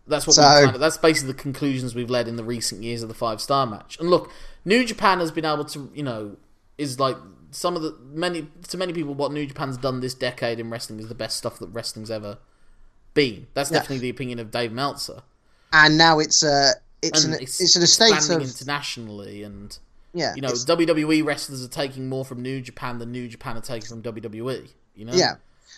That's 0.07 0.25
what 0.27 0.35
So- 0.35 0.41
kind 0.43 0.75
of, 0.75 0.79
that's 0.79 0.97
basically 0.97 1.33
the 1.33 1.39
conclusions 1.39 1.95
we've 1.95 2.09
led 2.09 2.27
in 2.27 2.35
the 2.35 2.43
recent 2.43 2.83
years 2.83 3.01
of 3.03 3.07
the 3.09 3.15
five 3.15 3.39
star 3.41 3.65
match. 3.65 3.97
And 3.99 4.09
look, 4.09 4.31
New 4.65 4.85
Japan 4.85 5.19
has 5.19 5.31
been 5.31 5.45
able 5.45 5.65
to, 5.65 5.91
you 5.93 6.03
know, 6.03 6.37
is 6.77 6.99
like 6.99 7.17
some 7.51 7.75
of 7.75 7.81
the 7.81 7.97
many 8.13 8.47
to 8.69 8.77
many 8.77 8.93
people 8.93 9.13
what 9.13 9.31
New 9.31 9.45
Japan's 9.45 9.77
done 9.77 9.99
this 9.99 10.13
decade 10.13 10.59
in 10.59 10.69
wrestling 10.69 10.99
is 10.99 11.07
the 11.09 11.15
best 11.15 11.37
stuff 11.37 11.59
that 11.59 11.67
wrestling's 11.67 12.11
ever 12.11 12.37
been. 13.13 13.47
That's 13.53 13.69
Yeah. 13.71 13.79
definitely 13.79 13.99
the 13.99 14.09
opinion 14.09 14.39
of 14.39 14.51
Dave 14.51 14.71
Meltzer. 14.71 15.23
And 15.73 15.97
now 15.97 16.19
it's 16.19 16.43
uh 16.43 16.73
it's 17.01 17.23
And 17.23 17.33
an 17.33 17.41
it's, 17.41 17.75
an 17.75 17.81
estate 17.83 18.29
of 18.29 18.41
internationally 18.41 19.43
and 19.43 19.77
yeah. 20.13 20.33
you 20.35 20.41
know, 20.41 20.49
it's- 20.49 20.65
WWE 20.65 21.23
wrestlers 21.25 21.63
are 21.63 21.67
taking 21.67 22.07
more 22.07 22.23
from 22.23 22.41
New 22.41 22.61
Japan 22.61 22.99
than 22.99 23.11
New 23.11 23.27
Japan 23.27 23.57
are 23.57 23.61
taking 23.61 23.87
from 23.89 24.01
WWE. 24.03 24.69
You 24.95 25.05
know, 25.05 25.13
yeah. 25.13 25.35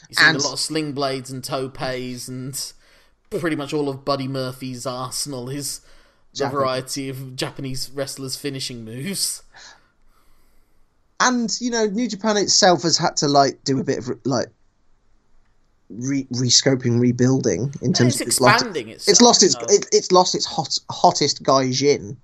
You're 0.10 0.16
seeing 0.18 0.30
And- 0.30 0.38
a 0.38 0.44
lot 0.44 0.54
of 0.54 0.60
sling 0.60 0.92
blades 0.94 1.32
and 1.32 1.44
topes 1.44 2.28
and 2.28 2.74
pretty 3.30 3.56
much 3.56 3.74
all 3.74 3.90
of 3.90 4.04
Buddy 4.06 4.28
Murphy's 4.28 4.86
arsenal 4.86 5.50
is 5.50 5.82
variety 6.36 7.10
of 7.10 7.36
Japanese 7.36 7.90
wrestlers' 7.92 8.36
finishing 8.36 8.84
moves. 8.86 9.44
and 11.20 11.56
you 11.62 11.70
know 11.70 11.86
new 11.86 12.08
japan 12.10 12.36
itself 12.38 12.82
has 12.82 12.98
had 12.98 13.16
to 13.16 13.28
like 13.28 13.64
do 13.64 13.80
a 13.80 13.84
bit 13.84 14.00
of 14.00 14.10
like 14.26 14.48
re- 15.90 16.28
rescoping 16.34 17.00
rebuilding 17.00 17.74
in 17.82 17.94
terms 17.94 18.16
it's 18.16 18.22
of 18.22 18.28
its 18.28 18.42
lost, 18.42 18.56
expanding 18.56 18.90
it's 18.90 19.22
lost 19.22 19.44
its 19.44 19.56
it, 19.70 19.86
it's 19.92 20.12
lost 20.12 20.36
its 20.36 20.46
hot, 20.46 20.78
hottest 20.90 21.44
gaijin 21.44 22.18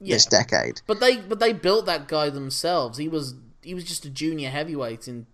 Yeah, 0.00 0.14
this 0.16 0.26
decade 0.26 0.80
but 0.86 1.00
they 1.00 1.18
but 1.18 1.38
they 1.38 1.52
built 1.52 1.86
that 1.86 2.08
guy 2.08 2.30
themselves. 2.30 2.96
He 2.98 3.08
was 3.08 3.34
he 3.62 3.74
was 3.74 3.84
just 3.84 4.04
a 4.06 4.10
junior 4.10 4.48
heavyweight 4.50 5.06
in 5.06 5.26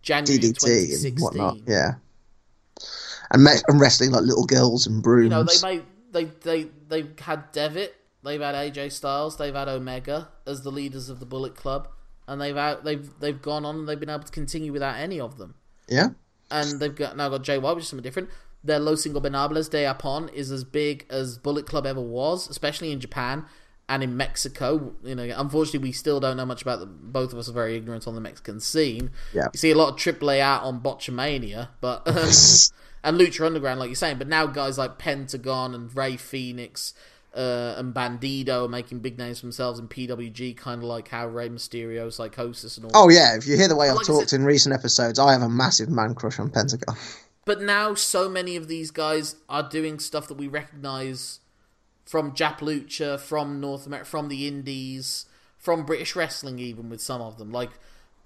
January 0.00 0.38
ddt 0.38 0.60
2016. 0.60 1.12
and 1.12 1.20
whatnot 1.20 1.58
yeah 1.66 1.94
and, 3.30 3.44
me- 3.44 3.60
and 3.68 3.78
wrestling 3.78 4.10
like 4.10 4.22
little 4.22 4.46
girls 4.46 4.86
and 4.86 5.02
brooms 5.02 5.24
You 5.24 5.28
know, 5.30 5.42
they 5.44 5.60
made 5.76 5.84
they 6.10 6.24
they 6.24 6.68
they've 6.88 7.18
had 7.18 7.52
Devitt, 7.52 7.94
they've 8.22 8.40
had 8.40 8.54
AJ 8.54 8.92
Styles, 8.92 9.36
they've 9.36 9.54
had 9.54 9.68
Omega 9.68 10.28
as 10.46 10.62
the 10.62 10.70
leaders 10.70 11.08
of 11.08 11.20
the 11.20 11.26
Bullet 11.26 11.54
Club, 11.54 11.88
and 12.26 12.40
they've 12.40 12.56
out 12.56 12.84
they've 12.84 13.10
they've 13.20 13.40
gone 13.40 13.64
on 13.64 13.76
and 13.76 13.88
they've 13.88 14.00
been 14.00 14.10
able 14.10 14.24
to 14.24 14.32
continue 14.32 14.72
without 14.72 14.96
any 14.96 15.20
of 15.20 15.38
them. 15.38 15.54
yeah 15.88 16.08
and 16.50 16.80
they've 16.80 16.94
got 16.94 17.16
now 17.16 17.28
got 17.28 17.42
Jay 17.42 17.58
White, 17.58 17.76
which 17.76 17.84
is 17.84 17.88
something 17.88 18.02
different. 18.02 18.30
Their 18.64 18.78
Los 18.78 19.06
Ingobernables 19.06 19.70
de 19.70 19.84
Japón 19.84 20.32
is 20.32 20.50
as 20.50 20.64
big 20.64 21.06
as 21.10 21.38
Bullet 21.38 21.66
Club 21.66 21.86
ever 21.86 22.00
was, 22.00 22.48
especially 22.48 22.90
in 22.90 23.00
Japan 23.00 23.44
and 23.88 24.02
in 24.02 24.16
Mexico. 24.16 24.94
You 25.04 25.14
know, 25.14 25.32
unfortunately, 25.36 25.88
we 25.88 25.92
still 25.92 26.20
don't 26.20 26.36
know 26.36 26.46
much 26.46 26.62
about 26.62 26.80
the. 26.80 26.86
Both 26.86 27.32
of 27.32 27.38
us 27.38 27.48
are 27.48 27.52
very 27.52 27.76
ignorant 27.76 28.06
on 28.06 28.14
the 28.14 28.20
Mexican 28.20 28.60
scene. 28.60 29.10
Yeah. 29.32 29.48
you 29.52 29.58
see 29.58 29.70
a 29.70 29.76
lot 29.76 29.90
of 29.90 29.96
AAA 29.96 30.40
out 30.40 30.62
on 30.62 30.80
Botchamania, 30.80 31.68
but 31.80 32.06
um, 32.08 32.16
and 33.04 33.18
Lucha 33.18 33.44
Underground, 33.46 33.80
like 33.80 33.88
you're 33.88 33.94
saying. 33.96 34.18
But 34.18 34.28
now 34.28 34.46
guys 34.46 34.78
like 34.78 34.98
Pentagon 34.98 35.74
and 35.74 35.94
Rey 35.96 36.16
Fenix. 36.16 36.94
Uh, 37.36 37.74
and 37.76 37.94
Bandido 37.94 38.64
are 38.64 38.68
making 38.68 39.00
big 39.00 39.18
names 39.18 39.38
for 39.40 39.46
themselves 39.46 39.78
in 39.78 39.86
PWG, 39.86 40.56
kind 40.56 40.82
of 40.82 40.88
like 40.88 41.08
how 41.08 41.28
Rey 41.28 41.50
Mysterio, 41.50 42.10
Psychosis, 42.10 42.78
and 42.78 42.86
all. 42.86 43.04
oh 43.04 43.08
yeah 43.10 43.36
if 43.36 43.46
you 43.46 43.54
hear 43.54 43.68
the 43.68 43.76
way 43.76 43.90
i've 43.90 43.96
Like 43.96 44.06
talked 44.06 44.30
said- 44.30 44.40
in 44.40 44.46
recent 44.46 44.74
episodes 44.74 45.18
i 45.18 45.30
have 45.32 45.42
a 45.42 45.48
massive 45.48 45.90
man 45.90 46.14
crush 46.14 46.38
on 46.40 46.48
pentagon 46.50 46.96
But 47.44 47.60
now 47.60 47.94
so 47.94 48.28
many 48.30 48.56
of 48.56 48.66
these 48.66 48.90
guys 48.90 49.36
are 49.48 49.62
doing 49.62 49.98
stuff 50.00 50.26
that 50.28 50.38
we 50.38 50.48
recognize 50.48 51.40
from 52.06 52.32
Jap 52.32 52.58
Lucha, 52.60 53.20
from 53.20 53.60
North 53.60 53.86
America, 53.86 54.08
from 54.08 54.28
the 54.28 54.48
Indies, 54.48 55.26
from 55.58 55.84
British 55.84 56.16
wrestling, 56.16 56.58
even 56.58 56.88
with 56.88 57.02
some 57.02 57.20
of 57.20 57.36
them. 57.36 57.52
Like 57.52 57.72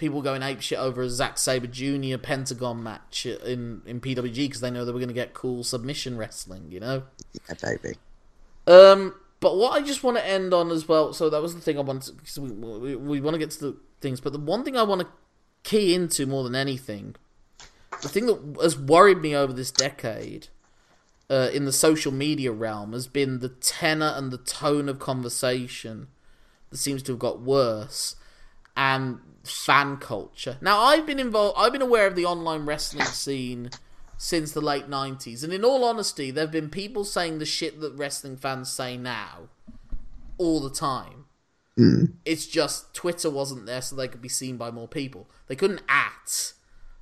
people 0.02 0.20
going 0.20 0.42
ape 0.42 0.60
shit 0.60 0.80
over 0.80 1.00
a 1.02 1.08
Zack 1.08 1.38
Sabre 1.38 1.68
Jr. 1.68 2.18
Pentagon 2.18 2.82
match 2.82 3.24
in 3.24 3.82
in 3.86 4.00
PWG 4.00 4.34
because 4.34 4.60
they 4.60 4.68
know 4.68 4.84
they 4.84 4.90
were 4.90 4.98
going 4.98 5.06
to 5.06 5.14
get 5.14 5.32
cool 5.32 5.62
submission 5.62 6.18
wrestling. 6.18 6.66
You 6.72 6.80
know. 6.80 7.02
yeah 7.48 7.54
baby 7.62 7.96
Um, 8.66 9.14
but 9.38 9.56
what 9.56 9.80
I 9.80 9.86
just 9.86 10.02
want 10.02 10.16
to 10.16 10.26
end 10.26 10.52
on 10.52 10.72
as 10.72 10.88
well. 10.88 11.12
So 11.12 11.30
that 11.30 11.40
was 11.40 11.54
the 11.54 11.60
thing 11.60 11.78
I 11.78 11.82
wanted 11.82 12.16
because 12.16 12.36
we, 12.36 12.50
we, 12.50 12.96
we 12.96 13.20
want 13.20 13.34
to 13.34 13.38
get 13.38 13.52
to 13.52 13.60
the 13.60 13.76
things. 14.00 14.20
But 14.20 14.32
the 14.32 14.40
one 14.40 14.64
thing 14.64 14.76
I 14.76 14.82
want 14.82 15.02
to 15.02 15.06
key 15.62 15.94
into 15.94 16.26
more 16.26 16.42
than 16.42 16.56
anything, 16.56 17.14
the 18.02 18.08
thing 18.08 18.26
that 18.26 18.56
has 18.60 18.76
worried 18.76 19.18
me 19.18 19.36
over 19.36 19.52
this 19.52 19.70
decade, 19.70 20.48
uh, 21.30 21.50
in 21.54 21.64
the 21.64 21.72
social 21.72 22.10
media 22.10 22.50
realm, 22.50 22.92
has 22.92 23.06
been 23.06 23.38
the 23.38 23.50
tenor 23.50 24.12
and 24.16 24.32
the 24.32 24.38
tone 24.38 24.88
of 24.88 24.98
conversation 24.98 26.08
that 26.70 26.78
seems 26.78 27.04
to 27.04 27.12
have 27.12 27.20
got 27.20 27.40
worse, 27.40 28.16
and 28.76 29.20
fan 29.44 29.96
culture. 29.96 30.58
Now 30.60 30.80
I've 30.80 31.06
been 31.06 31.18
involved. 31.18 31.56
I've 31.58 31.72
been 31.72 31.82
aware 31.82 32.06
of 32.06 32.16
the 32.16 32.24
online 32.24 32.66
wrestling 32.66 33.04
scene 33.06 33.70
since 34.16 34.52
the 34.52 34.60
late 34.60 34.88
90s. 34.88 35.42
And 35.42 35.52
in 35.52 35.64
all 35.64 35.84
honesty, 35.84 36.30
there 36.30 36.44
have 36.44 36.52
been 36.52 36.70
people 36.70 37.04
saying 37.04 37.38
the 37.38 37.44
shit 37.44 37.80
that 37.80 37.94
wrestling 37.94 38.36
fans 38.36 38.70
say 38.70 38.96
now 38.96 39.48
all 40.38 40.60
the 40.60 40.70
time. 40.70 41.24
Hmm. 41.76 42.04
It's 42.24 42.46
just 42.46 42.94
Twitter 42.94 43.30
wasn't 43.30 43.66
there 43.66 43.82
so 43.82 43.96
they 43.96 44.08
could 44.08 44.22
be 44.22 44.28
seen 44.28 44.56
by 44.56 44.70
more 44.70 44.86
people. 44.86 45.28
They 45.48 45.56
couldn't 45.56 45.82
at 45.88 46.52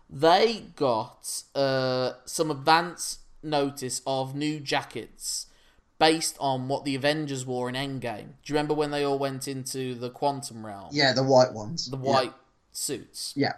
they 0.10 0.64
got 0.76 1.44
uh, 1.56 2.14
some 2.26 2.52
advance 2.52 3.20
notice 3.44 4.02
of 4.06 4.36
new 4.36 4.60
jackets 4.60 5.48
based 6.00 6.38
on 6.40 6.68
what 6.68 6.86
the 6.86 6.96
Avengers 6.96 7.46
wore 7.46 7.70
in 7.70 7.76
Endgame. 7.76 8.34
Do 8.44 8.46
you 8.46 8.56
remember 8.56 8.74
when 8.74 8.92
they 8.92 9.04
all 9.04 9.20
went 9.20 9.48
into 9.48 9.94
the 9.96 10.10
quantum 10.10 10.66
realm? 10.66 10.90
Yeah, 10.92 11.14
the 11.14 11.24
white 11.24 11.54
ones. 11.54 11.90
The 11.90 11.98
white 11.98 12.34
suits. 12.72 13.34
Yeah. 13.36 13.54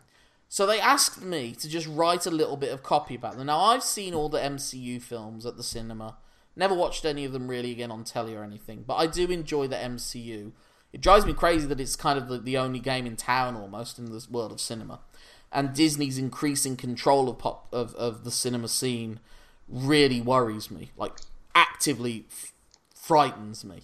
So 0.50 0.66
they 0.66 0.82
asked 0.82 1.22
me 1.22 1.54
to 1.54 1.70
just 1.70 1.88
write 1.88 2.26
a 2.26 2.32
little 2.32 2.58
bit 2.58 2.74
of 2.74 2.84
copy 2.84 3.16
about 3.16 3.38
them. 3.38 3.48
Now 3.48 3.60
I've 3.60 3.84
seen 3.84 4.14
all 4.14 4.28
the 4.28 4.40
MCU 4.40 5.02
films 5.02 5.46
at 5.46 5.56
the 5.56 5.64
cinema. 5.64 6.18
Never 6.56 6.76
watched 6.76 7.06
any 7.06 7.24
of 7.24 7.32
them 7.32 7.48
really 7.48 7.72
again 7.72 7.92
on 7.92 8.04
telly 8.04 8.36
or 8.36 8.44
anything, 8.44 8.84
but 8.86 8.96
I 8.96 9.08
do 9.08 9.28
enjoy 9.28 9.68
the 9.68 9.78
MCU. 9.78 10.52
It 10.92 11.00
drives 11.00 11.26
me 11.26 11.34
crazy 11.34 11.68
that 11.68 11.80
it's 11.80 11.96
kind 11.96 12.20
of 12.20 12.28
the, 12.28 12.38
the 12.38 12.58
only 12.58 12.80
game 12.80 13.06
in 13.06 13.16
town 13.16 13.56
almost 13.56 13.98
in 13.98 14.12
this 14.12 14.30
world 14.30 14.52
of 14.52 14.60
cinema. 14.60 15.00
And 15.52 15.74
Disney's 15.74 16.18
increasing 16.18 16.78
control 16.78 17.28
of 17.30 17.38
pop 17.38 17.68
of, 17.74 17.94
of 17.96 18.24
the 18.24 18.32
cinema 18.32 18.68
scene 18.70 19.20
really 19.68 20.22
worries 20.22 20.72
me. 20.72 20.92
Like 20.98 21.18
actively 21.54 22.26
f- 22.30 22.54
frightens 22.96 23.66
me. 23.66 23.82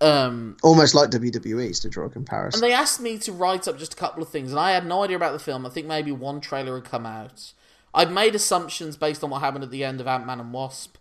Um, 0.00 0.56
Almost 0.62 0.94
like 0.94 1.10
WWE's 1.10 1.80
to 1.80 1.88
draw 1.88 2.04
a 2.06 2.10
comparison. 2.10 2.62
and 2.62 2.70
they 2.70 2.74
asked 2.74 3.00
me 3.00 3.16
to 3.18 3.32
write 3.32 3.66
up 3.66 3.78
just 3.78 3.94
a 3.94 3.96
couple 3.96 4.22
of 4.22 4.28
things, 4.28 4.50
and 4.50 4.60
I 4.60 4.72
had 4.72 4.86
no 4.86 5.02
idea 5.02 5.16
about 5.16 5.32
the 5.32 5.38
film. 5.38 5.64
I 5.64 5.70
think 5.70 5.86
maybe 5.86 6.12
one 6.12 6.40
trailer 6.40 6.74
had 6.74 6.84
come 6.84 7.06
out. 7.06 7.52
I'd 7.94 8.12
made 8.12 8.34
assumptions 8.34 8.96
based 8.96 9.24
on 9.24 9.30
what 9.30 9.40
happened 9.40 9.64
at 9.64 9.70
the 9.70 9.82
end 9.82 10.00
of 10.02 10.06
Ant 10.06 10.26
Man 10.26 10.38
and 10.38 10.52
Wasp 10.52 10.96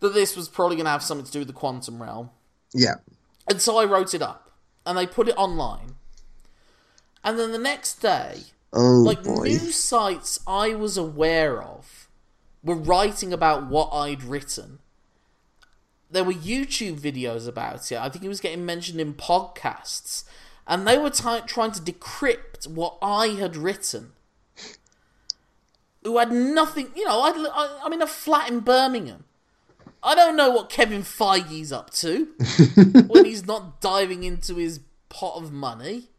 that 0.00 0.12
this 0.12 0.36
was 0.36 0.48
probably 0.48 0.74
going 0.76 0.86
to 0.86 0.90
have 0.90 1.04
something 1.04 1.24
to 1.24 1.30
do 1.32 1.38
with 1.38 1.48
the 1.48 1.54
quantum 1.54 2.02
realm. 2.02 2.30
yeah. 2.74 2.96
And 3.48 3.60
so 3.60 3.76
I 3.78 3.84
wrote 3.84 4.12
it 4.12 4.22
up, 4.22 4.50
and 4.84 4.98
they 4.98 5.06
put 5.06 5.28
it 5.28 5.36
online. 5.36 5.94
And 7.22 7.38
then 7.38 7.52
the 7.52 7.58
next 7.58 7.96
day, 8.02 8.40
Oh 8.74 9.02
like 9.02 9.22
boy. 9.22 9.44
news 9.44 9.76
sites 9.76 10.40
I 10.46 10.74
was 10.74 10.96
aware 10.96 11.62
of 11.62 12.08
were 12.64 12.74
writing 12.74 13.32
about 13.32 13.66
what 13.66 13.90
I'd 13.92 14.22
written. 14.22 14.78
There 16.10 16.24
were 16.24 16.32
YouTube 16.32 16.98
videos 16.98 17.46
about 17.46 17.92
it. 17.92 17.98
I 17.98 18.08
think 18.08 18.24
it 18.24 18.28
was 18.28 18.40
getting 18.40 18.64
mentioned 18.64 19.00
in 19.00 19.14
podcasts, 19.14 20.24
and 20.66 20.86
they 20.86 20.96
were 20.96 21.10
ty- 21.10 21.40
trying 21.40 21.72
to 21.72 21.80
decrypt 21.80 22.66
what 22.66 22.96
I 23.02 23.28
had 23.28 23.56
written. 23.56 24.12
Who 26.02 26.18
had 26.18 26.32
nothing, 26.32 26.90
you 26.94 27.04
know? 27.04 27.22
I'd, 27.22 27.34
I, 27.36 27.80
I'm 27.82 27.92
in 27.92 28.02
a 28.02 28.06
flat 28.06 28.50
in 28.50 28.60
Birmingham. 28.60 29.24
I 30.02 30.14
don't 30.14 30.36
know 30.36 30.50
what 30.50 30.68
Kevin 30.68 31.02
Feige's 31.02 31.72
up 31.72 31.90
to 31.94 32.26
when 33.06 33.24
he's 33.24 33.46
not 33.46 33.80
diving 33.80 34.22
into 34.22 34.56
his 34.56 34.80
pot 35.08 35.36
of 35.36 35.50
money 35.50 36.10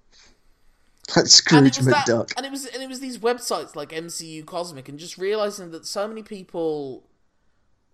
Like 1.10 1.18
and 1.18 1.30
Scrooge 1.30 1.77
it 1.77 1.77
was 1.77 1.86
that, 1.88 2.07
McDuck. 2.07 2.34
and 2.38 2.45
it 2.45 2.52
was 2.52 2.65
and 2.65 2.82
it 2.82 2.90
was 2.90 2.99
these 2.99 3.18
websites 3.19 3.76
like 3.76 3.90
MCU 3.90 4.45
Cosmic, 4.45 4.90
and 4.90 4.98
just 4.98 5.18
realizing 5.18 5.72
that 5.72 5.86
so 5.86 6.07
many 6.07 6.23
people 6.23 7.07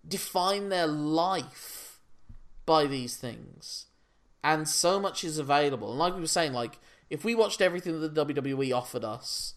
define 0.06 0.68
their 0.68 0.86
life 0.86 2.00
by 2.66 2.86
these 2.86 3.16
things, 3.16 3.86
and 4.42 4.68
so 4.68 4.98
much 4.98 5.24
is 5.24 5.38
available. 5.38 5.90
And 5.90 5.98
like 5.98 6.14
we 6.14 6.20
were 6.20 6.26
saying, 6.26 6.52
like 6.52 6.78
if 7.10 7.24
we 7.24 7.34
watched 7.34 7.60
everything 7.60 8.00
that 8.00 8.14
the 8.14 8.24
WWE 8.26 8.74
offered 8.74 9.04
us, 9.04 9.54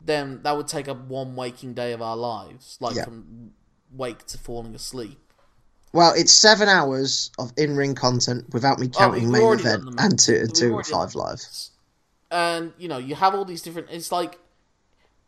then 0.00 0.40
that 0.42 0.56
would 0.56 0.68
take 0.68 0.88
up 0.88 1.06
one 1.06 1.36
waking 1.36 1.74
day 1.74 1.92
of 1.92 2.00
our 2.00 2.16
lives, 2.16 2.78
like 2.80 2.96
Yeah. 2.96 3.04
from 3.04 3.52
wake 3.92 4.24
to 4.26 4.38
falling 4.38 4.74
asleep. 4.74 5.20
Well, 5.92 6.12
it's 6.16 6.32
seven 6.32 6.68
hours 6.68 7.30
of 7.38 7.52
in-ring 7.56 7.94
content 7.94 8.46
without 8.52 8.80
me 8.80 8.88
counting 8.88 9.24
we've 9.30 9.42
main 9.42 9.58
event 9.60 9.94
and 9.98 10.18
two, 10.18 10.40
we've 10.40 10.52
two 10.52 10.74
or 10.74 10.82
five 10.82 11.12
the- 11.12 11.18
live. 11.18 11.40
And 12.34 12.72
you 12.78 12.88
know 12.88 12.98
you 12.98 13.14
have 13.14 13.32
all 13.34 13.44
these 13.44 13.62
different 13.62 13.88
it's 13.90 14.10
like 14.10 14.38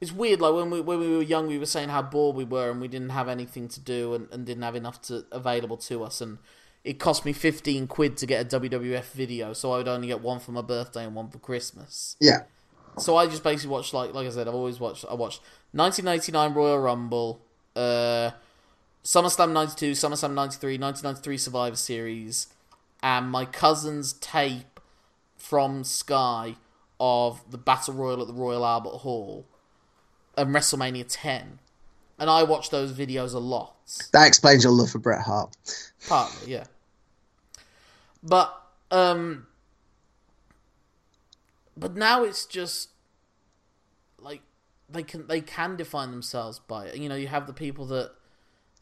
it's 0.01 0.11
weird 0.13 0.41
like 0.41 0.53
when 0.53 0.69
we 0.71 0.81
when 0.81 0.99
we 0.99 1.09
were 1.17 1.23
young 1.23 1.47
we 1.47 1.57
were 1.57 1.65
saying 1.67 1.89
how 1.89 2.03
bored 2.03 2.35
we 2.35 2.45
were 2.45 2.71
and 2.71 2.81
we 2.81 2.89
didn't 2.89 3.11
have 3.11 3.29
anything 3.29 3.69
to 3.69 3.81
do 3.81 4.13
and, 4.13 4.29
and 4.33 4.45
didn't 4.45 4.65
have 4.65 4.75
enough 4.75 5.01
to 5.01 5.25
available 5.31 5.77
to 5.77 6.03
us 6.03 6.21
and 6.21 6.39
it 6.83 6.99
cost 6.99 7.25
me 7.25 7.33
15 7.33 7.87
quid 7.87 8.17
to 8.17 8.27
get 8.27 8.53
a 8.53 8.61
WWF 8.61 9.05
video 9.13 9.53
so 9.53 9.73
I 9.73 9.79
would 9.79 9.89
only 9.89 10.09
get 10.09 10.21
one 10.21 10.41
for 10.41 10.51
my 10.51 10.63
birthday 10.63 11.05
and 11.05 11.15
one 11.15 11.29
for 11.29 11.39
Christmas 11.39 12.17
Yeah. 12.21 12.41
so 12.99 13.17
I 13.17 13.27
just 13.27 13.45
basically 13.45 13.71
watched 13.71 13.95
like 13.95 14.13
like 14.13 14.27
I 14.27 14.31
said 14.31 14.49
I've 14.49 14.55
always 14.55 14.81
watched 14.81 15.05
I 15.09 15.15
watched 15.15 15.41
1999 15.73 16.55
Royal 16.55 16.79
Rumble 16.81 17.41
uh 17.77 18.31
SummerSlam 19.05 19.53
92 19.53 19.93
SummerSlam 19.93 20.35
93 20.35 20.79
1993 20.79 21.39
Survivor 21.39 21.77
Series 21.77 22.49
and 23.01 23.31
my 23.31 23.45
cousin's 23.45 24.15
tape 24.15 24.81
from 25.37 25.85
Sky 25.85 26.57
of 26.99 27.51
the 27.51 27.59
Battle 27.59 27.95
Royal 27.95 28.21
at 28.21 28.27
the 28.27 28.33
Royal 28.33 28.65
Albert 28.65 28.99
Hall 28.99 29.47
and 30.37 30.55
WrestleMania 30.55 31.05
10. 31.09 31.59
And 32.19 32.31
I 32.31 32.43
watch 32.45 32.71
those 32.71 32.93
videos 32.93 33.35
a 33.35 33.39
lot. 33.39 33.75
That 34.13 34.27
explains 34.27 34.65
your 34.65 34.73
love 34.73 34.91
for 34.91 34.99
Bret 34.99 35.23
Hart. 35.23 35.55
Partly, 36.09 36.53
yeah. 36.53 36.65
But 38.23 38.55
um 38.91 39.47
but 41.77 41.95
now 41.95 42.25
it's 42.25 42.47
just 42.47 42.91
like 44.19 44.41
they 44.89 45.03
can 45.03 45.27
they 45.27 45.41
can 45.41 45.77
define 45.77 46.11
themselves 46.11 46.59
by 46.59 46.87
it. 46.87 46.97
You 46.97 47.09
know, 47.09 47.15
you 47.15 47.29
have 47.29 47.47
the 47.47 47.53
people 47.53 47.85
that 47.87 48.13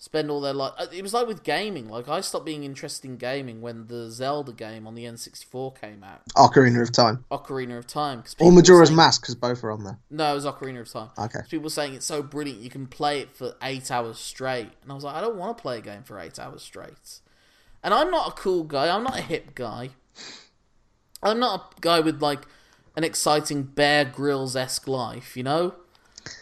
spend 0.05 0.31
all 0.31 0.40
their 0.43 0.52
life. 0.52 0.72
It 0.93 1.01
was 1.02 1.14
like 1.14 1.26
with 1.26 1.43
gaming. 1.43 1.89
Like 1.89 2.09
I 2.09 2.20
stopped 2.20 2.44
being 2.44 2.62
interested 2.62 3.09
in 3.09 3.16
gaming 3.16 3.62
when 3.62 3.86
the 3.86 4.10
Zelda 4.10 4.52
game 4.52 4.86
on 4.86 4.94
the 4.94 5.05
N64 5.05 5.81
came 5.81 6.05
out, 6.05 6.20
Ocarina 6.36 6.82
of 6.82 6.93
Time. 6.93 7.24
Ocarina 7.31 7.78
of 7.78 7.86
Time. 7.86 8.22
'cause 8.22 8.36
Or 8.39 8.52
Majora's 8.52 8.89
saying- 8.90 8.97
Mask, 8.97 9.22
because 9.22 9.35
both 9.35 9.64
are 9.64 9.70
on 9.72 9.82
there. 9.85 9.98
No, 10.10 10.32
it 10.32 10.35
was 10.35 10.44
Ocarina 10.44 10.82
of 10.82 10.90
Time. 10.93 11.09
Okay. 11.18 11.40
People 11.48 11.64
were 11.64 11.70
saying 11.70 11.94
it's 11.94 12.05
so 12.06 12.22
brilliant 12.22 12.60
you 12.60 12.68
can 12.70 12.86
play 12.86 13.20
it 13.20 13.35
for 13.35 13.55
eight 13.62 13.90
hours 13.90 14.18
straight, 14.18 14.70
and 14.82 14.93
I 14.93 14.94
was 14.94 15.05
like, 15.05 15.14
I 15.16 15.20
don't 15.22 15.36
want 15.36 15.56
to 15.56 15.62
play 15.62 15.78
a 15.78 15.81
game 15.81 16.02
for 16.02 16.18
eight 16.20 16.39
hours 16.39 16.62
straight. 16.62 17.20
And 17.82 17.94
I'm 17.94 18.10
not 18.10 18.28
a 18.28 18.32
cool 18.32 18.64
guy. 18.64 18.94
I'm 18.94 19.05
not 19.05 19.18
a 19.18 19.22
hip 19.22 19.55
guy. 19.55 19.90
I'm 21.22 21.39
not 21.39 21.74
a 21.76 21.81
guy 21.81 22.01
with 22.01 22.20
like 22.22 22.43
an 22.97 23.05
exciting 23.05 23.62
Bear 23.62 24.05
Grylls 24.05 24.55
esque 24.55 24.86
life, 24.86 25.36
you 25.36 25.43
know. 25.43 25.74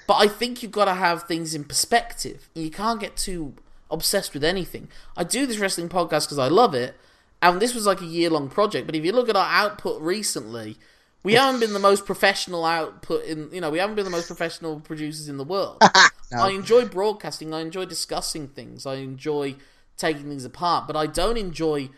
But 0.07 0.15
I 0.15 0.29
think 0.29 0.63
you've 0.63 0.73
got 0.73 0.87
to 0.87 0.95
have 0.95 1.25
things 1.25 1.55
in 1.55 1.65
perspective. 1.65 2.49
You 2.55 2.71
can't 2.71 3.01
get 3.01 3.17
too 3.17 3.55
obsessed 3.91 4.35
with 4.35 4.43
anything. 4.45 4.89
I 5.17 5.25
do 5.25 5.47
this 5.47 5.59
wrestling 5.59 5.89
podcast 5.89 6.27
because 6.27 6.39
I 6.39 6.49
love 6.49 6.75
it, 6.75 6.95
and 7.41 7.61
this 7.61 7.75
was 7.75 7.87
like 7.87 8.01
a 8.01 8.07
year 8.07 8.31
long 8.31 8.49
project. 8.49 8.87
But 8.87 8.97
if 8.97 9.05
you 9.05 9.13
look 9.13 9.29
at 9.29 9.37
our 9.37 9.49
output 9.49 10.01
recently, 10.01 10.77
we 11.23 11.33
haven't 11.35 11.61
been 11.61 11.73
the 11.73 11.79
most 11.79 12.07
professional 12.07 12.65
output 12.65 13.25
in. 13.25 13.51
You 13.53 13.61
know, 13.61 13.71
we 13.71 13.79
haven't 13.79 13.97
been 13.97 14.05
the 14.05 14.11
most 14.11 14.27
professional 14.27 14.81
producers 14.81 15.29
in 15.29 15.37
the 15.37 15.45
world. 15.45 15.83
I 16.35 16.51
enjoy 16.51 16.87
broadcasting. 16.87 17.53
I 17.53 17.61
enjoy 17.61 17.85
discussing 17.85 18.49
things. 18.49 18.87
I 18.87 18.95
enjoy 18.97 19.57
taking 19.99 20.25
things 20.25 20.45
apart, 20.45 20.87
but 20.87 20.97
I 20.97 21.07
don't 21.07 21.37
enjoy 21.37 21.91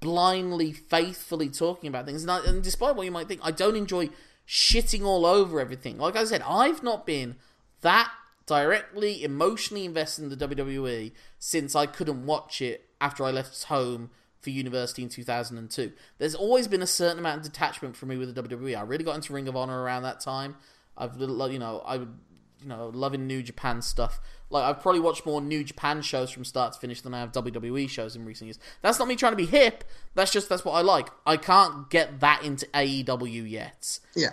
blindly, 0.00 0.72
faithfully 0.72 1.48
talking 1.48 1.88
about 1.88 2.06
things. 2.06 2.22
And, 2.22 2.30
I, 2.30 2.44
and 2.44 2.62
despite 2.62 2.96
what 2.96 3.04
you 3.04 3.12
might 3.12 3.28
think, 3.28 3.40
I 3.44 3.50
don't 3.50 3.76
enjoy 3.76 4.08
shitting 4.52 5.02
all 5.02 5.24
over 5.24 5.58
everything. 5.58 5.96
Like 5.96 6.14
I 6.14 6.24
said, 6.24 6.42
I've 6.46 6.82
not 6.82 7.06
been 7.06 7.36
that 7.80 8.12
directly 8.44 9.24
emotionally 9.24 9.86
invested 9.86 10.24
in 10.24 10.28
the 10.28 10.36
WWE 10.36 11.12
since 11.38 11.74
I 11.74 11.86
couldn't 11.86 12.26
watch 12.26 12.60
it 12.60 12.90
after 13.00 13.24
I 13.24 13.30
left 13.30 13.64
home 13.64 14.10
for 14.42 14.50
university 14.50 15.02
in 15.02 15.08
2002. 15.08 15.92
There's 16.18 16.34
always 16.34 16.68
been 16.68 16.82
a 16.82 16.86
certain 16.86 17.18
amount 17.18 17.38
of 17.38 17.44
detachment 17.44 17.96
for 17.96 18.04
me 18.04 18.18
with 18.18 18.34
the 18.34 18.42
WWE. 18.42 18.76
I 18.76 18.82
really 18.82 19.04
got 19.04 19.14
into 19.14 19.32
Ring 19.32 19.48
of 19.48 19.56
Honor 19.56 19.80
around 19.80 20.02
that 20.02 20.20
time. 20.20 20.56
I've 20.98 21.18
you 21.18 21.58
know 21.58 21.82
I 21.86 21.96
would 21.96 22.14
you 22.60 22.68
know 22.68 22.90
loving 22.92 23.26
New 23.26 23.42
Japan 23.42 23.80
stuff. 23.80 24.20
Like 24.52 24.64
I've 24.64 24.80
probably 24.82 25.00
watched 25.00 25.26
more 25.26 25.40
New 25.40 25.64
Japan 25.64 26.02
shows 26.02 26.30
from 26.30 26.44
start 26.44 26.74
to 26.74 26.78
finish 26.78 27.00
than 27.00 27.14
I 27.14 27.20
have 27.20 27.32
WWE 27.32 27.88
shows 27.88 28.14
in 28.14 28.24
recent 28.24 28.46
years. 28.46 28.58
That's 28.82 28.98
not 28.98 29.08
me 29.08 29.16
trying 29.16 29.32
to 29.32 29.36
be 29.36 29.46
hip. 29.46 29.82
That's 30.14 30.30
just 30.30 30.48
that's 30.48 30.64
what 30.64 30.72
I 30.72 30.82
like. 30.82 31.08
I 31.26 31.36
can't 31.36 31.88
get 31.90 32.20
that 32.20 32.44
into 32.44 32.66
AEW 32.66 33.50
yet 33.50 33.98
Yeah. 34.14 34.30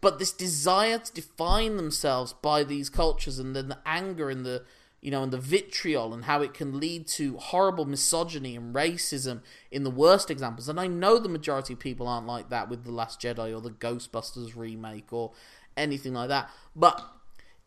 but 0.00 0.18
this 0.18 0.32
desire 0.32 0.98
to 0.98 1.12
define 1.12 1.76
themselves 1.76 2.32
by 2.32 2.64
these 2.64 2.88
cultures 2.88 3.38
and 3.38 3.54
then 3.54 3.68
the 3.68 3.78
anger 3.84 4.30
and 4.30 4.44
the 4.46 4.64
you 5.00 5.10
know 5.12 5.22
and 5.22 5.32
the 5.32 5.38
vitriol 5.38 6.12
and 6.14 6.24
how 6.24 6.42
it 6.42 6.52
can 6.54 6.80
lead 6.80 7.06
to 7.06 7.36
horrible 7.36 7.84
misogyny 7.84 8.56
and 8.56 8.74
racism 8.74 9.42
in 9.70 9.84
the 9.84 9.90
worst 9.92 10.28
examples 10.28 10.68
and 10.68 10.80
i 10.80 10.88
know 10.88 11.20
the 11.20 11.28
majority 11.28 11.72
of 11.74 11.78
people 11.78 12.08
aren't 12.08 12.26
like 12.26 12.48
that 12.50 12.68
with 12.68 12.82
the 12.82 12.90
last 12.90 13.20
jedi 13.20 13.54
or 13.56 13.60
the 13.60 13.70
ghostbusters 13.70 14.56
remake 14.56 15.12
or 15.12 15.30
anything 15.76 16.14
like 16.14 16.28
that 16.28 16.50
but 16.74 17.00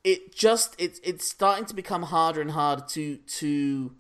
it 0.03 0.33
just 0.35 0.75
it's 0.77 0.99
it's 1.03 1.27
starting 1.27 1.65
to 1.65 1.75
become 1.75 2.03
harder 2.03 2.41
and 2.41 2.51
harder 2.51 2.83
to 2.89 3.17
to 3.17 3.95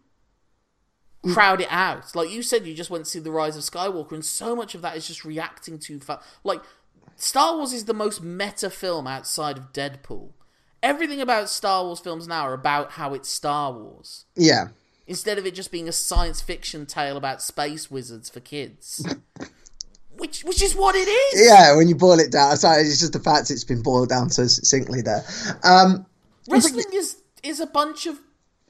crowd 1.33 1.61
it 1.61 1.67
out 1.69 2.15
like 2.15 2.31
you 2.31 2.41
said 2.41 2.65
you 2.65 2.73
just 2.73 2.89
went 2.89 3.05
to 3.05 3.11
see 3.11 3.19
the 3.19 3.29
rise 3.29 3.55
of 3.55 3.61
skywalker 3.61 4.13
and 4.13 4.25
so 4.25 4.55
much 4.55 4.73
of 4.73 4.81
that 4.81 4.97
is 4.97 5.05
just 5.05 5.23
reacting 5.23 5.77
to 5.77 5.99
fa- 5.99 6.19
like 6.43 6.61
Star 7.21 7.55
Wars 7.55 7.71
is 7.71 7.85
the 7.85 7.93
most 7.93 8.23
meta 8.23 8.67
film 8.69 9.05
outside 9.05 9.55
of 9.55 9.71
Deadpool. 9.73 10.31
Everything 10.81 11.21
about 11.21 11.49
Star 11.49 11.83
Wars 11.83 11.99
films 11.99 12.27
now 12.27 12.47
are 12.47 12.53
about 12.53 12.93
how 12.93 13.13
it's 13.13 13.29
Star 13.29 13.71
Wars. 13.71 14.25
Yeah. 14.35 14.69
Instead 15.05 15.37
of 15.37 15.45
it 15.45 15.53
just 15.53 15.71
being 15.71 15.87
a 15.87 15.91
science 15.91 16.41
fiction 16.41 16.87
tale 16.87 17.17
about 17.17 17.43
space 17.43 17.91
wizards 17.91 18.27
for 18.27 18.39
kids. 18.39 19.05
which 20.31 20.43
which 20.45 20.61
is 20.61 20.75
what 20.75 20.95
it 20.95 21.09
is. 21.09 21.45
Yeah, 21.45 21.75
when 21.75 21.89
you 21.89 21.95
boil 21.95 22.19
it 22.19 22.31
down, 22.31 22.55
sorry, 22.55 22.83
it's 22.83 22.99
just 22.99 23.11
the 23.11 23.19
fact 23.19 23.51
it's 23.51 23.65
been 23.65 23.81
boiled 23.81 24.09
down 24.09 24.29
so 24.29 24.47
succinctly 24.47 25.01
there. 25.01 25.25
Um, 25.63 26.05
Wrestling 26.49 26.85
is 26.93 27.17
is 27.43 27.59
a 27.59 27.67
bunch 27.67 28.05
of 28.05 28.19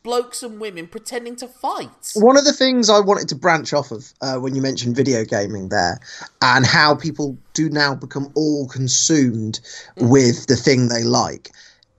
blokes 0.02 0.42
and 0.42 0.60
women 0.60 0.88
pretending 0.88 1.36
to 1.36 1.48
fight. 1.48 2.14
one 2.16 2.36
of 2.36 2.44
the 2.44 2.54
things 2.54 2.90
I 2.90 3.00
wanted 3.00 3.30
to 3.30 3.36
branch 3.36 3.72
off 3.74 3.92
of 3.92 4.12
uh, 4.22 4.38
when 4.38 4.56
you 4.56 4.62
mentioned 4.62 4.96
video 4.96 5.24
gaming 5.24 5.70
there, 5.70 6.00
and 6.42 6.66
how 6.66 6.96
people 6.96 7.38
do 7.54 7.70
now 7.70 7.94
become 7.94 8.32
all 8.34 8.68
consumed 8.68 9.60
with 9.98 10.48
the 10.48 10.56
thing 10.56 10.88
they 10.88 11.04
like, 11.04 11.52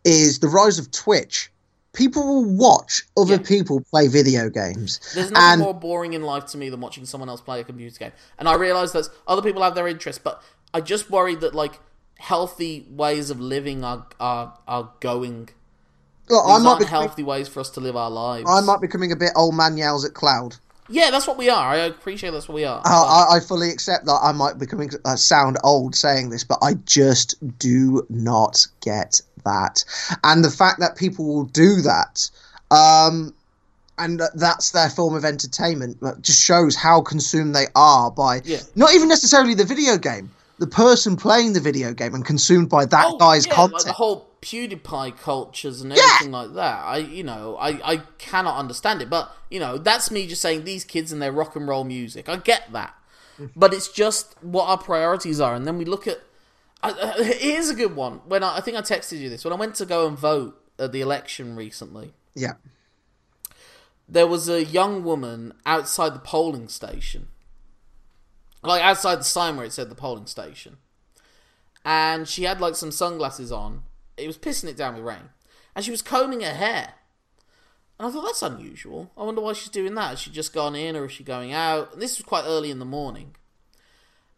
is 0.04 0.40
the 0.40 0.48
rise 0.48 0.80
of 0.80 0.90
Twitch. 0.90 1.51
People 1.92 2.24
will 2.26 2.44
watch 2.44 3.02
other 3.18 3.34
Yeah. 3.34 3.38
people 3.38 3.82
play 3.90 4.08
video 4.08 4.48
games, 4.48 4.98
There's 5.14 5.30
nothing 5.30 5.52
and 5.52 5.60
more 5.60 5.74
boring 5.74 6.14
in 6.14 6.22
life 6.22 6.46
to 6.46 6.56
me 6.58 6.70
than 6.70 6.80
watching 6.80 7.04
someone 7.04 7.28
else 7.28 7.40
play 7.42 7.60
a 7.60 7.64
computer 7.64 7.98
game. 7.98 8.12
And 8.38 8.48
I 8.48 8.54
realise 8.54 8.92
that 8.92 9.08
other 9.28 9.42
people 9.42 9.62
have 9.62 9.74
their 9.74 9.86
interests, 9.86 10.20
but 10.22 10.42
I 10.72 10.80
just 10.80 11.10
worry 11.10 11.34
that 11.36 11.54
like 11.54 11.80
healthy 12.18 12.86
ways 12.90 13.30
of 13.30 13.40
living 13.40 13.84
are 13.84 14.06
are, 14.20 14.54
are 14.66 14.90
going. 15.00 15.50
look, 16.28 16.44
I 16.46 16.54
These 16.56 16.64
might 16.64 16.70
aren't 16.70 16.80
be 16.80 16.86
healthy 16.86 17.22
ways 17.22 17.48
for 17.48 17.60
us 17.60 17.68
to 17.70 17.80
live 17.80 17.96
our 17.96 18.10
lives. 18.10 18.48
I 18.48 18.60
might 18.60 18.80
be 18.80 18.86
becoming 18.86 19.12
a 19.12 19.16
bit 19.16 19.32
old 19.36 19.54
man 19.54 19.76
yells 19.76 20.04
at 20.04 20.14
cloud. 20.14 20.56
Yeah, 20.88 21.10
that's 21.10 21.26
what 21.26 21.36
we 21.38 21.48
are. 21.48 21.68
I 21.70 21.76
appreciate 21.76 22.30
that's 22.30 22.48
what 22.48 22.54
we 22.54 22.64
are. 22.64 22.82
I, 22.84 22.90
I, 23.32 23.36
I 23.36 23.40
fully 23.40 23.70
accept 23.70 24.04
that 24.06 24.18
I 24.22 24.32
might 24.32 24.54
be 24.54 24.60
becoming 24.66 24.90
uh, 25.04 25.16
sound 25.16 25.56
old 25.62 25.94
saying 25.94 26.30
this, 26.30 26.44
but 26.44 26.58
I 26.62 26.74
just 26.86 27.34
do 27.58 28.06
not 28.10 28.66
get 28.80 29.20
that. 29.44 29.84
And 30.24 30.44
the 30.44 30.50
fact 30.50 30.80
that 30.80 30.96
people 30.96 31.26
will 31.26 31.44
do 31.44 31.80
that, 31.82 32.30
um, 32.70 33.34
and 33.98 34.20
that's 34.34 34.70
their 34.70 34.88
form 34.90 35.14
of 35.14 35.24
entertainment, 35.24 35.98
uh, 36.02 36.12
just 36.20 36.42
shows 36.42 36.74
how 36.74 37.00
consumed 37.02 37.54
they 37.54 37.66
are 37.74 38.10
by 38.10 38.42
Yeah. 38.44 38.60
not 38.74 38.92
even 38.94 39.08
necessarily 39.08 39.54
the 39.54 39.64
video 39.64 39.98
game, 39.98 40.30
the 40.58 40.66
person 40.66 41.16
playing 41.16 41.52
the 41.52 41.60
video 41.60 41.92
game 41.92 42.14
and 42.14 42.24
consumed 42.24 42.68
by 42.68 42.84
that 42.86 43.04
Oh, 43.06 43.18
guy's 43.18 43.46
yeah, 43.46 43.54
content. 43.54 43.74
Like 43.74 43.84
the 43.86 43.92
whole 43.92 44.28
PewDiePie 44.40 45.18
cultures 45.18 45.82
and 45.82 45.92
everything 45.92 46.32
like 46.32 46.54
that. 46.54 46.84
I, 46.84 46.96
you 46.98 47.22
know, 47.22 47.56
I, 47.56 47.92
I 47.92 47.96
cannot 48.18 48.56
understand 48.56 49.02
it. 49.02 49.10
But 49.10 49.30
you 49.50 49.60
know, 49.60 49.78
that's 49.78 50.10
me 50.10 50.26
just 50.26 50.42
saying 50.42 50.64
these 50.64 50.84
kids 50.84 51.12
and 51.12 51.20
their 51.22 51.30
rock 51.32 51.54
and 51.54 51.68
roll 51.68 51.84
music. 51.84 52.28
I 52.28 52.36
get 52.36 52.72
that, 52.72 52.94
but 53.54 53.72
it's 53.74 53.88
just 53.88 54.34
what 54.42 54.64
our 54.68 54.78
priorities 54.78 55.40
are. 55.40 55.54
And 55.54 55.66
then 55.66 55.78
we 55.78 55.84
look 55.84 56.06
at. 56.08 56.22
I, 56.82 57.12
here's 57.22 57.68
a 57.70 57.74
good 57.74 57.94
one. 57.94 58.20
When 58.26 58.42
I, 58.42 58.58
I 58.58 58.60
think 58.60 58.76
I 58.76 58.80
texted 58.80 59.18
you 59.18 59.28
this 59.28 59.44
when 59.44 59.52
I 59.52 59.56
went 59.56 59.74
to 59.76 59.86
go 59.86 60.06
and 60.06 60.18
vote 60.18 60.60
at 60.78 60.92
the 60.92 61.00
election 61.00 61.56
recently. 61.56 62.12
yeah. 62.34 62.54
There 64.08 64.26
was 64.26 64.48
a 64.48 64.64
young 64.64 65.04
woman 65.04 65.54
outside 65.64 66.14
the 66.14 66.18
polling 66.18 66.68
station, 66.68 67.28
like 68.62 68.82
outside 68.82 69.20
the 69.20 69.24
sign 69.24 69.56
where 69.56 69.64
it 69.64 69.72
said 69.72 69.88
the 69.88 69.94
polling 69.94 70.26
station, 70.26 70.76
and 71.84 72.28
she 72.28 72.42
had 72.42 72.60
like 72.60 72.74
some 72.74 72.90
sunglasses 72.90 73.50
on. 73.50 73.84
It 74.18 74.26
was 74.26 74.36
pissing 74.36 74.68
it 74.68 74.76
down 74.76 74.94
with 74.94 75.04
rain, 75.04 75.30
and 75.74 75.84
she 75.84 75.90
was 75.90 76.02
combing 76.02 76.42
her 76.42 76.52
hair. 76.52 76.94
And 77.98 78.08
I 78.08 78.10
thought 78.10 78.24
that's 78.24 78.42
unusual. 78.42 79.12
I 79.16 79.22
wonder 79.22 79.40
why 79.40 79.52
she's 79.52 79.68
doing 79.68 79.94
that. 79.94 80.10
Has 80.10 80.18
she 80.18 80.30
just 80.30 80.52
gone 80.52 80.74
in, 80.74 80.96
or 80.96 81.06
is 81.06 81.12
she 81.12 81.24
going 81.24 81.52
out? 81.52 81.92
And 81.92 82.02
this 82.02 82.18
was 82.18 82.26
quite 82.26 82.44
early 82.44 82.70
in 82.70 82.80
the 82.80 82.84
morning. 82.84 83.36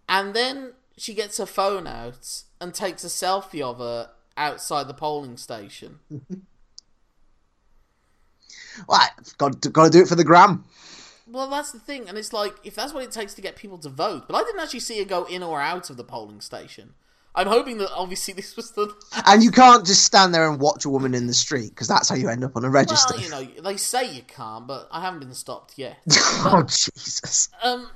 And 0.09 0.35
then 0.35 0.75
she 0.97 1.15
gets 1.15 1.39
her 1.39 1.47
phone 1.47 1.87
out 1.87 2.43
and 2.61 2.75
takes 2.75 3.05
a 3.05 3.09
selfie 3.09 3.63
of 3.63 3.79
her 3.79 4.11
outside 4.37 4.89
the 4.89 4.95
polling 4.95 5.37
station. 5.37 6.01
Well, 8.89 9.09
got 9.39 9.63
to, 9.63 9.69
got 9.69 9.85
to 9.85 9.91
do 9.91 10.03
it 10.03 10.09
for 10.09 10.17
the 10.17 10.25
gram. 10.25 10.65
Well, 11.27 11.49
that's 11.49 11.73
the 11.73 11.79
thing, 11.79 12.09
and 12.09 12.19
it's 12.19 12.33
like 12.33 12.55
if 12.65 12.75
that's 12.75 12.93
what 12.93 13.05
it 13.05 13.13
takes 13.13 13.35
to 13.35 13.41
get 13.41 13.57
people 13.57 13.79
to 13.79 13.89
vote. 13.89 14.25
But 14.29 14.37
I 14.37 14.43
didn't 14.43 14.61
actually 14.61 14.81
see 14.81 14.99
her 14.99 15.05
go 15.05 15.25
in 15.25 15.43
or 15.43 15.61
out 15.61 15.91
of 15.91 15.97
the 15.97 16.05
polling 16.05 16.41
station. 16.41 16.95
I'm 17.37 17.47
hoping 17.49 17.79
that 17.79 17.91
obviously 17.93 18.35
this 18.35 18.57
was 18.57 18.73
the 18.73 18.93
And 19.27 19.43
you 19.43 19.51
can't 19.51 19.85
just 19.85 20.05
stand 20.05 20.35
there 20.35 20.49
and 20.49 20.61
watch 20.61 20.85
a 20.85 20.89
woman 20.89 21.15
in 21.15 21.27
the 21.27 21.35
street 21.35 21.71
because 21.71 21.89
that's 21.89 22.09
how 22.09 22.15
you 22.15 22.29
end 22.29 22.45
up 22.45 22.57
on 22.57 22.65
a 22.65 22.71
register. 22.71 23.15
well, 23.15 23.23
you 23.23 23.31
know, 23.31 23.63
they 23.63 23.77
say 23.77 24.13
you 24.13 24.23
can't, 24.23 24.67
but 24.67 24.89
I 24.91 25.01
haven't 25.01 25.21
been 25.21 25.35
stopped 25.35 25.75
yet. 25.77 25.97
oh 26.11 26.65
Jesus! 26.69 27.49
Um, 27.63 27.89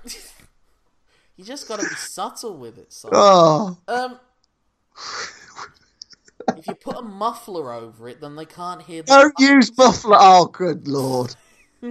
you 1.38 1.44
just 1.44 1.66
got 1.68 1.80
to 1.80 1.88
be 1.88 1.94
subtle 1.94 2.58
with 2.58 2.76
it. 2.78 2.92
Son. 2.92 3.12
Oh, 3.14 3.78
Um, 3.86 4.18
if 6.56 6.66
you 6.66 6.74
put 6.74 6.96
a 6.96 7.02
muffler 7.02 7.72
over 7.72 8.08
it, 8.08 8.20
then 8.20 8.34
they 8.34 8.44
can't 8.44 8.82
hear. 8.82 9.02
The 9.02 9.12
don't 9.12 9.34
use 9.38 9.76
muffler. 9.78 10.16
Oh, 10.18 10.46
good 10.46 10.88
lord! 10.88 11.36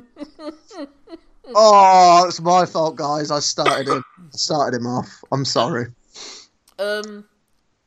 oh, 1.56 2.26
it's 2.28 2.42
my 2.42 2.66
fault, 2.66 2.98
guys. 2.98 3.32
I 3.32 3.40
started 3.40 3.88
him. 3.88 4.04
Started 4.32 4.78
him 4.80 4.86
off. 4.86 5.24
I'm 5.32 5.46
sorry. 5.46 5.88
Um, 6.78 7.24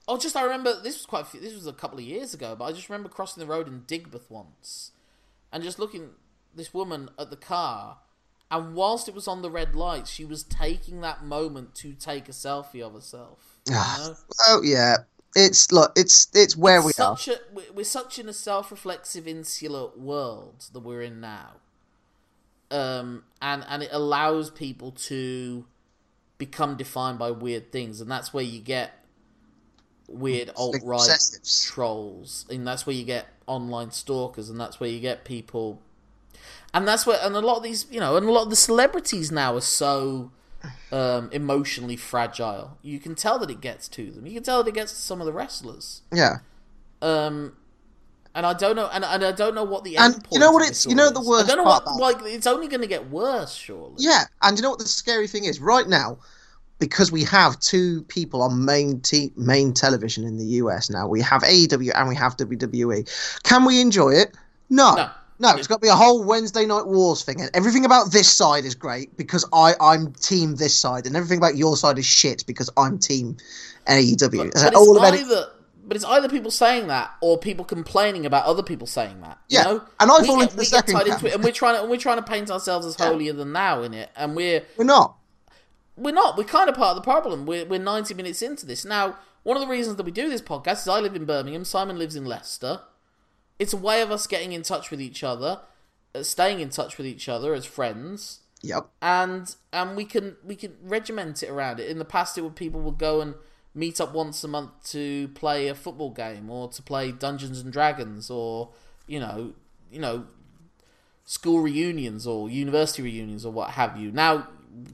oh, 0.09 0.17
just 0.17 0.37
I 0.37 0.43
remember 0.43 0.81
this 0.81 0.97
was 0.97 1.07
quite. 1.07 1.23
A 1.23 1.27
few, 1.27 1.41
this 1.41 1.55
was 1.55 1.67
a 1.67 1.75
couple 1.75 1.99
of 1.99 2.05
years 2.05 2.33
ago, 2.33 2.57
but 2.59 2.65
I 2.65 2.73
just 2.73 2.89
remember 2.89 3.11
crossing 3.11 3.43
the 3.43 3.47
road 3.47 3.69
in 3.69 3.83
Digbeth 3.83 4.31
once, 4.31 4.93
and 5.53 5.63
just 5.63 5.79
looking 5.79 6.13
this 6.55 6.73
woman 6.73 7.11
at 7.19 7.29
the 7.29 7.37
car, 7.37 7.99
and 8.51 8.75
whilst 8.75 9.09
it 9.09 9.15
was 9.15 9.29
on 9.29 9.43
the 9.43 9.51
red 9.51 9.75
light, 9.75 10.09
she 10.09 10.25
was 10.25 10.43
taking 10.43 11.01
that 11.03 11.25
moment 11.25 11.75
to 11.77 11.93
take 11.93 12.29
a 12.29 12.33
selfie 12.33 12.83
of 12.83 12.95
herself. 12.95 13.59
You 13.67 13.75
know? 13.75 14.15
Oh 14.49 14.61
yeah, 14.65 14.97
it's 15.37 15.71
look, 15.71 15.93
it's 15.97 16.29
it's 16.35 16.57
where 16.57 16.83
we 16.83 16.93
are. 16.99 17.17
a 17.29 17.39
we're- 17.53 17.85
such 17.85 18.19
in 18.19 18.29
a 18.29 18.33
self-reflexive 18.33 19.29
insular 19.29 19.91
world 19.97 20.67
that 20.73 20.81
we're 20.81 21.03
in 21.03 21.21
now 21.21 21.57
um 22.71 23.25
and 23.43 23.65
and 23.69 23.83
it 23.83 23.89
allows 23.93 24.51
people 24.51 24.93
to 24.93 25.65
become 26.39 26.77
defined 26.77 27.19
by 27.19 27.31
weird 27.31 27.73
things 27.73 28.01
and 28.01 28.11
that's 28.11 28.33
where 28.33 28.45
you 28.45 28.61
get 28.61 28.93
weird 30.09 30.51
alt-right 30.57 31.09
trolls 31.67 32.47
and 32.49 32.67
that's 32.67 32.87
where 32.87 32.95
you 32.95 33.05
get 33.05 33.27
online 33.47 33.91
stalkers 33.91 34.49
and 34.49 34.59
that's 34.59 34.81
where 34.81 34.89
you 34.89 35.01
get 35.01 35.25
people 35.25 35.81
and 36.75 36.87
that's 36.87 37.07
where 37.07 37.19
and 37.23 37.35
a 37.37 37.41
lot 37.41 37.57
of 37.57 37.63
these 37.63 37.87
you 37.91 38.01
know 38.01 38.17
and 38.17 38.27
a 38.27 38.33
lot 38.33 38.43
of 38.45 38.51
the 38.51 38.57
celebrities 38.57 39.31
now 39.33 39.55
are 39.55 39.61
so 39.61 40.31
um, 40.93 41.29
emotionally 41.33 41.97
fragile 41.97 42.77
you 42.83 42.99
can 42.99 43.15
tell 43.15 43.39
that 43.39 43.51
it 43.51 43.61
gets 43.61 43.89
to 43.89 44.11
them 44.11 44.27
you 44.27 44.35
can 44.35 44.43
tell 44.43 44.63
that 44.63 44.69
it 44.69 44.75
gets 44.75 44.93
to 44.93 44.99
some 44.99 45.21
of 45.21 45.27
the 45.27 45.33
wrestlers 45.33 46.03
Yeah, 46.13 46.37
um, 47.03 47.55
and 48.35 48.47
I 48.47 48.53
don't 48.55 48.77
know, 48.77 48.89
and, 48.93 49.05
and 49.05 49.25
I 49.25 49.33
don't 49.33 49.55
know 49.55 49.65
what 49.65 49.83
the 49.85 49.97
And 49.97 50.25
you 50.31 50.39
know 50.39 50.53
what 50.53 50.63
it's- 50.63 50.87
you 50.87 50.95
know 50.95 51.11
the 51.11 51.21
worst 51.21 51.47
I 51.51 51.55
don't 51.57 51.65
know 51.65 51.71
part 51.71 51.85
what, 51.87 52.23
like 52.23 52.33
it's 52.33 52.47
only 52.47 52.69
going 52.69 52.81
to 52.83 52.87
get 52.87 53.11
worse, 53.11 53.55
surely. 53.55 53.95
yeah. 53.99 54.25
And 54.43 54.57
you 54.57 54.63
know 54.63 54.71
what 54.71 54.79
the 54.79 54.87
scary 54.87 55.27
thing 55.27 55.45
is? 55.47 55.59
Right 55.61 55.89
now, 55.89 56.19
because 56.79 57.11
we 57.11 57.25
have 57.25 57.59
two 57.59 58.03
people 58.05 58.41
on 58.43 58.65
main 58.65 59.01
t- 59.01 59.33
main 59.37 59.73
television 59.75 60.23
in 60.25 60.39
the 60.39 60.45
US 60.63 60.89
now, 60.91 61.09
we 61.09 61.21
have 61.23 61.43
AEW 61.43 61.91
and 61.97 62.09
we 62.09 62.15
have 62.15 62.37
WWE. 62.37 63.09
Can 63.43 63.65
we 63.65 63.81
enjoy 63.81 64.11
it? 64.11 64.37
No. 64.69 64.95
No. 64.95 65.11
No, 65.41 65.57
it's 65.57 65.67
got 65.67 65.77
to 65.77 65.81
be 65.81 65.89
a 65.89 65.95
whole 65.95 66.23
Wednesday 66.23 66.67
Night 66.67 66.87
Wars 66.87 67.25
thing, 67.25 67.41
and 67.41 67.51
everything 67.55 67.85
about 67.87 68.13
this 68.13 68.31
side 68.31 68.65
is 68.67 68.75
great 68.75 69.17
because 69.17 69.45
I 69.55 69.73
I'm 69.81 70.13
team 70.13 70.57
this 70.57 70.77
side, 70.77 71.07
and 71.07 71.17
everything 71.17 71.39
about 71.39 71.57
your 71.57 71.77
side 71.79 71.99
is 71.99 72.05
shit 72.07 72.45
because 72.47 72.69
I'm 72.77 72.99
team 72.99 73.39
AEW. 73.87 74.21
But, 74.53 74.53
but 74.55 74.75
All 74.75 74.97
it's 74.97 75.09
of 75.09 75.15
it. 75.15 75.21
either, 75.21 75.47
but 75.87 75.97
it's 75.97 76.05
either 76.05 76.29
people 76.29 76.51
saying 76.51 76.89
that 76.89 77.11
or 77.23 77.39
people 77.39 77.65
complaining 77.65 78.27
about 78.27 78.45
other 78.45 78.63
people 78.63 78.87
saying 78.87 79.21
that. 79.23 79.39
You 79.49 79.59
Yeah, 79.59 79.65
know? 79.65 79.83
and 79.99 80.11
I 80.11 80.21
we 80.21 80.27
fall 80.27 80.37
get, 80.37 80.43
into 80.45 80.57
the 80.57 80.65
second 80.67 81.01
into 81.01 81.27
it 81.27 81.35
and, 81.35 81.43
we're 81.43 81.53
trying 81.53 81.77
to 81.77 81.81
and 81.81 81.91
we're 81.91 81.97
trying 81.97 82.19
to 82.19 82.23
paint 82.23 82.51
ourselves 82.51 82.85
as 82.87 82.95
holier 82.97 83.33
than 83.33 83.53
thou 83.55 83.83
in 83.83 83.95
it, 83.95 84.11
and 84.17 84.37
we're 84.37 84.63
We're 84.77 84.85
not. 84.85 85.17
we're 85.97 86.13
not. 86.13 86.37
We're 86.37 86.45
kind 86.45 86.69
of 86.69 86.75
part 86.75 86.97
of 86.97 87.03
the 87.03 87.11
problem. 87.11 87.47
We're 87.47 87.65
we're 87.65 87.81
ninety 87.81 88.13
minutes 88.13 88.43
into 88.43 88.67
this 88.67 88.85
now. 88.85 89.17
One 89.43 89.57
of 89.57 89.63
the 89.63 89.69
reasons 89.69 89.97
that 89.97 90.05
we 90.05 90.13
do 90.13 90.29
this 90.29 90.43
podcast 90.43 90.83
is 90.83 90.89
I 90.89 91.01
live 91.01 91.17
in 91.17 91.25
Birmingham. 91.25 91.65
Simon 91.65 91.99
lives 91.99 92.15
in 92.15 92.27
Leicester. 92.27 92.83
It's 93.61 93.73
a 93.73 93.77
way 93.77 94.01
of 94.03 94.11
us 94.11 94.27
getting 94.27 94.53
in 94.53 94.63
touch 94.63 94.91
with 94.91 95.01
each 95.01 95.23
other, 95.23 95.61
uh, 96.15 96.23
staying 96.25 96.59
in 96.61 96.71
touch 96.71 96.97
with 96.99 97.07
each 97.07 97.29
other 97.29 97.55
as 97.55 97.65
friends, 97.67 98.41
Yep. 98.63 98.89
and 99.01 99.55
and 99.73 99.97
we 99.97 100.05
can 100.05 100.37
we 100.45 100.57
can 100.57 100.77
regiment 100.83 101.43
it 101.45 101.51
around 101.51 101.79
it. 101.79 101.89
In 101.89 101.99
the 101.99 102.05
past, 102.05 102.37
it 102.39 102.41
would 102.43 102.57
people 102.57 102.81
would 102.81 102.99
go 102.99 103.21
and 103.21 103.35
meet 103.75 104.01
up 104.01 104.13
once 104.15 104.43
a 104.43 104.49
month 104.49 104.73
to 104.93 105.29
play 105.29 105.69
a 105.69 105.75
football 105.75 106.11
game 106.11 106.51
or 106.51 106.69
to 106.71 106.83
play 106.83 107.13
Dungeons 107.13 107.61
and 107.61 107.73
Dragons 107.73 108.29
or 108.31 108.71
you 109.07 109.21
know 109.21 109.53
you 109.93 110.01
know 110.01 110.27
school 111.25 111.61
reunions 111.61 112.27
or 112.27 112.49
university 112.51 113.03
reunions 113.03 113.45
or 113.47 113.53
what 113.53 113.71
have 113.71 113.97
you. 113.97 114.11
Now 114.11 114.49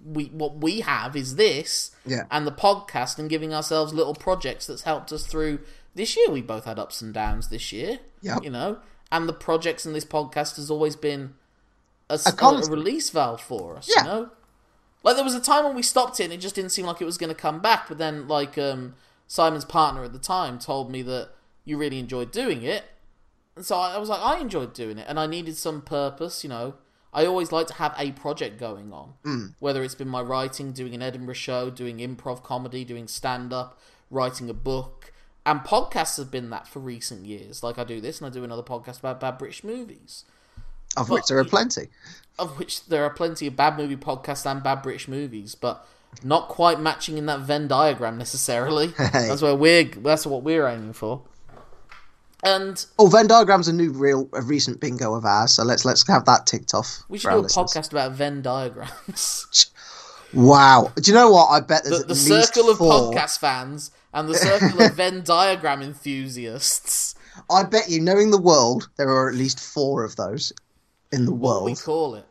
we 0.05 0.24
what 0.26 0.56
we 0.59 0.80
have 0.80 1.14
is 1.16 1.36
this 1.36 1.90
Yeah. 2.05 2.24
and 2.30 2.47
the 2.47 2.52
podcast 2.52 3.18
and 3.18 3.28
giving 3.30 3.55
ourselves 3.55 3.93
little 3.94 4.14
projects 4.14 4.66
that's 4.66 4.82
helped 4.82 5.12
us 5.12 5.26
through 5.26 5.60
this 5.97 6.16
year. 6.16 6.31
We 6.31 6.43
both 6.43 6.64
had 6.64 6.78
ups 6.78 7.02
and 7.02 7.12
downs 7.12 7.48
this 7.48 7.73
year. 7.73 7.98
Yeah. 8.23 8.39
You 8.43 8.51
know, 8.51 8.78
and 9.10 9.28
the 9.28 9.32
projects 9.32 9.85
in 9.86 9.93
this 9.93 10.05
podcast 10.05 10.56
has 10.56 10.70
always 10.70 10.94
been 10.97 11.35
a, 12.09 12.14
a- 12.14 12.32
a 12.68 12.70
release 12.70 13.10
valve 13.10 13.40
for 13.40 13.77
us. 13.77 13.90
Yeah. 13.93 14.02
You 14.02 14.09
know, 14.09 14.31
like 15.02 15.16
there 15.16 15.24
was 15.24 15.35
a 15.35 15.40
time 15.40 15.64
when 15.64 15.74
we 15.74 15.82
stopped 15.82 16.20
it 16.20 16.24
and 16.24 16.32
it 16.32 16.39
just 16.40 16.55
didn't 16.55 16.70
seem 16.70 16.86
like 16.86 17.01
it 17.01 17.05
was 17.05 17.18
going 17.18 17.28
to 17.35 17.35
come 17.40 17.60
back. 17.60 17.89
But 17.89 17.98
then, 17.98 18.28
like 18.28 18.56
um, 18.59 18.94
Simon's 19.27 19.64
partner 19.64 20.05
at 20.05 20.12
the 20.12 20.18
time 20.18 20.59
told 20.59 20.90
me 20.90 21.02
that 21.02 21.31
you 21.64 21.77
really 21.78 21.98
enjoyed 21.98 22.31
doing 22.31 22.62
it. 22.62 22.85
And 23.56 23.64
so 23.64 23.77
I 23.77 23.94
I 23.94 23.98
was 23.98 24.09
like, 24.09 24.20
I 24.20 24.39
enjoyed 24.39 24.73
doing 24.74 24.98
it, 24.98 25.06
and 25.09 25.18
I 25.18 25.27
needed 25.27 25.56
some 25.56 25.81
purpose, 25.82 26.44
you 26.44 26.51
know. 26.51 26.74
I 27.14 27.24
always 27.24 27.51
like 27.51 27.66
to 27.68 27.74
have 27.74 27.94
a 27.97 28.12
project 28.12 28.59
going 28.60 28.93
on, 28.93 29.14
whether 29.59 29.82
it's 29.82 29.94
been 29.94 30.09
my 30.09 30.20
writing, 30.20 30.73
doing 30.73 30.94
an 30.94 31.01
Edinburgh 31.01 31.32
show, 31.35 31.70
doing 31.70 31.97
improv 31.98 32.43
comedy, 32.43 32.85
doing 32.85 33.09
stand 33.09 33.55
up, 33.55 33.81
writing 34.10 34.51
a 34.51 34.55
book, 34.55 35.12
and 35.47 35.60
podcasts 35.60 36.18
have 36.18 36.31
been 36.31 36.51
that 36.51 36.68
for 36.68 36.81
recent 36.81 37.24
years. 37.24 37.62
Like 37.62 37.78
I 37.78 37.85
do 37.85 38.01
this, 38.01 38.20
and 38.20 38.27
I 38.27 38.31
do 38.31 38.44
another 38.44 38.62
podcast 38.62 38.98
about 38.98 39.20
bad 39.20 39.39
British 39.39 39.64
movies, 39.64 40.24
Of 40.97 41.09
which 41.09 41.27
there 41.28 41.39
are 41.39 41.44
plenty. 41.44 41.89
of 42.39 42.59
which 42.59 42.85
there 42.86 43.05
are 43.05 43.10
plenty 43.10 43.47
of 43.47 43.56
bad 43.56 43.78
movie 43.78 43.97
podcasts 43.97 44.44
and 44.51 44.62
bad 44.62 44.82
British 44.82 45.09
movies, 45.09 45.55
but 45.55 45.86
not 46.23 46.48
quite 46.48 46.81
matching 46.81 47.16
in 47.18 47.27
that 47.27 47.40
Venn 47.40 47.68
diagram 47.68 48.18
necessarily. 48.18 48.86
That's 48.98 49.40
where 49.43 49.55
we're. 49.55 49.85
That's 49.85 50.27
what 50.27 50.43
we're 50.43 50.66
aiming 50.66 50.93
for. 50.93 51.23
And 52.44 52.85
Oh, 52.98 53.06
Venn 53.09 53.27
diagram's 53.27 53.66
a 53.68 53.73
new, 53.73 53.90
real, 53.93 54.28
a 54.35 54.43
recent 54.43 54.78
bingo 54.81 55.14
of 55.14 55.24
ours. 55.24 55.52
So 55.52 55.64
let's 55.64 55.85
let's 55.85 56.06
have 56.09 56.27
that 56.27 56.47
ticked 56.47 56.74
off. 56.74 57.01
we 57.09 57.18
should 57.18 57.31
do 57.31 57.36
a 57.36 57.39
listeners. 57.39 57.73
podcast 57.73 57.90
about 57.93 58.12
Venn 58.12 58.43
diagrams. 58.43 59.70
Wow. 60.32 60.93
Do 60.97 61.10
you 61.10 61.14
know 61.14 61.31
what? 61.31 61.47
I 61.51 61.60
bet 61.60 61.85
there's 61.85 62.01
the 62.01 62.06
the 62.09 62.14
circle 62.14 62.68
of 62.68 62.78
four. 62.78 63.12
podcast 63.14 63.39
fans 63.39 63.90
and 64.16 64.28
the 64.28 64.34
circle 64.34 64.80
of 64.82 64.94
Venn 64.94 65.22
diagram 65.22 65.82
enthusiasts. 65.82 67.14
I 67.51 67.64
bet 67.64 67.90
you, 67.90 68.01
knowing 68.01 68.30
the 68.30 68.40
world, 68.40 68.88
there 68.97 69.10
are 69.10 69.28
at 69.28 69.34
least 69.34 69.60
four 69.60 70.05
of 70.05 70.16
those 70.16 70.55
in 71.12 71.26
the 71.26 71.32
What 71.32 71.56
world. 71.56 71.64
we 71.66 71.74
call 71.74 72.14
it. 72.14 72.24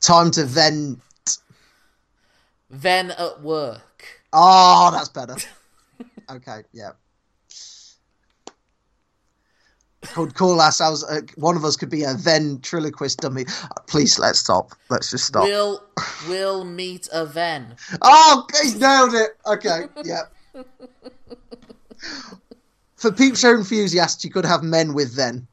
Time 0.00 0.32
to 0.32 0.44
vent. 0.44 0.98
Venn 2.70 3.12
at 3.12 3.40
work. 3.40 4.20
Oh, 4.32 4.90
that's 4.92 5.08
better. 5.08 5.36
okay, 6.30 6.62
yeah. 6.72 6.90
Could 10.14 10.34
call 10.34 10.60
ourselves. 10.60 11.04
Uh, 11.04 11.20
one 11.36 11.56
of 11.56 11.64
us 11.64 11.76
could 11.76 11.90
be 11.90 12.02
a 12.02 12.14
ventriloquist 12.14 13.20
dummy. 13.20 13.44
Please, 13.86 14.18
let's 14.18 14.40
stop. 14.40 14.72
Let's 14.88 15.10
just 15.10 15.24
stop. 15.24 15.44
We'll 15.44 15.82
will 16.28 16.64
meet 16.64 17.08
a 17.12 17.26
Venn. 17.26 17.76
Oh, 18.02 18.46
he's 18.60 18.78
nailed 18.78 19.14
it. 19.14 19.36
Okay, 19.46 19.84
yeah. 20.04 20.22
For 22.96 23.10
peep 23.12 23.36
show 23.36 23.54
enthusiasts, 23.54 24.24
you 24.24 24.30
could 24.30 24.44
have 24.44 24.62
men 24.62 24.94
with 24.94 25.14
then. 25.14 25.46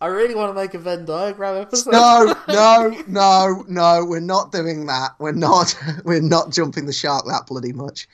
I 0.00 0.08
really 0.08 0.34
want 0.34 0.50
to 0.50 0.54
make 0.54 0.74
a 0.74 0.78
Venn 0.78 1.04
diagram 1.04 1.62
episode. 1.62 1.92
No, 1.92 2.34
no, 2.48 3.04
no, 3.06 3.64
no. 3.68 4.04
We're 4.04 4.20
not 4.20 4.52
doing 4.52 4.86
that. 4.86 5.12
We're 5.18 5.32
not. 5.32 5.74
We're 6.04 6.20
not 6.20 6.50
jumping 6.50 6.86
the 6.86 6.92
shark 6.92 7.24
that 7.26 7.46
bloody 7.46 7.72
much. 7.72 8.08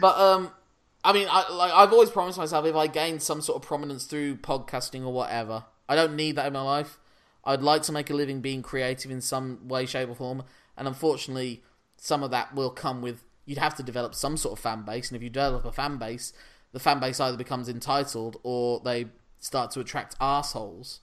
But 0.00 0.18
um, 0.18 0.50
I 1.04 1.12
mean, 1.12 1.28
I 1.30 1.52
like 1.52 1.72
I've 1.72 1.92
always 1.92 2.10
promised 2.10 2.38
myself 2.38 2.64
if 2.64 2.74
I 2.74 2.86
gain 2.86 3.20
some 3.20 3.42
sort 3.42 3.62
of 3.62 3.68
prominence 3.68 4.06
through 4.06 4.36
podcasting 4.36 5.04
or 5.04 5.12
whatever, 5.12 5.64
I 5.88 5.94
don't 5.94 6.16
need 6.16 6.36
that 6.36 6.46
in 6.46 6.52
my 6.54 6.62
life. 6.62 6.98
I'd 7.44 7.62
like 7.62 7.82
to 7.82 7.92
make 7.92 8.08
a 8.08 8.14
living 8.14 8.40
being 8.40 8.62
creative 8.62 9.10
in 9.10 9.20
some 9.20 9.68
way, 9.68 9.84
shape, 9.84 10.08
or 10.08 10.14
form, 10.14 10.44
and 10.78 10.88
unfortunately, 10.88 11.62
some 11.98 12.22
of 12.22 12.30
that 12.30 12.54
will 12.54 12.70
come 12.70 13.02
with 13.02 13.22
you'd 13.44 13.58
have 13.58 13.74
to 13.76 13.82
develop 13.82 14.14
some 14.14 14.38
sort 14.38 14.58
of 14.58 14.58
fan 14.58 14.82
base, 14.82 15.10
and 15.10 15.16
if 15.16 15.22
you 15.22 15.28
develop 15.28 15.66
a 15.66 15.72
fan 15.72 15.98
base, 15.98 16.32
the 16.72 16.80
fan 16.80 17.00
base 17.00 17.20
either 17.20 17.36
becomes 17.36 17.68
entitled 17.68 18.38
or 18.42 18.80
they 18.80 19.06
start 19.40 19.70
to 19.72 19.80
attract 19.80 20.16
assholes. 20.20 21.00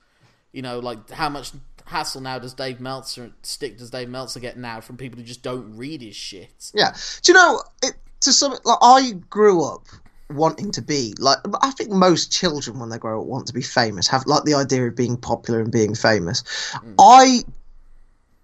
You 0.51 0.63
know, 0.63 0.79
like 0.79 1.11
how 1.11 1.29
much 1.29 1.51
hassle 1.85 2.21
now 2.21 2.39
does 2.39 2.53
Dave 2.53 2.79
Meltzer 2.79 3.31
stick 3.43 3.77
does 3.77 3.89
Dave 3.89 4.09
Meltzer 4.09 4.39
get 4.39 4.57
now 4.57 4.81
from 4.81 4.97
people 4.97 5.19
who 5.19 5.25
just 5.25 5.43
don't 5.43 5.77
read 5.77 6.01
his 6.01 6.15
shit? 6.15 6.71
Yeah. 6.73 6.93
Do 7.21 7.31
you 7.31 7.33
know? 7.35 7.61
It, 7.83 7.93
to 8.21 8.33
some, 8.33 8.53
like 8.63 8.77
I 8.81 9.11
grew 9.29 9.63
up 9.63 9.85
wanting 10.29 10.71
to 10.71 10.81
be 10.81 11.13
like. 11.19 11.37
I 11.61 11.71
think 11.71 11.91
most 11.91 12.31
children, 12.31 12.79
when 12.79 12.89
they 12.89 12.97
grow 12.97 13.21
up, 13.21 13.27
want 13.27 13.47
to 13.47 13.53
be 13.53 13.61
famous. 13.61 14.07
Have 14.07 14.25
like 14.25 14.43
the 14.43 14.53
idea 14.53 14.87
of 14.87 14.95
being 14.95 15.17
popular 15.17 15.59
and 15.59 15.71
being 15.71 15.93
famous. 15.95 16.41
Mm. 16.73 16.95
I 16.99 17.43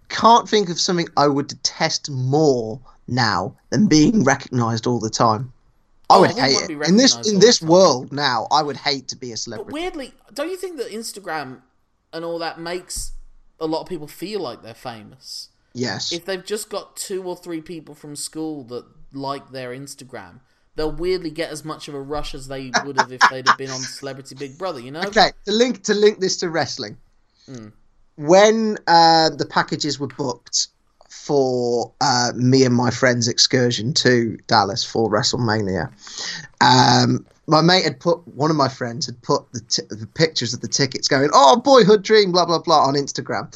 can't 0.10 0.48
think 0.48 0.70
of 0.70 0.80
something 0.80 1.08
I 1.18 1.28
would 1.28 1.48
detest 1.48 2.10
more 2.10 2.80
now 3.08 3.56
than 3.70 3.88
being 3.88 4.24
recognised 4.24 4.88
all 4.88 5.00
the 5.00 5.10
time. 5.10 5.54
I 6.10 6.16
Oh, 6.16 6.22
would 6.22 6.32
I 6.40 6.50
hate 6.50 6.70
it 6.70 6.88
in 6.88 6.96
this 6.98 7.16
in 7.28 7.40
this 7.40 7.62
world 7.62 8.14
now. 8.14 8.48
I 8.52 8.64
would 8.64 8.78
hate 8.78 9.10
to 9.10 9.16
be 9.18 9.30
a 9.30 9.34
But 9.34 9.40
celebrity. 9.40 9.74
weirdly, 9.74 10.14
don't 10.34 10.50
you 10.50 10.58
think 10.58 10.78
that 10.78 10.90
Instagram 10.92 11.62
and 12.14 12.24
all 12.24 12.40
that 12.40 12.60
makes 12.60 13.12
a 13.60 13.66
lot 13.68 13.82
of 13.82 13.88
people 13.88 14.08
feel 14.08 14.40
like 14.40 14.62
they're 14.62 14.74
famous? 14.74 15.50
yes. 15.74 16.12
If 16.12 16.26
they've 16.26 16.44
just 16.44 16.70
got 16.70 16.96
two 16.96 17.22
or 17.24 17.36
three 17.36 17.62
people 17.62 17.94
from 17.94 18.16
school 18.16 18.64
that 18.66 18.86
like 19.14 19.52
their 19.52 19.72
Instagram, 19.72 20.40
they'll 20.76 20.92
weirdly 20.92 21.32
get 21.32 21.52
as 21.52 21.66
much 21.66 21.88
of 21.88 21.96
a 21.96 22.02
rush 22.02 22.34
as 22.34 22.48
they 22.48 22.72
would 22.86 22.98
have 22.98 23.12
if 23.12 23.22
they'd 23.30 23.48
have 23.48 23.58
been 23.58 23.72
on 23.72 23.80
Celebrity 23.80 24.36
Big 24.36 24.58
Brother, 24.58 24.80
you 24.80 24.92
know? 24.92 25.02
Okay, 25.02 25.32
to 25.46 25.52
link 25.52 25.84
to 25.84 25.94
link 25.94 26.20
this 26.20 26.38
to 26.38 26.50
wrestling. 26.50 26.98
When 28.16 28.78
uh, 28.88 29.30
the 29.30 29.46
packages 29.46 30.00
were 30.00 30.08
booked 30.08 30.68
for 31.10 31.92
uh, 32.02 32.32
me 32.36 32.64
and 32.64 32.76
my 32.76 32.90
friend's 32.90 33.28
excursion 33.28 33.94
to 33.96 34.38
Dallas 34.48 34.84
for 34.84 35.10
WrestleMania, 35.10 35.92
um, 36.62 37.26
my 37.48 37.62
mate 37.62 37.84
had 37.84 38.00
put 38.00 38.28
one 38.28 38.52
of 38.52 38.58
my 38.58 38.68
friends 38.68 39.06
had 39.06 39.22
put 39.22 39.52
the, 39.54 39.62
t- 39.62 39.84
the 39.90 40.08
pictures 40.08 40.54
of 40.54 40.62
the 40.62 40.68
tickets, 40.68 41.08
going, 41.08 41.30
"Oh, 41.34 41.58
boyhood 41.58 42.04
dream," 42.04 42.32
blah 42.32 42.46
blah 42.46 42.60
blah, 42.60 42.86
on 42.86 42.96
Instagram, 42.96 43.56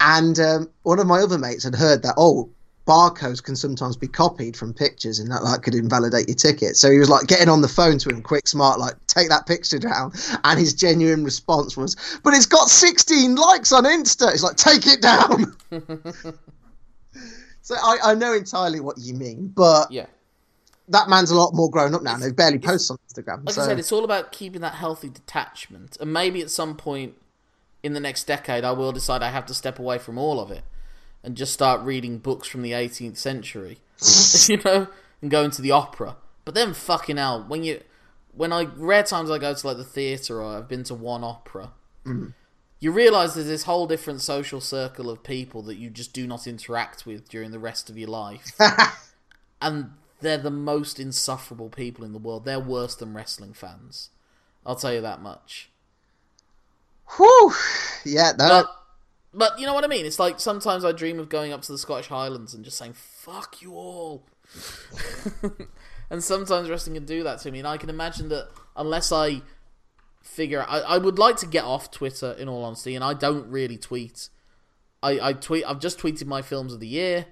and 0.00 0.38
um, 0.38 0.70
one 0.82 0.98
of 0.98 1.06
my 1.06 1.20
other 1.20 1.38
mates 1.38 1.64
had 1.64 1.74
heard 1.74 2.02
that. 2.02 2.14
Oh. 2.16 2.50
Barcodes 2.86 3.42
can 3.42 3.54
sometimes 3.54 3.96
be 3.96 4.08
copied 4.08 4.56
from 4.56 4.72
pictures, 4.74 5.18
and 5.18 5.30
that 5.30 5.44
like 5.44 5.62
could 5.62 5.74
invalidate 5.74 6.28
your 6.28 6.34
ticket. 6.34 6.76
So 6.76 6.90
he 6.90 6.98
was 6.98 7.08
like 7.08 7.26
getting 7.26 7.48
on 7.48 7.60
the 7.60 7.68
phone 7.68 7.98
to 7.98 8.08
him, 8.08 8.22
quick, 8.22 8.48
smart, 8.48 8.80
like 8.80 8.94
take 9.06 9.28
that 9.28 9.46
picture 9.46 9.78
down. 9.78 10.12
And 10.44 10.58
his 10.58 10.74
genuine 10.74 11.22
response 11.22 11.76
was, 11.76 11.94
"But 12.24 12.34
it's 12.34 12.46
got 12.46 12.68
16 12.68 13.34
likes 13.36 13.70
on 13.72 13.84
Insta." 13.84 14.32
It's 14.32 14.42
like, 14.42 14.56
take 14.56 14.86
it 14.86 15.02
down. 15.02 15.56
so 17.62 17.74
I, 17.76 17.98
I 18.04 18.14
know 18.14 18.32
entirely 18.32 18.80
what 18.80 18.98
you 18.98 19.14
mean, 19.14 19.48
but 19.54 19.92
Yeah. 19.92 20.06
that 20.88 21.08
man's 21.08 21.30
a 21.30 21.36
lot 21.36 21.54
more 21.54 21.70
grown 21.70 21.94
up 21.94 22.02
now. 22.02 22.14
and 22.14 22.24
He 22.24 22.32
barely 22.32 22.58
posts 22.58 22.90
on 22.90 22.98
Instagram. 23.08 23.44
Like 23.46 23.54
so 23.54 23.62
I 23.62 23.66
said, 23.66 23.78
it's 23.78 23.92
all 23.92 24.04
about 24.04 24.32
keeping 24.32 24.62
that 24.62 24.74
healthy 24.74 25.10
detachment. 25.10 25.96
And 26.00 26.12
maybe 26.12 26.40
at 26.40 26.50
some 26.50 26.76
point 26.76 27.14
in 27.82 27.92
the 27.92 28.00
next 28.00 28.24
decade, 28.24 28.64
I 28.64 28.72
will 28.72 28.90
decide 28.92 29.22
I 29.22 29.30
have 29.30 29.46
to 29.46 29.54
step 29.54 29.78
away 29.78 29.98
from 29.98 30.18
all 30.18 30.40
of 30.40 30.50
it 30.50 30.64
and 31.22 31.36
just 31.36 31.52
start 31.52 31.82
reading 31.82 32.18
books 32.18 32.48
from 32.48 32.62
the 32.62 32.72
18th 32.72 33.16
century, 33.16 33.78
you 34.48 34.62
know, 34.64 34.88
and 35.20 35.30
go 35.30 35.44
into 35.44 35.62
the 35.62 35.70
opera. 35.70 36.16
But 36.44 36.54
then, 36.54 36.72
fucking 36.74 37.16
hell, 37.16 37.44
when 37.46 37.62
you, 37.62 37.80
when 38.32 38.52
I 38.52 38.64
rare 38.76 39.02
times 39.02 39.30
I 39.30 39.38
go 39.38 39.54
to 39.54 39.66
like 39.66 39.76
the 39.76 39.84
theatre 39.84 40.42
or 40.42 40.56
I've 40.56 40.68
been 40.68 40.84
to 40.84 40.94
one 40.94 41.22
opera, 41.22 41.72
mm. 42.04 42.32
you 42.78 42.92
realise 42.92 43.34
there's 43.34 43.46
this 43.46 43.64
whole 43.64 43.86
different 43.86 44.22
social 44.22 44.60
circle 44.60 45.10
of 45.10 45.22
people 45.22 45.62
that 45.62 45.76
you 45.76 45.90
just 45.90 46.12
do 46.12 46.26
not 46.26 46.46
interact 46.46 47.06
with 47.06 47.28
during 47.28 47.50
the 47.50 47.58
rest 47.58 47.90
of 47.90 47.98
your 47.98 48.08
life 48.08 48.52
and 49.62 49.90
they're 50.20 50.38
the 50.38 50.50
most 50.50 51.00
insufferable 51.00 51.68
people 51.68 52.04
in 52.04 52.12
the 52.12 52.18
world. 52.18 52.44
They're 52.44 52.60
worse 52.60 52.94
than 52.94 53.14
wrestling 53.14 53.52
fans. 53.52 54.10
I'll 54.64 54.76
tell 54.76 54.92
you 54.92 55.00
that 55.00 55.22
much. 55.22 55.70
whew, 57.16 57.52
yeah, 58.04 58.32
that, 58.32 58.38
But 58.38 58.66
but 59.32 59.58
you 59.58 59.66
know 59.66 59.74
what 59.74 59.84
I 59.84 59.88
mean? 59.88 60.06
It's 60.06 60.18
like 60.18 60.40
sometimes 60.40 60.84
I 60.84 60.92
dream 60.92 61.18
of 61.18 61.28
going 61.28 61.52
up 61.52 61.62
to 61.62 61.72
the 61.72 61.78
Scottish 61.78 62.08
Highlands 62.08 62.54
and 62.54 62.64
just 62.64 62.76
saying 62.78 62.94
"fuck 62.94 63.62
you 63.62 63.74
all," 63.74 64.26
and 66.10 66.22
sometimes 66.22 66.68
wrestling 66.68 66.94
can 66.94 67.04
do 67.04 67.22
that 67.22 67.40
to 67.40 67.50
me. 67.50 67.58
And 67.60 67.68
I 67.68 67.76
can 67.76 67.90
imagine 67.90 68.28
that 68.30 68.48
unless 68.76 69.12
I 69.12 69.42
figure, 70.22 70.64
I, 70.68 70.80
I 70.80 70.98
would 70.98 71.18
like 71.18 71.36
to 71.36 71.46
get 71.46 71.64
off 71.64 71.90
Twitter 71.90 72.32
in 72.32 72.48
all 72.48 72.64
honesty, 72.64 72.94
and 72.94 73.04
I 73.04 73.14
don't 73.14 73.48
really 73.50 73.78
tweet. 73.78 74.28
I, 75.02 75.20
I 75.20 75.32
tweet. 75.32 75.64
I've 75.66 75.80
just 75.80 75.98
tweeted 75.98 76.26
my 76.26 76.42
films 76.42 76.72
of 76.72 76.80
the 76.80 76.88
year. 76.88 77.26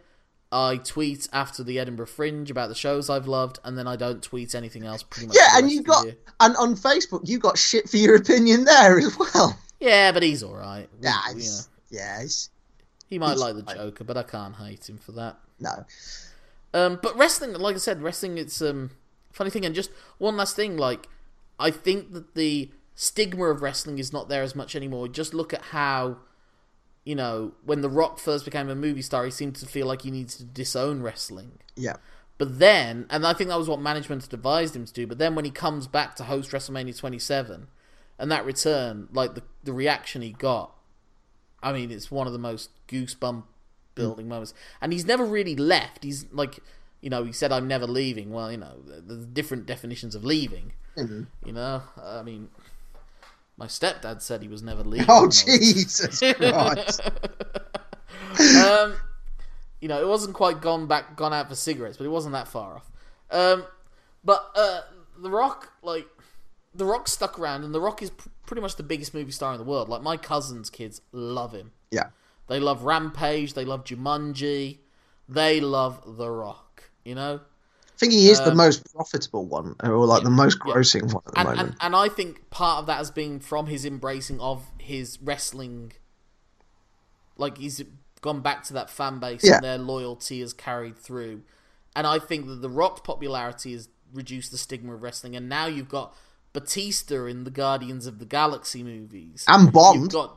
I 0.50 0.78
tweet 0.78 1.28
after 1.30 1.62
the 1.62 1.78
Edinburgh 1.78 2.06
Fringe 2.06 2.50
about 2.50 2.70
the 2.70 2.74
shows 2.74 3.10
I've 3.10 3.26
loved, 3.28 3.58
and 3.64 3.76
then 3.76 3.86
I 3.86 3.96
don't 3.96 4.22
tweet 4.22 4.54
anything 4.54 4.84
else. 4.86 5.02
Pretty 5.02 5.26
much. 5.26 5.36
yeah, 5.36 5.58
and 5.58 5.70
you 5.70 5.82
got 5.82 6.06
and 6.40 6.56
on 6.56 6.74
Facebook 6.74 7.28
you 7.28 7.38
got 7.38 7.58
shit 7.58 7.88
for 7.88 7.98
your 7.98 8.16
opinion 8.16 8.64
there 8.64 8.98
as 8.98 9.18
well. 9.18 9.58
yeah, 9.80 10.10
but 10.12 10.22
he's 10.22 10.42
all 10.42 10.54
right. 10.54 10.88
We- 10.98 11.04
know, 11.04 11.12
it's, 11.32 11.68
it's, 11.90 12.50
he 13.08 13.18
might 13.18 13.30
he's 13.32 13.40
like 13.40 13.54
the 13.54 13.64
fine. 13.64 13.76
Joker, 13.76 14.04
but 14.04 14.16
I 14.16 14.22
can't 14.22 14.56
hate 14.56 14.88
him 14.88 14.98
for 14.98 15.12
that. 15.12 15.38
no. 15.60 15.84
Um, 16.74 16.98
but 17.02 17.16
wrestling, 17.16 17.54
like 17.54 17.76
I 17.76 17.78
said, 17.78 18.02
wrestling 18.02 18.36
it's 18.36 18.60
um 18.60 18.90
funny 19.32 19.50
thing. 19.50 19.64
And 19.64 19.74
just 19.74 19.90
one 20.18 20.36
last 20.36 20.54
thing, 20.54 20.76
like 20.76 21.08
I 21.58 21.70
think 21.70 22.12
that 22.12 22.34
the 22.34 22.70
stigma 22.94 23.44
of 23.44 23.62
wrestling 23.62 23.98
is 23.98 24.12
not 24.12 24.28
there 24.28 24.42
as 24.42 24.54
much 24.54 24.76
anymore. 24.76 25.08
Just 25.08 25.32
look 25.32 25.54
at 25.54 25.62
how, 25.62 26.18
you 27.04 27.14
know, 27.14 27.52
when 27.64 27.80
The 27.80 27.88
Rock 27.88 28.18
first 28.18 28.44
became 28.44 28.68
a 28.68 28.74
movie 28.74 29.02
star, 29.02 29.24
he 29.24 29.30
seemed 29.30 29.56
to 29.56 29.66
feel 29.66 29.86
like 29.86 30.02
he 30.02 30.10
needed 30.10 30.30
to 30.30 30.44
disown 30.44 31.02
wrestling. 31.02 31.52
Yeah. 31.76 31.96
But 32.36 32.58
then, 32.58 33.06
and 33.10 33.26
I 33.26 33.32
think 33.32 33.50
that 33.50 33.58
was 33.58 33.68
what 33.68 33.80
management 33.80 34.22
had 34.22 34.34
advised 34.34 34.76
him 34.76 34.84
to 34.84 34.92
do. 34.92 35.06
But 35.06 35.18
then 35.18 35.34
when 35.34 35.44
he 35.44 35.50
comes 35.50 35.86
back 35.88 36.14
to 36.16 36.24
host 36.24 36.52
WrestleMania 36.52 36.96
27, 36.96 37.66
and 38.18 38.32
that 38.32 38.44
return, 38.44 39.08
like 39.12 39.34
the 39.34 39.42
the 39.64 39.72
reaction 39.72 40.22
he 40.22 40.32
got, 40.32 40.72
I 41.62 41.72
mean, 41.72 41.90
it's 41.90 42.10
one 42.10 42.26
of 42.26 42.32
the 42.32 42.38
most 42.38 42.70
goosebump 42.88 43.44
building 43.94 44.28
moments, 44.28 44.54
and 44.80 44.92
he's 44.92 45.04
never 45.04 45.24
really 45.24 45.56
left. 45.56 46.04
He's 46.04 46.26
like, 46.32 46.60
you 47.00 47.10
know, 47.10 47.24
he 47.24 47.32
said, 47.32 47.52
"I'm 47.52 47.66
never 47.66 47.86
leaving." 47.86 48.30
Well, 48.30 48.50
you 48.50 48.58
know, 48.58 48.74
there's 48.86 49.26
different 49.26 49.66
definitions 49.66 50.14
of 50.14 50.24
leaving. 50.24 50.72
Mm-hmm. 50.96 51.24
You 51.44 51.52
know, 51.52 51.82
I 52.02 52.22
mean, 52.22 52.48
my 53.56 53.66
stepdad 53.66 54.22
said 54.22 54.42
he 54.42 54.48
was 54.48 54.62
never 54.62 54.82
leaving. 54.84 55.06
Oh 55.08 55.28
Jesus 55.28 56.20
Christ! 56.20 57.00
um, 58.64 58.96
you 59.80 59.88
know, 59.88 60.00
it 60.00 60.08
wasn't 60.08 60.34
quite 60.34 60.60
gone 60.60 60.86
back, 60.86 61.16
gone 61.16 61.32
out 61.32 61.48
for 61.48 61.54
cigarettes, 61.54 61.96
but 61.96 62.04
it 62.04 62.10
wasn't 62.10 62.32
that 62.32 62.48
far 62.48 62.76
off. 62.76 62.90
Um, 63.30 63.64
but 64.24 64.50
uh, 64.54 64.80
The 65.18 65.30
Rock, 65.30 65.72
like, 65.82 66.06
The 66.74 66.84
Rock 66.84 67.08
stuck 67.08 67.38
around, 67.38 67.64
and 67.64 67.74
The 67.74 67.80
Rock 67.80 68.02
is 68.02 68.10
pr- 68.10 68.28
pretty 68.48 68.62
much 68.62 68.74
the 68.76 68.82
biggest 68.82 69.14
movie 69.14 69.30
star 69.30 69.52
in 69.52 69.58
the 69.58 69.64
world. 69.64 69.88
Like, 69.88 70.02
my 70.02 70.16
cousin's 70.16 70.70
kids 70.70 71.00
love 71.12 71.52
him. 71.52 71.70
yeah, 71.92 72.08
They 72.48 72.58
love 72.58 72.82
Rampage, 72.82 73.52
they 73.54 73.64
love 73.64 73.84
Jumanji, 73.84 74.78
they 75.28 75.60
love 75.60 76.16
The 76.16 76.28
Rock. 76.30 76.90
You 77.04 77.14
know, 77.14 77.40
I 77.40 77.96
think 77.98 78.12
he 78.12 78.28
is 78.30 78.38
the 78.40 78.50
Um, 78.50 78.56
most 78.56 78.92
profitable 78.94 79.46
one, 79.46 79.74
or 79.82 80.04
like 80.06 80.22
the 80.22 80.30
most 80.30 80.58
grossing 80.58 81.12
one 81.12 81.22
at 81.26 81.32
the 81.34 81.38
and, 81.40 81.48
moment. 81.48 81.68
and 81.68 81.76
and 81.80 81.96
I 81.96 82.08
think 82.08 82.48
part 82.50 82.80
of 82.80 82.86
that 82.86 82.96
has 82.98 83.10
been 83.10 83.38
from 83.40 83.66
his 83.66 83.84
embracing 83.84 84.40
of 84.40 84.64
his 84.78 85.18
wrestling. 85.22 85.92
Like 87.36 87.58
he's 87.58 87.82
gone 88.20 88.40
back 88.40 88.62
to 88.64 88.72
that 88.74 88.90
fan 88.90 89.18
base 89.20 89.44
Yeah. 89.44 89.56
and 89.56 89.64
their 89.64 89.78
loyalty 89.78 90.40
has 90.40 90.52
carried 90.52 90.96
through, 90.98 91.42
and 91.94 92.06
I 92.06 92.18
think 92.18 92.46
that 92.46 92.60
the 92.62 92.70
Rock's 92.70 93.00
popularity 93.02 93.72
has 93.72 93.88
reduced 94.12 94.50
the 94.50 94.58
stigma 94.58 94.94
of 94.94 95.02
wrestling, 95.02 95.36
and 95.36 95.48
now 95.48 95.66
you've 95.66 95.88
got 95.88 96.14
Batista 96.60 97.26
in 97.26 97.44
the 97.44 97.50
Guardians 97.50 98.06
of 98.06 98.18
the 98.18 98.24
Galaxy 98.26 98.82
movies, 98.82 99.44
And 99.48 99.72
Bond. 99.72 100.00
You've 100.00 100.12
got 100.12 100.36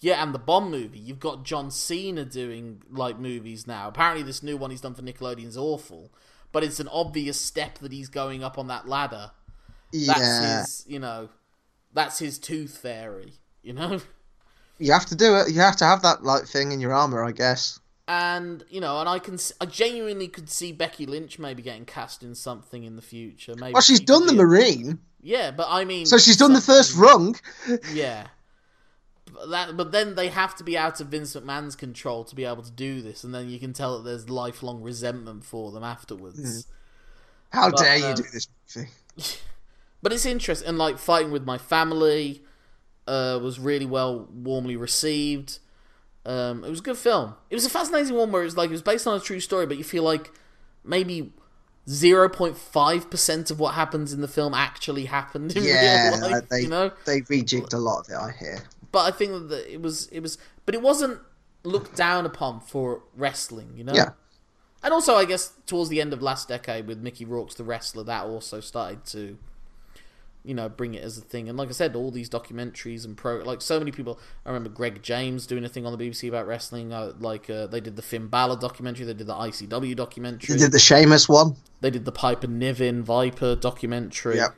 yeah, 0.00 0.22
and 0.22 0.34
the 0.34 0.38
Bond 0.38 0.70
movie. 0.70 0.98
You've 0.98 1.20
got 1.20 1.44
John 1.44 1.70
Cena 1.70 2.24
doing 2.24 2.82
like 2.90 3.18
movies 3.18 3.66
now. 3.66 3.88
Apparently, 3.88 4.22
this 4.24 4.42
new 4.42 4.56
one 4.56 4.70
he's 4.70 4.80
done 4.80 4.94
for 4.94 5.02
Nickelodeon 5.02 5.46
is 5.46 5.56
awful, 5.56 6.12
but 6.50 6.64
it's 6.64 6.80
an 6.80 6.88
obvious 6.88 7.40
step 7.40 7.78
that 7.78 7.92
he's 7.92 8.08
going 8.08 8.42
up 8.42 8.58
on 8.58 8.66
that 8.68 8.88
ladder 8.88 9.30
that's 9.92 10.20
yeah, 10.20 10.60
his 10.60 10.84
you 10.88 10.98
know 10.98 11.28
that's 11.92 12.18
his 12.18 12.38
tooth 12.38 12.78
fairy 12.78 13.34
you 13.62 13.74
know 13.74 14.00
you 14.78 14.90
have 14.92 15.04
to 15.04 15.14
do 15.14 15.34
it. 15.36 15.50
You 15.52 15.60
have 15.60 15.76
to 15.76 15.84
have 15.84 16.00
that 16.02 16.24
like 16.24 16.44
thing 16.46 16.72
in 16.72 16.80
your 16.80 16.92
armor, 16.94 17.22
I 17.22 17.32
guess. 17.32 17.78
and 18.08 18.64
you 18.70 18.80
know 18.80 18.98
and 19.00 19.08
i 19.08 19.18
can 19.18 19.38
I 19.60 19.66
genuinely 19.66 20.28
could 20.28 20.48
see 20.48 20.72
becky 20.72 21.06
lynch 21.06 21.38
maybe 21.38 21.62
getting 21.62 21.84
cast 21.84 22.22
in 22.22 22.34
something 22.34 22.82
in 22.84 22.96
the 22.96 23.02
future 23.02 23.54
maybe 23.54 23.74
Well, 23.74 23.82
she's 23.82 23.98
she 23.98 24.04
done 24.04 24.26
the 24.26 24.32
marine, 24.32 24.98
yeah 25.22 25.50
but 25.50 25.66
i 25.70 25.84
mean 25.84 26.04
so 26.06 26.18
she's 26.18 26.36
done 26.36 26.52
the 26.52 26.60
first 26.60 26.96
rung. 26.96 27.36
yeah. 27.92 28.26
But 29.32 29.50
that 29.50 29.76
but 29.76 29.92
then 29.92 30.14
they 30.14 30.28
have 30.28 30.54
to 30.56 30.64
be 30.64 30.76
out 30.76 31.00
of 31.00 31.08
vince 31.08 31.34
mcmahon's 31.34 31.76
control 31.76 32.24
to 32.24 32.34
be 32.34 32.44
able 32.44 32.62
to 32.62 32.70
do 32.70 33.00
this 33.00 33.24
and 33.24 33.34
then 33.34 33.48
you 33.48 33.58
can 33.58 33.72
tell 33.72 33.96
that 33.96 34.04
there's 34.04 34.28
lifelong 34.28 34.82
resentment 34.82 35.44
for 35.44 35.72
them 35.72 35.82
afterwards. 35.84 36.66
How 37.50 37.70
But, 37.70 37.78
dare 37.78 37.96
you 37.98 38.04
um, 38.06 38.14
do 38.14 38.24
this 38.32 38.48
movie? 38.76 38.88
but 40.02 40.12
it's 40.12 40.26
interesting 40.26 40.68
and 40.68 40.78
like 40.78 40.98
fighting 40.98 41.30
with 41.30 41.44
my 41.44 41.58
family 41.58 42.42
uh, 43.06 43.38
was 43.42 43.58
really 43.58 43.86
well 43.86 44.28
warmly 44.32 44.76
received. 44.76 45.58
Um, 46.24 46.64
it 46.64 46.70
was 46.70 46.80
a 46.80 46.82
good 46.82 46.98
film. 46.98 47.34
It 47.50 47.54
was 47.54 47.64
a 47.64 47.70
fascinating 47.70 48.14
one 48.14 48.30
where 48.32 48.42
it 48.42 48.46
was 48.46 48.56
like 48.56 48.68
it 48.70 48.72
was 48.72 48.82
based 48.82 49.06
on 49.06 49.16
a 49.16 49.20
true 49.20 49.40
story 49.40 49.66
but 49.66 49.76
you 49.78 49.84
feel 49.84 50.02
like 50.02 50.30
maybe 50.84 51.32
0.5% 51.88 53.50
of 53.50 53.58
what 53.60 53.74
happens 53.74 54.12
in 54.12 54.20
the 54.20 54.28
film 54.28 54.54
actually 54.54 55.06
happened 55.06 55.56
in 55.56 55.64
Yeah, 55.64 56.10
real 56.10 56.30
life 56.30 56.48
they 56.48 56.62
you 56.62 56.68
know 56.68 56.92
they 57.04 57.22
rejigged 57.22 57.74
a 57.74 57.78
lot 57.78 58.00
of 58.00 58.10
it. 58.10 58.16
I 58.16 58.30
hear. 58.38 58.62
but 58.92 59.00
i 59.00 59.10
think 59.10 59.48
that 59.48 59.72
it 59.72 59.82
was 59.82 60.06
it 60.08 60.20
was 60.20 60.38
but 60.64 60.74
it 60.74 60.82
wasn't 60.82 61.20
looked 61.64 61.96
down 61.96 62.24
upon 62.26 62.60
for 62.60 63.02
wrestling 63.16 63.72
you 63.76 63.84
know 63.84 63.94
Yeah, 63.94 64.10
and 64.84 64.92
also, 64.92 65.14
I 65.14 65.24
guess 65.24 65.52
towards 65.66 65.90
the 65.90 66.00
end 66.00 66.12
of 66.12 66.20
last 66.22 66.48
decade 66.48 66.88
with 66.88 66.98
Mickey 66.98 67.24
Rourke's 67.24 67.54
The 67.54 67.62
Wrestler, 67.62 68.02
that 68.02 68.24
also 68.24 68.58
started 68.58 69.04
to, 69.06 69.38
you 70.44 70.54
know, 70.54 70.68
bring 70.68 70.94
it 70.94 71.02
as 71.04 71.16
a 71.16 71.20
thing. 71.20 71.48
And 71.48 71.56
like 71.56 71.68
I 71.68 71.72
said, 71.72 71.94
all 71.94 72.10
these 72.10 72.28
documentaries 72.28 73.04
and 73.04 73.16
pro, 73.16 73.36
like 73.38 73.60
so 73.62 73.78
many 73.78 73.92
people. 73.92 74.18
I 74.44 74.50
remember 74.50 74.70
Greg 74.70 75.02
James 75.02 75.46
doing 75.46 75.64
a 75.64 75.68
thing 75.68 75.86
on 75.86 75.96
the 75.96 76.04
BBC 76.10 76.28
about 76.28 76.46
wrestling. 76.48 76.92
Uh, 76.92 77.12
like 77.20 77.48
uh, 77.48 77.66
they 77.68 77.80
did 77.80 77.96
the 77.96 78.02
Finn 78.02 78.26
Balor 78.26 78.56
documentary, 78.56 79.04
they 79.06 79.14
did 79.14 79.26
the 79.28 79.34
ICW 79.34 79.94
documentary, 79.94 80.54
they 80.54 80.60
did 80.60 80.72
the 80.72 80.78
Sheamus 80.80 81.28
one. 81.28 81.56
they 81.80 81.90
did 81.90 82.04
the 82.04 82.12
Piper 82.12 82.46
Niven 82.48 83.02
Viper 83.04 83.54
documentary. 83.54 84.36
Yep. 84.36 84.54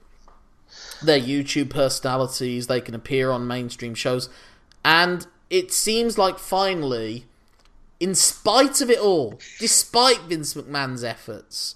They're 1.03 1.21
YouTube 1.21 1.71
personalities. 1.71 2.67
They 2.67 2.81
can 2.81 2.95
appear 2.95 3.31
on 3.31 3.47
mainstream 3.47 3.95
shows, 3.95 4.29
and 4.85 5.27
it 5.51 5.71
seems 5.73 6.17
like 6.19 6.39
finally, 6.39 7.27
in 8.01 8.15
spite 8.15 8.81
of 8.81 8.91
it 8.91 8.99
all, 8.99 9.39
despite 9.61 10.23
Vince 10.23 10.55
McMahon's 10.55 11.05
efforts, 11.05 11.75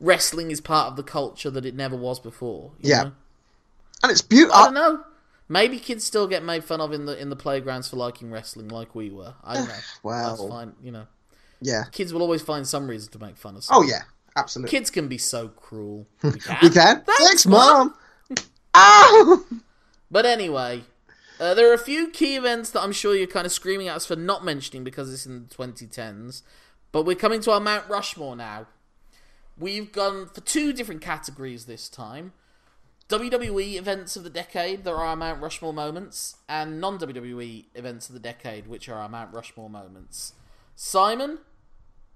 wrestling 0.00 0.50
is 0.50 0.60
part 0.60 0.88
of 0.88 0.96
the 0.96 1.02
culture 1.02 1.50
that 1.50 1.66
it 1.66 1.74
never 1.74 1.94
was 1.94 2.18
before. 2.18 2.72
you 2.80 2.90
Yeah. 2.90 3.02
know? 3.04 3.12
And 4.02 4.10
it's 4.10 4.22
beautiful. 4.22 4.56
I 4.56 4.64
don't 4.64 4.74
know. 4.74 5.04
Maybe 5.48 5.78
kids 5.78 6.04
still 6.04 6.28
get 6.28 6.44
made 6.44 6.62
fun 6.62 6.80
of 6.80 6.92
in 6.92 7.06
the 7.06 7.20
in 7.20 7.28
the 7.28 7.36
playgrounds 7.36 7.88
for 7.88 7.96
liking 7.96 8.30
wrestling, 8.30 8.68
like 8.68 8.94
we 8.94 9.10
were. 9.10 9.34
I 9.42 9.54
don't 9.54 9.68
know. 9.68 9.74
Well. 10.02 10.36
That's 10.36 10.48
fine. 10.48 10.74
You 10.82 10.92
know, 10.92 11.06
yeah. 11.60 11.84
kids 11.90 12.12
will 12.12 12.22
always 12.22 12.42
find 12.42 12.66
some 12.66 12.86
reason 12.88 13.10
to 13.12 13.18
make 13.18 13.36
fun 13.36 13.56
of. 13.56 13.64
Oh 13.70 13.82
yeah, 13.82 14.02
absolutely. 14.36 14.70
Kids 14.70 14.90
can 14.90 15.08
be 15.08 15.18
so 15.18 15.48
cruel. 15.48 16.06
We 16.22 16.38
can. 16.38 16.58
we 16.62 16.70
can. 16.70 17.02
Thanks, 17.02 17.24
Thanks, 17.24 17.46
mom. 17.46 17.94
Ow! 18.76 19.44
But 20.10 20.24
anyway, 20.24 20.84
uh, 21.40 21.54
there 21.54 21.70
are 21.70 21.74
a 21.74 21.78
few 21.78 22.10
key 22.10 22.36
events 22.36 22.70
that 22.70 22.82
I'm 22.82 22.92
sure 22.92 23.14
you're 23.14 23.26
kind 23.26 23.46
of 23.46 23.52
screaming 23.52 23.88
at 23.88 23.96
us 23.96 24.06
for 24.06 24.14
not 24.14 24.44
mentioning 24.44 24.84
because 24.84 25.12
it's 25.12 25.26
in 25.26 25.48
the 25.48 25.54
2010s. 25.54 26.42
But 26.92 27.04
we're 27.04 27.16
coming 27.16 27.40
to 27.42 27.52
our 27.52 27.60
Mount 27.60 27.88
Rushmore 27.88 28.36
now. 28.36 28.66
We've 29.56 29.90
gone 29.90 30.26
for 30.26 30.40
two 30.40 30.72
different 30.72 31.00
categories 31.00 31.66
this 31.66 31.88
time. 31.88 32.32
WWE 33.10 33.76
events 33.76 34.14
of 34.14 34.22
the 34.22 34.30
decade, 34.30 34.84
there 34.84 34.96
are 34.96 35.16
Mount 35.16 35.42
Rushmore 35.42 35.72
moments, 35.72 36.36
and 36.48 36.80
non 36.80 36.98
WWE 36.98 37.64
events 37.74 38.08
of 38.08 38.14
the 38.14 38.20
decade, 38.20 38.68
which 38.68 38.88
are 38.88 38.94
our 38.94 39.08
Mount 39.08 39.34
Rushmore 39.34 39.68
moments. 39.68 40.34
Simon, 40.76 41.38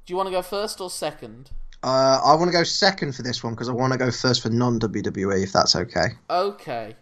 do 0.07 0.13
you 0.13 0.17
want 0.17 0.29
to 0.29 0.31
go 0.31 0.41
first 0.41 0.81
or 0.81 0.89
second? 0.89 1.51
Uh, 1.83 2.21
I 2.25 2.35
want 2.37 2.49
to 2.49 2.57
go 2.57 2.63
second 2.63 3.15
for 3.15 3.23
this 3.23 3.43
one 3.43 3.55
because 3.55 3.69
I 3.69 3.73
want 3.73 3.93
to 3.93 3.99
go 3.99 4.11
first 4.11 4.43
for 4.43 4.51
non 4.51 4.79
WWE, 4.79 5.43
if 5.43 5.53
that's 5.53 5.75
okay. 5.75 6.07
Okay. 6.31 6.97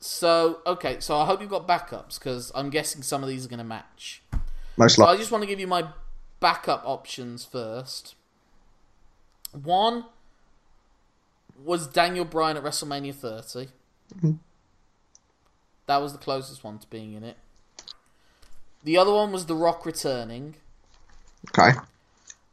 So, 0.00 0.60
okay, 0.66 1.00
so 1.00 1.16
I 1.16 1.24
hope 1.24 1.40
you've 1.40 1.48
got 1.48 1.66
backups 1.66 2.18
because 2.18 2.52
I'm 2.54 2.68
guessing 2.68 3.02
some 3.02 3.22
of 3.22 3.28
these 3.28 3.46
are 3.46 3.48
going 3.48 3.58
to 3.58 3.64
match. 3.64 4.22
Most 4.76 4.96
So 4.96 5.06
I 5.06 5.16
just 5.16 5.30
want 5.30 5.42
to 5.42 5.48
give 5.48 5.58
you 5.58 5.66
my 5.66 5.88
backup 6.40 6.82
options 6.84 7.46
first. 7.46 8.14
One 9.52 10.04
was 11.62 11.86
Daniel 11.86 12.24
Bryan 12.24 12.56
at 12.56 12.62
WrestleMania 12.62 13.14
30. 13.14 13.68
Mm-hmm. 14.16 14.32
That 15.86 15.98
was 15.98 16.12
the 16.12 16.18
closest 16.18 16.64
one 16.64 16.78
to 16.78 16.86
being 16.88 17.12
in 17.12 17.24
it. 17.24 17.36
The 18.82 18.96
other 18.98 19.12
one 19.12 19.32
was 19.32 19.46
The 19.46 19.54
Rock 19.54 19.86
returning. 19.86 20.56
Okay. 21.50 21.78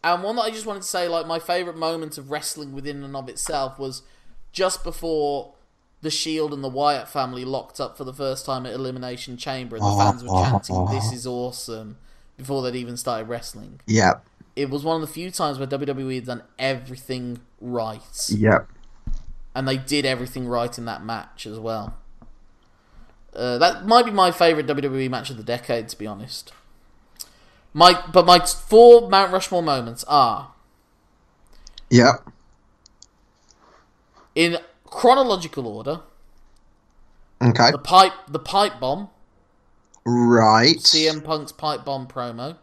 And 0.04 0.24
one 0.24 0.36
that 0.38 0.44
I 0.44 0.50
just 0.50 0.66
wanted 0.66 0.82
to 0.82 0.88
say, 0.88 1.08
like, 1.08 1.28
my 1.28 1.40
favourite 1.40 1.78
moment 1.78 2.18
of 2.18 2.32
wrestling 2.32 2.74
within 2.74 3.04
and 3.04 3.16
of 3.16 3.30
itself 3.30 3.78
was 3.78 4.02
just 4.52 4.84
before 4.84 5.54
the 6.02 6.10
Shield 6.10 6.54
and 6.54 6.64
the 6.64 6.70
Wyatt 6.70 7.08
family 7.08 7.46
locked 7.46 7.80
up 7.80 7.98
for 7.98 8.04
the 8.04 8.14
first 8.14 8.46
time 8.46 8.66
at 8.66 8.74
Elimination 8.74 9.38
Chamber, 9.38 9.76
and 9.76 9.86
the 9.86 9.90
oh, 9.90 9.98
fans 10.00 10.24
were 10.24 10.30
oh, 10.32 10.44
chanting, 10.44 10.76
oh. 10.76 10.92
This 10.92 11.12
is 11.14 11.28
awesome, 11.28 11.98
before 12.38 12.64
they'd 12.64 12.78
even 12.78 12.98
started 12.98 13.30
wrestling. 13.30 13.80
Yep. 13.86 14.26
It 14.56 14.70
was 14.70 14.84
one 14.84 14.96
of 14.96 15.08
the 15.08 15.14
few 15.14 15.30
times 15.32 15.60
where 15.60 15.68
WWE 15.68 16.16
had 16.16 16.26
done 16.26 16.44
everything 16.58 17.40
right. 17.60 18.30
Yep. 18.30 18.68
And 19.54 19.68
they 19.68 19.78
did 19.78 20.06
everything 20.06 20.48
right 20.48 20.76
in 20.78 20.86
that 20.86 21.04
match 21.04 21.46
as 21.46 21.60
well. 21.60 21.96
Uh, 23.36 23.58
that 23.58 23.86
might 23.86 24.06
be 24.06 24.12
my 24.12 24.32
favourite 24.32 24.68
WWE 24.68 25.10
match 25.10 25.30
of 25.30 25.38
the 25.38 25.44
decade, 25.44 25.90
to 25.90 25.98
be 25.98 26.08
honest. 26.08 26.52
My, 27.74 28.02
but 28.12 28.26
my 28.26 28.40
four 28.40 29.10
Mount 29.10 29.32
Rushmore 29.32 29.64
moments 29.64 30.04
are 30.08 30.52
Yeah. 31.90 32.14
in 34.36 34.58
chronological 34.86 35.68
order. 35.68 36.02
Okay. 37.42 37.72
The 37.72 37.78
pipe, 37.78 38.14
the 38.28 38.40
pipe 38.40 38.80
bomb, 38.80 39.10
Right. 40.04 40.78
CM 40.80 41.24
Punk's 41.24 41.52
pipe 41.52 41.86
bomb 41.86 42.08
promo. 42.08 42.58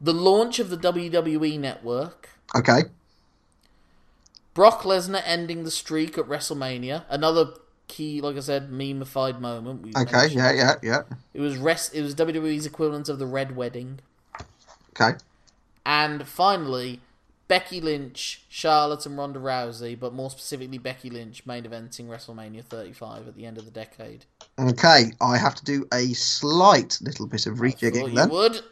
The 0.00 0.12
launch 0.12 0.58
of 0.58 0.68
the 0.68 0.76
WWE 0.76 1.58
Network. 1.58 2.30
Okay. 2.54 2.84
Brock 4.56 4.82
Lesnar 4.82 5.22
ending 5.24 5.62
the 5.64 5.70
streak 5.70 6.16
at 6.18 6.24
WrestleMania. 6.24 7.04
Another 7.10 7.50
key, 7.88 8.20
like 8.22 8.36
I 8.36 8.40
said, 8.40 8.70
memeified 8.70 9.38
moment. 9.38 9.82
we 9.82 9.90
Okay. 9.94 10.10
mentioned. 10.12 10.32
Yeah. 10.40 10.52
Yeah. 10.52 10.74
Yeah. 10.82 11.02
It 11.34 11.40
was 11.40 11.58
rest. 11.58 11.94
It 11.94 12.00
was 12.02 12.14
WWE's 12.14 12.64
equivalent 12.66 13.08
of 13.10 13.18
the 13.18 13.26
Red 13.26 13.54
Wedding. 13.54 14.00
Okay. 14.98 15.18
And 15.84 16.26
finally, 16.26 17.00
Becky 17.48 17.80
Lynch, 17.82 18.42
Charlotte, 18.48 19.04
and 19.06 19.16
Ronda 19.18 19.38
Rousey, 19.38 19.94
but 20.00 20.14
more 20.14 20.30
specifically 20.30 20.78
Becky 20.78 21.10
Lynch 21.10 21.44
main 21.46 21.64
eventing 21.64 22.06
WrestleMania 22.08 22.64
35 22.64 23.28
at 23.28 23.36
the 23.36 23.44
end 23.44 23.58
of 23.58 23.66
the 23.66 23.70
decade. 23.70 24.24
Okay, 24.58 25.12
I 25.20 25.36
have 25.36 25.54
to 25.56 25.64
do 25.64 25.86
a 25.92 26.14
slight 26.14 26.98
little 27.02 27.26
bit 27.26 27.46
of 27.46 27.58
rejigging 27.58 28.08
you 28.08 28.14
then, 28.16 28.30
would. 28.30 28.62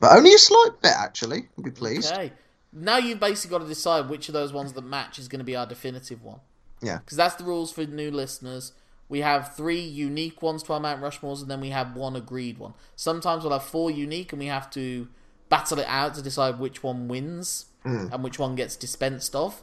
but 0.00 0.16
only 0.16 0.34
a 0.34 0.38
slight 0.38 0.72
bit 0.82 0.92
actually. 0.94 1.48
I'll 1.56 1.64
be 1.64 1.70
pleased. 1.70 2.12
Okay. 2.12 2.30
Now 2.72 2.98
you've 2.98 3.20
basically 3.20 3.56
got 3.56 3.62
to 3.62 3.68
decide 3.68 4.08
which 4.08 4.28
of 4.28 4.34
those 4.34 4.52
ones 4.52 4.72
that 4.74 4.82
match 4.82 5.18
is 5.18 5.28
going 5.28 5.40
to 5.40 5.44
be 5.44 5.56
our 5.56 5.66
definitive 5.66 6.22
one. 6.22 6.40
Yeah. 6.82 6.98
Because 6.98 7.16
that's 7.16 7.34
the 7.34 7.44
rules 7.44 7.72
for 7.72 7.84
new 7.84 8.10
listeners. 8.10 8.72
We 9.08 9.20
have 9.20 9.56
three 9.56 9.80
unique 9.80 10.42
ones 10.42 10.62
to 10.64 10.74
our 10.74 10.80
Mount 10.80 11.00
Rushmores, 11.00 11.40
and 11.40 11.50
then 11.50 11.60
we 11.60 11.70
have 11.70 11.96
one 11.96 12.14
agreed 12.14 12.58
one. 12.58 12.74
Sometimes 12.94 13.42
we'll 13.42 13.54
have 13.54 13.64
four 13.64 13.90
unique, 13.90 14.32
and 14.32 14.40
we 14.40 14.46
have 14.46 14.70
to 14.72 15.08
battle 15.48 15.78
it 15.78 15.86
out 15.88 16.14
to 16.14 16.22
decide 16.22 16.58
which 16.58 16.82
one 16.82 17.08
wins 17.08 17.66
hmm. 17.84 18.08
and 18.12 18.22
which 18.22 18.38
one 18.38 18.54
gets 18.54 18.76
dispensed 18.76 19.34
of. 19.34 19.62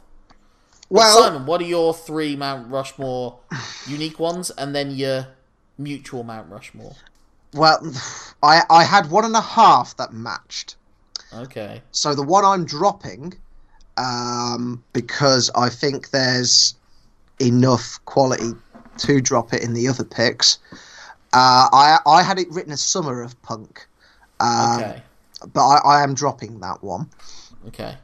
But 0.88 0.98
Well, 0.98 1.22
Simon, 1.22 1.46
what 1.46 1.60
are 1.60 1.64
your 1.64 1.94
three 1.94 2.34
Mount 2.34 2.68
Rushmore 2.70 3.38
unique 3.86 4.18
ones, 4.18 4.50
and 4.50 4.74
then 4.74 4.90
your 4.90 5.28
mutual 5.78 6.24
Mount 6.24 6.50
Rushmore? 6.50 6.96
well, 7.52 7.80
I 8.42 8.62
I 8.68 8.84
had 8.84 9.10
one 9.10 9.24
and 9.24 9.36
a 9.36 9.40
half 9.40 9.96
that 9.96 10.12
matched. 10.12 10.76
Okay. 11.36 11.82
So 11.92 12.14
the 12.14 12.22
one 12.22 12.44
I'm 12.44 12.64
dropping, 12.64 13.34
um, 13.96 14.82
because 14.92 15.50
I 15.54 15.68
think 15.68 16.10
there's 16.10 16.74
enough 17.40 17.98
quality 18.06 18.52
to 18.98 19.20
drop 19.20 19.52
it 19.52 19.62
in 19.62 19.74
the 19.74 19.88
other 19.88 20.04
picks. 20.04 20.58
Uh, 21.32 21.68
I 21.72 21.98
I 22.06 22.22
had 22.22 22.38
it 22.38 22.48
written 22.50 22.72
as 22.72 22.80
Summer 22.80 23.22
of 23.22 23.40
Punk, 23.42 23.86
um, 24.40 24.80
Okay. 24.80 25.02
but 25.52 25.66
I, 25.66 25.78
I 25.84 26.02
am 26.02 26.14
dropping 26.14 26.60
that 26.60 26.82
one. 26.82 27.10
Okay. 27.68 27.96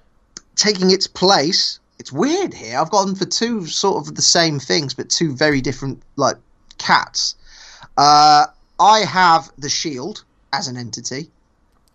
Taking 0.56 0.90
its 0.90 1.06
place, 1.06 1.80
it's 1.98 2.12
weird 2.12 2.52
here. 2.52 2.78
I've 2.78 2.90
gone 2.90 3.14
for 3.14 3.24
two 3.24 3.66
sort 3.66 4.06
of 4.06 4.14
the 4.14 4.22
same 4.22 4.58
things, 4.58 4.92
but 4.92 5.08
two 5.08 5.34
very 5.34 5.60
different 5.60 6.02
like 6.16 6.36
cats. 6.78 7.36
Uh, 7.96 8.46
I 8.78 9.00
have 9.00 9.50
the 9.56 9.68
Shield 9.68 10.24
as 10.52 10.68
an 10.68 10.76
entity. 10.76 11.30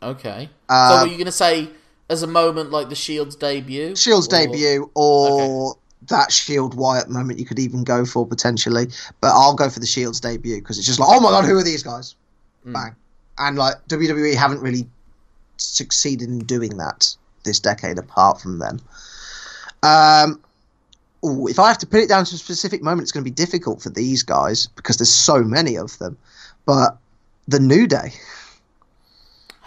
Okay. 0.02 0.50
Uh, 0.70 0.90
so 0.90 0.96
are 1.06 1.08
you 1.08 1.16
going 1.16 1.26
to 1.26 1.32
say 1.32 1.70
as 2.10 2.24
a 2.24 2.28
moment 2.28 2.72
like 2.72 2.90
the 2.90 2.96
Shield's 2.96 3.36
debut? 3.36 3.96
Shield's 3.96 4.28
Or- 4.28 4.32
debut 4.32 4.92
or 4.96 5.76
that 6.08 6.32
Shield 6.32 6.76
Wyatt 6.76 7.10
moment 7.10 7.40
you 7.40 7.46
could 7.46 7.60
even 7.60 7.84
go 7.84 8.06
for 8.06 8.26
potentially. 8.26 8.88
But 9.22 9.32
I'll 9.34 9.56
go 9.56 9.70
for 9.70 9.80
the 9.80 9.88
Shield's 9.88 10.20
debut 10.20 10.58
because 10.60 10.78
it's 10.78 10.88
just 10.88 11.00
like, 11.00 11.10
oh 11.12 11.20
my 11.20 11.30
god, 11.32 11.46
who 11.46 11.58
are 11.58 11.64
these 11.64 11.84
guys? 11.84 12.16
Bang. 12.66 12.96
And 13.38 13.58
like 13.58 13.76
WWE 13.88 14.36
haven't 14.36 14.62
really 14.62 14.88
succeeded 15.58 16.30
in 16.30 16.40
doing 16.40 16.78
that 16.78 17.16
this 17.44 17.60
decade 17.60 17.98
apart 17.98 18.42
from 18.42 18.60
them. 18.60 18.80
Um, 19.84 20.42
ooh, 21.26 21.48
if 21.48 21.60
I 21.60 21.68
have 21.68 21.78
to 21.80 21.88
put 21.88 22.00
it 22.02 22.10
down 22.10 22.26
to 22.26 22.36
a 22.36 22.38
specific 22.38 22.84
moment, 22.84 23.04
it's 23.04 23.12
going 23.12 23.24
to 23.24 23.30
be 23.30 23.34
difficult 23.34 23.82
for 23.82 23.90
these 23.90 24.24
guys 24.24 24.68
because 24.76 24.98
there's 24.98 25.14
so 25.14 25.42
many 25.44 25.78
of 25.78 25.98
them. 26.00 26.18
But 26.66 26.98
the 27.48 27.60
New 27.60 27.88
Day, 27.88 28.12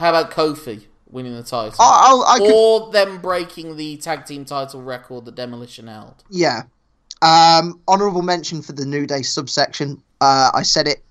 How 0.01 0.09
about 0.09 0.31
Kofi 0.31 0.87
winning 1.11 1.37
the 1.37 1.43
title? 1.43 1.77
I, 1.79 2.01
I'll, 2.05 2.23
I 2.23 2.39
could 2.39 2.55
or 2.55 2.91
them 2.91 3.21
breaking 3.21 3.77
the 3.77 3.99
tag 3.99 4.25
team 4.25 4.47
title 4.47 4.81
record 4.81 5.27
that 5.27 5.35
Demolition 5.35 5.89
held? 5.89 6.25
Yeah. 6.31 6.63
Um, 7.21 7.79
honorable 7.87 8.23
mention 8.23 8.63
for 8.63 8.73
the 8.73 8.87
New 8.87 9.07
Day 9.07 9.21
subsection. 9.21 10.03
Uh, 10.23 10.53
I 10.55 10.63
said 10.63 10.89
it. 10.89 11.03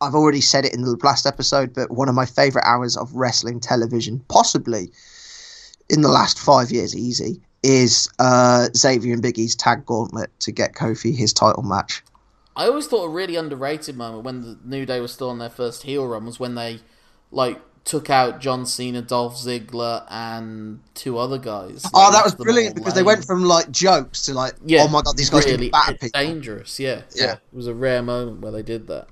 I've 0.00 0.16
already 0.16 0.40
said 0.40 0.64
it 0.64 0.74
in 0.74 0.82
the 0.82 0.98
last 1.04 1.26
episode, 1.26 1.72
but 1.74 1.92
one 1.92 2.08
of 2.08 2.16
my 2.16 2.26
favorite 2.26 2.64
hours 2.64 2.96
of 2.96 3.14
wrestling 3.14 3.60
television, 3.60 4.18
possibly 4.26 4.90
in 5.88 6.02
the 6.02 6.08
last 6.08 6.40
five 6.40 6.72
years, 6.72 6.96
easy, 6.96 7.40
is 7.62 8.10
uh, 8.18 8.66
Xavier 8.76 9.14
and 9.14 9.22
Biggie's 9.22 9.54
tag 9.54 9.86
gauntlet 9.86 10.28
to 10.40 10.50
get 10.50 10.74
Kofi 10.74 11.14
his 11.14 11.32
title 11.32 11.62
match. 11.62 12.02
I 12.56 12.66
always 12.66 12.88
thought 12.88 13.04
a 13.04 13.08
really 13.08 13.36
underrated 13.36 13.96
moment 13.96 14.24
when 14.24 14.40
the 14.40 14.58
New 14.64 14.86
Day 14.86 14.98
was 14.98 15.12
still 15.12 15.30
on 15.30 15.38
their 15.38 15.48
first 15.48 15.84
heel 15.84 16.04
run 16.04 16.26
was 16.26 16.40
when 16.40 16.56
they 16.56 16.80
like 17.30 17.60
took 17.84 18.10
out 18.10 18.40
John 18.40 18.64
Cena, 18.64 19.02
Dolph 19.02 19.36
Ziggler, 19.36 20.06
and 20.08 20.80
two 20.94 21.18
other 21.18 21.38
guys. 21.38 21.84
Oh, 21.94 22.12
that 22.12 22.24
was 22.24 22.34
brilliant 22.34 22.76
because 22.76 22.94
they 22.94 23.02
went 23.02 23.24
from 23.24 23.44
like 23.44 23.70
jokes 23.70 24.26
to 24.26 24.34
like, 24.34 24.54
yeah, 24.64 24.82
oh 24.82 24.88
my 24.88 25.02
god, 25.02 25.16
these 25.16 25.30
guys 25.30 25.44
really 25.46 25.70
can 25.70 25.96
people. 25.96 26.20
dangerous. 26.20 26.78
Yeah, 26.78 27.02
Yeah. 27.14 27.34
It 27.34 27.40
was 27.52 27.66
a 27.66 27.74
rare 27.74 28.02
moment 28.02 28.40
where 28.40 28.52
they 28.52 28.62
did 28.62 28.86
that. 28.88 29.08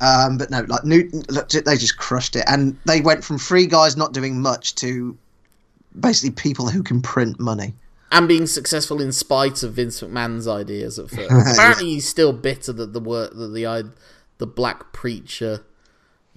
Um, 0.00 0.36
but 0.36 0.50
no, 0.50 0.60
like 0.68 0.84
Newton, 0.84 1.22
look, 1.28 1.48
they 1.48 1.76
just 1.76 1.96
crushed 1.96 2.36
it, 2.36 2.44
and 2.46 2.78
they 2.84 3.00
went 3.00 3.24
from 3.24 3.38
three 3.38 3.66
guys 3.66 3.96
not 3.96 4.12
doing 4.12 4.40
much 4.40 4.74
to 4.76 5.16
basically 5.98 6.30
people 6.30 6.68
who 6.68 6.82
can 6.82 7.00
print 7.00 7.40
money. 7.40 7.74
and 8.12 8.28
being 8.28 8.46
successful 8.46 9.00
in 9.00 9.10
spite 9.12 9.62
of 9.62 9.74
Vince 9.74 10.00
McMahon's 10.00 10.46
ideas 10.46 10.98
at 10.98 11.10
first. 11.10 11.30
Apparently, 11.30 11.86
he's 11.86 12.08
still 12.08 12.32
bitter 12.32 12.72
that 12.72 12.92
the 12.92 13.00
work 13.00 13.34
that 13.34 13.48
the 13.48 13.90
the 14.38 14.46
black 14.46 14.92
preacher, 14.92 15.64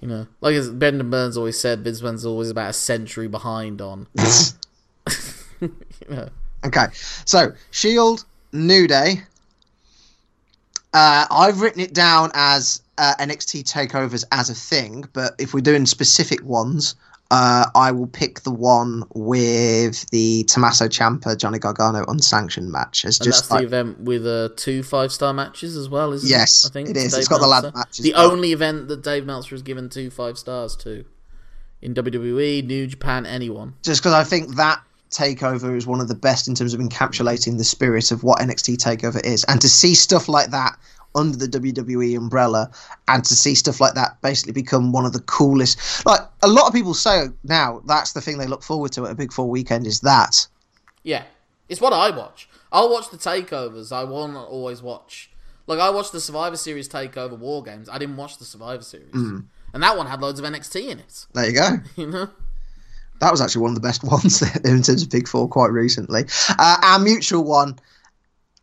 you 0.01 0.07
know, 0.07 0.27
like 0.41 0.55
as 0.55 0.69
Brendon 0.69 1.09
Burns 1.09 1.37
always 1.37 1.59
said, 1.59 1.83
Vince 1.83 2.01
McMahon's 2.01 2.25
always 2.25 2.49
about 2.49 2.69
a 2.69 2.73
century 2.73 3.27
behind 3.27 3.81
on. 3.81 4.07
you 5.61 5.69
know, 6.09 6.29
Okay, 6.65 6.87
so 7.23 7.53
Shield, 7.71 8.25
New 8.51 8.87
Day. 8.87 9.21
Uh, 10.93 11.25
I've 11.31 11.61
written 11.61 11.81
it 11.81 11.93
down 11.93 12.31
as 12.33 12.81
uh, 12.97 13.13
NXT 13.19 13.63
takeovers 13.71 14.25
as 14.31 14.49
a 14.49 14.55
thing, 14.55 15.05
but 15.13 15.35
if 15.39 15.53
we're 15.53 15.61
doing 15.61 15.85
specific 15.85 16.43
ones, 16.43 16.95
uh, 17.31 17.65
I 17.75 17.91
will 17.91 18.07
pick 18.07 18.41
the 18.41 18.51
one 18.51 19.03
with 19.13 20.09
the 20.09 20.43
Tommaso 20.45 20.87
Ciampa 20.87 21.37
Johnny 21.37 21.59
Gargano 21.59 22.03
unsanctioned 22.07 22.71
match. 22.71 23.05
It's 23.05 23.19
just 23.19 23.41
that's 23.43 23.51
like, 23.51 23.59
the 23.61 23.65
event 23.67 23.99
with 24.01 24.25
uh, 24.25 24.49
two 24.55 24.81
five 24.83 25.11
star 25.11 25.33
matches 25.33 25.75
as 25.77 25.89
well, 25.89 26.11
isn't 26.13 26.27
Yes, 26.29 26.65
it? 26.65 26.69
I 26.69 26.71
think 26.73 26.89
it 26.89 26.97
is. 26.97 27.11
Dave 27.13 27.19
It's 27.19 27.27
got 27.27 27.39
the 27.41 27.47
ladder 27.47 27.71
matches, 27.75 28.03
The 28.03 28.13
but- 28.13 28.25
only 28.31 28.51
event 28.51 28.87
that 28.87 29.03
Dave 29.03 29.25
Meltzer 29.25 29.51
has 29.51 29.61
given 29.61 29.89
two 29.89 30.09
five 30.09 30.37
stars 30.37 30.75
to 30.77 31.05
in 31.81 31.93
WWE, 31.93 32.65
New 32.65 32.87
Japan, 32.87 33.25
anyone. 33.25 33.73
just 33.83 34.01
because 34.01 34.13
I 34.13 34.23
think 34.23 34.55
that 34.55 34.81
takeover 35.11 35.75
is 35.75 35.87
one 35.87 36.01
of 36.01 36.07
the 36.07 36.15
best 36.15 36.47
in 36.47 36.53
terms 36.55 36.73
of 36.73 36.79
encapsulating 36.79 37.57
the 37.57 37.63
spirit 37.63 38.11
of 38.11 38.21
what 38.23 38.39
NXT 38.39 38.77
takeover 38.77 39.23
is, 39.25 39.43
and 39.45 39.61
to 39.61 39.69
see 39.69 39.95
stuff 39.95 40.27
like 40.27 40.49
that 40.51 40.77
under 41.15 41.37
the 41.37 41.47
WWE 41.47 42.17
umbrella, 42.17 42.69
and 43.07 43.23
to 43.25 43.35
see 43.35 43.55
stuff 43.55 43.79
like 43.81 43.95
that 43.95 44.21
basically 44.21 44.53
become 44.53 44.91
one 44.91 45.05
of 45.05 45.13
the 45.13 45.21
coolest. 45.21 46.05
Like 46.05 46.21
a 46.43 46.47
lot 46.47 46.67
of 46.67 46.73
people 46.73 46.93
say 46.93 47.27
now, 47.43 47.81
that's 47.87 48.13
the 48.13 48.21
thing 48.21 48.37
they 48.37 48.47
look 48.47 48.63
forward 48.63 48.91
to 48.93 49.05
at 49.05 49.11
a 49.11 49.15
Big 49.15 49.31
Four 49.33 49.49
weekend 49.49 49.87
is 49.87 50.01
that. 50.01 50.47
Yeah, 51.03 51.23
it's 51.67 51.81
what 51.81 51.93
I 51.93 52.09
watch. 52.15 52.47
I'll 52.71 52.91
watch 52.91 53.09
the 53.09 53.17
takeovers. 53.17 53.91
I 53.91 54.03
won't 54.03 54.35
always 54.37 54.81
watch. 54.81 55.31
Like 55.65 55.79
I 55.79 55.89
watched 55.89 56.11
the 56.11 56.21
Survivor 56.21 56.57
Series 56.57 56.87
takeover 56.89 57.37
War 57.37 57.63
Games. 57.63 57.89
I 57.89 57.97
didn't 57.97 58.17
watch 58.17 58.37
the 58.37 58.45
Survivor 58.45 58.83
Series, 58.83 59.13
Mm. 59.13 59.45
and 59.73 59.83
that 59.83 59.97
one 59.97 60.07
had 60.07 60.21
loads 60.21 60.39
of 60.39 60.45
NXT 60.45 60.89
in 60.89 60.99
it. 60.99 61.25
There 61.33 61.45
you 61.47 61.53
go. 61.53 61.69
You 61.95 62.07
know, 62.07 62.29
That 63.19 63.31
was 63.31 63.41
actually 63.41 63.61
one 63.63 63.71
of 63.71 63.75
the 63.75 63.81
best 63.87 64.03
ones 64.15 64.41
in 64.65 64.81
terms 64.83 65.01
of 65.03 65.09
Big 65.09 65.27
Four 65.27 65.47
quite 65.47 65.71
recently. 65.71 66.25
Uh, 66.57 66.77
our 66.83 66.99
mutual 66.99 67.43
one 67.43 67.77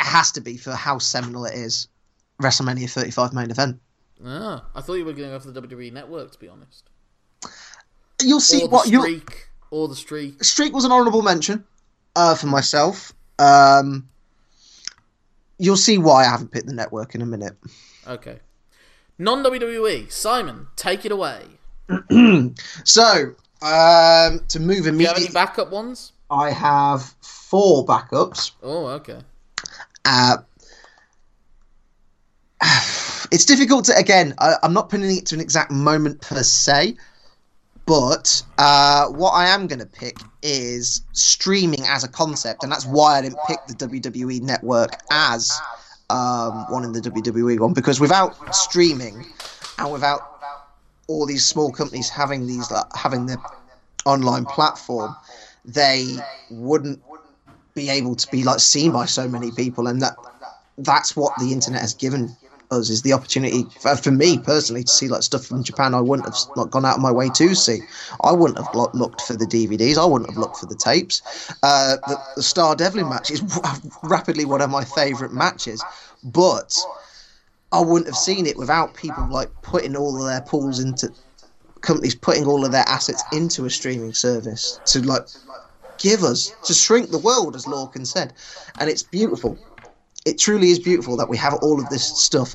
has 0.01 0.31
to 0.33 0.41
be 0.41 0.57
for 0.57 0.73
how 0.73 0.99
seminal 0.99 1.45
it 1.47 1.55
is. 1.55 1.89
WrestleMania 2.43 2.91
35 2.91 3.33
main 3.33 3.51
event. 3.51 3.81
ah, 4.25 4.65
I 4.75 4.81
thought 4.81 4.95
you 4.95 5.05
were 5.05 5.13
going 5.13 5.39
for 5.41 5.51
the 5.51 5.61
WWE 5.63 5.93
Network. 5.93 6.33
To 6.33 6.39
be 6.39 6.49
honest, 6.49 6.89
You'll 8.23 8.41
see 8.41 8.63
or 8.63 8.69
what 8.69 8.89
you 8.89 9.01
streak, 9.01 9.49
or 9.71 9.89
the 9.89 9.97
streak. 9.97 10.43
Streak 10.43 10.73
was 10.73 10.85
an 10.85 10.93
honourable 10.93 11.23
mention 11.23 11.65
uh, 12.15 12.35
for 12.35 12.47
myself. 12.47 13.13
Um, 13.39 14.09
you'll 15.59 15.77
see 15.77 15.99
why 15.99 16.25
I 16.25 16.31
haven't 16.31 16.51
picked 16.51 16.67
the 16.67 16.75
network 16.75 17.15
in 17.15 17.23
a 17.23 17.27
minute. 17.27 17.57
Okay, 18.07 18.39
non 19.19 19.43
WWE. 19.45 20.11
Simon, 20.11 20.69
take 20.77 21.05
it 21.05 21.13
away. 21.13 21.43
So, 22.85 23.35
um, 23.63 24.41
to 24.49 24.59
move 24.61 24.69
Do 24.69 24.73
you 24.73 24.77
have 24.77 24.87
any 24.87 24.89
immediately, 24.89 25.29
backup 25.33 25.71
ones? 25.71 26.13
I 26.31 26.51
have 26.51 27.15
four 27.21 27.85
backups. 27.85 28.53
Oh, 28.63 28.87
okay. 28.87 29.21
Uh, 30.05 30.39
it's 33.33 33.45
difficult 33.45 33.85
to, 33.87 33.97
again, 33.97 34.35
I, 34.39 34.55
I'm 34.63 34.73
not 34.73 34.89
putting 34.89 35.11
it 35.11 35.27
to 35.27 35.35
an 35.35 35.41
exact 35.41 35.71
moment 35.71 36.21
per 36.21 36.43
se, 36.43 36.97
but 37.87 38.43
uh, 38.59 39.07
what 39.07 39.31
I 39.31 39.47
am 39.47 39.67
going 39.67 39.79
to 39.79 39.87
pick 39.87 40.19
is 40.43 41.03
streaming 41.13 41.85
as 41.87 42.03
a 42.05 42.09
concept, 42.09 42.63
and 42.63 42.73
that's 42.73 42.85
why 42.85 43.19
I 43.19 43.23
didn't 43.23 43.39
pick 43.47 43.59
the 43.69 43.75
WWE 43.75 44.43
network 44.43 44.91
as 45.11 45.53
um, 46.11 46.67
one 46.71 46.85
in 46.85 46.93
the 46.93 47.01
WWE 47.01 47.61
one, 47.61 47.73
because 47.73 48.01
without 48.01 48.55
streaming 48.55 49.25
and 49.79 49.93
without 49.93 50.21
all 51.09 51.27
these 51.27 51.45
small 51.45 51.71
companies 51.71 52.09
having 52.11 52.47
these 52.47 52.71
like, 52.71 52.87
having 52.97 53.27
their 53.27 53.39
online 54.05 54.45
platform, 54.47 55.15
they 55.65 56.17
wouldn't 56.51 57.01
be 57.75 57.89
able 57.89 58.17
to 58.17 58.29
be 58.31 58.43
like 58.43 58.59
seen 58.59 58.93
by 58.93 59.05
so 59.05 59.29
many 59.29 59.53
people, 59.53 59.87
and 59.87 60.03
that 60.03 60.17
that's 60.79 61.15
what 61.15 61.33
the 61.39 61.53
internet 61.53 61.81
has 61.81 61.95
given 61.95 62.37
us 62.71 62.91
is 62.91 63.03
the 63.03 63.13
opportunity 63.13 63.65
for, 63.81 63.97
for 63.97 64.11
me 64.11 64.39
personally 64.39 64.85
to 64.85 64.91
see 64.91 65.09
like 65.09 65.23
stuff 65.23 65.47
from 65.47 65.63
Japan 65.63 65.95
I 65.95 66.01
wouldn't 66.01 66.29
have 66.29 66.37
not 66.57 66.71
gone 66.71 66.85
out 66.85 66.97
of 66.97 67.03
my 67.03 67.13
way 67.13 67.29
to 67.31 67.55
see. 67.55 67.81
I 68.23 68.33
wouldn't 68.33 68.59
have 68.59 68.75
looked 68.95 69.21
for 69.23 69.35
the 69.35 69.47
DVDs. 69.47 69.99
I 69.99 70.05
wouldn't 70.05 70.31
have 70.31 70.39
looked 70.39 70.57
for 70.57 70.67
the 70.67 70.75
tapes. 70.75 71.23
Uh, 71.63 71.97
the, 72.07 72.19
the 72.37 72.43
Star 72.43 72.75
Devlin 72.77 73.09
match 73.09 73.31
is 73.31 73.43
rapidly 74.03 74.45
one 74.45 74.61
of 74.61 74.71
my 74.71 74.85
favourite 74.85 75.33
matches, 75.33 75.83
but 76.25 76.77
I 77.73 77.81
wouldn't 77.81 78.07
have 78.07 78.17
seen 78.17 78.47
it 78.47 78.57
without 78.57 78.95
people 78.95 79.27
like 79.31 79.51
putting 79.63 79.97
all 79.97 80.21
of 80.21 80.27
their 80.27 80.41
pools 80.43 80.81
into 80.81 81.13
companies 81.81 82.15
putting 82.15 82.47
all 82.47 82.65
of 82.65 82.73
their 82.73 82.85
assets 82.89 83.23
into 83.33 83.65
a 83.65 83.71
streaming 83.71 84.13
service 84.13 84.81
to 84.87 85.01
like 85.03 85.23
give 85.99 86.25
us 86.25 86.53
to 86.65 86.75
shrink 86.75 87.11
the 87.11 87.19
world, 87.19 87.55
as 87.55 87.65
Lorcan 87.65 88.07
said, 88.07 88.33
and 88.79 88.91
it's 88.91 89.03
beautiful. 89.03 89.59
It 90.27 90.39
truly 90.39 90.71
is 90.71 90.79
beautiful 90.79 91.17
that 91.17 91.29
we 91.29 91.37
have 91.39 91.55
all 91.63 91.81
of 91.81 91.89
this 91.89 92.05
stuff 92.05 92.55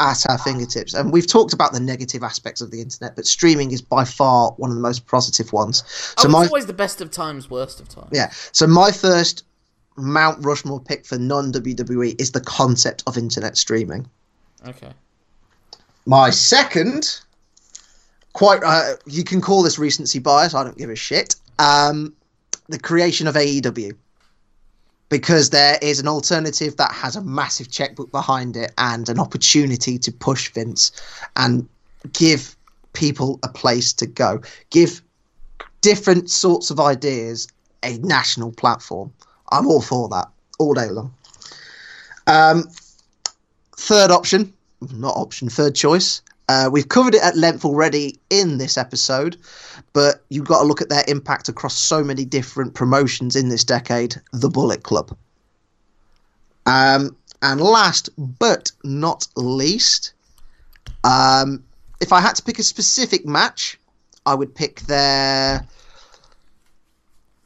at 0.00 0.24
our 0.28 0.38
fingertips. 0.38 0.94
And 0.94 1.12
we've 1.12 1.26
talked 1.26 1.52
about 1.52 1.72
the 1.72 1.80
negative 1.80 2.22
aspects 2.22 2.60
of 2.62 2.70
the 2.70 2.80
internet, 2.80 3.14
but 3.14 3.26
streaming 3.26 3.70
is 3.70 3.82
by 3.82 4.04
far 4.04 4.52
one 4.52 4.70
of 4.70 4.76
the 4.76 4.82
most 4.82 5.06
positive 5.06 5.52
ones. 5.52 5.84
Oh, 5.86 6.22
So 6.22 6.28
it's 6.28 6.32
my 6.32 6.46
always 6.46 6.66
the 6.66 6.72
best 6.72 7.00
of 7.00 7.10
times, 7.10 7.50
worst 7.50 7.80
of 7.80 7.88
times. 7.88 8.08
yeah, 8.10 8.30
so 8.52 8.66
my 8.66 8.90
first 8.90 9.44
Mount 9.96 10.42
Rushmore 10.44 10.80
pick 10.80 11.04
for 11.04 11.18
non 11.18 11.52
WWE 11.52 12.18
is 12.18 12.32
the 12.32 12.40
concept 12.40 13.02
of 13.06 13.18
internet 13.18 13.58
streaming. 13.58 14.08
Okay. 14.66 14.92
My 16.06 16.30
second, 16.30 17.20
quite 18.32 18.62
uh, 18.64 18.94
you 19.04 19.24
can 19.24 19.42
call 19.42 19.62
this 19.62 19.78
recency 19.78 20.18
bias. 20.18 20.54
I 20.54 20.64
don't 20.64 20.78
give 20.78 20.88
a 20.90 20.96
shit. 20.96 21.36
Um, 21.58 22.14
the 22.68 22.78
creation 22.78 23.26
of 23.26 23.34
AEW, 23.34 23.92
because 25.10 25.50
there 25.50 25.76
is 25.82 26.00
an 26.00 26.08
alternative 26.08 26.76
that 26.76 26.92
has 26.92 27.16
a 27.16 27.22
massive 27.22 27.70
checkbook 27.70 28.10
behind 28.10 28.56
it 28.56 28.72
and 28.78 29.08
an 29.08 29.18
opportunity 29.18 29.98
to 29.98 30.10
push 30.10 30.50
Vince 30.50 30.92
and 31.36 31.68
give 32.12 32.56
people 32.94 33.38
a 33.42 33.48
place 33.48 33.92
to 33.92 34.06
go, 34.06 34.40
give 34.70 35.02
different 35.82 36.30
sorts 36.30 36.70
of 36.70 36.80
ideas 36.80 37.48
a 37.82 37.98
national 37.98 38.52
platform. 38.52 39.12
I'm 39.52 39.66
all 39.66 39.82
for 39.82 40.08
that 40.10 40.28
all 40.58 40.74
day 40.74 40.88
long. 40.88 41.12
Um, 42.26 42.64
third 43.76 44.10
option, 44.10 44.52
not 44.92 45.16
option, 45.16 45.48
third 45.48 45.74
choice. 45.74 46.22
Uh, 46.50 46.68
we've 46.68 46.88
covered 46.88 47.14
it 47.14 47.22
at 47.22 47.36
length 47.36 47.64
already 47.64 48.18
in 48.28 48.58
this 48.58 48.76
episode, 48.76 49.36
but 49.92 50.24
you've 50.30 50.48
got 50.48 50.62
to 50.62 50.66
look 50.66 50.82
at 50.82 50.88
their 50.88 51.04
impact 51.06 51.48
across 51.48 51.76
so 51.76 52.02
many 52.02 52.24
different 52.24 52.74
promotions 52.74 53.36
in 53.36 53.48
this 53.48 53.62
decade. 53.62 54.16
The 54.32 54.48
Bullet 54.48 54.82
Club. 54.82 55.16
Um, 56.66 57.16
and 57.40 57.60
last 57.60 58.08
but 58.18 58.72
not 58.82 59.28
least, 59.36 60.12
um, 61.04 61.62
if 62.00 62.12
I 62.12 62.20
had 62.20 62.34
to 62.34 62.42
pick 62.42 62.58
a 62.58 62.64
specific 62.64 63.24
match, 63.24 63.78
I 64.26 64.34
would 64.34 64.52
pick 64.52 64.80
their. 64.80 65.64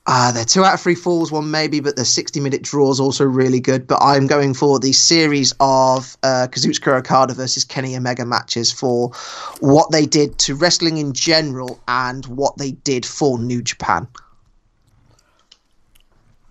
Uh, 0.07 0.33
their 0.33 0.45
two 0.45 0.63
out 0.63 0.75
of 0.75 0.81
three 0.81 0.95
falls 0.95 1.33
one 1.33 1.51
maybe, 1.51 1.81
but 1.81 1.97
the 1.97 2.05
60 2.05 2.39
minute 2.41 2.63
draw 2.63 2.91
is 2.91 3.01
also 3.01 3.25
really 3.25 3.61
good. 3.61 3.87
But 3.87 4.03
I'm 4.03 4.27
going 4.27 4.53
for 4.53 4.79
the 4.79 4.93
series 4.93 5.55
of 5.61 6.17
uh, 6.23 6.47
Kazuchika 6.51 6.99
Okada 6.99 7.33
versus 7.33 7.65
Kenny 7.65 7.97
Omega 7.97 8.27
matches 8.27 8.71
for 8.71 9.13
what 9.61 9.91
they 9.93 10.05
did 10.05 10.39
to 10.41 10.55
wrestling 10.55 10.99
in 10.99 11.15
general 11.15 11.81
and 11.89 12.27
what 12.27 12.59
they 12.59 12.73
did 12.73 13.07
for 13.07 13.39
New 13.39 13.63
Japan. 13.63 14.07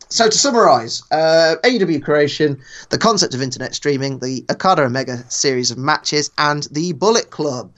So 0.10 0.30
to 0.30 0.38
summarise, 0.38 1.04
uh, 1.12 1.56
AEW 1.64 2.04
creation, 2.04 2.60
the 2.90 2.98
concept 2.98 3.34
of 3.36 3.42
internet 3.42 3.76
streaming, 3.76 4.20
the 4.20 4.46
Okada 4.50 4.84
Omega 4.84 5.24
series 5.30 5.70
of 5.70 5.78
matches, 5.78 6.32
and 6.38 6.64
the 6.72 6.94
Bullet 6.94 7.30
Club. 7.30 7.72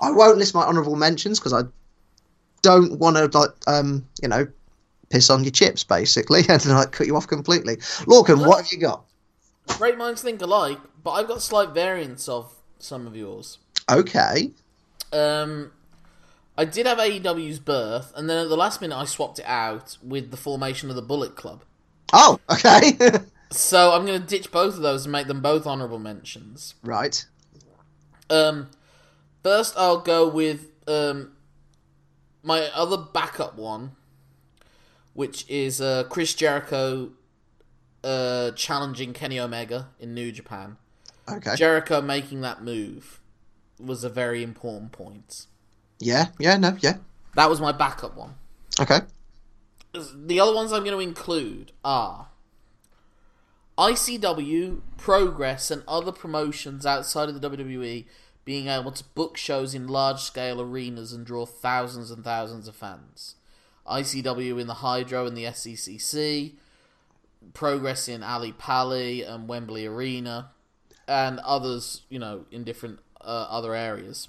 I 0.00 0.10
won't 0.10 0.38
list 0.38 0.54
my 0.54 0.62
honourable 0.62 0.96
mentions 0.96 1.38
because 1.38 1.52
I 1.52 1.62
don't 2.62 2.98
want 2.98 3.16
to, 3.16 3.36
like, 3.36 3.50
um, 3.66 4.06
you 4.22 4.28
know, 4.28 4.46
piss 5.10 5.28
on 5.30 5.44
your 5.44 5.50
chips 5.50 5.84
basically 5.84 6.42
and 6.48 6.64
like 6.66 6.92
cut 6.92 7.06
you 7.06 7.16
off 7.16 7.26
completely. 7.26 7.76
Lorcan, 7.76 8.46
what 8.46 8.64
have 8.64 8.72
you 8.72 8.78
got? 8.78 9.04
Great 9.66 9.98
minds 9.98 10.22
think 10.22 10.40
alike, 10.40 10.78
but 11.02 11.12
I've 11.12 11.28
got 11.28 11.42
slight 11.42 11.70
variants 11.70 12.28
of 12.28 12.54
some 12.78 13.06
of 13.06 13.14
yours. 13.14 13.58
Okay. 13.90 14.50
Um, 15.12 15.72
I 16.56 16.64
did 16.64 16.86
have 16.86 16.98
AEW's 16.98 17.58
birth, 17.58 18.12
and 18.16 18.28
then 18.28 18.38
at 18.38 18.48
the 18.48 18.56
last 18.56 18.80
minute 18.80 18.96
I 18.96 19.04
swapped 19.04 19.38
it 19.38 19.44
out 19.46 19.96
with 20.02 20.30
the 20.30 20.36
formation 20.36 20.90
of 20.90 20.96
the 20.96 21.02
Bullet 21.02 21.36
Club. 21.36 21.62
Oh, 22.12 22.38
okay. 22.50 22.98
So 23.52 23.92
I'm 23.92 24.06
going 24.06 24.20
to 24.20 24.26
ditch 24.26 24.52
both 24.52 24.76
of 24.76 24.82
those 24.82 25.04
and 25.06 25.12
make 25.12 25.26
them 25.26 25.40
both 25.40 25.66
honourable 25.66 25.98
mentions. 25.98 26.74
right. 26.84 27.26
Um, 28.30 28.70
first 29.42 29.74
I'll 29.76 30.00
go 30.00 30.28
with 30.28 30.68
um 30.86 31.32
my 32.44 32.60
other 32.72 32.96
backup 32.96 33.56
one, 33.56 33.96
which 35.14 35.48
is 35.48 35.80
uh, 35.80 36.04
Chris 36.04 36.34
Jericho 36.34 37.10
uh, 38.04 38.52
challenging 38.52 39.12
Kenny 39.12 39.38
Omega 39.38 39.88
in 39.98 40.14
New 40.14 40.32
Japan. 40.32 40.76
Okay. 41.28 41.54
Jericho 41.56 42.00
making 42.00 42.40
that 42.40 42.62
move 42.62 43.20
was 43.78 44.04
a 44.04 44.08
very 44.08 44.42
important 44.42 44.92
point. 44.92 45.46
yeah, 45.98 46.26
yeah, 46.38 46.56
no, 46.56 46.76
yeah. 46.80 46.98
That 47.36 47.48
was 47.48 47.60
my 47.60 47.72
backup 47.72 48.16
one. 48.16 48.34
Okay. 48.80 49.00
The 49.92 50.40
other 50.40 50.54
ones 50.54 50.72
I'm 50.72 50.84
going 50.84 50.96
to 50.96 51.00
include 51.00 51.72
are 51.84 52.28
ICW, 53.78 54.80
Progress, 54.96 55.70
and 55.70 55.82
other 55.88 56.12
promotions 56.12 56.84
outside 56.84 57.28
of 57.28 57.40
the 57.40 57.50
WWE 57.50 58.04
being 58.44 58.68
able 58.68 58.92
to 58.92 59.04
book 59.14 59.36
shows 59.36 59.74
in 59.74 59.86
large 59.88 60.20
scale 60.20 60.60
arenas 60.60 61.12
and 61.12 61.24
draw 61.24 61.46
thousands 61.46 62.10
and 62.10 62.24
thousands 62.24 62.68
of 62.68 62.74
fans. 62.76 63.36
ICW 63.90 64.60
in 64.60 64.66
the 64.66 64.74
Hydro 64.74 65.26
and 65.26 65.36
the 65.36 65.44
SECC, 65.44 66.54
Progress 67.52 68.08
in 68.08 68.22
Ally 68.22 68.52
Pally 68.56 69.22
and 69.22 69.48
Wembley 69.48 69.86
Arena, 69.86 70.50
and 71.08 71.40
others, 71.40 72.02
you 72.08 72.18
know, 72.18 72.44
in 72.50 72.64
different 72.64 73.00
uh, 73.20 73.46
other 73.50 73.74
areas. 73.74 74.28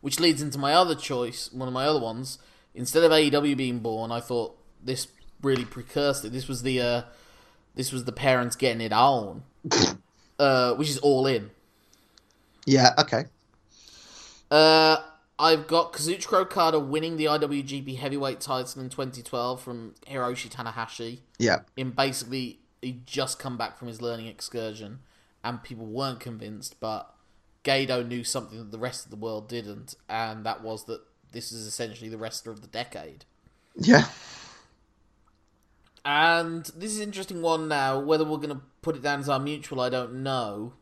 Which 0.00 0.18
leads 0.18 0.42
into 0.42 0.58
my 0.58 0.72
other 0.72 0.94
choice, 0.94 1.52
one 1.52 1.68
of 1.68 1.74
my 1.74 1.84
other 1.84 2.00
ones. 2.00 2.38
Instead 2.74 3.04
of 3.04 3.12
AEW 3.12 3.56
being 3.56 3.80
born, 3.80 4.10
I 4.10 4.20
thought 4.20 4.56
this 4.82 5.08
really 5.42 5.64
precursed 5.64 6.24
it. 6.24 6.32
This 6.32 6.48
was 6.48 6.62
the 6.62 6.80
uh, 6.80 7.02
this 7.74 7.92
was 7.92 8.04
the 8.04 8.12
parents 8.12 8.56
getting 8.56 8.80
it 8.80 8.92
on, 8.92 9.42
uh, 10.38 10.74
which 10.74 10.88
is 10.88 10.98
all 10.98 11.26
in. 11.26 11.50
Yeah, 12.66 12.90
okay. 12.98 13.24
Uh, 14.50 14.96
I've 15.40 15.66
got 15.66 15.94
Kazuchika 15.94 16.42
Okada 16.42 16.78
winning 16.78 17.16
the 17.16 17.24
IWGP 17.24 17.96
Heavyweight 17.96 18.40
title 18.40 18.82
in 18.82 18.90
2012 18.90 19.60
from 19.60 19.94
Hiroshi 20.06 20.50
Tanahashi. 20.50 21.20
Yeah. 21.38 21.60
In 21.78 21.92
basically, 21.92 22.58
he'd 22.82 23.06
just 23.06 23.38
come 23.38 23.56
back 23.56 23.78
from 23.78 23.88
his 23.88 24.02
learning 24.02 24.26
excursion, 24.26 24.98
and 25.42 25.62
people 25.62 25.86
weren't 25.86 26.20
convinced, 26.20 26.78
but 26.78 27.14
Gedo 27.64 28.06
knew 28.06 28.22
something 28.22 28.58
that 28.58 28.70
the 28.70 28.78
rest 28.78 29.06
of 29.06 29.10
the 29.10 29.16
world 29.16 29.48
didn't, 29.48 29.94
and 30.10 30.44
that 30.44 30.62
was 30.62 30.84
that 30.84 31.00
this 31.32 31.52
is 31.52 31.66
essentially 31.66 32.10
the 32.10 32.18
wrestler 32.18 32.52
of 32.52 32.60
the 32.60 32.68
decade. 32.68 33.24
Yeah. 33.76 34.08
And 36.04 36.66
this 36.76 36.92
is 36.92 36.98
an 36.98 37.04
interesting 37.04 37.40
one 37.40 37.66
now. 37.66 37.98
Whether 37.98 38.24
we're 38.24 38.36
going 38.36 38.50
to 38.50 38.60
put 38.82 38.94
it 38.94 39.02
down 39.02 39.20
as 39.20 39.28
our 39.30 39.40
mutual, 39.40 39.80
I 39.80 39.88
don't 39.88 40.22
know. 40.22 40.74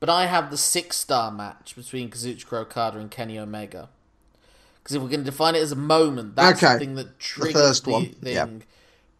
But 0.00 0.08
I 0.08 0.26
have 0.26 0.50
the 0.50 0.56
six 0.56 0.96
star 0.96 1.30
match 1.30 1.76
between 1.76 2.10
Kazuchika 2.10 2.54
Okada 2.62 2.98
and 2.98 3.10
Kenny 3.10 3.38
Omega. 3.38 3.90
Because 4.82 4.96
if 4.96 5.02
we're 5.02 5.08
going 5.10 5.20
to 5.20 5.30
define 5.30 5.54
it 5.54 5.58
as 5.60 5.72
a 5.72 5.76
moment, 5.76 6.36
that's 6.36 6.62
Okay. 6.62 6.72
the 6.74 6.78
thing 6.78 6.94
that 6.94 7.18
triggers 7.18 7.52
first 7.52 7.84
the 7.84 7.90
one, 7.90 8.06
thing, 8.06 8.34
yeah. 8.34 8.46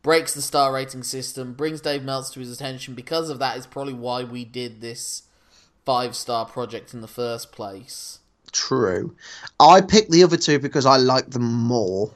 breaks 0.03 0.33
the 0.33 0.41
star 0.41 0.73
rating 0.73 1.03
system, 1.03 1.53
brings 1.53 1.83
Dave 1.83 2.03
Meltzer 2.03 2.35
to 2.35 2.41
his 2.41 2.51
attention. 2.53 2.95
Because 2.95 3.29
of 3.29 3.39
that, 3.41 3.59
is 3.59 3.67
probably 3.67 3.93
why 3.93 4.25
we 4.25 4.45
did 4.47 4.81
this 4.81 5.25
five 5.85 6.17
star 6.17 6.47
project 6.47 6.95
in 6.95 7.03
the 7.03 7.09
first 7.09 7.53
place. 7.53 8.21
True. 8.51 9.15
I 9.61 9.83
picked 9.83 10.11
the 10.11 10.25
other 10.25 10.39
two 10.39 10.59
because 10.59 10.87
I 10.87 10.97
like 10.97 11.31
them 11.31 11.45
more. 11.53 12.13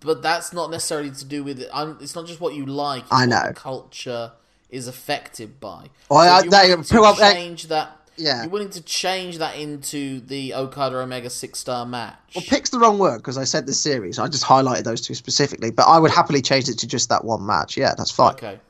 but 0.00 0.22
that's 0.22 0.52
not 0.54 0.70
necessarily 0.70 1.10
to 1.10 1.24
do 1.26 1.44
with 1.44 1.60
it. 1.60 1.68
I'm, 1.72 1.98
it's 2.00 2.14
not 2.14 2.26
just 2.26 2.40
what 2.40 2.54
you 2.54 2.64
like. 2.64 3.02
It's 3.02 3.12
I 3.12 3.26
know. 3.26 3.48
the 3.48 3.54
culture 3.54 4.32
is 4.70 4.86
affected 4.88 5.60
by. 5.60 5.86
Oh, 6.10 6.16
well, 6.16 6.24
So 6.24 6.30
I- 6.30 6.42
you're 6.42 6.50
they- 6.50 6.68
willing 6.70 6.84
to 6.84 7.00
well, 7.00 7.16
change 7.16 7.68
that. 7.68 7.96
Yeah. 8.16 8.42
you're 8.42 8.50
willing 8.50 8.68
to 8.70 8.82
change 8.82 9.38
that 9.38 9.56
into 9.56 10.20
the 10.20 10.52
Okada 10.54 10.98
Omega 10.98 11.30
six 11.30 11.58
star 11.58 11.86
match. 11.86 12.18
Well, 12.34 12.44
pick's 12.46 12.68
the 12.68 12.78
wrong 12.78 12.98
word 12.98 13.18
because 13.18 13.38
I 13.38 13.44
said 13.44 13.64
the 13.66 13.72
series. 13.72 14.18
I 14.18 14.28
just 14.28 14.44
highlighted 14.44 14.84
those 14.84 15.00
two 15.00 15.14
specifically, 15.14 15.70
but 15.70 15.84
I 15.86 15.98
would 15.98 16.10
happily 16.10 16.42
change 16.42 16.68
it 16.68 16.76
to 16.80 16.86
just 16.86 17.08
that 17.08 17.24
one 17.24 17.46
match. 17.46 17.76
Yeah, 17.78 17.94
that's 17.96 18.10
fine. 18.10 18.34
Okay. 18.34 18.60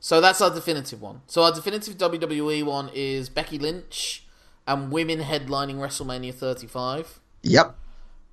So 0.00 0.22
that's 0.22 0.40
our 0.40 0.48
definitive 0.48 1.02
one. 1.02 1.20
So 1.26 1.42
our 1.42 1.52
definitive 1.52 1.98
WWE 1.98 2.62
one 2.64 2.90
is 2.94 3.28
Becky 3.28 3.58
Lynch 3.58 4.24
and 4.66 4.90
women 4.90 5.20
headlining 5.20 5.76
WrestleMania 5.76 6.32
35. 6.32 7.20
Yep. 7.42 7.76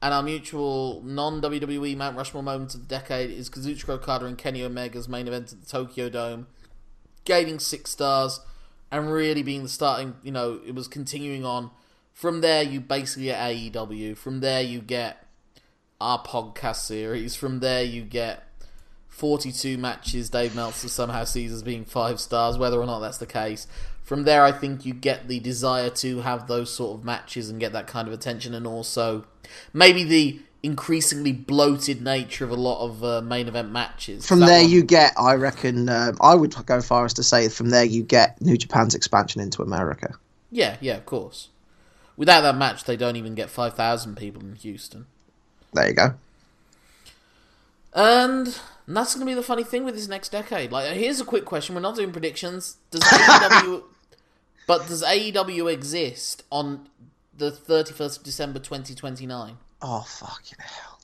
And 0.01 0.13
our 0.13 0.23
mutual 0.23 1.01
non 1.03 1.41
WWE 1.41 1.97
Mount 1.97 2.15
Rushmore 2.15 2.43
moment 2.43 2.73
of 2.73 2.81
the 2.81 2.87
decade 2.87 3.31
is 3.31 3.49
Kazuchika 3.49 3.89
Okada 3.89 4.25
and 4.27 4.37
Kenny 4.37 4.63
Omega's 4.63 5.09
main 5.09 5.27
event 5.27 5.51
at 5.51 5.59
the 5.61 5.65
Tokyo 5.67 6.07
Dome, 6.07 6.47
gaining 7.27 7.59
six 7.59 7.91
stars, 7.91 8.39
and 8.91 9.11
really 9.11 9.43
being 9.43 9.63
the 9.63 9.69
starting. 9.69 10.15
You 10.23 10.31
know, 10.31 10.59
it 10.65 10.73
was 10.73 10.87
continuing 10.87 11.45
on. 11.45 11.69
From 12.13 12.41
there, 12.41 12.63
you 12.63 12.79
basically 12.81 13.25
get 13.25 13.39
AEW. 13.39 14.17
From 14.17 14.39
there, 14.39 14.61
you 14.61 14.79
get 14.79 15.27
our 16.01 16.23
podcast 16.23 16.77
series. 16.77 17.35
From 17.35 17.59
there, 17.59 17.83
you 17.83 18.01
get 18.01 18.43
42 19.09 19.77
matches 19.77 20.29
Dave 20.29 20.55
Meltzer 20.55 20.87
somehow 20.87 21.25
sees 21.25 21.51
as 21.51 21.61
being 21.61 21.85
five 21.85 22.19
stars, 22.19 22.57
whether 22.57 22.79
or 22.79 22.85
not 22.85 22.99
that's 22.99 23.19
the 23.19 23.27
case. 23.27 23.67
From 24.03 24.23
there, 24.23 24.43
I 24.43 24.53
think 24.53 24.85
you 24.85 24.93
get 24.93 25.27
the 25.27 25.39
desire 25.39 25.89
to 25.89 26.21
have 26.21 26.47
those 26.47 26.73
sort 26.73 26.97
of 26.97 27.05
matches 27.05 27.49
and 27.49 27.59
get 27.59 27.73
that 27.73 27.87
kind 27.87 28.07
of 28.07 28.13
attention, 28.13 28.53
and 28.53 28.65
also 28.65 29.25
maybe 29.73 30.03
the 30.03 30.39
increasingly 30.63 31.31
bloated 31.31 32.01
nature 32.01 32.43
of 32.43 32.51
a 32.51 32.55
lot 32.55 32.83
of 32.83 33.03
uh, 33.03 33.21
main 33.21 33.47
event 33.47 33.71
matches. 33.71 34.25
From 34.25 34.39
there, 34.39 34.61
one- 34.61 34.69
you 34.69 34.83
get, 34.83 35.13
I 35.17 35.35
reckon, 35.35 35.89
um, 35.89 36.17
I 36.21 36.35
would 36.35 36.55
go 36.65 36.81
far 36.81 37.05
as 37.05 37.13
to 37.15 37.23
say, 37.23 37.47
from 37.49 37.69
there, 37.69 37.85
you 37.85 38.03
get 38.03 38.41
New 38.41 38.57
Japan's 38.57 38.95
expansion 38.95 39.41
into 39.41 39.61
America. 39.61 40.15
Yeah, 40.51 40.77
yeah, 40.81 40.97
of 40.97 41.05
course. 41.05 41.49
Without 42.15 42.41
that 42.41 42.55
match, 42.55 42.85
they 42.85 42.97
don't 42.97 43.15
even 43.15 43.35
get 43.35 43.49
5,000 43.49 44.15
people 44.15 44.41
in 44.41 44.55
Houston. 44.55 45.05
There 45.73 45.87
you 45.87 45.93
go. 45.93 46.15
And 47.93 48.47
that's 48.87 49.15
going 49.15 49.25
to 49.25 49.29
be 49.29 49.33
the 49.33 49.43
funny 49.43 49.63
thing 49.63 49.83
with 49.83 49.95
this 49.95 50.07
next 50.07 50.29
decade. 50.29 50.71
Like, 50.71 50.95
here's 50.95 51.19
a 51.19 51.25
quick 51.25 51.45
question: 51.45 51.75
We're 51.75 51.81
not 51.81 51.95
doing 51.95 52.11
predictions. 52.11 52.77
Does 52.91 53.01
AEW, 53.01 53.83
but 54.67 54.87
does 54.87 55.03
AEW 55.03 55.71
exist 55.71 56.43
on 56.51 56.87
the 57.35 57.51
31st 57.51 58.19
of 58.19 58.23
December 58.23 58.59
2029? 58.59 59.57
Oh, 59.81 60.01
fucking 60.07 60.57
hell. 60.59 60.99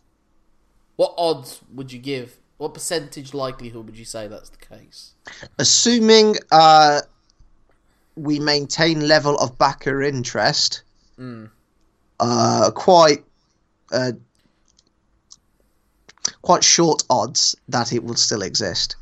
What 0.95 1.13
odds 1.17 1.61
would 1.73 1.91
you 1.91 1.99
give? 1.99 2.37
What 2.57 2.73
percentage 2.73 3.33
likelihood 3.33 3.85
would 3.85 3.97
you 3.97 4.05
say 4.05 4.27
that's 4.27 4.49
the 4.49 4.57
case? 4.57 5.13
Assuming 5.59 6.35
uh, 6.51 7.01
we 8.15 8.39
maintain 8.39 9.07
level 9.07 9.35
of 9.37 9.57
backer 9.57 10.01
interest, 10.01 10.83
uh, 12.19 12.71
quite 12.75 13.23
uh, 13.91 14.11
quite 16.41 16.63
short 16.63 17.03
odds 17.09 17.55
that 17.67 17.91
it 17.91 18.03
will 18.03 18.15
still 18.15 18.41
exist. 18.43 18.95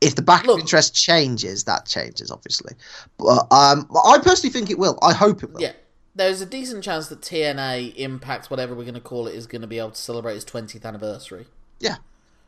If 0.00 0.14
the 0.16 0.22
backer 0.22 0.48
Look- 0.48 0.60
interest 0.60 0.94
changes, 0.94 1.64
that 1.64 1.86
changes 1.86 2.30
obviously. 2.30 2.74
But 3.18 3.46
um, 3.50 3.88
I 4.04 4.18
personally 4.22 4.52
think 4.52 4.70
it 4.70 4.78
will. 4.78 4.98
I 5.02 5.12
hope 5.14 5.42
it 5.42 5.52
will. 5.52 5.60
Yeah, 5.62 5.72
there's 6.14 6.40
a 6.40 6.46
decent 6.46 6.84
chance 6.84 7.08
that 7.08 7.20
TNA 7.20 7.96
Impact, 7.96 8.50
whatever 8.50 8.74
we're 8.74 8.84
going 8.84 8.94
to 8.94 9.00
call 9.00 9.26
it, 9.26 9.34
is 9.34 9.46
going 9.46 9.62
to 9.62 9.68
be 9.68 9.78
able 9.78 9.90
to 9.90 10.00
celebrate 10.00 10.36
its 10.36 10.44
20th 10.44 10.84
anniversary. 10.84 11.46
Yeah. 11.80 11.96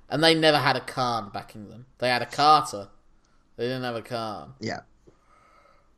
And 0.09 0.22
they 0.22 0.34
never 0.34 0.59
had 0.59 0.76
a 0.76 0.80
Khan 0.80 1.30
backing 1.32 1.68
them. 1.68 1.86
They 1.98 2.09
had 2.09 2.22
a 2.22 2.26
Carter. 2.26 2.88
They 3.56 3.64
didn't 3.64 3.82
have 3.82 3.97
a 3.97 4.02
Khan. 4.02 4.55
Yeah. 4.60 4.80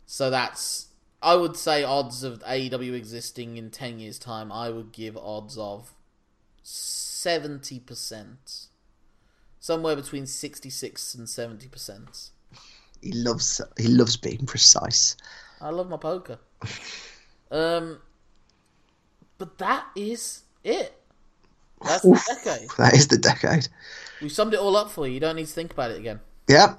So 0.06 0.30
that's 0.30 0.86
I 1.20 1.34
would 1.34 1.56
say 1.56 1.82
odds 1.82 2.22
of 2.22 2.40
AEW 2.40 2.94
existing 2.94 3.56
in 3.56 3.70
ten 3.70 3.98
years' 3.98 4.18
time. 4.18 4.52
I 4.52 4.70
would 4.70 4.92
give 4.92 5.16
odds 5.16 5.58
of 5.58 5.92
seventy 6.62 7.80
percent, 7.80 8.68
somewhere 9.58 9.96
between 9.96 10.26
sixty-six 10.26 11.14
and 11.14 11.28
seventy 11.28 11.68
percent. 11.68 12.30
He 13.02 13.12
loves 13.12 13.60
he 13.76 13.88
loves 13.88 14.16
being 14.16 14.46
precise. 14.46 15.16
I 15.60 15.70
love 15.70 15.88
my 15.88 15.96
poker. 15.96 16.38
um, 17.50 17.98
but 19.38 19.58
that 19.58 19.86
is 19.96 20.42
it. 20.64 20.94
That's 21.82 22.02
the 22.02 22.34
decade. 22.44 22.68
That 22.78 22.94
is 22.94 23.08
the 23.08 23.18
decade. 23.18 23.68
We 24.20 24.28
summed 24.28 24.54
it 24.54 24.60
all 24.60 24.76
up 24.76 24.90
for 24.90 25.06
you. 25.06 25.14
You 25.14 25.20
don't 25.20 25.36
need 25.36 25.46
to 25.46 25.52
think 25.52 25.72
about 25.72 25.92
it 25.92 25.98
again. 25.98 26.20
Yeah. 26.48 26.74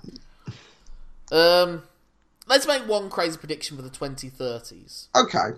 Um, 1.31 1.83
let's 2.47 2.67
make 2.67 2.87
one 2.87 3.09
crazy 3.09 3.37
prediction 3.37 3.77
for 3.77 3.83
the 3.83 3.89
twenty 3.89 4.29
thirties. 4.29 5.07
Okay. 5.15 5.51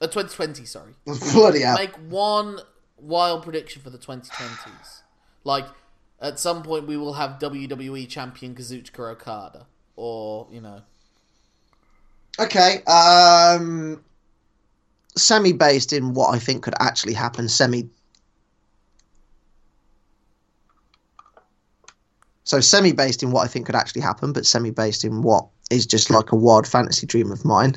Uh, 0.00 0.06
twenty 0.06 0.28
twenty. 0.34 0.64
Sorry. 0.64 0.92
Bloody 1.04 1.62
hell. 1.62 1.76
make 1.76 1.94
one 2.08 2.60
wild 2.98 3.42
prediction 3.42 3.82
for 3.82 3.90
the 3.90 3.98
2020s. 3.98 5.02
Like, 5.44 5.66
at 6.20 6.38
some 6.38 6.62
point, 6.62 6.86
we 6.86 6.96
will 6.96 7.14
have 7.14 7.38
WWE 7.38 8.08
champion 8.08 8.54
Kazuchika 8.54 9.12
Okada. 9.12 9.66
Or, 9.96 10.48
you 10.50 10.60
know. 10.60 10.82
Okay. 12.38 12.82
Um, 12.84 14.02
semi 15.16 15.52
based 15.52 15.92
in 15.92 16.14
what 16.14 16.34
I 16.34 16.38
think 16.38 16.62
could 16.62 16.74
actually 16.80 17.14
happen. 17.14 17.48
Semi. 17.48 17.88
So 22.44 22.60
semi 22.60 22.92
based 22.92 23.22
in 23.22 23.30
what 23.30 23.44
I 23.44 23.48
think 23.48 23.66
could 23.66 23.74
actually 23.74 24.02
happen, 24.02 24.32
but 24.32 24.46
semi 24.46 24.70
based 24.70 25.04
in 25.04 25.22
what 25.22 25.46
is 25.70 25.86
just 25.86 26.10
like 26.10 26.32
a 26.32 26.36
wild 26.36 26.66
fantasy 26.66 27.06
dream 27.06 27.30
of 27.32 27.44
mine. 27.44 27.76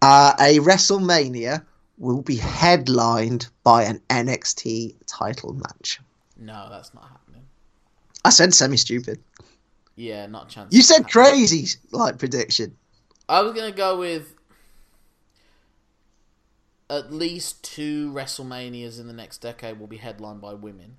Uh, 0.00 0.32
a 0.38 0.58
WrestleMania 0.60 1.64
will 1.98 2.22
be 2.22 2.36
headlined 2.36 3.48
by 3.64 3.82
an 3.82 4.00
NXT 4.08 4.94
title 5.06 5.52
match. 5.54 6.00
No, 6.36 6.68
that's 6.70 6.94
not 6.94 7.02
happening. 7.02 7.42
I 8.24 8.30
said 8.30 8.54
semi 8.54 8.76
stupid. 8.76 9.20
Yeah, 9.96 10.26
not 10.26 10.48
chance. 10.48 10.72
You 10.72 10.82
said 10.82 11.08
crazy 11.08 11.66
like 11.90 12.18
prediction. 12.18 12.76
I 13.28 13.42
was 13.42 13.52
going 13.52 13.70
to 13.70 13.76
go 13.76 13.98
with 13.98 14.34
at 16.90 17.12
least 17.12 17.62
two 17.62 18.10
WrestleManias 18.12 18.98
in 18.98 19.06
the 19.06 19.12
next 19.12 19.38
decade 19.38 19.78
will 19.78 19.86
be 19.86 19.98
headlined 19.98 20.40
by 20.40 20.54
women. 20.54 20.96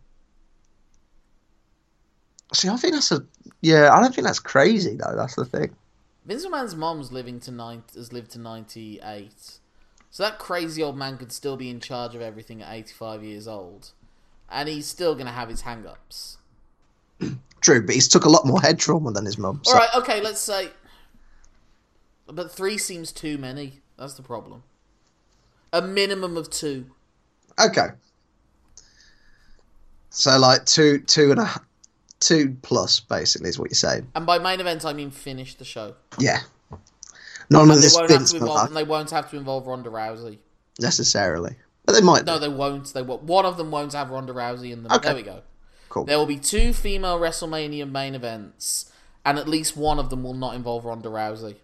See, 2.53 2.69
I 2.69 2.77
think 2.77 2.93
that's 2.93 3.11
a 3.11 3.23
yeah. 3.61 3.93
I 3.93 4.01
don't 4.01 4.13
think 4.13 4.25
that's 4.25 4.39
crazy 4.39 4.95
though. 4.95 5.15
That's 5.15 5.35
the 5.35 5.45
thing. 5.45 5.75
Vince 6.25 6.45
McMahon's 6.45 6.75
mom's 6.75 7.11
living 7.11 7.39
to 7.41 7.51
nine 7.51 7.83
has 7.93 8.11
lived 8.11 8.31
to 8.31 8.39
ninety 8.39 8.99
eight, 9.03 9.59
so 10.09 10.23
that 10.23 10.39
crazy 10.39 10.81
old 10.81 10.97
man 10.97 11.17
could 11.17 11.31
still 11.31 11.57
be 11.57 11.69
in 11.69 11.79
charge 11.79 12.15
of 12.15 12.21
everything 12.21 12.63
at 12.63 12.73
eighty 12.73 12.93
five 12.93 13.23
years 13.23 13.47
old, 13.47 13.91
and 14.49 14.67
he's 14.67 14.87
still 14.87 15.13
gonna 15.13 15.31
have 15.31 15.49
his 15.49 15.61
hang 15.61 15.85
ups. 15.85 16.37
True, 17.61 17.85
but 17.85 17.93
he's 17.93 18.07
took 18.07 18.25
a 18.25 18.29
lot 18.29 18.47
more 18.47 18.59
head 18.59 18.79
trauma 18.79 19.11
than 19.11 19.25
his 19.25 19.37
mum. 19.37 19.61
So. 19.63 19.73
All 19.73 19.77
right, 19.77 19.89
okay, 19.97 20.21
let's 20.21 20.39
say, 20.39 20.69
but 22.31 22.51
three 22.51 22.77
seems 22.77 23.11
too 23.11 23.37
many. 23.37 23.81
That's 23.97 24.13
the 24.13 24.23
problem. 24.23 24.63
A 25.73 25.81
minimum 25.81 26.37
of 26.37 26.49
two. 26.49 26.85
Okay. 27.59 27.87
So 30.09 30.37
like 30.39 30.65
two, 30.65 30.99
two 30.99 31.31
and 31.31 31.41
a, 31.41 31.49
two 32.19 32.57
plus 32.61 32.99
basically 32.99 33.49
is 33.49 33.59
what 33.59 33.69
you're 33.69 33.75
saying. 33.75 34.07
And 34.15 34.25
by 34.25 34.39
main 34.39 34.59
event, 34.59 34.85
I 34.85 34.93
mean 34.93 35.11
finish 35.11 35.55
the 35.55 35.65
show. 35.65 35.95
Yeah. 36.17 36.39
None 37.49 37.69
of 37.69 37.77
They 37.77 37.81
this 37.81 37.95
won't 37.95 38.09
have 38.09 38.19
Vince 38.19 38.31
to 38.31 38.37
involve, 38.37 38.67
and 38.67 38.75
they 38.75 38.83
won't 38.83 39.09
have 39.09 39.29
to 39.31 39.37
involve 39.37 39.65
Ronda 39.67 39.89
Rousey. 39.89 40.37
necessarily, 40.79 41.55
but 41.85 41.93
they 41.93 42.01
might. 42.01 42.25
No, 42.25 42.35
do. 42.35 42.41
they 42.41 42.49
won't. 42.49 42.93
They 42.93 43.01
won't. 43.01 43.23
One 43.23 43.45
of 43.45 43.57
them 43.57 43.71
won't 43.71 43.93
have 43.93 44.11
Ronda 44.11 44.33
Rousey 44.33 44.71
in 44.71 44.83
them. 44.83 44.91
Okay. 44.91 45.09
There 45.09 45.15
we 45.15 45.23
go. 45.23 45.41
Cool. 45.89 46.05
There 46.05 46.17
will 46.19 46.27
be 46.27 46.37
two 46.37 46.73
female 46.73 47.19
WrestleMania 47.19 47.89
main 47.89 48.13
events, 48.13 48.91
and 49.25 49.39
at 49.39 49.47
least 49.47 49.75
one 49.75 49.97
of 49.97 50.11
them 50.11 50.21
will 50.21 50.35
not 50.35 50.53
involve 50.53 50.85
Ronda 50.85 51.09
Rousey. 51.09 51.55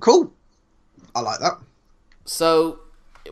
Cool. 0.00 0.32
I 1.14 1.20
like 1.20 1.40
that. 1.40 1.58
So, 2.24 2.80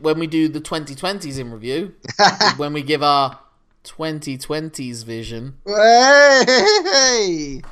when 0.00 0.18
we 0.18 0.26
do 0.26 0.48
the 0.48 0.60
2020s 0.60 1.38
in 1.38 1.50
review, 1.50 1.94
when 2.56 2.72
we 2.72 2.82
give 2.82 3.02
our 3.02 3.38
2020s 3.84 5.04
vision, 5.04 5.58
Hey! 5.66 7.62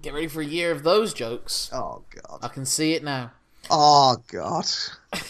get 0.00 0.14
ready 0.14 0.28
for 0.28 0.40
a 0.40 0.46
year 0.46 0.70
of 0.70 0.82
those 0.82 1.12
jokes. 1.12 1.70
Oh 1.72 2.04
god. 2.14 2.38
I 2.42 2.48
can 2.48 2.64
see 2.64 2.94
it 2.94 3.02
now. 3.04 3.32
Oh 3.70 4.16
god. 4.28 4.66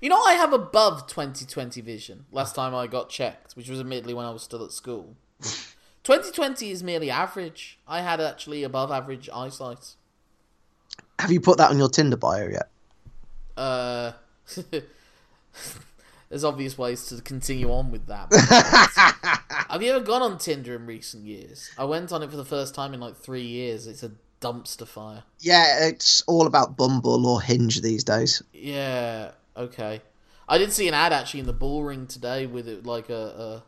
You 0.00 0.08
know, 0.08 0.22
I 0.22 0.34
have 0.34 0.52
above 0.52 1.08
2020 1.08 1.80
vision. 1.80 2.26
Last 2.30 2.54
time 2.54 2.72
I 2.72 2.86
got 2.86 3.08
checked, 3.08 3.56
which 3.56 3.68
was 3.68 3.80
admittedly 3.80 4.14
when 4.14 4.26
I 4.26 4.30
was 4.30 4.42
still 4.42 4.64
at 4.64 4.70
school. 4.70 5.16
2020 6.04 6.70
is 6.70 6.84
merely 6.84 7.10
average. 7.10 7.80
I 7.86 8.02
had 8.02 8.20
actually 8.20 8.62
above 8.62 8.92
average 8.92 9.28
eyesight. 9.34 9.96
Have 11.18 11.32
you 11.32 11.40
put 11.40 11.58
that 11.58 11.70
on 11.70 11.78
your 11.78 11.88
Tinder 11.88 12.16
bio 12.16 12.48
yet? 12.48 12.68
Uh, 13.56 14.12
there's 16.28 16.44
obvious 16.44 16.78
ways 16.78 17.06
to 17.06 17.20
continue 17.22 17.72
on 17.72 17.90
with 17.90 18.06
that. 18.06 18.32
Have 19.68 19.82
you 19.82 19.92
ever 19.92 20.04
gone 20.04 20.22
on 20.22 20.38
Tinder 20.38 20.76
in 20.76 20.86
recent 20.86 21.24
years? 21.24 21.70
I 21.76 21.84
went 21.84 22.12
on 22.12 22.22
it 22.22 22.30
for 22.30 22.36
the 22.36 22.44
first 22.44 22.74
time 22.74 22.94
in 22.94 23.00
like 23.00 23.16
three 23.16 23.42
years. 23.42 23.86
It's 23.86 24.02
a 24.02 24.12
dumpster 24.40 24.86
fire. 24.86 25.24
Yeah, 25.40 25.88
it's 25.88 26.22
all 26.22 26.46
about 26.46 26.76
Bumble 26.76 27.26
or 27.26 27.42
Hinge 27.42 27.80
these 27.80 28.04
days. 28.04 28.42
Yeah, 28.52 29.32
okay. 29.56 30.02
I 30.48 30.58
did 30.58 30.72
see 30.72 30.88
an 30.88 30.94
ad 30.94 31.12
actually 31.12 31.40
in 31.40 31.46
the 31.46 31.52
Bullring 31.52 32.06
today 32.06 32.46
with 32.46 32.68
it 32.68 32.86
like 32.86 33.10
a, 33.10 33.14
a 33.14 33.62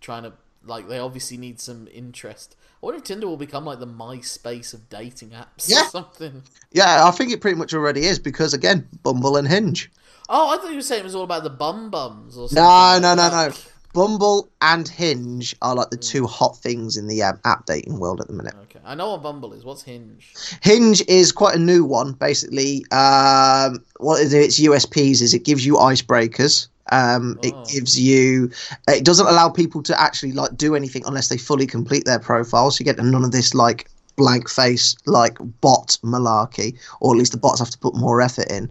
trying 0.00 0.24
to 0.24 0.32
like 0.64 0.88
they 0.88 0.98
obviously 0.98 1.36
need 1.36 1.60
some 1.60 1.88
interest. 1.92 2.56
I 2.82 2.86
wonder 2.86 2.98
if 2.98 3.04
Tinder 3.04 3.28
will 3.28 3.36
become 3.36 3.64
like 3.64 3.78
the 3.78 3.86
MySpace 3.86 4.74
of 4.74 4.88
dating 4.88 5.30
apps 5.30 5.68
Yeah. 5.70 5.82
or 5.84 5.88
something. 5.90 6.42
Yeah, 6.72 7.06
I 7.06 7.10
think 7.12 7.30
it 7.32 7.40
pretty 7.40 7.56
much 7.56 7.72
already 7.74 8.06
is 8.06 8.18
because 8.18 8.54
again, 8.54 8.88
Bumble 9.04 9.36
and 9.36 9.46
Hinge. 9.46 9.90
Oh, 10.28 10.50
I 10.50 10.56
thought 10.56 10.70
you 10.70 10.76
were 10.76 10.82
saying 10.82 11.00
it 11.02 11.04
was 11.04 11.14
all 11.14 11.22
about 11.24 11.44
the 11.44 11.50
bum 11.50 11.90
bums 11.90 12.36
or 12.36 12.48
something. 12.48 12.62
No, 12.62 12.68
like 12.68 13.02
no, 13.02 13.14
no, 13.14 13.30
that. 13.30 13.50
no. 13.50 13.56
Bumble 13.94 14.48
and 14.62 14.88
Hinge 14.88 15.54
are 15.60 15.74
like 15.74 15.90
the 15.90 15.96
two 15.98 16.26
hot 16.26 16.56
things 16.56 16.96
in 16.96 17.06
the 17.08 17.22
um, 17.22 17.38
app 17.44 17.66
dating 17.66 18.00
world 18.00 18.20
at 18.22 18.26
the 18.26 18.32
minute. 18.32 18.54
Okay, 18.62 18.80
I 18.84 18.94
know 18.94 19.10
what 19.10 19.22
Bumble 19.22 19.52
is. 19.52 19.64
What's 19.64 19.82
Hinge? 19.82 20.32
Hinge 20.62 21.02
is 21.08 21.30
quite 21.30 21.54
a 21.54 21.58
new 21.58 21.84
one. 21.84 22.12
Basically, 22.14 22.84
um, 22.90 23.84
what 24.00 24.20
is 24.22 24.32
its 24.32 24.58
USPs 24.58 25.20
is 25.20 25.34
it 25.34 25.44
gives 25.44 25.64
you 25.66 25.74
icebreakers. 25.74 26.68
Um, 26.92 27.38
Oh. 27.42 27.48
It 27.48 27.54
gives 27.68 27.98
you. 27.98 28.50
It 28.86 29.04
doesn't 29.04 29.26
allow 29.26 29.48
people 29.48 29.82
to 29.84 30.00
actually 30.00 30.32
like 30.32 30.56
do 30.56 30.76
anything 30.76 31.02
unless 31.06 31.28
they 31.28 31.38
fully 31.38 31.66
complete 31.66 32.04
their 32.04 32.18
profile. 32.18 32.70
So 32.70 32.80
you 32.80 32.84
get 32.84 33.02
none 33.02 33.24
of 33.24 33.32
this 33.32 33.54
like 33.54 33.88
blank 34.16 34.48
face 34.48 34.94
like 35.06 35.38
bot 35.60 35.98
malarkey, 36.04 36.78
or 37.00 37.14
at 37.14 37.18
least 37.18 37.32
the 37.32 37.38
bots 37.38 37.58
have 37.58 37.70
to 37.70 37.78
put 37.78 37.94
more 37.94 38.20
effort 38.20 38.50
in. 38.50 38.70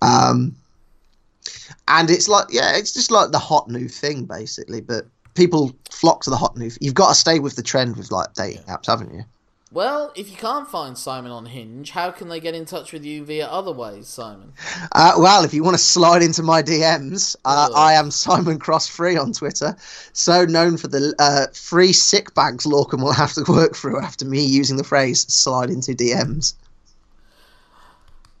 Um, 0.00 0.54
and 1.88 2.08
it's 2.08 2.28
like 2.28 2.46
yeah, 2.50 2.76
it's 2.76 2.92
just 2.92 3.10
like 3.10 3.32
the 3.32 3.38
hot 3.38 3.68
new 3.68 3.88
thing 3.88 4.24
basically. 4.24 4.80
But 4.80 5.06
people 5.34 5.74
flock 5.90 6.22
to 6.22 6.30
the 6.30 6.36
hot 6.36 6.56
new. 6.56 6.70
You've 6.80 6.94
got 6.94 7.08
to 7.08 7.14
stay 7.14 7.40
with 7.40 7.56
the 7.56 7.62
trend 7.62 7.96
with 7.96 8.12
like 8.12 8.32
dating 8.34 8.62
apps, 8.62 8.86
haven't 8.86 9.12
you? 9.12 9.24
Well, 9.72 10.12
if 10.14 10.30
you 10.30 10.36
can't 10.36 10.68
find 10.68 10.96
Simon 10.96 11.32
on 11.32 11.46
Hinge, 11.46 11.90
how 11.90 12.12
can 12.12 12.28
they 12.28 12.38
get 12.38 12.54
in 12.54 12.66
touch 12.66 12.92
with 12.92 13.04
you 13.04 13.24
via 13.24 13.48
other 13.48 13.72
ways, 13.72 14.06
Simon? 14.06 14.52
Uh, 14.92 15.14
well, 15.18 15.44
if 15.44 15.52
you 15.52 15.64
want 15.64 15.74
to 15.74 15.82
slide 15.82 16.22
into 16.22 16.44
my 16.44 16.62
DMs, 16.62 17.34
uh. 17.44 17.70
I 17.74 17.94
am 17.94 18.12
Simon 18.12 18.60
Cross 18.60 18.86
Free 18.86 19.16
on 19.16 19.32
Twitter. 19.32 19.76
So 20.12 20.44
known 20.44 20.76
for 20.76 20.86
the 20.86 21.14
uh, 21.18 21.46
free 21.52 21.92
sick 21.92 22.32
bags 22.34 22.64
Lorcan 22.64 23.02
will 23.02 23.12
have 23.12 23.32
to 23.32 23.44
work 23.48 23.74
through 23.74 24.00
after 24.00 24.24
me 24.24 24.44
using 24.44 24.76
the 24.76 24.84
phrase 24.84 25.22
slide 25.32 25.70
into 25.70 25.92
DMs. 25.92 26.54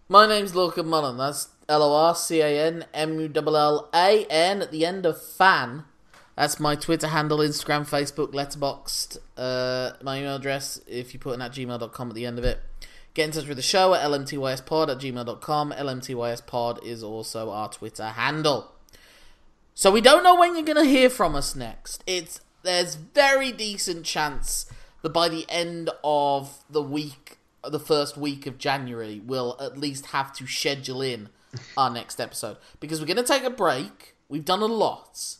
My 0.08 0.28
name's 0.28 0.52
Lorcan 0.52 0.86
Mullan. 0.86 1.18
That's 1.18 1.48
L 1.68 1.82
O 1.82 1.92
R 1.92 2.14
C 2.14 2.40
A 2.40 2.66
N 2.68 2.84
M 2.94 3.18
U 3.18 3.32
L 3.34 3.56
L 3.56 3.88
A 3.92 4.24
N 4.26 4.62
at 4.62 4.70
the 4.70 4.86
end 4.86 5.04
of 5.04 5.20
fan. 5.20 5.84
That's 6.36 6.60
my 6.60 6.76
Twitter 6.76 7.08
handle, 7.08 7.38
Instagram, 7.38 7.88
Facebook, 7.88 8.32
Letterboxd. 8.32 9.18
Uh, 9.38 9.96
my 10.02 10.18
email 10.18 10.36
address, 10.36 10.80
if 10.86 11.14
you 11.14 11.18
put 11.18 11.34
in 11.34 11.40
at 11.40 11.52
gmail.com 11.52 12.08
at 12.08 12.14
the 12.14 12.26
end 12.26 12.38
of 12.38 12.44
it. 12.44 12.60
Get 13.14 13.24
in 13.24 13.30
touch 13.30 13.48
with 13.48 13.56
the 13.56 13.62
show 13.62 13.94
at 13.94 14.02
lmtyspod 14.02 14.90
at 14.90 14.98
gmail.com. 14.98 15.72
lmtyspod 15.72 16.84
is 16.84 17.02
also 17.02 17.50
our 17.50 17.70
Twitter 17.70 18.08
handle. 18.08 18.70
So 19.72 19.90
we 19.90 20.02
don't 20.02 20.22
know 20.22 20.34
when 20.34 20.54
you're 20.54 20.64
going 20.66 20.84
to 20.84 20.90
hear 20.90 21.08
from 21.08 21.34
us 21.34 21.56
next. 21.56 22.04
It's 22.06 22.42
There's 22.62 22.96
very 22.96 23.52
decent 23.52 24.04
chance 24.04 24.66
that 25.00 25.14
by 25.14 25.30
the 25.30 25.46
end 25.48 25.88
of 26.04 26.62
the 26.68 26.82
week, 26.82 27.38
the 27.64 27.80
first 27.80 28.18
week 28.18 28.46
of 28.46 28.58
January, 28.58 29.22
we'll 29.24 29.56
at 29.58 29.78
least 29.78 30.06
have 30.06 30.34
to 30.34 30.46
schedule 30.46 31.00
in 31.00 31.30
our 31.78 31.88
next 31.88 32.20
episode. 32.20 32.58
Because 32.78 33.00
we're 33.00 33.06
going 33.06 33.16
to 33.16 33.22
take 33.22 33.44
a 33.44 33.50
break. 33.50 34.14
We've 34.28 34.44
done 34.44 34.60
a 34.60 34.66
lot. 34.66 35.36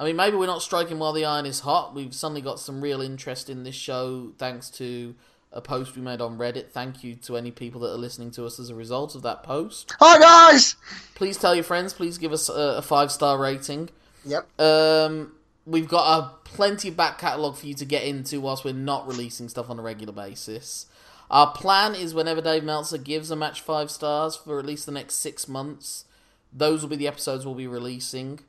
I 0.00 0.04
mean, 0.04 0.16
maybe 0.16 0.38
we're 0.38 0.46
not 0.46 0.62
striking 0.62 0.98
while 0.98 1.12
the 1.12 1.26
iron 1.26 1.44
is 1.44 1.60
hot. 1.60 1.94
We've 1.94 2.14
suddenly 2.14 2.40
got 2.40 2.58
some 2.58 2.80
real 2.80 3.02
interest 3.02 3.50
in 3.50 3.64
this 3.64 3.74
show 3.74 4.32
thanks 4.38 4.70
to 4.70 5.14
a 5.52 5.60
post 5.60 5.94
we 5.94 6.00
made 6.00 6.22
on 6.22 6.38
Reddit. 6.38 6.70
Thank 6.70 7.04
you 7.04 7.16
to 7.16 7.36
any 7.36 7.50
people 7.50 7.82
that 7.82 7.92
are 7.92 7.98
listening 7.98 8.30
to 8.32 8.46
us 8.46 8.58
as 8.58 8.70
a 8.70 8.74
result 8.74 9.14
of 9.14 9.20
that 9.22 9.42
post. 9.42 9.94
Hi 10.00 10.18
guys. 10.18 10.74
Please 11.14 11.36
tell 11.36 11.54
your 11.54 11.64
friends. 11.64 11.92
Please 11.92 12.16
give 12.16 12.32
us 12.32 12.48
a, 12.48 12.78
a 12.78 12.82
five 12.82 13.12
star 13.12 13.36
rating. 13.36 13.90
Yep. 14.24 14.48
Um, 14.58 15.32
we've 15.66 15.88
got 15.88 16.18
a 16.18 16.30
plenty 16.44 16.88
of 16.88 16.96
back 16.96 17.18
catalogue 17.18 17.58
for 17.58 17.66
you 17.66 17.74
to 17.74 17.84
get 17.84 18.04
into 18.04 18.40
whilst 18.40 18.64
we're 18.64 18.72
not 18.72 19.06
releasing 19.06 19.50
stuff 19.50 19.68
on 19.68 19.78
a 19.78 19.82
regular 19.82 20.14
basis. 20.14 20.86
Our 21.30 21.52
plan 21.52 21.94
is 21.94 22.14
whenever 22.14 22.40
Dave 22.40 22.64
Meltzer 22.64 22.96
gives 22.96 23.30
a 23.30 23.36
match 23.36 23.60
five 23.60 23.90
stars 23.90 24.34
for 24.34 24.58
at 24.58 24.64
least 24.64 24.86
the 24.86 24.92
next 24.92 25.16
six 25.16 25.46
months, 25.46 26.06
those 26.54 26.80
will 26.80 26.88
be 26.88 26.96
the 26.96 27.06
episodes 27.06 27.44
we'll 27.44 27.54
be 27.54 27.66
releasing. 27.66 28.40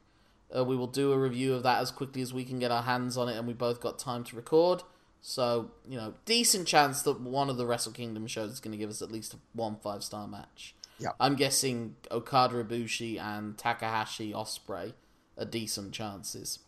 Uh, 0.55 0.63
we 0.63 0.75
will 0.75 0.87
do 0.87 1.11
a 1.11 1.17
review 1.17 1.53
of 1.53 1.63
that 1.63 1.81
as 1.81 1.91
quickly 1.91 2.21
as 2.21 2.33
we 2.33 2.43
can 2.43 2.59
get 2.59 2.71
our 2.71 2.83
hands 2.83 3.17
on 3.17 3.29
it, 3.29 3.37
and 3.37 3.47
we 3.47 3.53
both 3.53 3.79
got 3.79 3.99
time 3.99 4.23
to 4.25 4.35
record. 4.35 4.83
So, 5.21 5.71
you 5.87 5.97
know, 5.97 6.15
decent 6.25 6.67
chance 6.67 7.03
that 7.03 7.21
one 7.21 7.49
of 7.49 7.57
the 7.57 7.65
Wrestle 7.65 7.91
Kingdom 7.91 8.27
shows 8.27 8.51
is 8.51 8.59
going 8.59 8.71
to 8.71 8.77
give 8.77 8.89
us 8.89 9.01
at 9.01 9.11
least 9.11 9.35
one 9.53 9.77
five 9.77 10.03
star 10.03 10.27
match. 10.27 10.75
Yep. 10.99 11.15
I'm 11.19 11.35
guessing 11.35 11.95
Okada 12.11 12.63
Ibushi 12.63 13.19
and 13.19 13.57
Takahashi 13.57 14.33
Ospreay 14.33 14.93
are 15.37 15.45
decent 15.45 15.93
chances. 15.93 16.59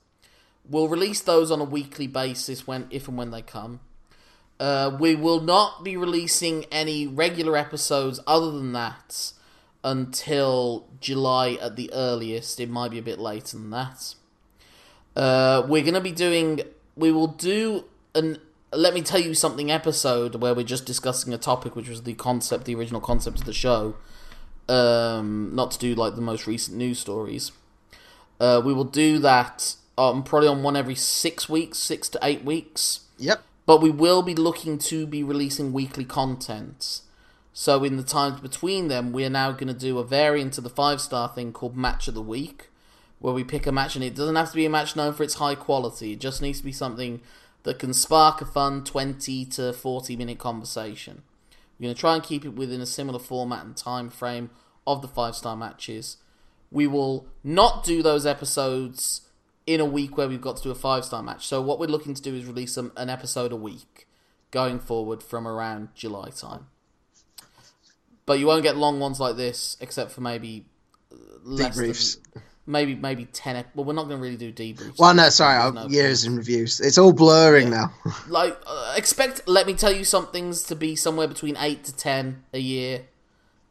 We'll 0.67 0.87
release 0.87 1.21
those 1.21 1.51
on 1.51 1.59
a 1.59 1.65
weekly 1.65 2.07
basis 2.07 2.65
when, 2.65 2.87
if 2.89 3.07
and 3.07 3.17
when 3.17 3.31
they 3.31 3.41
come. 3.41 3.81
Uh, 4.59 4.95
we 4.99 5.13
will 5.13 5.41
not 5.41 5.83
be 5.83 5.97
releasing 5.97 6.65
any 6.65 7.05
regular 7.05 7.57
episodes 7.57 8.19
other 8.25 8.51
than 8.51 8.71
that 8.71 9.33
until 9.83 10.87
July 10.99 11.57
at 11.61 11.75
the 11.75 11.91
earliest. 11.93 12.59
It 12.59 12.69
might 12.69 12.91
be 12.91 12.99
a 12.99 13.03
bit 13.03 13.19
later 13.19 13.57
than 13.57 13.69
that. 13.71 14.15
Uh, 15.15 15.63
we're 15.67 15.81
going 15.83 15.93
to 15.93 16.01
be 16.01 16.11
doing. 16.11 16.61
We 16.95 17.11
will 17.11 17.27
do 17.27 17.85
an. 18.15 18.37
Let 18.71 18.95
me 18.95 19.01
tell 19.03 19.19
you 19.19 19.35
something 19.35 19.69
episode 19.69 20.35
where 20.35 20.55
we're 20.55 20.63
just 20.63 20.85
discussing 20.85 21.31
a 21.33 21.37
topic, 21.37 21.75
which 21.75 21.87
was 21.89 22.03
the 22.03 22.15
concept, 22.15 22.65
the 22.65 22.73
original 22.75 23.01
concept 23.01 23.39
of 23.39 23.45
the 23.45 23.53
show. 23.53 23.95
Um, 24.67 25.51
not 25.53 25.71
to 25.71 25.79
do 25.79 25.93
like 25.93 26.15
the 26.15 26.21
most 26.21 26.47
recent 26.47 26.77
news 26.77 26.97
stories. 26.99 27.51
Uh, 28.39 28.61
we 28.63 28.73
will 28.73 28.85
do 28.85 29.19
that 29.19 29.75
um, 29.97 30.23
probably 30.23 30.47
on 30.47 30.63
one 30.63 30.75
every 30.75 30.95
six 30.95 31.47
weeks, 31.47 31.77
six 31.77 32.09
to 32.09 32.19
eight 32.23 32.43
weeks 32.43 33.01
Yep. 33.19 33.43
but 33.65 33.81
we 33.81 33.91
will 33.91 34.21
be 34.23 34.33
looking 34.33 34.77
to 34.79 35.05
be 35.05 35.23
releasing 35.23 35.71
weekly 35.71 36.03
content. 36.05 37.01
So 37.55 37.83
in 37.83 37.97
the 37.97 38.03
times 38.03 38.41
between 38.41 38.87
them, 38.87 39.11
we 39.11 39.23
are 39.23 39.29
now 39.29 39.51
going 39.51 39.67
to 39.67 39.73
do 39.73 39.99
a 39.99 40.03
variant 40.03 40.57
of 40.57 40.63
the 40.63 40.69
five 40.71 40.99
star 40.99 41.29
thing 41.29 41.53
called 41.53 41.77
Match 41.77 42.07
of 42.07 42.15
the 42.15 42.21
Week, 42.21 42.69
where 43.19 43.33
we 43.33 43.43
pick 43.43 43.67
a 43.67 43.71
match, 43.71 43.95
and 43.95 44.03
it 44.03 44.15
doesn't 44.15 44.35
have 44.35 44.49
to 44.49 44.55
be 44.55 44.65
a 44.65 44.69
match 44.69 44.95
known 44.95 45.13
for 45.13 45.21
its 45.21 45.35
high 45.35 45.53
quality. 45.53 46.13
It 46.13 46.19
just 46.19 46.41
needs 46.41 46.57
to 46.57 46.65
be 46.65 46.71
something 46.71 47.21
that 47.61 47.77
can 47.77 47.93
spark 47.93 48.41
a 48.41 48.45
fun 48.45 48.83
twenty 48.83 49.45
to 49.45 49.71
forty 49.71 50.15
minute 50.15 50.39
conversation. 50.39 51.21
We're 51.77 51.85
going 51.85 51.95
to 51.95 51.99
try 51.99 52.15
and 52.15 52.23
keep 52.23 52.43
it 52.43 52.55
within 52.55 52.81
a 52.81 52.85
similar 52.87 53.19
format 53.19 53.63
and 53.63 53.77
time 53.77 54.09
frame 54.09 54.49
of 54.87 55.01
the 55.01 55.07
five 55.07 55.35
star 55.35 55.55
matches. 55.55 56.17
We 56.71 56.87
will 56.87 57.27
not 57.43 57.83
do 57.83 58.01
those 58.01 58.25
episodes 58.25 59.21
in 59.67 59.79
a 59.79 59.85
week 59.85 60.17
where 60.17 60.27
we've 60.27 60.41
got 60.41 60.57
to 60.57 60.63
do 60.63 60.71
a 60.71 60.75
five 60.75 61.05
star 61.05 61.21
match. 61.21 61.45
So 61.45 61.61
what 61.61 61.79
we're 61.79 61.85
looking 61.85 62.15
to 62.15 62.21
do 62.21 62.33
is 62.33 62.45
release 62.45 62.77
an 62.77 62.91
episode 62.97 63.51
a 63.51 63.55
week 63.55 64.07
going 64.49 64.79
forward 64.79 65.21
from 65.21 65.47
around 65.47 65.89
July 65.93 66.31
time. 66.31 66.67
But 68.25 68.39
you 68.39 68.47
won't 68.47 68.63
get 68.63 68.77
long 68.77 68.99
ones 68.99 69.19
like 69.19 69.35
this, 69.35 69.75
except 69.81 70.11
for 70.11 70.21
maybe 70.21 70.65
uh, 71.11 71.15
less 71.43 71.75
than, 71.75 72.41
maybe 72.65 72.95
maybe 72.95 73.25
ten. 73.25 73.65
Well, 73.75 73.83
we're 73.85 73.93
not 73.93 74.07
going 74.07 74.17
to 74.19 74.23
really 74.23 74.37
do 74.37 74.51
debriefs. 74.53 74.97
Well, 74.97 75.13
no, 75.13 75.27
sorry. 75.29 75.71
No 75.73 75.87
years 75.87 76.23
in 76.25 76.37
reviews. 76.37 76.79
It's 76.79 76.97
all 76.97 77.11
blurring 77.11 77.69
now. 77.69 77.93
like 78.29 78.57
uh, 78.65 78.93
expect. 78.95 79.47
Let 79.47 79.67
me 79.67 79.73
tell 79.73 79.91
you 79.91 80.05
something's 80.05 80.63
to 80.63 80.75
be 80.75 80.95
somewhere 80.95 81.27
between 81.27 81.57
eight 81.57 81.83
to 81.85 81.95
ten 81.95 82.43
a 82.53 82.59
year, 82.59 83.07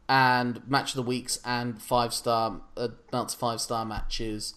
and 0.09 0.61
match 0.69 0.91
of 0.91 0.97
the 0.97 1.03
weeks 1.03 1.39
and 1.45 1.81
five 1.81 2.13
star 2.13 2.61
uh, 2.77 2.89
five 3.29 3.61
star 3.61 3.85
matches 3.87 4.55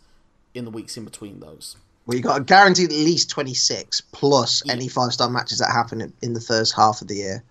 in 0.54 0.66
the 0.66 0.72
weeks 0.72 0.98
in 0.98 1.06
between 1.06 1.40
those. 1.40 1.78
Well, 2.06 2.18
you 2.18 2.22
got 2.24 2.42
a 2.42 2.44
guaranteed 2.44 2.92
at 2.92 2.96
least 2.98 3.30
twenty 3.30 3.54
six 3.54 4.02
plus 4.02 4.62
any 4.70 4.88
five 4.90 5.14
star 5.14 5.30
matches 5.30 5.60
that 5.60 5.72
happen 5.72 6.02
in- 6.02 6.14
in 6.22 6.34
the 6.34 6.42
first 6.42 6.76
half 6.76 7.02
of 7.02 7.08
the 7.08 7.16
year. 7.16 7.44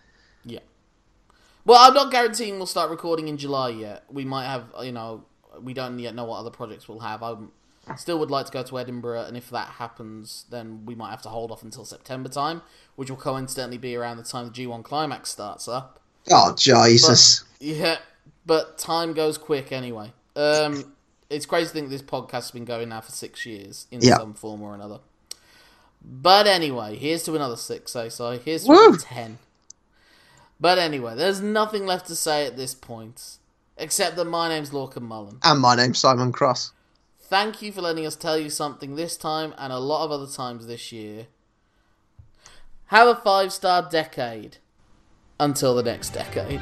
Well, 1.65 1.79
I'm 1.81 1.95
not 1.95 2.11
guaranteeing 2.11 2.57
we'll 2.59 2.67
start 2.67 2.91
recording 2.91 3.29
in 3.29 3.37
July 3.39 3.71
yet. 3.71 4.05
We 4.11 4.25
might 4.25 4.45
have, 4.47 4.65
you 4.83 4.93
know, 4.93 5.25
we 5.61 5.73
don't 5.73 5.99
yet 5.99 6.15
know 6.15 6.25
what 6.25 6.39
other 6.39 6.51
projects 6.51 6.89
we'll 6.89 7.01
have. 7.01 7.23
I 7.23 7.37
still 7.97 8.19
would 8.19 8.31
like 8.31 8.47
to 8.47 8.53
go 8.53 8.63
to 8.63 8.79
Edinburgh, 8.79 9.23
and 9.23 9.37
if 9.37 9.51
that 9.51 9.69
happens, 9.69 10.45
then 10.51 10.85
we 10.85 10.95
might 10.95 11.11
have 11.11 11.23
to 11.23 11.29
hold 11.29 11.51
off 11.51 11.63
until 11.63 11.85
September 11.85 12.29
time, 12.29 12.63
which 12.97 13.11
will 13.11 13.17
coincidentally 13.17 13.79
be 13.79 13.95
around 13.97 14.17
the 14.19 14.23
time 14.25 14.47
the 14.47 14.53
G1 14.53 14.83
Climax 14.85 15.31
starts 15.31 15.69
up. 15.69 16.01
Oh 16.31 16.55
Jesus! 16.55 17.45
Yeah, 17.61 17.99
but 18.47 18.79
time 18.79 19.13
goes 19.13 19.37
quick 19.37 19.73
anyway. 19.73 20.13
Um, 20.37 20.95
it's 21.31 21.45
crazy 21.47 21.69
to 21.69 21.73
think 21.75 21.91
this 21.91 22.03
podcast 22.03 22.33
has 22.33 22.51
been 22.51 22.65
going 22.65 22.89
now 22.91 23.01
for 23.03 23.13
six 23.13 23.45
years 23.45 23.87
in 23.91 24.01
Yeah. 24.01 24.17
some 24.17 24.33
form 24.35 24.63
or 24.63 24.75
another. 24.75 25.01
But 26.03 26.47
anyway, 26.47 26.97
here's 26.97 27.23
to 27.25 27.35
another 27.35 27.57
six, 27.57 27.95
eh? 27.97 28.09
So 28.11 28.39
here's 28.39 28.65
to 28.65 28.99
ten. 29.01 29.39
But 30.61 30.79
anyway, 30.79 31.15
there's 31.17 31.41
nothing 31.41 31.87
left 31.87 32.07
to 32.07 32.17
say 32.17 32.47
at 32.47 32.57
this 32.57 32.75
point, 32.75 33.39
except 33.77 34.17
that 34.17 34.25
my 34.25 34.49
name's 34.49 34.71
Lorcan 34.71 35.07
Mullan. 35.09 35.39
and 35.43 35.61
my 35.61 35.75
name's 35.75 35.99
Simon 35.99 36.33
Cross. 36.33 36.73
Thank 37.21 37.63
you 37.63 37.73
for 37.73 37.81
letting 37.81 38.07
us 38.07 38.17
tell 38.17 38.39
you 38.39 38.51
something 38.51 38.95
this 38.95 39.17
time 39.17 39.55
and 39.59 39.73
a 39.73 39.79
lot 39.79 40.05
of 40.05 40.13
other 40.13 40.31
times 40.31 40.67
this 40.67 40.93
year. 40.93 41.27
Have 42.87 43.09
a 43.09 43.15
five 43.15 43.53
star 43.53 43.89
decade 43.91 44.59
until 45.41 45.75
the 45.75 45.83
next 45.83 46.11
decade. 46.11 46.61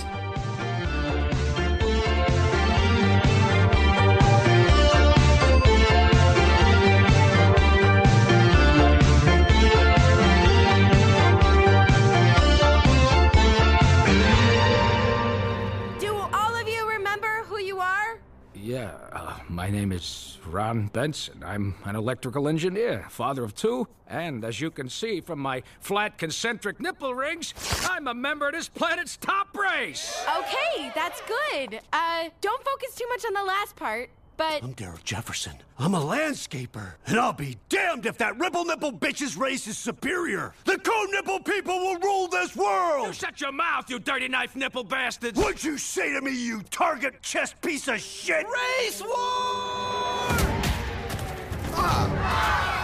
My 19.52 19.68
name 19.68 19.92
is 19.92 20.38
Ron 20.46 20.86
Benson. 20.86 21.42
I'm 21.44 21.74
an 21.84 21.94
electrical 21.94 22.48
engineer, 22.48 23.06
father 23.10 23.44
of 23.44 23.54
two, 23.54 23.86
and 24.08 24.44
as 24.44 24.60
you 24.60 24.70
can 24.70 24.88
see 24.88 25.20
from 25.20 25.40
my 25.40 25.62
flat 25.80 26.16
concentric 26.16 26.80
nipple 26.80 27.14
rings, 27.14 27.52
I'm 27.88 28.08
a 28.08 28.14
member 28.14 28.48
of 28.48 28.54
this 28.54 28.68
planet's 28.68 29.18
top 29.18 29.54
race. 29.56 30.24
Okay, 30.38 30.90
that's 30.94 31.20
good. 31.22 31.80
Uh, 31.92 32.30
don't 32.40 32.64
focus 32.64 32.94
too 32.94 33.06
much 33.10 33.26
on 33.26 33.34
the 33.34 33.44
last 33.44 33.76
part, 33.76 34.08
but 34.42 34.62
I'm 34.64 34.74
Daryl 34.74 35.02
Jefferson. 35.04 35.52
I'm 35.78 35.94
a 35.94 36.00
landscaper. 36.00 36.94
And 37.06 37.18
I'll 37.18 37.32
be 37.32 37.58
damned 37.68 38.06
if 38.06 38.18
that 38.18 38.38
ripple 38.38 38.64
nipple 38.64 38.92
bitch's 38.92 39.36
race 39.36 39.66
is 39.66 39.78
superior. 39.78 40.52
The 40.64 40.78
cone 40.78 41.10
nipple 41.12 41.40
people 41.40 41.78
will 41.78 41.98
rule 41.98 42.28
this 42.28 42.56
world! 42.56 43.08
You 43.08 43.12
shut 43.12 43.40
your 43.40 43.52
mouth, 43.52 43.88
you 43.88 43.98
dirty 43.98 44.28
knife 44.28 44.56
nipple 44.56 44.84
bastards! 44.84 45.38
What'd 45.38 45.62
you 45.62 45.78
say 45.78 46.12
to 46.12 46.20
me, 46.20 46.32
you 46.32 46.62
target 46.70 47.22
chest 47.22 47.60
piece 47.60 47.86
of 47.88 48.00
shit? 48.00 48.44
Race 48.80 49.00
war! 49.00 49.12
why 51.74 52.81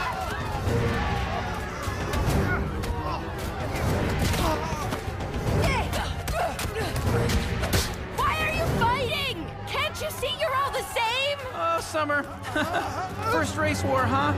Summer. 11.89 12.23
First 13.33 13.57
race 13.57 13.83
war, 13.83 14.05
huh? 14.05 14.35